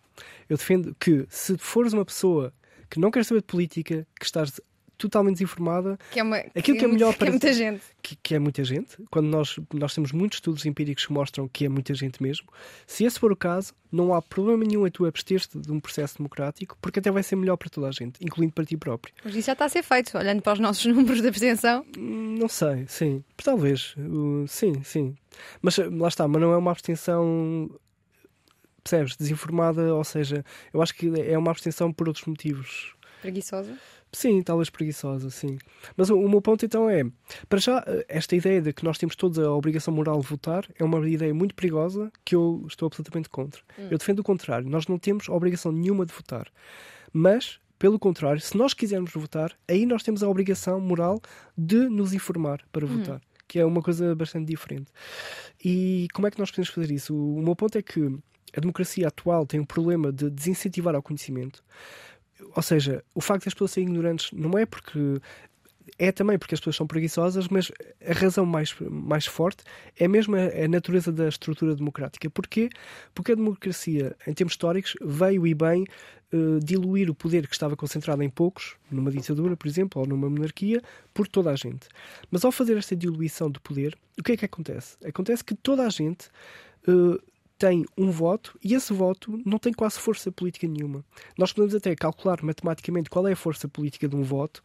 Eu 0.50 0.58
defendo 0.58 0.96
que 1.00 1.26
se 1.30 1.58
fores 1.58 1.92
uma 1.92 2.06
pessoa 2.06 2.54
que 2.90 3.00
não 3.00 3.12
quer 3.12 3.26
saber 3.26 3.42
de 3.42 3.48
política, 3.48 4.08
que 4.18 4.26
estás 4.26 4.62
totalmente 4.98 5.34
desinformada. 5.36 5.98
Que 6.12 6.20
é 6.20 6.24
uma, 6.24 6.38
Aquilo 6.38 6.78
que 6.78 6.86
é 6.86 6.88
melhor 6.88 7.10
que 7.14 7.16
é 7.16 7.20
para- 7.20 7.30
muita 7.32 7.54
gente. 7.54 7.84
que, 8.02 8.16
que 8.16 8.36
é 8.36 8.40
muita 8.40 8.64
gente, 8.64 8.98
quando 9.12 9.28
nós, 9.28 9.58
nós 9.74 9.94
temos 9.94 10.12
muitos 10.12 10.38
estudos 10.38 10.66
empíricos 10.66 11.06
que 11.06 11.14
mostram 11.14 11.48
que 11.48 11.66
é 11.66 11.70
muita 11.70 11.94
gente 11.94 12.22
mesmo, 12.22 12.48
se 12.88 13.04
esse 13.06 13.20
for 13.20 13.32
o 13.32 13.36
caso, 13.36 13.74
não 13.92 14.14
há 14.14 14.22
problema 14.22 14.64
nenhum 14.64 14.86
em 14.86 14.92
tu 14.92 15.06
abster-te 15.06 15.58
de 15.58 15.72
um 15.72 15.80
processo 15.80 16.18
democrático, 16.18 16.78
porque 16.82 17.00
até 17.00 17.10
vai 17.12 17.24
ser 17.24 17.36
melhor 17.36 17.56
para 17.58 17.70
toda 17.70 17.88
a 17.88 17.92
gente, 17.92 18.20
incluindo 18.22 18.54
para 18.54 18.66
ti 18.66 18.76
próprio. 18.78 19.14
Mas 19.24 19.36
isso 19.36 19.46
já 19.48 19.54
está 19.54 19.66
a 19.66 19.70
ser 19.70 19.84
feito, 19.84 20.18
olhando 20.18 20.42
para 20.42 20.54
os 20.54 20.60
nossos 20.60 20.86
números 20.94 21.22
de 21.22 21.28
abstenção. 21.28 21.86
Não 21.98 22.48
sei, 22.50 22.86
sim. 22.88 23.24
Talvez. 23.44 23.96
uh, 23.98 24.46
sim, 24.48 24.84
sim. 24.84 25.16
Mas 25.62 25.78
uh, 25.78 25.90
lá 25.96 26.08
está, 26.10 26.28
mas 26.28 26.42
não 26.42 26.52
é 26.54 26.58
uma 26.58 26.72
abstenção. 26.72 27.70
Percebes? 28.84 29.16
Desinformada, 29.18 29.96
ou 29.96 30.04
seja, 30.04 30.46
eu 30.74 30.82
acho 30.82 30.94
que 30.94 31.12
é 31.22 31.38
uma 31.38 31.52
abstenção 31.52 31.92
por 31.92 32.08
outros 32.08 32.26
motivos. 32.26 32.94
Preguiçosa. 33.22 33.74
Sim, 34.16 34.42
talvez 34.42 34.70
preguiçosa, 34.70 35.30
sim. 35.30 35.58
Mas 35.98 36.10
o, 36.10 36.18
o 36.18 36.30
meu 36.30 36.42
ponto 36.42 36.66
então 36.66 36.90
é: 36.90 37.04
para 37.50 37.60
já, 37.60 37.84
eh, 37.86 38.06
esta 38.08 38.34
ideia 38.34 38.62
de 38.62 38.72
que 38.72 38.86
nós 38.86 38.98
temos 38.98 39.14
todos 39.14 39.38
a 39.38 39.52
obrigação 39.52 39.94
moral 39.94 40.22
de 40.22 40.26
votar 40.26 40.66
é 40.80 40.86
uma 40.86 41.06
ideia 41.08 41.34
muito 41.34 41.54
perigosa 41.54 42.10
que 42.24 42.34
eu 42.34 42.64
estou 42.66 42.88
absolutamente 42.88 43.28
contra. 43.28 43.62
Eu 43.92 43.98
defendo 43.98 44.20
o 44.20 44.24
contrário. 44.24 44.70
Nós 44.70 44.88
não 44.88 44.98
temos 44.98 45.28
obrigação 45.28 45.70
nenhuma 45.70 46.06
de 46.06 46.14
votar. 46.14 46.48
Mas, 47.12 47.60
pelo 47.78 48.00
contrário, 48.00 48.40
se 48.40 48.56
nós 48.56 48.74
quisermos 48.74 49.12
votar, 49.12 49.52
aí 49.68 49.86
nós 49.86 50.02
temos 50.02 50.24
a 50.24 50.30
obrigação 50.30 50.80
moral 50.80 51.22
de 51.58 51.90
nos 51.90 52.14
informar 52.14 52.62
para 52.72 52.86
votar. 52.86 53.20
Que 53.50 53.60
é 53.60 53.66
uma 53.66 53.82
coisa 53.82 54.16
bastante 54.16 54.48
diferente. 54.48 54.90
E 55.64 56.08
como 56.14 56.26
é 56.26 56.32
que 56.32 56.40
nós 56.40 56.52
podemos 56.52 56.70
fazer 56.70 56.90
isso? 56.90 57.14
O, 57.14 57.40
o 57.40 57.42
meu 57.42 57.54
ponto 57.56 57.78
é 57.78 57.82
que 57.82 58.18
a 58.56 58.62
democracia 58.62 59.10
atual 59.10 59.46
tem 59.46 59.60
um 59.60 59.66
problema 59.66 60.10
de 60.10 60.30
desincentivar 60.30 60.96
ao 60.96 61.04
conhecimento. 61.04 61.62
Ou 62.56 62.64
seja, 62.64 63.04
o 63.14 63.22
facto 63.22 63.44
de 63.44 63.50
as 63.50 63.54
pessoas 63.54 63.72
serem 63.72 63.90
ignorantes 63.90 64.32
não 64.32 64.58
é 64.58 64.66
porque. 64.66 65.20
É 65.98 66.12
também 66.12 66.38
porque 66.38 66.56
as 66.56 66.60
pessoas 66.60 66.76
são 66.76 66.88
preguiçosas, 66.88 67.48
mas 67.48 67.72
a 68.06 68.12
razão 68.12 68.46
mais, 68.46 68.76
mais 68.82 69.26
forte 69.28 69.64
é 69.98 70.08
mesmo 70.08 70.36
a, 70.36 70.66
a 70.66 70.68
natureza 70.68 71.12
da 71.12 71.30
estrutura 71.30 71.76
democrática. 71.76 72.30
Porquê? 72.30 72.70
Porque 73.14 73.32
a 73.32 73.36
democracia, 73.36 74.16
em 74.28 74.34
termos 74.34 74.54
históricos, 74.54 74.96
veio 75.00 75.46
e 75.46 75.54
bem 75.54 75.86
eh, 76.34 76.60
diluir 76.62 77.10
o 77.10 77.16
poder 77.16 77.48
que 77.48 77.54
estava 77.54 77.78
concentrado 77.78 78.22
em 78.24 78.30
poucos, 78.30 78.76
numa 78.92 79.12
ditadura, 79.12 79.56
por 79.56 79.68
exemplo, 79.68 80.02
ou 80.02 80.08
numa 80.08 80.30
monarquia, 80.30 80.82
por 81.14 81.28
toda 81.28 81.52
a 81.52 81.56
gente. 81.56 81.88
Mas 82.30 82.44
ao 82.44 82.52
fazer 82.52 82.76
esta 82.78 82.96
diluição 82.96 83.50
de 83.50 83.60
poder, 83.60 83.96
o 84.20 84.24
que 84.24 84.34
é 84.34 84.38
que 84.38 84.44
acontece? 84.44 84.98
Acontece 85.06 85.44
que 85.44 85.56
toda 85.56 85.86
a 85.86 85.90
gente 85.90 86.30
eh, 86.88 87.22
tem 87.58 87.86
um 87.98 88.12
voto 88.12 88.58
e 88.64 88.74
esse 88.74 88.92
voto 88.94 89.40
não 89.46 89.58
tem 89.58 89.72
quase 89.74 89.98
força 90.00 90.32
política 90.32 90.68
nenhuma. 90.68 91.04
Nós 91.38 91.54
podemos 91.54 91.74
até 91.74 91.96
calcular 91.96 92.44
matematicamente 92.44 93.10
qual 93.10 93.28
é 93.28 93.32
a 93.32 93.36
força 93.36 93.68
política 93.68 94.08
de 94.08 94.16
um 94.16 94.24
voto 94.24 94.62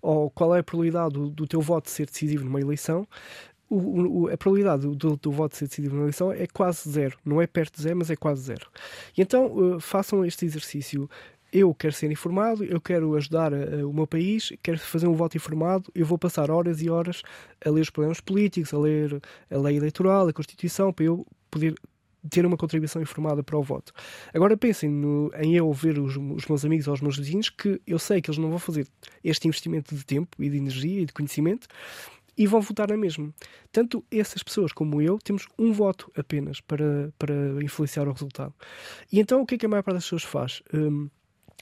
ou 0.00 0.28
qual 0.30 0.54
é 0.54 0.58
a 0.58 0.62
probabilidade 0.62 1.14
do, 1.14 1.30
do 1.30 1.46
teu 1.46 1.60
voto 1.60 1.88
ser 1.88 2.06
decisivo 2.06 2.44
numa 2.44 2.60
eleição. 2.60 3.06
O- 3.70 4.24
o- 4.24 4.28
a 4.28 4.36
probabilidade 4.36 4.82
do, 4.88 5.16
do, 5.16 5.30
voto 5.30 5.56
ser 5.56 5.66
decidido 5.68 5.94
numa 5.94 6.04
eleição 6.04 6.32
é 6.32 6.46
quase 6.46 6.90
zero. 6.90 7.16
Não 7.24 7.40
é 7.40 7.46
perto 7.46 7.76
de 7.76 7.82
zero, 7.82 7.96
mas 7.96 8.10
é 8.10 8.16
quase 8.16 8.42
zero. 8.42 8.68
E 9.16 9.22
então 9.22 9.76
eh, 9.76 9.80
façam 9.80 10.24
este 10.24 10.44
exercício. 10.44 11.08
Eu 11.52 11.72
quero 11.74 11.92
ser 11.94 12.10
informado, 12.10 12.64
eu 12.64 12.80
quero 12.80 13.14
ajudar 13.14 13.52
eh, 13.52 13.84
o 13.84 13.92
meu 13.92 14.06
país, 14.06 14.52
quero 14.62 14.78
fazer 14.78 15.06
um 15.06 15.14
voto 15.14 15.36
informado, 15.36 15.90
eu 15.94 16.04
vou 16.04 16.18
passar 16.18 16.50
horas 16.50 16.82
e 16.82 16.90
horas 16.90 17.22
a 17.64 17.70
ler 17.70 17.82
os 17.82 17.90
problemas 17.90 18.20
políticos, 18.20 18.74
a 18.74 18.78
ler 18.78 19.20
a 19.50 19.56
lei 19.58 19.76
eleitoral, 19.76 20.26
a 20.28 20.32
Constituição, 20.32 20.92
para 20.92 21.04
eu 21.06 21.26
poder 21.50 21.74
ter 22.30 22.46
uma 22.46 22.56
contribuição 22.56 23.02
informada 23.02 23.42
para 23.42 23.58
o 23.58 23.62
voto. 23.62 23.92
Agora 24.32 24.56
pensem 24.56 24.88
no- 24.90 25.30
em 25.40 25.56
eu 25.56 25.72
ver 25.72 25.98
os, 25.98 26.16
os 26.16 26.46
meus 26.46 26.64
amigos 26.64 26.86
ou 26.88 26.94
os 26.94 27.00
meus 27.00 27.16
vizinhos 27.18 27.50
que 27.50 27.80
eu 27.86 27.98
sei 27.98 28.20
que 28.22 28.30
eles 28.30 28.38
não 28.38 28.50
vão 28.50 28.58
fazer 28.58 28.86
este 29.24 29.48
investimento 29.48 29.94
de 29.94 30.04
tempo 30.04 30.42
e 30.42 30.48
de 30.48 30.56
energia 30.56 31.00
e 31.00 31.06
de 31.06 31.12
conhecimento 31.12 31.66
e 32.36 32.46
vão 32.46 32.60
votar 32.60 32.88
na 32.88 32.96
mesma. 32.96 33.32
Tanto 33.70 34.04
essas 34.10 34.42
pessoas 34.42 34.72
como 34.72 35.02
eu 35.02 35.18
temos 35.18 35.46
um 35.58 35.72
voto 35.72 36.10
apenas 36.16 36.60
para, 36.60 37.12
para 37.18 37.34
influenciar 37.62 38.08
o 38.08 38.12
resultado. 38.12 38.54
E 39.12 39.20
então 39.20 39.42
o 39.42 39.46
que 39.46 39.56
é 39.56 39.58
que 39.58 39.66
a 39.66 39.68
maior 39.68 39.82
parte 39.82 39.96
das 39.96 40.04
pessoas 40.04 40.22
faz? 40.22 40.62
Hum, 40.72 41.10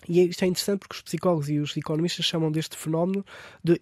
e 0.09 0.21
isto 0.23 0.45
é 0.45 0.49
interessante 0.49 0.81
porque 0.81 0.97
os 0.97 1.03
psicólogos 1.03 1.49
e 1.49 1.59
os 1.59 1.77
economistas 1.77 2.25
chamam 2.25 2.51
deste 2.51 2.77
fenómeno 2.77 3.25
de, 3.63 3.79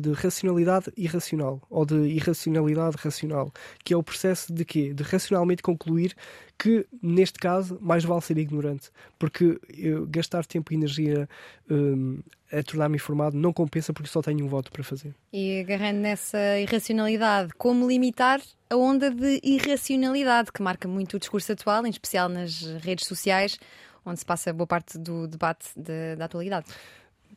de 0.00 0.12
racionalidade 0.12 0.92
irracional 0.96 1.62
ou 1.70 1.84
de 1.84 1.96
irracionalidade 2.08 2.96
racional, 2.98 3.52
que 3.84 3.94
é 3.94 3.96
o 3.96 4.02
processo 4.02 4.52
de 4.52 4.64
quê? 4.64 4.92
De 4.92 5.02
racionalmente 5.02 5.62
concluir 5.62 6.14
que, 6.58 6.86
neste 7.02 7.38
caso, 7.38 7.78
mais 7.80 8.04
vale 8.04 8.20
ser 8.20 8.36
ignorante, 8.36 8.90
porque 9.18 9.58
eu 9.74 10.06
gastar 10.06 10.44
tempo 10.44 10.72
e 10.72 10.76
energia 10.76 11.26
hum, 11.70 12.20
a 12.52 12.62
tornar-me 12.62 12.96
informado 12.96 13.36
não 13.36 13.52
compensa 13.52 13.94
porque 13.94 14.10
só 14.10 14.20
tenho 14.20 14.44
um 14.44 14.48
voto 14.48 14.70
para 14.70 14.84
fazer. 14.84 15.14
E 15.32 15.60
agarrando 15.60 16.00
nessa 16.00 16.58
irracionalidade, 16.58 17.52
como 17.56 17.88
limitar 17.88 18.42
a 18.68 18.76
onda 18.76 19.10
de 19.10 19.40
irracionalidade 19.42 20.52
que 20.52 20.62
marca 20.62 20.86
muito 20.86 21.16
o 21.16 21.18
discurso 21.18 21.50
atual, 21.52 21.86
em 21.86 21.90
especial 21.90 22.28
nas 22.28 22.62
redes 22.82 23.06
sociais, 23.06 23.58
onde 24.04 24.20
se 24.20 24.26
passa 24.26 24.52
boa 24.52 24.66
parte 24.66 24.98
do 24.98 25.26
debate 25.26 25.68
de- 25.76 26.16
da 26.16 26.24
atualidade? 26.26 26.66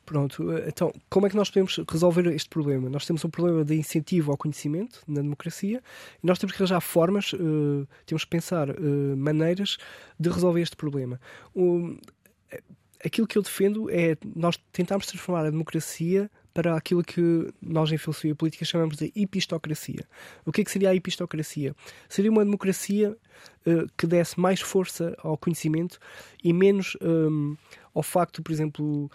Pronto, 0.05 0.51
eh, 0.51 0.65
então, 0.67 0.91
como 1.09 1.27
é 1.27 1.29
que 1.29 1.35
nós 1.35 1.49
podemos 1.49 1.79
resolver 1.89 2.25
este 2.27 2.49
problema? 2.49 2.89
Nós 2.89 3.05
temos 3.05 3.23
um 3.23 3.29
problema 3.29 3.63
de 3.63 3.75
incentivo 3.75 4.31
ao 4.31 4.37
conhecimento 4.37 5.01
na 5.07 5.21
democracia 5.21 5.81
e 6.21 6.27
nós 6.27 6.37
temos 6.39 6.53
que 6.55 6.61
arranjar 6.61 6.81
formas, 6.81 7.31
eh, 7.33 7.87
temos 8.05 8.23
que 8.25 8.29
pensar 8.29 8.69
eh, 8.69 8.73
maneiras 9.15 9.77
de 10.19 10.29
resolver 10.29 10.61
este 10.61 10.75
problema. 10.75 11.19
Eh, 11.55 12.61
aquilo 13.05 13.27
que 13.27 13.37
eu 13.37 13.41
defendo 13.41 13.89
é 13.89 14.17
nós 14.35 14.57
tentarmos 14.71 15.05
transformar 15.07 15.45
a 15.45 15.49
democracia 15.51 16.29
para 16.53 16.75
aquilo 16.77 17.03
que 17.03 17.51
nós 17.61 17.91
em 17.91 17.97
filosofia 17.97 18.35
política 18.35 18.63
chamamos 18.63 18.97
de 18.97 19.11
epistocracia. 19.15 20.05
O 20.45 20.51
que 20.51 20.61
é 20.61 20.63
que 20.63 20.71
seria 20.71 20.91
a 20.91 20.95
epistocracia? 20.95 21.75
Seria 22.07 22.29
uma 22.29 22.45
democracia 22.45 23.17
eh, 23.65 23.85
que 23.97 24.05
desse 24.05 24.39
mais 24.39 24.61
força 24.61 25.15
ao 25.17 25.37
conhecimento 25.37 25.99
e 26.43 26.53
menos 26.53 26.95
hum, 27.01 27.57
ao 27.93 28.03
facto, 28.03 28.43
por 28.43 28.51
exemplo, 28.51 29.09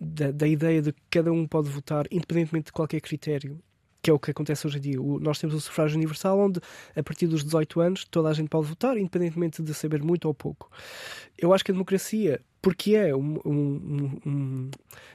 da, 0.00 0.30
da 0.30 0.46
ideia 0.46 0.82
de 0.82 0.92
que 0.92 1.00
cada 1.10 1.32
um 1.32 1.46
pode 1.46 1.68
votar 1.68 2.06
independentemente 2.10 2.66
de 2.66 2.72
qualquer 2.72 3.00
critério, 3.00 3.60
que 4.06 4.10
é 4.10 4.12
o 4.14 4.20
que 4.20 4.30
acontece 4.30 4.64
hoje 4.68 4.78
em 4.78 4.80
dia. 4.80 5.02
O- 5.02 5.18
nós 5.18 5.36
temos 5.40 5.56
o 5.56 5.60
sufrágio 5.60 5.96
universal, 5.96 6.38
onde 6.38 6.60
a 6.94 7.02
partir 7.02 7.26
dos 7.26 7.42
18 7.42 7.80
anos 7.80 8.04
toda 8.04 8.28
a 8.28 8.32
gente 8.32 8.48
pode 8.48 8.68
votar, 8.68 8.96
independentemente 8.96 9.60
de 9.62 9.74
saber 9.74 10.00
muito 10.00 10.26
ou 10.26 10.34
pouco. 10.34 10.70
Eu 11.36 11.52
acho 11.52 11.64
que 11.64 11.72
a 11.72 11.74
democracia, 11.74 12.40
porque 12.62 12.94
é 12.94 13.14
um, 13.14 13.40
um- 13.44 14.20
um- 14.24 14.70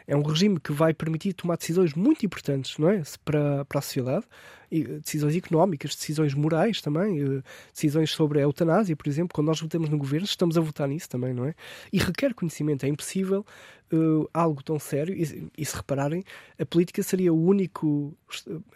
é 0.06 0.14
um 0.16 0.22
regime 0.24 0.60
que 0.60 0.74
vai 0.74 0.94
permitir 0.94 1.32
tomar 1.34 1.56
decisões 1.58 1.94
muito 1.94 2.26
importantes 2.26 2.78
não 2.78 2.90
é? 2.90 3.02
Para, 3.24 3.64
para 3.66 3.80
a 3.80 3.82
sociedade, 3.82 4.26
e, 4.70 4.82
eh, 4.82 5.00
decisões 5.00 5.36
económicas, 5.38 5.96
decisões 5.96 6.34
morais 6.34 6.82
também, 6.82 7.22
eh, 7.22 7.42
decisões 7.74 8.12
sobre 8.12 8.40
a 8.40 8.42
eutanásia, 8.44 8.96
por 8.96 9.08
exemplo, 9.08 9.34
quando 9.34 9.48
nós 9.48 9.60
votamos 9.62 9.90
no 9.90 9.98
governo, 9.98 10.26
estamos 10.26 10.58
a 10.58 10.62
votar 10.62 10.88
nisso 10.88 11.10
também, 11.10 11.34
não 11.34 11.46
é? 11.46 11.54
E 11.94 11.98
requer 11.98 12.34
conhecimento, 12.34 12.86
é 12.86 12.90
impossível 12.90 13.46
eh, 13.92 14.28
algo 14.34 14.64
tão 14.64 14.80
sério, 14.80 15.14
e, 15.16 15.50
e 15.58 15.66
se 15.66 15.76
repararem, 15.76 16.24
a 16.60 16.66
política 16.66 17.04
seria 17.04 17.34
o 17.34 17.44
único, 17.46 18.16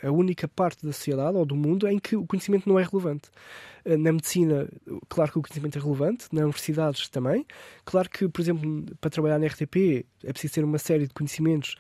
a 0.04 0.12
única 0.12 0.48
parte 0.48 0.86
da 0.86 0.92
sociedade 0.94 1.38
ou 1.38 1.46
do 1.46 1.56
mundo 1.56 1.88
em 1.88 2.00
que 2.00 2.16
o 2.16 2.26
conhecimento 2.26 2.68
não 2.68 2.80
é 2.80 2.84
relevante. 2.84 3.30
Eh, 3.86 3.98
Na 3.98 4.12
medicina, 4.12 4.68
claro 5.10 5.32
que 5.32 5.40
o 5.40 5.42
conhecimento 5.42 5.78
é 5.78 5.82
relevante, 5.82 6.28
nas 6.32 6.44
universidades 6.44 7.10
também. 7.10 7.46
Claro 7.86 8.10
que, 8.10 8.28
por 8.28 8.42
exemplo, 8.42 8.86
para 9.00 9.10
trabalhar 9.10 9.40
na 9.40 9.48
RTP 9.48 10.06
é 10.24 10.32
preciso 10.32 10.54
ter 10.56 10.64
uma 10.64 10.78
série 10.78 11.08
de 11.08 11.14
conhecimentos 11.14 11.76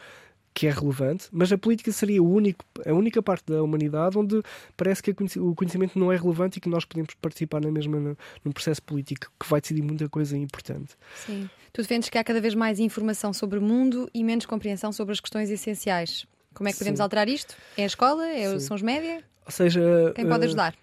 que 0.56 0.68
é 0.68 0.72
relevante, 0.72 1.28
mas 1.34 1.52
a 1.52 1.58
política 1.58 1.92
seria 1.92 2.24
único, 2.24 2.64
a 2.86 2.94
única 2.94 3.22
parte 3.22 3.52
da 3.52 3.62
humanidade 3.62 4.18
onde 4.18 4.42
parece 4.78 5.04
que 5.04 5.12
o 5.38 5.54
conhecimento 5.54 6.00
não 6.00 6.14
é 6.14 6.16
relevante 6.16 6.58
e 6.58 6.62
que 6.62 6.70
nós 6.70 6.86
podemos 6.86 7.14
participar 7.22 7.60
na 7.60 7.70
mesma 7.70 8.16
num 8.44 8.52
processo 8.54 8.82
político 8.82 9.30
que 9.38 9.50
vai 9.50 9.60
decidir 9.60 9.82
muita 9.82 10.08
coisa 10.08 10.38
importante. 10.38 10.96
Sim. 11.26 11.50
Tu 11.74 11.82
defendes 11.82 12.08
que 12.08 12.18
há 12.18 12.24
cada 12.24 12.40
vez 12.40 12.56
mais 12.56 12.80
informação 12.80 13.34
sobre 13.34 13.60
o 13.60 13.62
mundo 13.62 14.10
e 14.14 14.24
menos 14.24 14.46
compreensão 14.46 14.94
sobre 14.94 15.12
as 15.12 15.20
questões 15.20 15.50
essenciais. 15.50 16.26
Como 16.54 16.70
é 16.70 16.72
que 16.72 16.78
podemos 16.78 17.00
Sim. 17.00 17.04
alterar 17.04 17.28
isto? 17.28 17.54
É 17.76 17.84
a 17.84 17.88
escola? 17.88 18.26
É, 18.26 18.58
são 18.60 18.76
os 18.76 18.82
média? 18.82 19.22
Ou 19.46 19.52
seja, 19.52 20.14
Quem 20.16 20.26
pode 20.26 20.46
eh, 20.46 20.48
ajudar? 20.48 20.74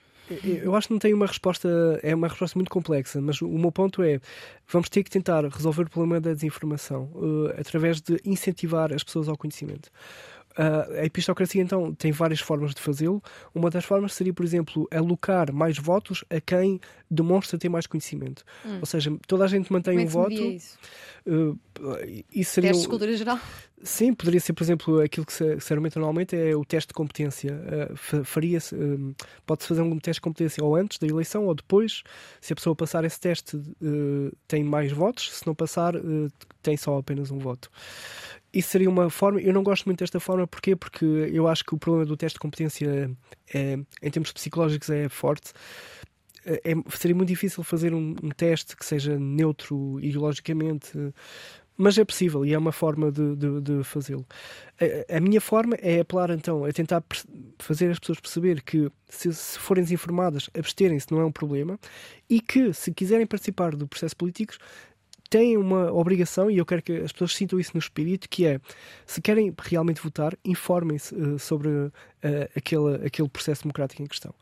Eu 0.63 0.75
acho 0.75 0.89
que 0.89 0.95
não 0.95 0.99
tem 0.99 1.15
uma 1.15 1.27
resposta, 1.27 1.69
é 2.03 2.15
uma 2.15 2.29
resposta 2.29 2.59
muito 2.59 2.71
complexa, 2.71 3.21
mas 3.21 3.41
o 3.41 3.59
meu 3.59 3.73
ponto 3.73 4.03
é: 4.03 4.21
vamos 4.69 4.89
ter 4.89 5.03
que 5.03 5.11
tentar 5.11 5.45
resolver 5.45 5.83
o 5.83 5.91
problema 5.91 6.21
da 6.21 6.33
desinformação 6.33 7.11
eh, 7.51 7.61
através 7.61 8.01
de 8.01 8.21
incentivar 8.25 8.93
as 8.93 9.03
pessoas 9.03 9.29
ao 9.29 9.37
conhecimento. 9.37 9.91
Ah, 10.57 10.87
a 11.01 11.05
epistocracia, 11.05 11.63
então, 11.63 11.95
tem 11.95 12.13
várias 12.13 12.41
formas 12.41 12.75
de 12.75 12.81
fazê-lo. 12.81 13.23
Uma 13.55 13.71
das 13.71 13.85
formas 13.85 14.15
seria, 14.15 14.33
por 14.33 14.45
exemplo, 14.45 14.87
alocar 14.91 15.53
mais 15.53 15.79
votos 15.79 16.25
a 16.31 16.41
quem 16.41 16.81
demonstra 17.11 17.59
ter 17.59 17.69
mais 17.69 17.87
conhecimento. 17.87 18.45
Ou 18.81 18.87
seja, 18.87 19.13
toda 19.27 19.45
a 19.45 19.49
gente 19.49 19.73
mantém 19.73 19.95
Como 20.07 20.25
é 20.25 20.25
um 20.25 20.29
que 20.29 20.37
se 20.37 20.43
voto. 20.43 20.55
isso? 20.55 20.79
eh, 21.27 22.25
isso 22.35 22.53
seria. 22.53 22.71
Testes 22.71 22.83
de 22.85 22.89
cultura 22.89 23.17
geral? 23.17 23.39
Sim, 23.85 24.15
poderia 24.15 24.39
ser, 24.41 24.53
por 24.53 24.63
exemplo, 24.63 25.01
aquilo 25.01 25.27
que 25.27 25.33
se, 25.33 25.59
se 25.59 25.73
argumenta 25.73 25.99
normalmente 25.99 26.37
é 26.37 26.55
o 26.55 26.65
teste 26.65 26.89
de 26.89 26.95
competência. 26.95 27.53
Uh, 27.53 28.25
Faria-se, 28.25 28.77
um, 28.77 29.13
pode-se 29.45 29.69
fazer 29.69 29.83
um 29.83 29.99
teste 29.99 30.19
de 30.19 30.23
competência 30.23 30.65
ou 30.65 30.77
antes 30.77 30.99
da 30.99 31.07
eleição 31.07 31.47
ou 31.47 31.55
depois. 31.55 32.05
Se 32.41 32.53
a 32.53 32.57
pessoa 32.57 32.77
passar 32.77 33.05
esse 33.05 33.19
teste, 33.19 33.57
uh, 33.57 34.37
tem 34.47 34.63
mais 34.63 34.93
votos. 34.93 35.33
Se 35.37 35.47
não 35.47 35.55
passar, 35.55 35.97
uh, 35.97 36.31
tem 36.63 36.77
só 36.77 36.97
apenas 36.99 37.33
um 37.33 37.39
voto. 37.39 37.69
Isso 38.53 38.69
seria 38.69 38.89
uma 38.89 39.09
forma. 39.09 39.41
Eu 39.41 39.53
não 39.53 39.63
gosto 39.63 39.87
muito 39.87 40.01
desta 40.01 40.21
forma, 40.21 40.47
porquê? 40.47 40.77
Porque 40.77 41.05
eu 41.05 41.49
acho 41.49 41.65
que 41.65 41.75
o 41.75 41.79
problema 41.79 42.05
do 42.05 42.17
teste 42.17 42.37
de 42.37 42.41
competência, 42.41 43.11
é, 43.53 43.79
em 44.03 44.11
termos 44.11 44.33
psicológicos, 44.33 44.91
é 44.91 45.09
forte. 45.09 45.53
É, 46.45 46.75
seria 46.97 47.15
muito 47.15 47.29
difícil 47.29 47.63
fazer 47.63 47.95
um, 47.95 48.17
um 48.23 48.29
teste 48.31 48.77
que 48.77 48.85
seja 48.85 49.17
neutro 49.19 50.01
ideologicamente 50.01 51.13
mas 51.77 51.99
é 51.99 52.05
possível 52.05 52.45
e 52.45 52.53
é 52.53 52.59
uma 52.59 52.73
forma 52.73 53.11
de, 53.11 53.35
de, 53.35 53.61
de 53.61 53.85
fazê-lo. 53.85 54.27
A, 54.81 55.17
a, 55.17 55.21
minha 55.21 55.41
forma 55.41 55.75
é 55.77 56.01
apelar 56.01 56.31
então 56.31 56.65
a 56.65 56.73
tentar 56.73 57.03
fazer 57.59 57.91
as 57.91 57.99
pessoas 57.99 58.21
perceber 58.21 58.63
que 58.63 58.91
se, 59.09 59.33
se 59.33 59.59
forem 59.59 59.83
desinformadas, 59.83 60.51
absterem-se 60.57 61.11
não 61.11 61.21
é 61.21 61.25
um 61.25 61.33
problema 61.33 61.79
e 62.29 62.41
que 62.41 62.73
se 62.73 62.93
quiserem 62.93 63.27
participar 63.27 63.75
do 63.75 63.89
processo 63.89 64.17
político 64.17 64.55
têm 65.33 65.57
uma 65.57 65.91
obrigação, 65.91 66.51
e 66.51 66.59
eu 66.59 66.67
quero 66.67 66.83
que 66.83 66.93
as 66.93 67.11
pessoas 67.11 67.35
sintam 67.35 67.59
isso 67.59 67.71
no 67.73 67.79
espírito, 67.79 68.29
que 68.29 68.45
é, 68.45 68.61
se 69.07 69.19
querem 69.23 69.51
realmente 69.59 70.03
votar, 70.03 70.37
informem-se 70.45 71.15
uh, 71.15 71.39
sobre 71.39 71.71
uh, 71.71 71.93
aquele, 72.55 73.07
aquele 73.07 73.31
processo 73.31 73.63
democrático 73.63 74.03
em 74.03 74.07
questão. 74.07 74.35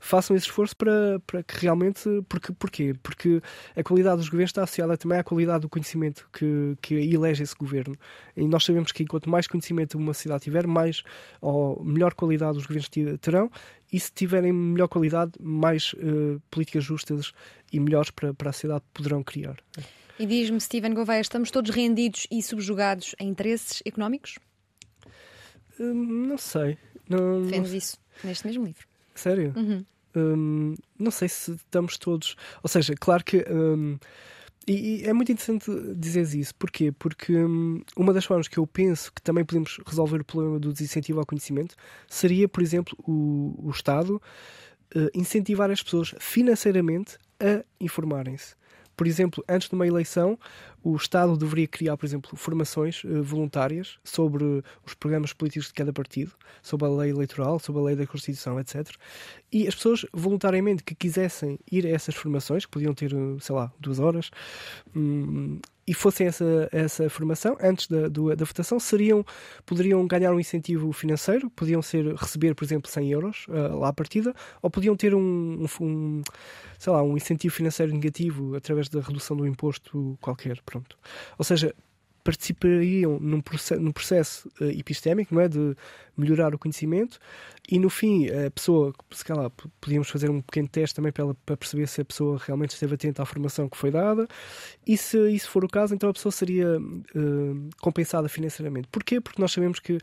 Façam 0.00 0.34
esse 0.34 0.46
esforço 0.46 0.74
para, 0.74 1.20
para 1.26 1.42
que 1.42 1.58
realmente... 1.58 2.08
Porque, 2.26 2.54
porquê? 2.54 2.94
Porque 3.02 3.42
a 3.76 3.82
qualidade 3.82 4.16
dos 4.16 4.30
governos 4.30 4.48
está 4.48 4.62
associada 4.62 4.96
também 4.96 5.18
à 5.18 5.22
qualidade 5.22 5.60
do 5.60 5.68
conhecimento 5.68 6.26
que, 6.32 6.74
que 6.80 6.94
elege 6.94 7.42
esse 7.42 7.54
governo. 7.54 7.94
E 8.34 8.48
nós 8.48 8.64
sabemos 8.64 8.92
que 8.92 9.04
quanto 9.04 9.28
mais 9.28 9.46
conhecimento 9.46 9.98
uma 9.98 10.14
cidade 10.14 10.44
tiver, 10.44 10.66
mais 10.66 11.02
ou 11.42 11.84
melhor 11.84 12.14
qualidade 12.14 12.56
os 12.56 12.64
governos 12.64 12.88
terão, 13.20 13.50
e 13.92 14.00
se 14.00 14.10
tiverem 14.10 14.54
melhor 14.54 14.88
qualidade, 14.88 15.32
mais 15.38 15.92
uh, 15.92 16.40
políticas 16.50 16.82
justas 16.82 17.32
e 17.70 17.78
melhores 17.78 18.10
para, 18.10 18.32
para 18.32 18.48
a 18.48 18.52
sociedade 18.54 18.84
poderão 18.94 19.22
criar. 19.22 19.56
E 20.20 20.26
diz-me, 20.26 20.60
Steven 20.60 20.92
Gouveia, 20.92 21.22
estamos 21.22 21.50
todos 21.50 21.74
rendidos 21.74 22.26
e 22.30 22.42
subjugados 22.42 23.14
a 23.18 23.24
interesses 23.24 23.82
económicos? 23.86 24.38
Hum, 25.80 26.26
não 26.28 26.36
sei. 26.36 26.76
Não, 27.08 27.44
Defendes 27.44 27.72
isso 27.72 27.98
neste 28.22 28.46
mesmo 28.46 28.66
livro. 28.66 28.86
Sério? 29.14 29.54
Uhum. 29.56 29.82
Hum, 30.14 30.74
não 30.98 31.10
sei 31.10 31.26
se 31.26 31.52
estamos 31.52 31.96
todos. 31.96 32.36
Ou 32.62 32.68
seja, 32.68 32.94
claro 33.00 33.24
que. 33.24 33.46
Hum, 33.50 33.98
e, 34.68 35.04
e, 35.04 35.04
é 35.06 35.12
muito 35.14 35.32
interessante 35.32 35.70
dizer 35.96 36.20
isso. 36.38 36.54
Porquê? 36.54 36.92
Porque 36.92 37.34
hum, 37.34 37.80
uma 37.96 38.12
das 38.12 38.26
formas 38.26 38.46
que 38.46 38.58
eu 38.58 38.66
penso 38.66 39.10
que 39.14 39.22
também 39.22 39.42
podemos 39.42 39.80
resolver 39.86 40.20
o 40.20 40.24
problema 40.24 40.60
do 40.60 40.70
desincentivo 40.70 41.20
ao 41.20 41.24
conhecimento 41.24 41.74
seria, 42.06 42.46
por 42.46 42.62
exemplo, 42.62 42.94
o, 43.08 43.54
o 43.56 43.70
Estado 43.70 44.20
uh, 44.94 45.08
incentivar 45.14 45.70
as 45.70 45.82
pessoas 45.82 46.14
financeiramente 46.18 47.16
a 47.40 47.64
informarem-se. 47.80 48.59
Por 49.00 49.06
exemplo, 49.06 49.42
antes 49.48 49.66
de 49.66 49.74
uma 49.74 49.86
eleição, 49.86 50.38
o 50.82 50.94
Estado 50.94 51.34
deveria 51.34 51.66
criar, 51.66 51.96
por 51.96 52.04
exemplo, 52.04 52.36
formações 52.36 53.02
uh, 53.02 53.22
voluntárias 53.22 53.98
sobre 54.04 54.44
os 54.84 54.92
programas 54.92 55.32
políticos 55.32 55.68
de 55.68 55.72
cada 55.72 55.90
partido, 55.90 56.32
sobre 56.60 56.86
a 56.86 56.90
lei 56.90 57.08
eleitoral, 57.08 57.58
sobre 57.58 57.80
a 57.80 57.84
lei 57.86 57.96
da 57.96 58.06
Constituição, 58.06 58.60
etc. 58.60 58.90
E 59.50 59.66
as 59.66 59.74
pessoas, 59.74 60.04
voluntariamente, 60.12 60.84
que 60.84 60.94
quisessem 60.94 61.58
ir 61.72 61.86
a 61.86 61.88
essas 61.88 62.14
formações, 62.14 62.66
que 62.66 62.72
podiam 62.72 62.92
ter, 62.92 63.10
eh, 63.14 63.38
sei 63.40 63.54
lá, 63.54 63.72
duas 63.80 63.98
horas, 63.98 64.30
um, 64.94 65.58
e 65.90 65.92
fossem 65.92 66.28
essa, 66.28 66.68
essa 66.70 67.10
formação 67.10 67.56
antes 67.60 67.88
da, 67.88 68.06
do, 68.06 68.36
da 68.36 68.44
votação, 68.44 68.78
seriam, 68.78 69.26
poderiam 69.66 70.06
ganhar 70.06 70.32
um 70.32 70.38
incentivo 70.38 70.92
financeiro, 70.92 71.50
podiam 71.50 71.82
ser, 71.82 72.14
receber, 72.14 72.54
por 72.54 72.62
exemplo, 72.62 72.88
100 72.88 73.10
euros 73.10 73.46
uh, 73.48 73.76
lá 73.76 73.88
à 73.88 73.92
partida, 73.92 74.32
ou 74.62 74.70
podiam 74.70 74.94
ter 74.94 75.16
um, 75.16 75.66
um, 75.80 76.22
sei 76.78 76.92
lá, 76.92 77.02
um 77.02 77.16
incentivo 77.16 77.52
financeiro 77.52 77.92
negativo 77.92 78.54
através 78.54 78.88
da 78.88 79.00
redução 79.00 79.36
do 79.36 79.44
imposto 79.44 80.16
qualquer. 80.20 80.60
Pronto. 80.64 80.96
Ou 81.36 81.44
seja, 81.44 81.74
participariam 82.22 83.18
num 83.20 83.40
processo, 83.40 83.80
num 83.80 83.92
processo 83.92 84.48
uh, 84.60 84.64
epistémico, 84.64 85.34
não 85.34 85.40
é? 85.40 85.48
De 85.48 85.74
melhorar 86.16 86.54
o 86.54 86.58
conhecimento 86.58 87.18
e 87.70 87.78
no 87.78 87.88
fim 87.88 88.28
a 88.28 88.50
pessoa, 88.50 88.92
se 89.10 89.24
calhar, 89.24 89.50
podíamos 89.80 90.10
fazer 90.10 90.28
um 90.28 90.40
pequeno 90.40 90.68
teste 90.68 90.94
também 90.94 91.12
para, 91.12 91.24
ela, 91.24 91.36
para 91.46 91.56
perceber 91.56 91.86
se 91.86 92.00
a 92.00 92.04
pessoa 92.04 92.38
realmente 92.44 92.70
esteve 92.70 92.94
atenta 92.94 93.22
à 93.22 93.26
formação 93.26 93.68
que 93.68 93.76
foi 93.76 93.90
dada 93.90 94.26
e 94.86 94.96
se 94.96 95.30
isso 95.30 95.50
for 95.50 95.64
o 95.64 95.68
caso, 95.68 95.94
então 95.94 96.10
a 96.10 96.12
pessoa 96.12 96.32
seria 96.32 96.78
uh, 96.78 97.70
compensada 97.80 98.28
financeiramente. 98.28 98.88
Porquê? 98.90 99.20
Porque 99.20 99.40
nós 99.40 99.52
sabemos 99.52 99.78
que 99.78 99.94
uh, 99.94 100.00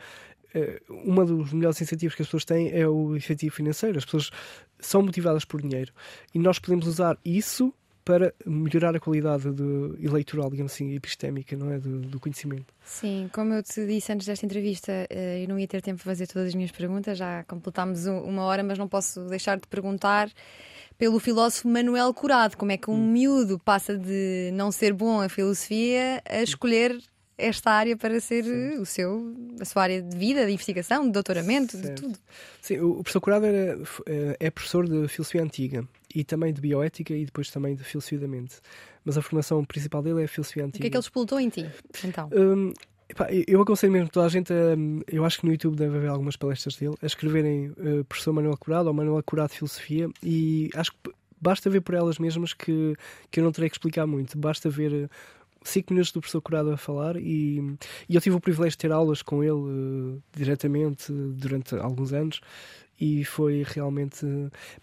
um 0.89 1.25
dos 1.25 1.53
melhores 1.53 1.81
incentivos 1.81 2.15
que 2.15 2.21
as 2.21 2.27
pessoas 2.27 2.45
têm 2.45 2.71
é 2.71 2.87
o 2.87 3.15
incentivo 3.15 3.53
financeiro. 3.53 3.97
As 3.97 4.05
pessoas 4.05 4.31
são 4.79 5.01
motivadas 5.01 5.45
por 5.45 5.61
dinheiro 5.61 5.91
e 6.33 6.39
nós 6.39 6.59
podemos 6.59 6.87
usar 6.87 7.17
isso 7.23 7.73
para 8.07 8.33
melhorar 8.45 8.95
a 8.95 9.01
qualidade 9.01 9.51
do 9.51 9.97
eleitoral, 10.01 10.49
digamos 10.49 10.71
assim, 10.71 10.95
epistémica, 10.95 11.57
não 11.57 11.69
é? 11.69 11.77
Do, 11.77 11.99
do, 11.99 12.21
conhecimento. 12.21 12.73
Sim, 12.85 13.29
como 13.33 13.53
eu 13.53 13.61
te 13.61 13.85
disse 13.85 14.13
antes 14.13 14.25
desta 14.25 14.45
entrevista, 14.45 14.93
eh, 15.09 15.43
eu 15.43 15.49
não 15.49 15.59
ia 15.59 15.67
ter 15.67 15.81
tempo 15.81 15.97
de 15.97 16.05
fazer 16.05 16.25
todas 16.25 16.47
as 16.47 16.55
minhas 16.55 16.71
perguntas, 16.71 17.17
já 17.17 17.43
completámos 17.43 18.05
uma 18.05 18.43
hora, 18.43 18.63
mas 18.63 18.77
não 18.77 18.87
posso 18.87 19.25
deixar 19.25 19.59
de 19.59 19.67
perguntar 19.67 20.31
pelo 20.97 21.19
filósofo 21.19 21.67
Manuel 21.67 22.13
Curado, 22.13 22.55
como 22.55 22.71
é 22.71 22.77
que 22.77 22.89
um 22.89 22.93
hum. 22.93 23.11
miúdo 23.11 23.59
passa 23.59 23.97
de 23.97 24.51
não 24.53 24.71
ser 24.71 24.93
bom 24.93 25.19
a 25.19 25.27
filosofia 25.27 26.23
a 26.29 26.41
escolher 26.41 26.97
esta 27.37 27.71
área 27.71 27.97
para 27.97 28.21
ser 28.21 28.45
o 28.79 28.85
seu, 28.85 29.35
a 29.59 29.65
sua 29.65 29.83
área 29.83 30.01
de 30.01 30.17
vida, 30.17 30.45
de 30.45 30.53
investigação, 30.53 31.05
de 31.05 31.11
doutoramento, 31.11 31.75
certo. 31.77 31.87
de 31.87 32.01
tudo. 32.01 32.19
Sim, 32.61 32.79
o 32.79 33.03
professor 33.03 33.19
Curado 33.19 33.45
era, 33.45 33.77
eh, 34.05 34.37
é 34.39 34.49
professor 34.49 34.87
de 34.87 35.09
filosofia 35.09 35.43
antiga 35.43 35.85
e 36.13 36.23
também 36.23 36.53
de 36.53 36.61
bioética 36.61 37.13
e 37.13 37.25
depois 37.25 37.49
também 37.49 37.75
de 37.75 37.83
filosofia 37.83 38.19
da 38.19 38.27
mente. 38.27 38.55
Mas 39.03 39.17
a 39.17 39.21
formação 39.21 39.63
principal 39.63 40.01
dele 40.01 40.23
é 40.23 40.27
filosofia 40.27 40.65
antiga. 40.65 40.77
O 40.77 40.81
que 40.81 40.87
é 40.87 40.89
que 40.89 40.97
ele 40.97 41.01
explotou 41.01 41.39
em 41.39 41.49
ti, 41.49 41.65
então? 42.03 42.29
Um, 42.33 42.73
epá, 43.09 43.27
eu 43.47 43.61
aconselho 43.61 43.93
mesmo 43.93 44.09
toda 44.09 44.25
a 44.25 44.29
gente, 44.29 44.51
a, 44.51 44.75
eu 45.07 45.25
acho 45.25 45.39
que 45.39 45.45
no 45.45 45.51
YouTube 45.51 45.75
deve 45.75 45.97
haver 45.97 46.09
algumas 46.09 46.35
palestras 46.35 46.75
dele, 46.75 46.95
a 47.01 47.05
escreverem 47.05 47.69
uh, 47.69 48.03
Professor 48.05 48.33
Manuel 48.33 48.57
Curado 48.57 48.87
ou 48.87 48.93
Manuel 48.93 49.21
Curado 49.23 49.49
de 49.51 49.57
Filosofia 49.57 50.09
e 50.23 50.69
acho 50.75 50.91
que 50.91 51.11
basta 51.39 51.69
ver 51.69 51.81
por 51.81 51.95
elas 51.95 52.17
mesmas 52.17 52.53
que, 52.53 52.95
que 53.29 53.39
eu 53.39 53.43
não 53.43 53.51
terei 53.51 53.69
que 53.69 53.75
explicar 53.75 54.07
muito. 54.07 54.37
Basta 54.37 54.69
ver 54.69 55.09
5 55.63 55.93
minutos 55.93 56.11
do 56.11 56.19
professor 56.19 56.41
Curado 56.41 56.71
a 56.71 56.77
falar 56.77 57.17
e, 57.17 57.59
e, 58.09 58.15
eu 58.15 58.21
tive 58.21 58.35
o 58.35 58.39
privilégio 58.39 58.71
de 58.71 58.77
ter 58.77 58.91
aulas 58.91 59.21
com 59.21 59.43
ele 59.43 59.51
uh, 59.53 60.23
diretamente 60.35 61.11
durante 61.11 61.75
alguns 61.75 62.13
anos 62.13 62.41
e 62.99 63.23
foi 63.23 63.63
realmente. 63.65 64.25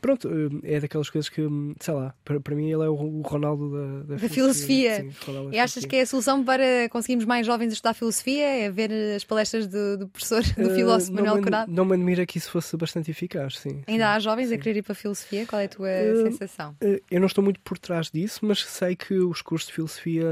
Pronto, 0.00 0.28
é 0.62 0.80
daquelas 0.80 1.10
coisas 1.10 1.28
que, 1.28 1.42
sei 1.80 1.94
lá, 1.94 2.14
para, 2.24 2.40
para 2.40 2.54
mim 2.54 2.70
ele 2.70 2.84
é 2.84 2.88
o 2.88 3.22
Ronaldo 3.22 3.70
da, 3.70 4.14
da, 4.14 4.22
da 4.22 4.28
filosofia. 4.28 5.00
Sim, 5.00 5.12
e 5.52 5.58
achas 5.58 5.84
que 5.84 5.96
é 5.96 6.02
a 6.02 6.06
solução 6.06 6.44
para 6.44 6.88
conseguirmos 6.90 7.24
mais 7.24 7.46
jovens 7.46 7.70
a 7.70 7.72
estudar 7.72 7.94
filosofia? 7.94 8.44
É 8.44 8.70
ver 8.70 8.92
as 9.16 9.24
palestras 9.24 9.66
do, 9.66 9.98
do 9.98 10.08
professor, 10.08 10.42
do 10.42 10.70
uh, 10.70 10.74
filósofo 10.74 11.12
Manuel 11.12 11.42
Curado? 11.42 11.72
Não 11.72 11.84
me 11.84 11.94
admira 11.94 12.24
que 12.24 12.38
isso 12.38 12.50
fosse 12.50 12.76
bastante 12.76 13.10
eficaz, 13.10 13.58
sim. 13.58 13.82
Ainda 13.86 14.04
sim, 14.04 14.10
há 14.10 14.18
jovens 14.20 14.48
sim. 14.48 14.54
a 14.54 14.58
querer 14.58 14.78
ir 14.78 14.82
para 14.82 14.92
a 14.92 14.96
filosofia? 14.96 15.46
Qual 15.46 15.60
é 15.60 15.64
a 15.64 15.68
tua 15.68 15.88
uh, 15.88 16.30
sensação? 16.30 16.76
Uh, 16.82 17.00
eu 17.10 17.20
não 17.20 17.26
estou 17.26 17.42
muito 17.42 17.60
por 17.60 17.78
trás 17.78 18.10
disso, 18.10 18.40
mas 18.42 18.64
sei 18.64 18.94
que 18.94 19.14
os 19.14 19.42
cursos 19.42 19.68
de 19.68 19.74
filosofia 19.74 20.24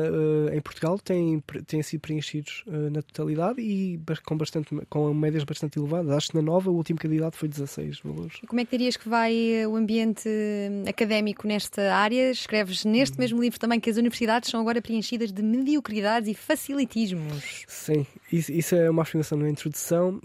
em 0.53 0.61
Portugal 0.61 0.99
têm, 0.99 1.43
têm 1.66 1.83
sido 1.83 2.01
preenchidos 2.01 2.64
na 2.66 3.03
totalidade 3.03 3.61
e 3.61 4.01
com, 4.24 4.37
bastante, 4.37 4.74
com 4.89 5.12
médias 5.14 5.45
bastante 5.45 5.78
elevadas. 5.78 6.11
Acho 6.12 6.28
que 6.30 6.37
na 6.37 6.43
nova 6.43 6.70
o 6.70 6.74
último 6.74 6.99
candidato 6.99 7.37
foi 7.37 7.49
16 7.77 8.01
valores. 8.01 8.39
E 8.43 8.47
como 8.47 8.61
é 8.61 8.64
que 8.64 8.70
dirias 8.77 8.97
que 8.97 9.09
vai 9.09 9.35
eh, 9.35 9.66
o 9.66 9.77
ambiente 9.77 10.29
eh, 10.29 10.89
académico 10.89 11.47
nesta 11.47 11.95
área? 11.95 12.31
Escreves 12.31 12.85
neste 12.85 13.18
mesmo 13.18 13.41
livro 13.41 13.59
também 13.59 13.81
que 13.81 13.89
as 13.89 13.97
universidades 13.97 14.51
são 14.51 14.61
agora 14.61 14.83
preenchidas 14.83 15.33
de 15.33 15.43
mediocridades 15.43 16.29
e 16.29 16.35
facilitismos. 16.35 17.64
Sim, 17.66 18.07
isso, 18.33 18.53
isso 18.53 18.75
é 18.75 18.91
uma 18.91 19.03
afirmação 19.03 19.39
na 19.39 19.49
introdução. 19.49 20.20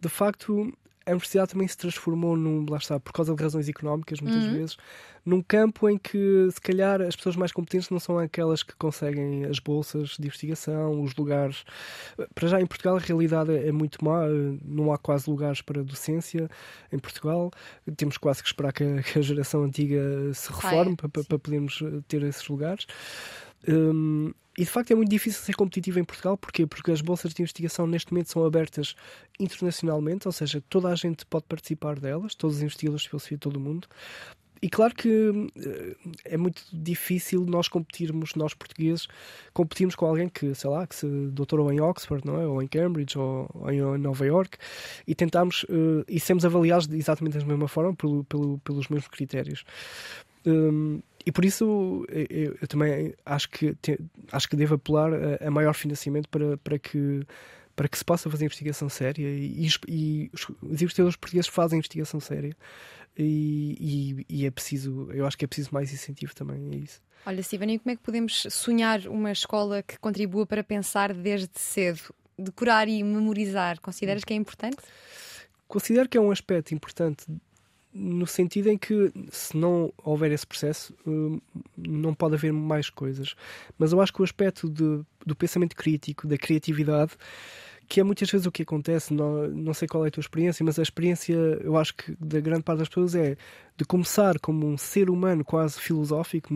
De 0.00 0.08
facto, 0.08 0.72
a 1.10 1.14
universidade 1.14 1.50
também 1.52 1.68
se 1.68 1.76
transformou 1.76 2.36
num, 2.36 2.64
lá 2.68 2.78
está, 2.78 2.98
por 2.98 3.12
causa 3.12 3.34
de 3.34 3.42
razões 3.42 3.68
económicas, 3.68 4.20
muitas 4.20 4.44
uhum. 4.44 4.52
vezes, 4.52 4.76
num 5.24 5.42
campo 5.42 5.88
em 5.88 5.98
que, 5.98 6.48
se 6.50 6.60
calhar, 6.60 7.00
as 7.02 7.14
pessoas 7.14 7.36
mais 7.36 7.52
competentes 7.52 7.90
não 7.90 7.98
são 7.98 8.18
aquelas 8.18 8.62
que 8.62 8.74
conseguem 8.76 9.44
as 9.44 9.58
bolsas 9.58 10.16
de 10.18 10.26
investigação, 10.26 11.02
os 11.02 11.14
lugares. 11.14 11.64
Para 12.34 12.48
já, 12.48 12.60
em 12.60 12.66
Portugal, 12.66 12.96
a 12.96 13.00
realidade 13.00 13.54
é 13.54 13.70
muito 13.70 14.02
má, 14.04 14.22
não 14.64 14.92
há 14.92 14.98
quase 14.98 15.28
lugares 15.28 15.60
para 15.60 15.82
docência 15.82 16.48
em 16.90 16.98
Portugal. 16.98 17.50
Temos 17.96 18.16
quase 18.16 18.42
que 18.42 18.48
esperar 18.48 18.72
que 18.72 18.82
a, 18.82 19.02
que 19.02 19.18
a 19.18 19.22
geração 19.22 19.62
antiga 19.62 20.00
se 20.32 20.50
reforme 20.50 20.96
para, 20.96 21.08
para, 21.08 21.24
para 21.24 21.38
podermos 21.38 21.82
ter 22.08 22.22
esses 22.22 22.46
lugares. 22.48 22.86
Um, 23.68 24.32
e 24.58 24.64
de 24.64 24.70
facto 24.70 24.90
é 24.90 24.94
muito 24.94 25.08
difícil 25.08 25.40
ser 25.40 25.54
competitivo 25.54 25.98
em 26.00 26.04
Portugal, 26.04 26.36
porquê? 26.36 26.66
Porque 26.66 26.90
as 26.90 27.00
bolsas 27.00 27.32
de 27.32 27.40
investigação 27.40 27.86
neste 27.86 28.12
momento 28.12 28.30
são 28.30 28.44
abertas 28.44 28.94
internacionalmente, 29.38 30.26
ou 30.26 30.32
seja, 30.32 30.62
toda 30.68 30.88
a 30.88 30.94
gente 30.94 31.24
pode 31.26 31.44
participar 31.46 31.98
delas, 31.98 32.34
todos 32.34 32.56
os 32.56 32.62
investigadores 32.62 33.02
de 33.02 33.08
filosofia 33.08 33.36
de 33.36 33.40
todo 33.40 33.56
o 33.56 33.60
mundo. 33.60 33.88
e 34.60 34.68
claro 34.68 34.94
que 34.94 35.08
uh, 35.08 35.96
é 36.24 36.36
muito 36.36 36.62
difícil 36.72 37.46
nós 37.46 37.68
competirmos, 37.68 38.34
nós 38.34 38.52
portugueses, 38.52 39.08
competirmos 39.54 39.94
com 39.94 40.04
alguém 40.04 40.28
que, 40.28 40.54
sei 40.54 40.68
lá, 40.68 40.86
que 40.86 40.94
se 40.96 41.06
doutorou 41.28 41.72
em 41.72 41.80
Oxford, 41.80 42.26
não 42.26 42.38
é? 42.38 42.46
ou 42.46 42.60
em 42.60 42.66
Cambridge, 42.66 43.18
ou, 43.18 43.48
ou 43.54 43.70
em 43.70 43.98
Nova 43.98 44.26
York, 44.26 44.58
e 45.06 45.14
tentarmos, 45.14 45.62
uh, 45.64 46.04
e 46.08 46.20
sermos 46.20 46.44
avaliados 46.44 46.86
exatamente 46.90 47.38
da 47.38 47.46
mesma 47.46 47.68
forma, 47.68 47.94
pelo, 47.94 48.24
pelo, 48.24 48.58
pelos 48.58 48.88
mesmos 48.88 49.08
critérios. 49.08 49.64
Um, 50.44 51.00
e 51.24 51.32
por 51.32 51.44
isso 51.44 52.06
eu, 52.08 52.56
eu, 52.60 52.68
também 52.68 53.14
acho 53.24 53.48
que, 53.50 53.74
te, 53.74 53.98
acho 54.32 54.48
que 54.48 54.56
devo 54.56 54.74
apelar 54.74 55.10
a, 55.12 55.48
a 55.48 55.50
maior 55.50 55.74
financiamento 55.74 56.28
para, 56.28 56.56
para 56.58 56.78
que 56.78 57.22
para 57.76 57.88
que 57.88 57.96
se 57.96 58.04
possa 58.04 58.28
fazer 58.28 58.44
investigação 58.44 58.90
séria 58.90 59.26
e, 59.26 59.66
e, 59.88 60.30
os, 60.34 60.48
os 60.48 60.82
investigadores 60.82 61.16
portugueses 61.16 61.48
fazem 61.48 61.78
investigação 61.78 62.20
séria 62.20 62.54
e, 63.16 64.24
e, 64.28 64.40
e, 64.40 64.46
é 64.46 64.50
preciso, 64.50 65.08
eu 65.12 65.26
acho 65.26 65.38
que 65.38 65.44
é 65.44 65.48
preciso 65.48 65.70
mais 65.72 65.92
incentivo 65.92 66.34
também 66.34 66.72
a 66.72 66.76
isso. 66.76 67.00
Olha, 67.26 67.42
Steven, 67.42 67.74
e 67.74 67.78
como 67.78 67.92
é 67.92 67.96
que 67.96 68.02
podemos 68.02 68.46
sonhar 68.50 69.06
uma 69.06 69.32
escola 69.32 69.82
que 69.82 69.98
contribua 69.98 70.46
para 70.46 70.62
pensar 70.62 71.12
desde 71.12 71.50
cedo? 71.54 72.14
Decorar 72.38 72.88
e 72.88 73.02
memorizar, 73.02 73.80
consideras 73.80 74.24
que 74.24 74.32
é 74.32 74.36
importante? 74.36 74.78
Considero 75.66 76.08
que 76.08 76.16
é 76.16 76.20
um 76.20 76.30
aspecto 76.30 76.74
importante 76.74 77.24
no 77.92 78.26
sentido 78.26 78.68
em 78.68 78.78
que 78.78 79.12
se 79.30 79.56
não 79.56 79.92
houver 79.98 80.30
esse 80.30 80.46
processo 80.46 80.94
hum, 81.06 81.40
não 81.76 82.14
pode 82.14 82.34
haver 82.34 82.52
mais 82.52 82.88
coisas. 82.88 83.34
Mas 83.78 83.92
eu 83.92 84.00
acho 84.00 84.12
que 84.12 84.20
o 84.20 84.24
aspecto 84.24 84.68
de, 84.68 85.00
do 85.26 85.34
pensamento 85.34 85.74
crítico 85.74 86.26
da 86.26 86.38
criatividade 86.38 87.16
que 87.90 87.98
é 87.98 88.04
muitas 88.04 88.30
vezes 88.30 88.46
o 88.46 88.52
que 88.52 88.62
acontece, 88.62 89.12
não, 89.12 89.48
não 89.48 89.74
sei 89.74 89.88
qual 89.88 90.04
é 90.04 90.08
a 90.08 90.10
tua 90.12 90.20
experiência, 90.20 90.64
mas 90.64 90.78
a 90.78 90.82
experiência, 90.82 91.34
eu 91.34 91.76
acho 91.76 91.92
que 91.96 92.16
da 92.20 92.38
grande 92.38 92.62
parte 92.62 92.78
das 92.78 92.88
pessoas 92.88 93.16
é 93.16 93.36
de 93.76 93.84
começar 93.84 94.38
como 94.38 94.64
um 94.64 94.78
ser 94.78 95.10
humano 95.10 95.44
quase 95.44 95.80
filosófico, 95.80 96.54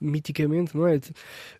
miticamente, 0.00 0.76
não 0.76 0.86
é? 0.86 0.98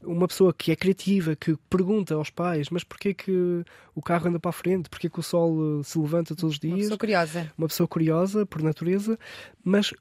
Uma 0.03 0.27
pessoa 0.27 0.53
que 0.53 0.73
é 0.73 0.77
criativa, 0.77 1.37
que 1.37 1.57
pergunta 1.69 2.15
aos 2.15 2.31
pais, 2.31 2.71
mas 2.71 2.83
porquê 2.83 3.13
que 3.13 3.65
o 3.95 4.01
carro 4.01 4.29
anda 4.29 4.41
para 4.41 4.49
a 4.49 4.53
frente? 4.53 4.89
Porquê 4.89 5.11
que 5.11 5.21
o 5.21 5.23
sol 5.23 5.81
eh, 5.81 5.83
se 5.83 5.99
levanta 5.99 6.35
todos 6.35 6.55
os 6.55 6.59
dias? 6.59 6.75
Uma 6.75 6.81
pessoa 6.81 6.99
curiosa. 6.99 7.53
Uma 7.59 7.69
pessoa 7.69 7.89
curiosa, 7.89 8.47
por 8.47 8.63
natureza, 8.63 9.19
mas 9.63 9.93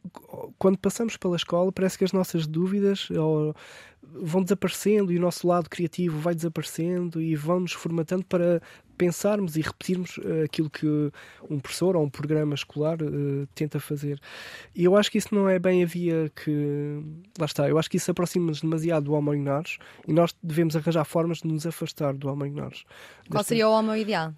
quando 0.57 0.78
passamos 0.78 1.18
pela 1.18 1.36
escola 1.36 1.72
parece 1.72 1.98
que 1.98 2.03
as 2.03 2.14
nossas 2.14 2.48
dúvidas 2.48 3.10
vão 4.02 4.41
desaparecendo 4.44 5.11
e 5.11 5.18
o 5.18 5.22
nosso 5.22 5.48
lado 5.48 5.70
criativo 5.70 6.20
vai 6.20 6.34
desaparecendo 6.34 7.22
e 7.22 7.36
vão-nos 7.36 7.74
formatando 7.74 8.26
para 8.26 8.61
pensarmos 8.99 9.55
e 9.55 9.61
repetirmos 9.61 10.17
uh, 10.17 10.43
aquilo 10.43 10.69
que 10.69 10.85
um 11.49 11.57
professor 11.57 11.95
ou 11.95 12.03
um 12.03 12.09
programa 12.09 12.53
escolar 12.53 13.01
uh, 13.01 13.47
tenta 13.55 13.80
fazer. 13.80 14.19
E 14.76 14.84
eu 14.84 14.95
acho 14.95 15.09
que 15.09 15.17
isso 15.17 15.34
não 15.34 15.47
é 15.49 15.57
bem 15.57 15.81
a 15.81 15.85
via 15.85 16.30
que. 16.35 17.01
Lá 17.39 17.45
está, 17.45 17.67
eu 17.67 17.80
acho 17.80 17.89
que 17.89 17.97
isso 17.97 18.11
aproxima-nos 18.11 18.61
demasiado 18.61 19.05
do 19.05 19.13
Homo 19.13 19.34
ignares 19.34 19.77
e 20.05 20.11
nós 20.11 20.35
devemos 20.43 20.76
arranjar 20.76 21.05
formas 21.05 21.39
de 21.39 21.47
nos 21.47 21.65
afastar 21.65 22.13
do 22.13 22.27
Homo 22.27 22.45
ignares. 22.45 22.84
Qual 23.31 23.43
seria 23.43 23.69
o 23.69 23.71
Homo 23.71 23.95
ideal? 23.95 24.34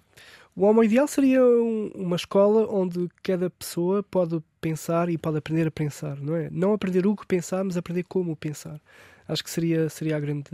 O 0.54 0.64
Homo 0.64 0.84
ideal 0.84 1.08
seria 1.08 1.42
um, 1.44 1.90
uma 1.94 2.16
escola 2.16 2.66
onde 2.70 3.08
cada 3.22 3.50
pessoa 3.50 4.02
pode 4.02 4.40
pensar 4.60 5.08
e 5.08 5.18
pode 5.18 5.38
aprender 5.38 5.66
a 5.66 5.70
pensar, 5.72 6.16
não 6.20 6.36
é? 6.36 6.48
Não 6.50 6.72
aprender 6.72 7.04
o 7.06 7.16
que 7.16 7.26
pensar, 7.26 7.64
mas 7.64 7.76
aprender 7.76 8.04
como 8.04 8.36
pensar. 8.36 8.80
Acho 9.26 9.42
que 9.42 9.50
seria, 9.50 9.88
seria 9.88 10.16
a 10.16 10.20
grande 10.20 10.50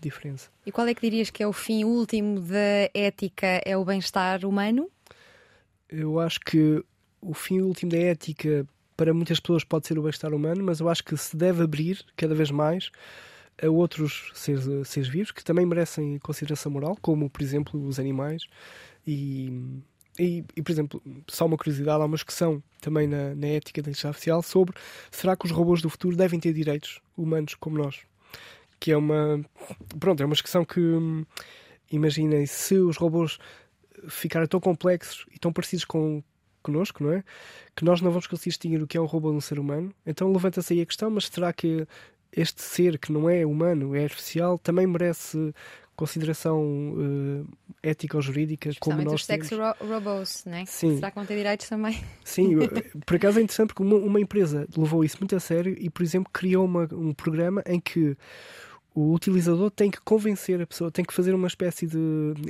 diferença. 0.00 0.50
E 0.64 0.72
qual 0.72 0.86
é 0.86 0.94
que 0.94 1.00
dirias 1.00 1.30
que 1.30 1.42
é 1.42 1.46
o 1.46 1.52
fim 1.52 1.84
último 1.84 2.40
da 2.40 2.90
ética? 2.94 3.60
É 3.64 3.76
o 3.76 3.84
bem-estar 3.84 4.44
humano? 4.44 4.90
Eu 5.88 6.20
acho 6.20 6.40
que 6.40 6.84
o 7.20 7.34
fim 7.34 7.60
último 7.60 7.90
da 7.90 7.98
ética 7.98 8.66
para 8.96 9.14
muitas 9.14 9.38
pessoas 9.38 9.62
pode 9.62 9.86
ser 9.86 9.98
o 9.98 10.02
bem-estar 10.02 10.34
humano, 10.34 10.62
mas 10.64 10.80
eu 10.80 10.88
acho 10.88 11.04
que 11.04 11.16
se 11.16 11.36
deve 11.36 11.62
abrir 11.62 12.04
cada 12.16 12.34
vez 12.34 12.50
mais 12.50 12.90
a 13.62 13.68
outros 13.68 14.30
seres, 14.34 14.64
seres 14.88 15.08
vivos 15.08 15.30
que 15.30 15.44
também 15.44 15.66
merecem 15.66 16.18
consideração 16.18 16.70
moral, 16.72 16.96
como 17.00 17.30
por 17.30 17.42
exemplo 17.42 17.80
os 17.86 17.98
animais. 17.98 18.42
E, 19.06 19.52
e, 20.18 20.44
e 20.56 20.62
por 20.62 20.72
exemplo, 20.72 21.02
só 21.28 21.46
uma 21.46 21.56
curiosidade, 21.56 22.02
há 22.02 22.04
uma 22.04 22.16
discussão 22.16 22.62
também 22.80 23.06
na, 23.06 23.34
na 23.34 23.46
ética 23.46 23.80
da 23.80 23.90
inteligência 23.90 24.08
artificial 24.08 24.42
sobre 24.42 24.76
será 25.10 25.36
que 25.36 25.46
os 25.46 25.52
robôs 25.52 25.80
do 25.80 25.88
futuro 25.88 26.16
devem 26.16 26.40
ter 26.40 26.52
direitos 26.52 27.00
humanos 27.16 27.54
como 27.54 27.78
nós? 27.78 28.00
Que 28.80 28.92
é 28.92 28.96
uma. 28.96 29.40
Pronto, 29.98 30.22
é 30.22 30.26
uma 30.26 30.34
discussão 30.34 30.64
que. 30.64 30.80
Imaginem, 31.90 32.44
se 32.46 32.74
os 32.76 32.96
robôs 32.96 33.38
ficarem 34.08 34.46
tão 34.46 34.60
complexos 34.60 35.26
e 35.34 35.38
tão 35.38 35.52
parecidos 35.52 35.84
com 35.84 36.22
connosco, 36.62 37.02
não 37.02 37.12
é? 37.12 37.24
Que 37.74 37.84
nós 37.84 38.00
não 38.00 38.10
vamos 38.10 38.26
conseguir 38.26 38.50
distinguir 38.50 38.82
o 38.82 38.86
que 38.86 38.96
é 38.96 39.00
um 39.00 39.06
robô 39.06 39.30
de 39.30 39.36
um 39.36 39.40
ser 39.40 39.58
humano. 39.58 39.92
Então 40.04 40.30
levanta-se 40.30 40.74
aí 40.74 40.82
a 40.82 40.86
questão, 40.86 41.10
mas 41.10 41.26
será 41.26 41.52
que 41.52 41.86
este 42.32 42.62
ser 42.62 42.98
que 42.98 43.10
não 43.10 43.28
é 43.28 43.46
humano, 43.46 43.94
é 43.94 44.04
artificial, 44.04 44.58
também 44.58 44.86
merece 44.86 45.54
consideração 45.96 46.62
uh, 46.92 47.48
ética 47.82 48.16
ou 48.16 48.22
jurídica 48.22 48.70
como 48.78 49.02
nós 49.02 49.14
os 49.14 49.24
sex 49.24 49.50
ro 49.50 49.74
robôs, 49.80 50.44
né? 50.46 50.64
Sim. 50.64 50.94
Será 50.94 51.10
que 51.10 51.16
vão 51.16 51.26
ter 51.26 51.34
direitos 51.34 51.68
também? 51.68 52.00
Sim, 52.22 52.54
por 53.04 53.16
acaso 53.16 53.40
é 53.40 53.42
interessante 53.42 53.74
porque 53.74 53.82
uma, 53.82 53.96
uma, 53.96 54.20
empresa 54.20 54.68
levou 54.76 55.02
isso 55.02 55.16
muito 55.18 55.34
a 55.34 55.40
sério 55.40 55.74
e, 55.76 55.90
por 55.90 56.04
exemplo, 56.04 56.30
criou 56.32 56.64
uma, 56.64 56.88
um 56.92 57.12
programa 57.12 57.64
em 57.66 57.80
que 57.80 58.16
o 58.98 59.12
utilizador 59.14 59.70
tem 59.70 59.92
que 59.92 60.00
convencer 60.00 60.60
a 60.60 60.66
pessoa, 60.66 60.90
tem 60.90 61.04
que 61.04 61.14
fazer 61.14 61.32
uma 61.32 61.46
espécie 61.46 61.86
de. 61.86 61.96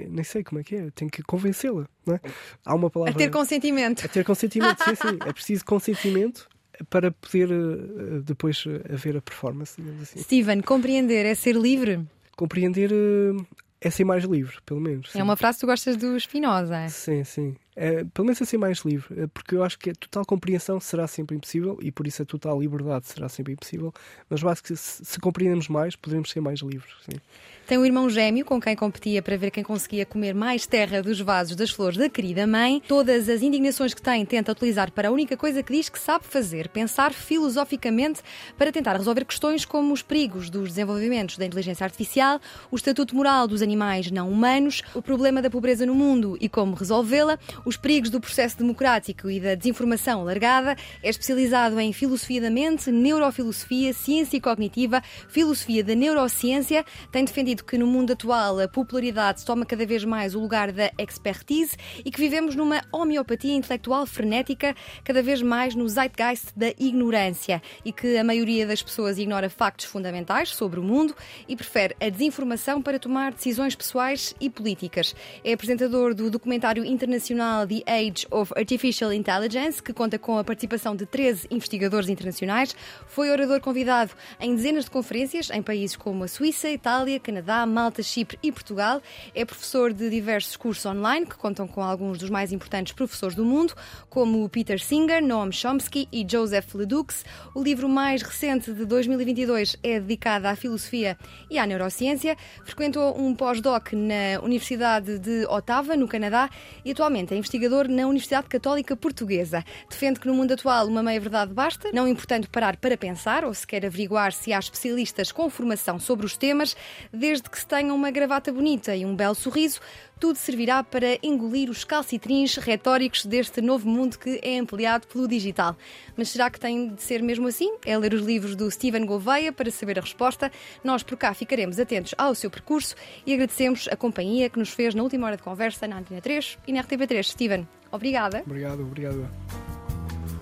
nem 0.09 0.25
sei 0.25 0.43
como 0.43 0.61
é 0.61 0.65
que 0.65 0.75
é, 0.75 0.91
tem 0.95 1.07
que 1.07 1.23
convencê-la. 1.23 1.87
Não 2.07 2.15
é? 2.15 2.21
Há 2.65 2.75
uma 2.75 2.89
palavra. 2.89 3.13
A 3.13 3.17
ter 3.17 3.31
consentimento. 3.31 4.07
A 4.07 4.09
ter 4.09 4.25
consentimento, 4.25 4.83
sim, 4.83 4.95
sim. 4.95 5.19
É 5.29 5.33
preciso 5.33 5.63
consentimento 5.67 6.49
para 6.89 7.11
poder 7.11 7.51
uh, 7.51 8.23
depois 8.23 8.65
haver 8.91 9.19
a 9.19 9.21
performance, 9.21 9.75
digamos 9.77 10.03
assim. 10.03 10.21
Steven, 10.21 10.63
compreender 10.63 11.27
é 11.27 11.35
ser 11.35 11.55
livre? 11.55 12.01
Compreender 12.35 12.91
uh, 12.93 13.47
é 13.79 13.91
ser 13.91 14.05
mais 14.05 14.25
livre, 14.25 14.57
pelo 14.65 14.81
menos. 14.81 15.13
Sim. 15.13 15.21
É 15.21 15.23
uma 15.23 15.37
frase 15.37 15.59
que 15.59 15.61
tu 15.61 15.67
gostas 15.67 15.99
do 15.99 16.19
Spinoza. 16.19 16.89
Sim, 16.89 17.25
sim. 17.25 17.57
É, 17.81 18.05
pelo 18.13 18.27
menos 18.27 18.43
a 18.43 18.45
ser 18.45 18.59
mais 18.59 18.79
livre, 18.81 19.23
é, 19.23 19.27
porque 19.29 19.55
eu 19.55 19.63
acho 19.63 19.79
que 19.79 19.91
a 19.91 19.95
total 19.95 20.27
compreensão 20.27 20.81
será 20.81 21.07
sempre 21.07 21.37
impossível 21.37 21.79
e 21.81 21.93
por 21.93 22.09
isso 22.09 22.21
a 22.21 22.25
total 22.25 22.61
liberdade 22.61 23.07
será 23.07 23.29
sempre 23.29 23.53
impossível, 23.53 23.95
mas 24.29 24.43
acho 24.45 24.65
que 24.65 24.75
se, 24.75 25.05
se 25.05 25.21
compreendemos 25.21 25.69
mais, 25.69 25.95
poderemos 25.95 26.29
ser 26.29 26.41
mais 26.41 26.59
livres. 26.59 26.93
Sim. 27.09 27.21
Tem 27.69 27.77
um 27.77 27.85
irmão 27.85 28.09
gêmeo 28.09 28.47
com 28.47 28.59
quem 28.59 28.75
competia 28.75 29.21
para 29.21 29.37
ver 29.37 29.51
quem 29.51 29.63
conseguia 29.63 30.07
comer 30.07 30.35
mais 30.35 30.67
terra 30.67 31.03
dos 31.03 31.21
vasos 31.21 31.55
das 31.55 31.71
flores 31.71 31.99
da 31.99 32.09
querida 32.09 32.47
mãe. 32.47 32.83
Todas 32.89 33.29
as 33.29 33.43
indignações 33.43 33.93
que 33.93 34.01
tem 34.01 34.25
tenta 34.25 34.53
utilizar 34.53 34.91
para 34.91 35.09
a 35.09 35.13
única 35.13 35.37
coisa 35.37 35.63
que 35.63 35.75
diz 35.75 35.91
que 35.91 35.99
sabe 35.99 36.25
fazer, 36.25 36.71
pensar 36.71 37.13
filosoficamente 37.13 38.23
para 38.57 38.73
tentar 38.73 38.97
resolver 38.97 39.27
questões 39.27 39.67
como 39.67 39.93
os 39.93 40.01
perigos 40.01 40.49
dos 40.49 40.71
desenvolvimentos 40.71 41.37
da 41.37 41.45
inteligência 41.45 41.85
artificial, 41.85 42.41
o 42.71 42.77
estatuto 42.77 43.15
moral 43.15 43.47
dos 43.47 43.61
animais 43.61 44.11
não 44.11 44.31
humanos, 44.31 44.83
o 44.95 45.03
problema 45.03 45.43
da 45.43 45.51
pobreza 45.51 45.85
no 45.85 45.95
mundo 45.95 46.39
e 46.41 46.49
como 46.49 46.75
resolvê-la, 46.75 47.39
os 47.69 47.77
perigos 47.77 48.09
do 48.09 48.19
processo 48.19 48.57
democrático 48.57 49.29
e 49.29 49.39
da 49.39 49.55
desinformação 49.55 50.25
largada. 50.25 50.75
É 51.03 51.11
especializado 51.11 51.79
em 51.79 51.93
filosofia 51.93 52.41
da 52.41 52.49
mente, 52.49 52.91
neurofilosofia, 52.91 53.93
ciência 53.93 54.41
cognitiva, 54.41 55.03
filosofia 55.29 55.85
da 55.85 55.95
neurociência. 55.95 56.83
Tem 57.13 57.27
defendido 57.27 57.63
que 57.65 57.77
no 57.77 57.87
mundo 57.87 58.15
atual 58.15 58.59
a 58.59 58.67
popularidade 58.67 59.45
toma 59.45 59.67
cada 59.67 59.85
vez 59.85 60.03
mais 60.03 60.35
o 60.35 60.41
lugar 60.41 60.73
da 60.73 60.91
expertise 60.99 61.77
e 62.03 62.11
que 62.11 62.19
vivemos 62.19 62.57
numa 62.57 62.81
homeopatia 62.91 63.55
intelectual 63.55 64.07
frenética, 64.07 64.75
cada 65.05 65.23
vez 65.23 65.43
mais 65.43 65.75
no 65.75 65.87
zeitgeist 65.87 66.47
da 66.57 66.69
ignorância 66.79 67.61
e 67.85 67.93
que 67.93 68.17
a 68.17 68.25
maioria 68.25 68.67
das 68.67 68.83
pessoas 68.83 69.19
ignora 69.19 69.51
factos 69.51 69.85
fundamentais 69.85 70.55
sobre 70.55 70.81
o 70.81 70.83
mundo 70.83 71.15
e 71.47 71.55
prefere 71.55 71.95
a 72.01 72.09
desinformação 72.09 72.81
para 72.81 72.99
tomar 72.99 73.33
decisões 73.33 73.75
pessoais 73.75 74.35
e 74.41 74.49
políticas. 74.49 75.15
É 75.45 75.53
apresentador 75.53 76.15
do 76.15 76.31
documentário 76.31 76.83
internacional 76.83 77.58
The 77.67 77.83
Age 77.87 78.27
of 78.31 78.53
Artificial 78.57 79.13
Intelligence, 79.13 79.83
que 79.83 79.93
conta 79.93 80.19
com 80.19 80.39
a 80.39 80.45
participação 80.45 80.97
de 80.97 81.07
13 81.07 81.47
investigadores 81.51 82.09
internacionais. 82.09 82.75
Foi 83.07 83.31
orador 83.31 83.61
convidado 83.61 84.13
em 84.41 84.55
dezenas 84.55 84.85
de 84.85 84.91
conferências 84.91 85.51
em 85.51 85.63
países 85.63 85.97
como 85.97 86.25
a 86.25 86.29
Suíça, 86.29 86.69
Itália, 86.69 87.21
Canadá. 87.21 87.67
Malta, 87.67 88.03
Chipre 88.03 88.39
e 88.43 88.51
Portugal. 88.51 89.01
É 89.35 89.45
professor 89.45 89.93
de 89.93 90.11
diversos 90.11 90.57
cursos 90.57 90.85
online 90.87 91.27
que 91.27 91.37
contam 91.37 91.67
com 91.69 91.83
alguns 91.83 92.19
dos 92.19 92.31
mais 92.31 92.53
importantes 92.53 92.93
professores 92.93 93.35
do 93.35 93.45
mundo, 93.45 93.75
como 94.09 94.49
Peter 94.49 94.81
Singer, 94.81 95.23
Noam 95.23 95.53
Chomsky 95.53 96.09
e 96.13 96.27
Joseph 96.29 96.75
Ledoux. 96.75 97.25
O 97.55 97.63
livro 97.63 97.89
mais 97.89 98.23
recente 98.23 98.73
de 98.73 98.85
2022 98.85 99.77
é 99.83 100.01
dedicado 100.01 100.47
à 100.47 100.57
filosofia 100.57 101.17
e 101.51 101.59
à 101.59 101.67
neurociência. 101.67 102.37
Frequentou 102.65 103.19
um 103.19 103.35
pós-doc 103.35 103.93
na 103.93 104.41
Universidade 104.43 105.19
de 105.19 105.47
Ottawa, 105.47 105.97
no 105.97 106.09
Canadá, 106.09 106.51
e 106.85 106.91
atualmente 106.91 107.35
investigador 107.39 107.89
na 107.89 108.07
Universidade 108.07 108.49
Católica 108.49 108.95
Portuguesa. 108.95 109.65
Defende 109.89 110.21
que 110.21 110.27
no 110.27 110.35
mundo 110.35 110.53
atual 110.53 110.87
uma 110.87 111.03
meia-verdade 111.03 111.53
basta, 111.55 111.91
não 111.93 112.07
importando 112.07 112.49
parar 112.51 112.77
para 112.77 112.97
pensar 112.97 113.45
ou 113.45 113.55
sequer 113.55 113.87
averiguar 113.87 114.33
se 114.33 114.53
há 114.53 114.59
especialistas 114.59 115.33
com 115.33 115.49
formação 115.49 115.99
sobre 115.99 116.27
os 116.27 116.37
temas, 116.37 116.77
desde 117.13 117.49
que 117.49 117.59
se 117.59 117.67
tenha 117.67 117.95
uma 117.95 118.11
gravata 118.11 118.53
bonita 118.53 118.95
e 118.95 119.07
um 119.07 119.17
belo 119.17 119.35
sorriso, 119.35 119.81
tudo 120.19 120.37
servirá 120.37 120.83
para 120.83 121.19
engolir 121.23 121.71
os 121.71 121.85
calcitrins 121.85 122.57
retóricos 122.57 123.25
deste 123.25 123.61
novo 123.61 123.89
mundo 123.89 124.19
que 124.19 124.41
é 124.43 124.59
ampliado 124.59 125.07
pelo 125.07 125.29
digital. 125.29 125.77
Mas 126.17 126.31
será 126.31 126.51
que 126.51 126.59
tem 126.59 126.95
de 126.95 127.03
ser 127.03 127.23
mesmo 127.23 127.49
assim? 127.49 127.77
É 127.85 127.97
ler 127.97 128.15
os 128.15 128.23
livros 128.23 128.57
do 128.57 128.71
Stephen 128.71 129.07
Gouveia 129.07 129.53
para 129.53 129.71
saber 129.71 129.99
a 129.99 130.03
resposta. 130.03 130.51
Nós 130.83 131.03
por 131.03 131.17
cá 131.17 131.33
ficaremos 131.35 131.79
atentos 131.79 132.15
ao 132.19 132.35
seu 132.35 132.51
percurso 132.51 132.95
e 133.27 133.33
agradecemos 133.33 133.89
a 133.91 133.97
companhia 133.97 134.51
que 134.51 134.59
nos 134.59 134.71
fez 134.71 134.95
na 134.95 135.03
última 135.03 135.27
hora 135.27 135.37
de 135.37 135.43
conversa 135.43 135.87
na 135.87 135.99
Antena 135.99 136.21
3 136.21 136.59
e 136.67 136.73
na 136.73 136.83
RTP3. 136.83 137.23
Stephen, 137.25 137.69
obrigada. 137.91 138.43
Obrigado, 138.45 138.83
obrigado. 138.83 139.29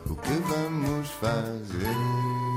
O 0.08 0.14
que 0.14 0.30
vamos 0.30 1.08
fazer? 1.10 2.55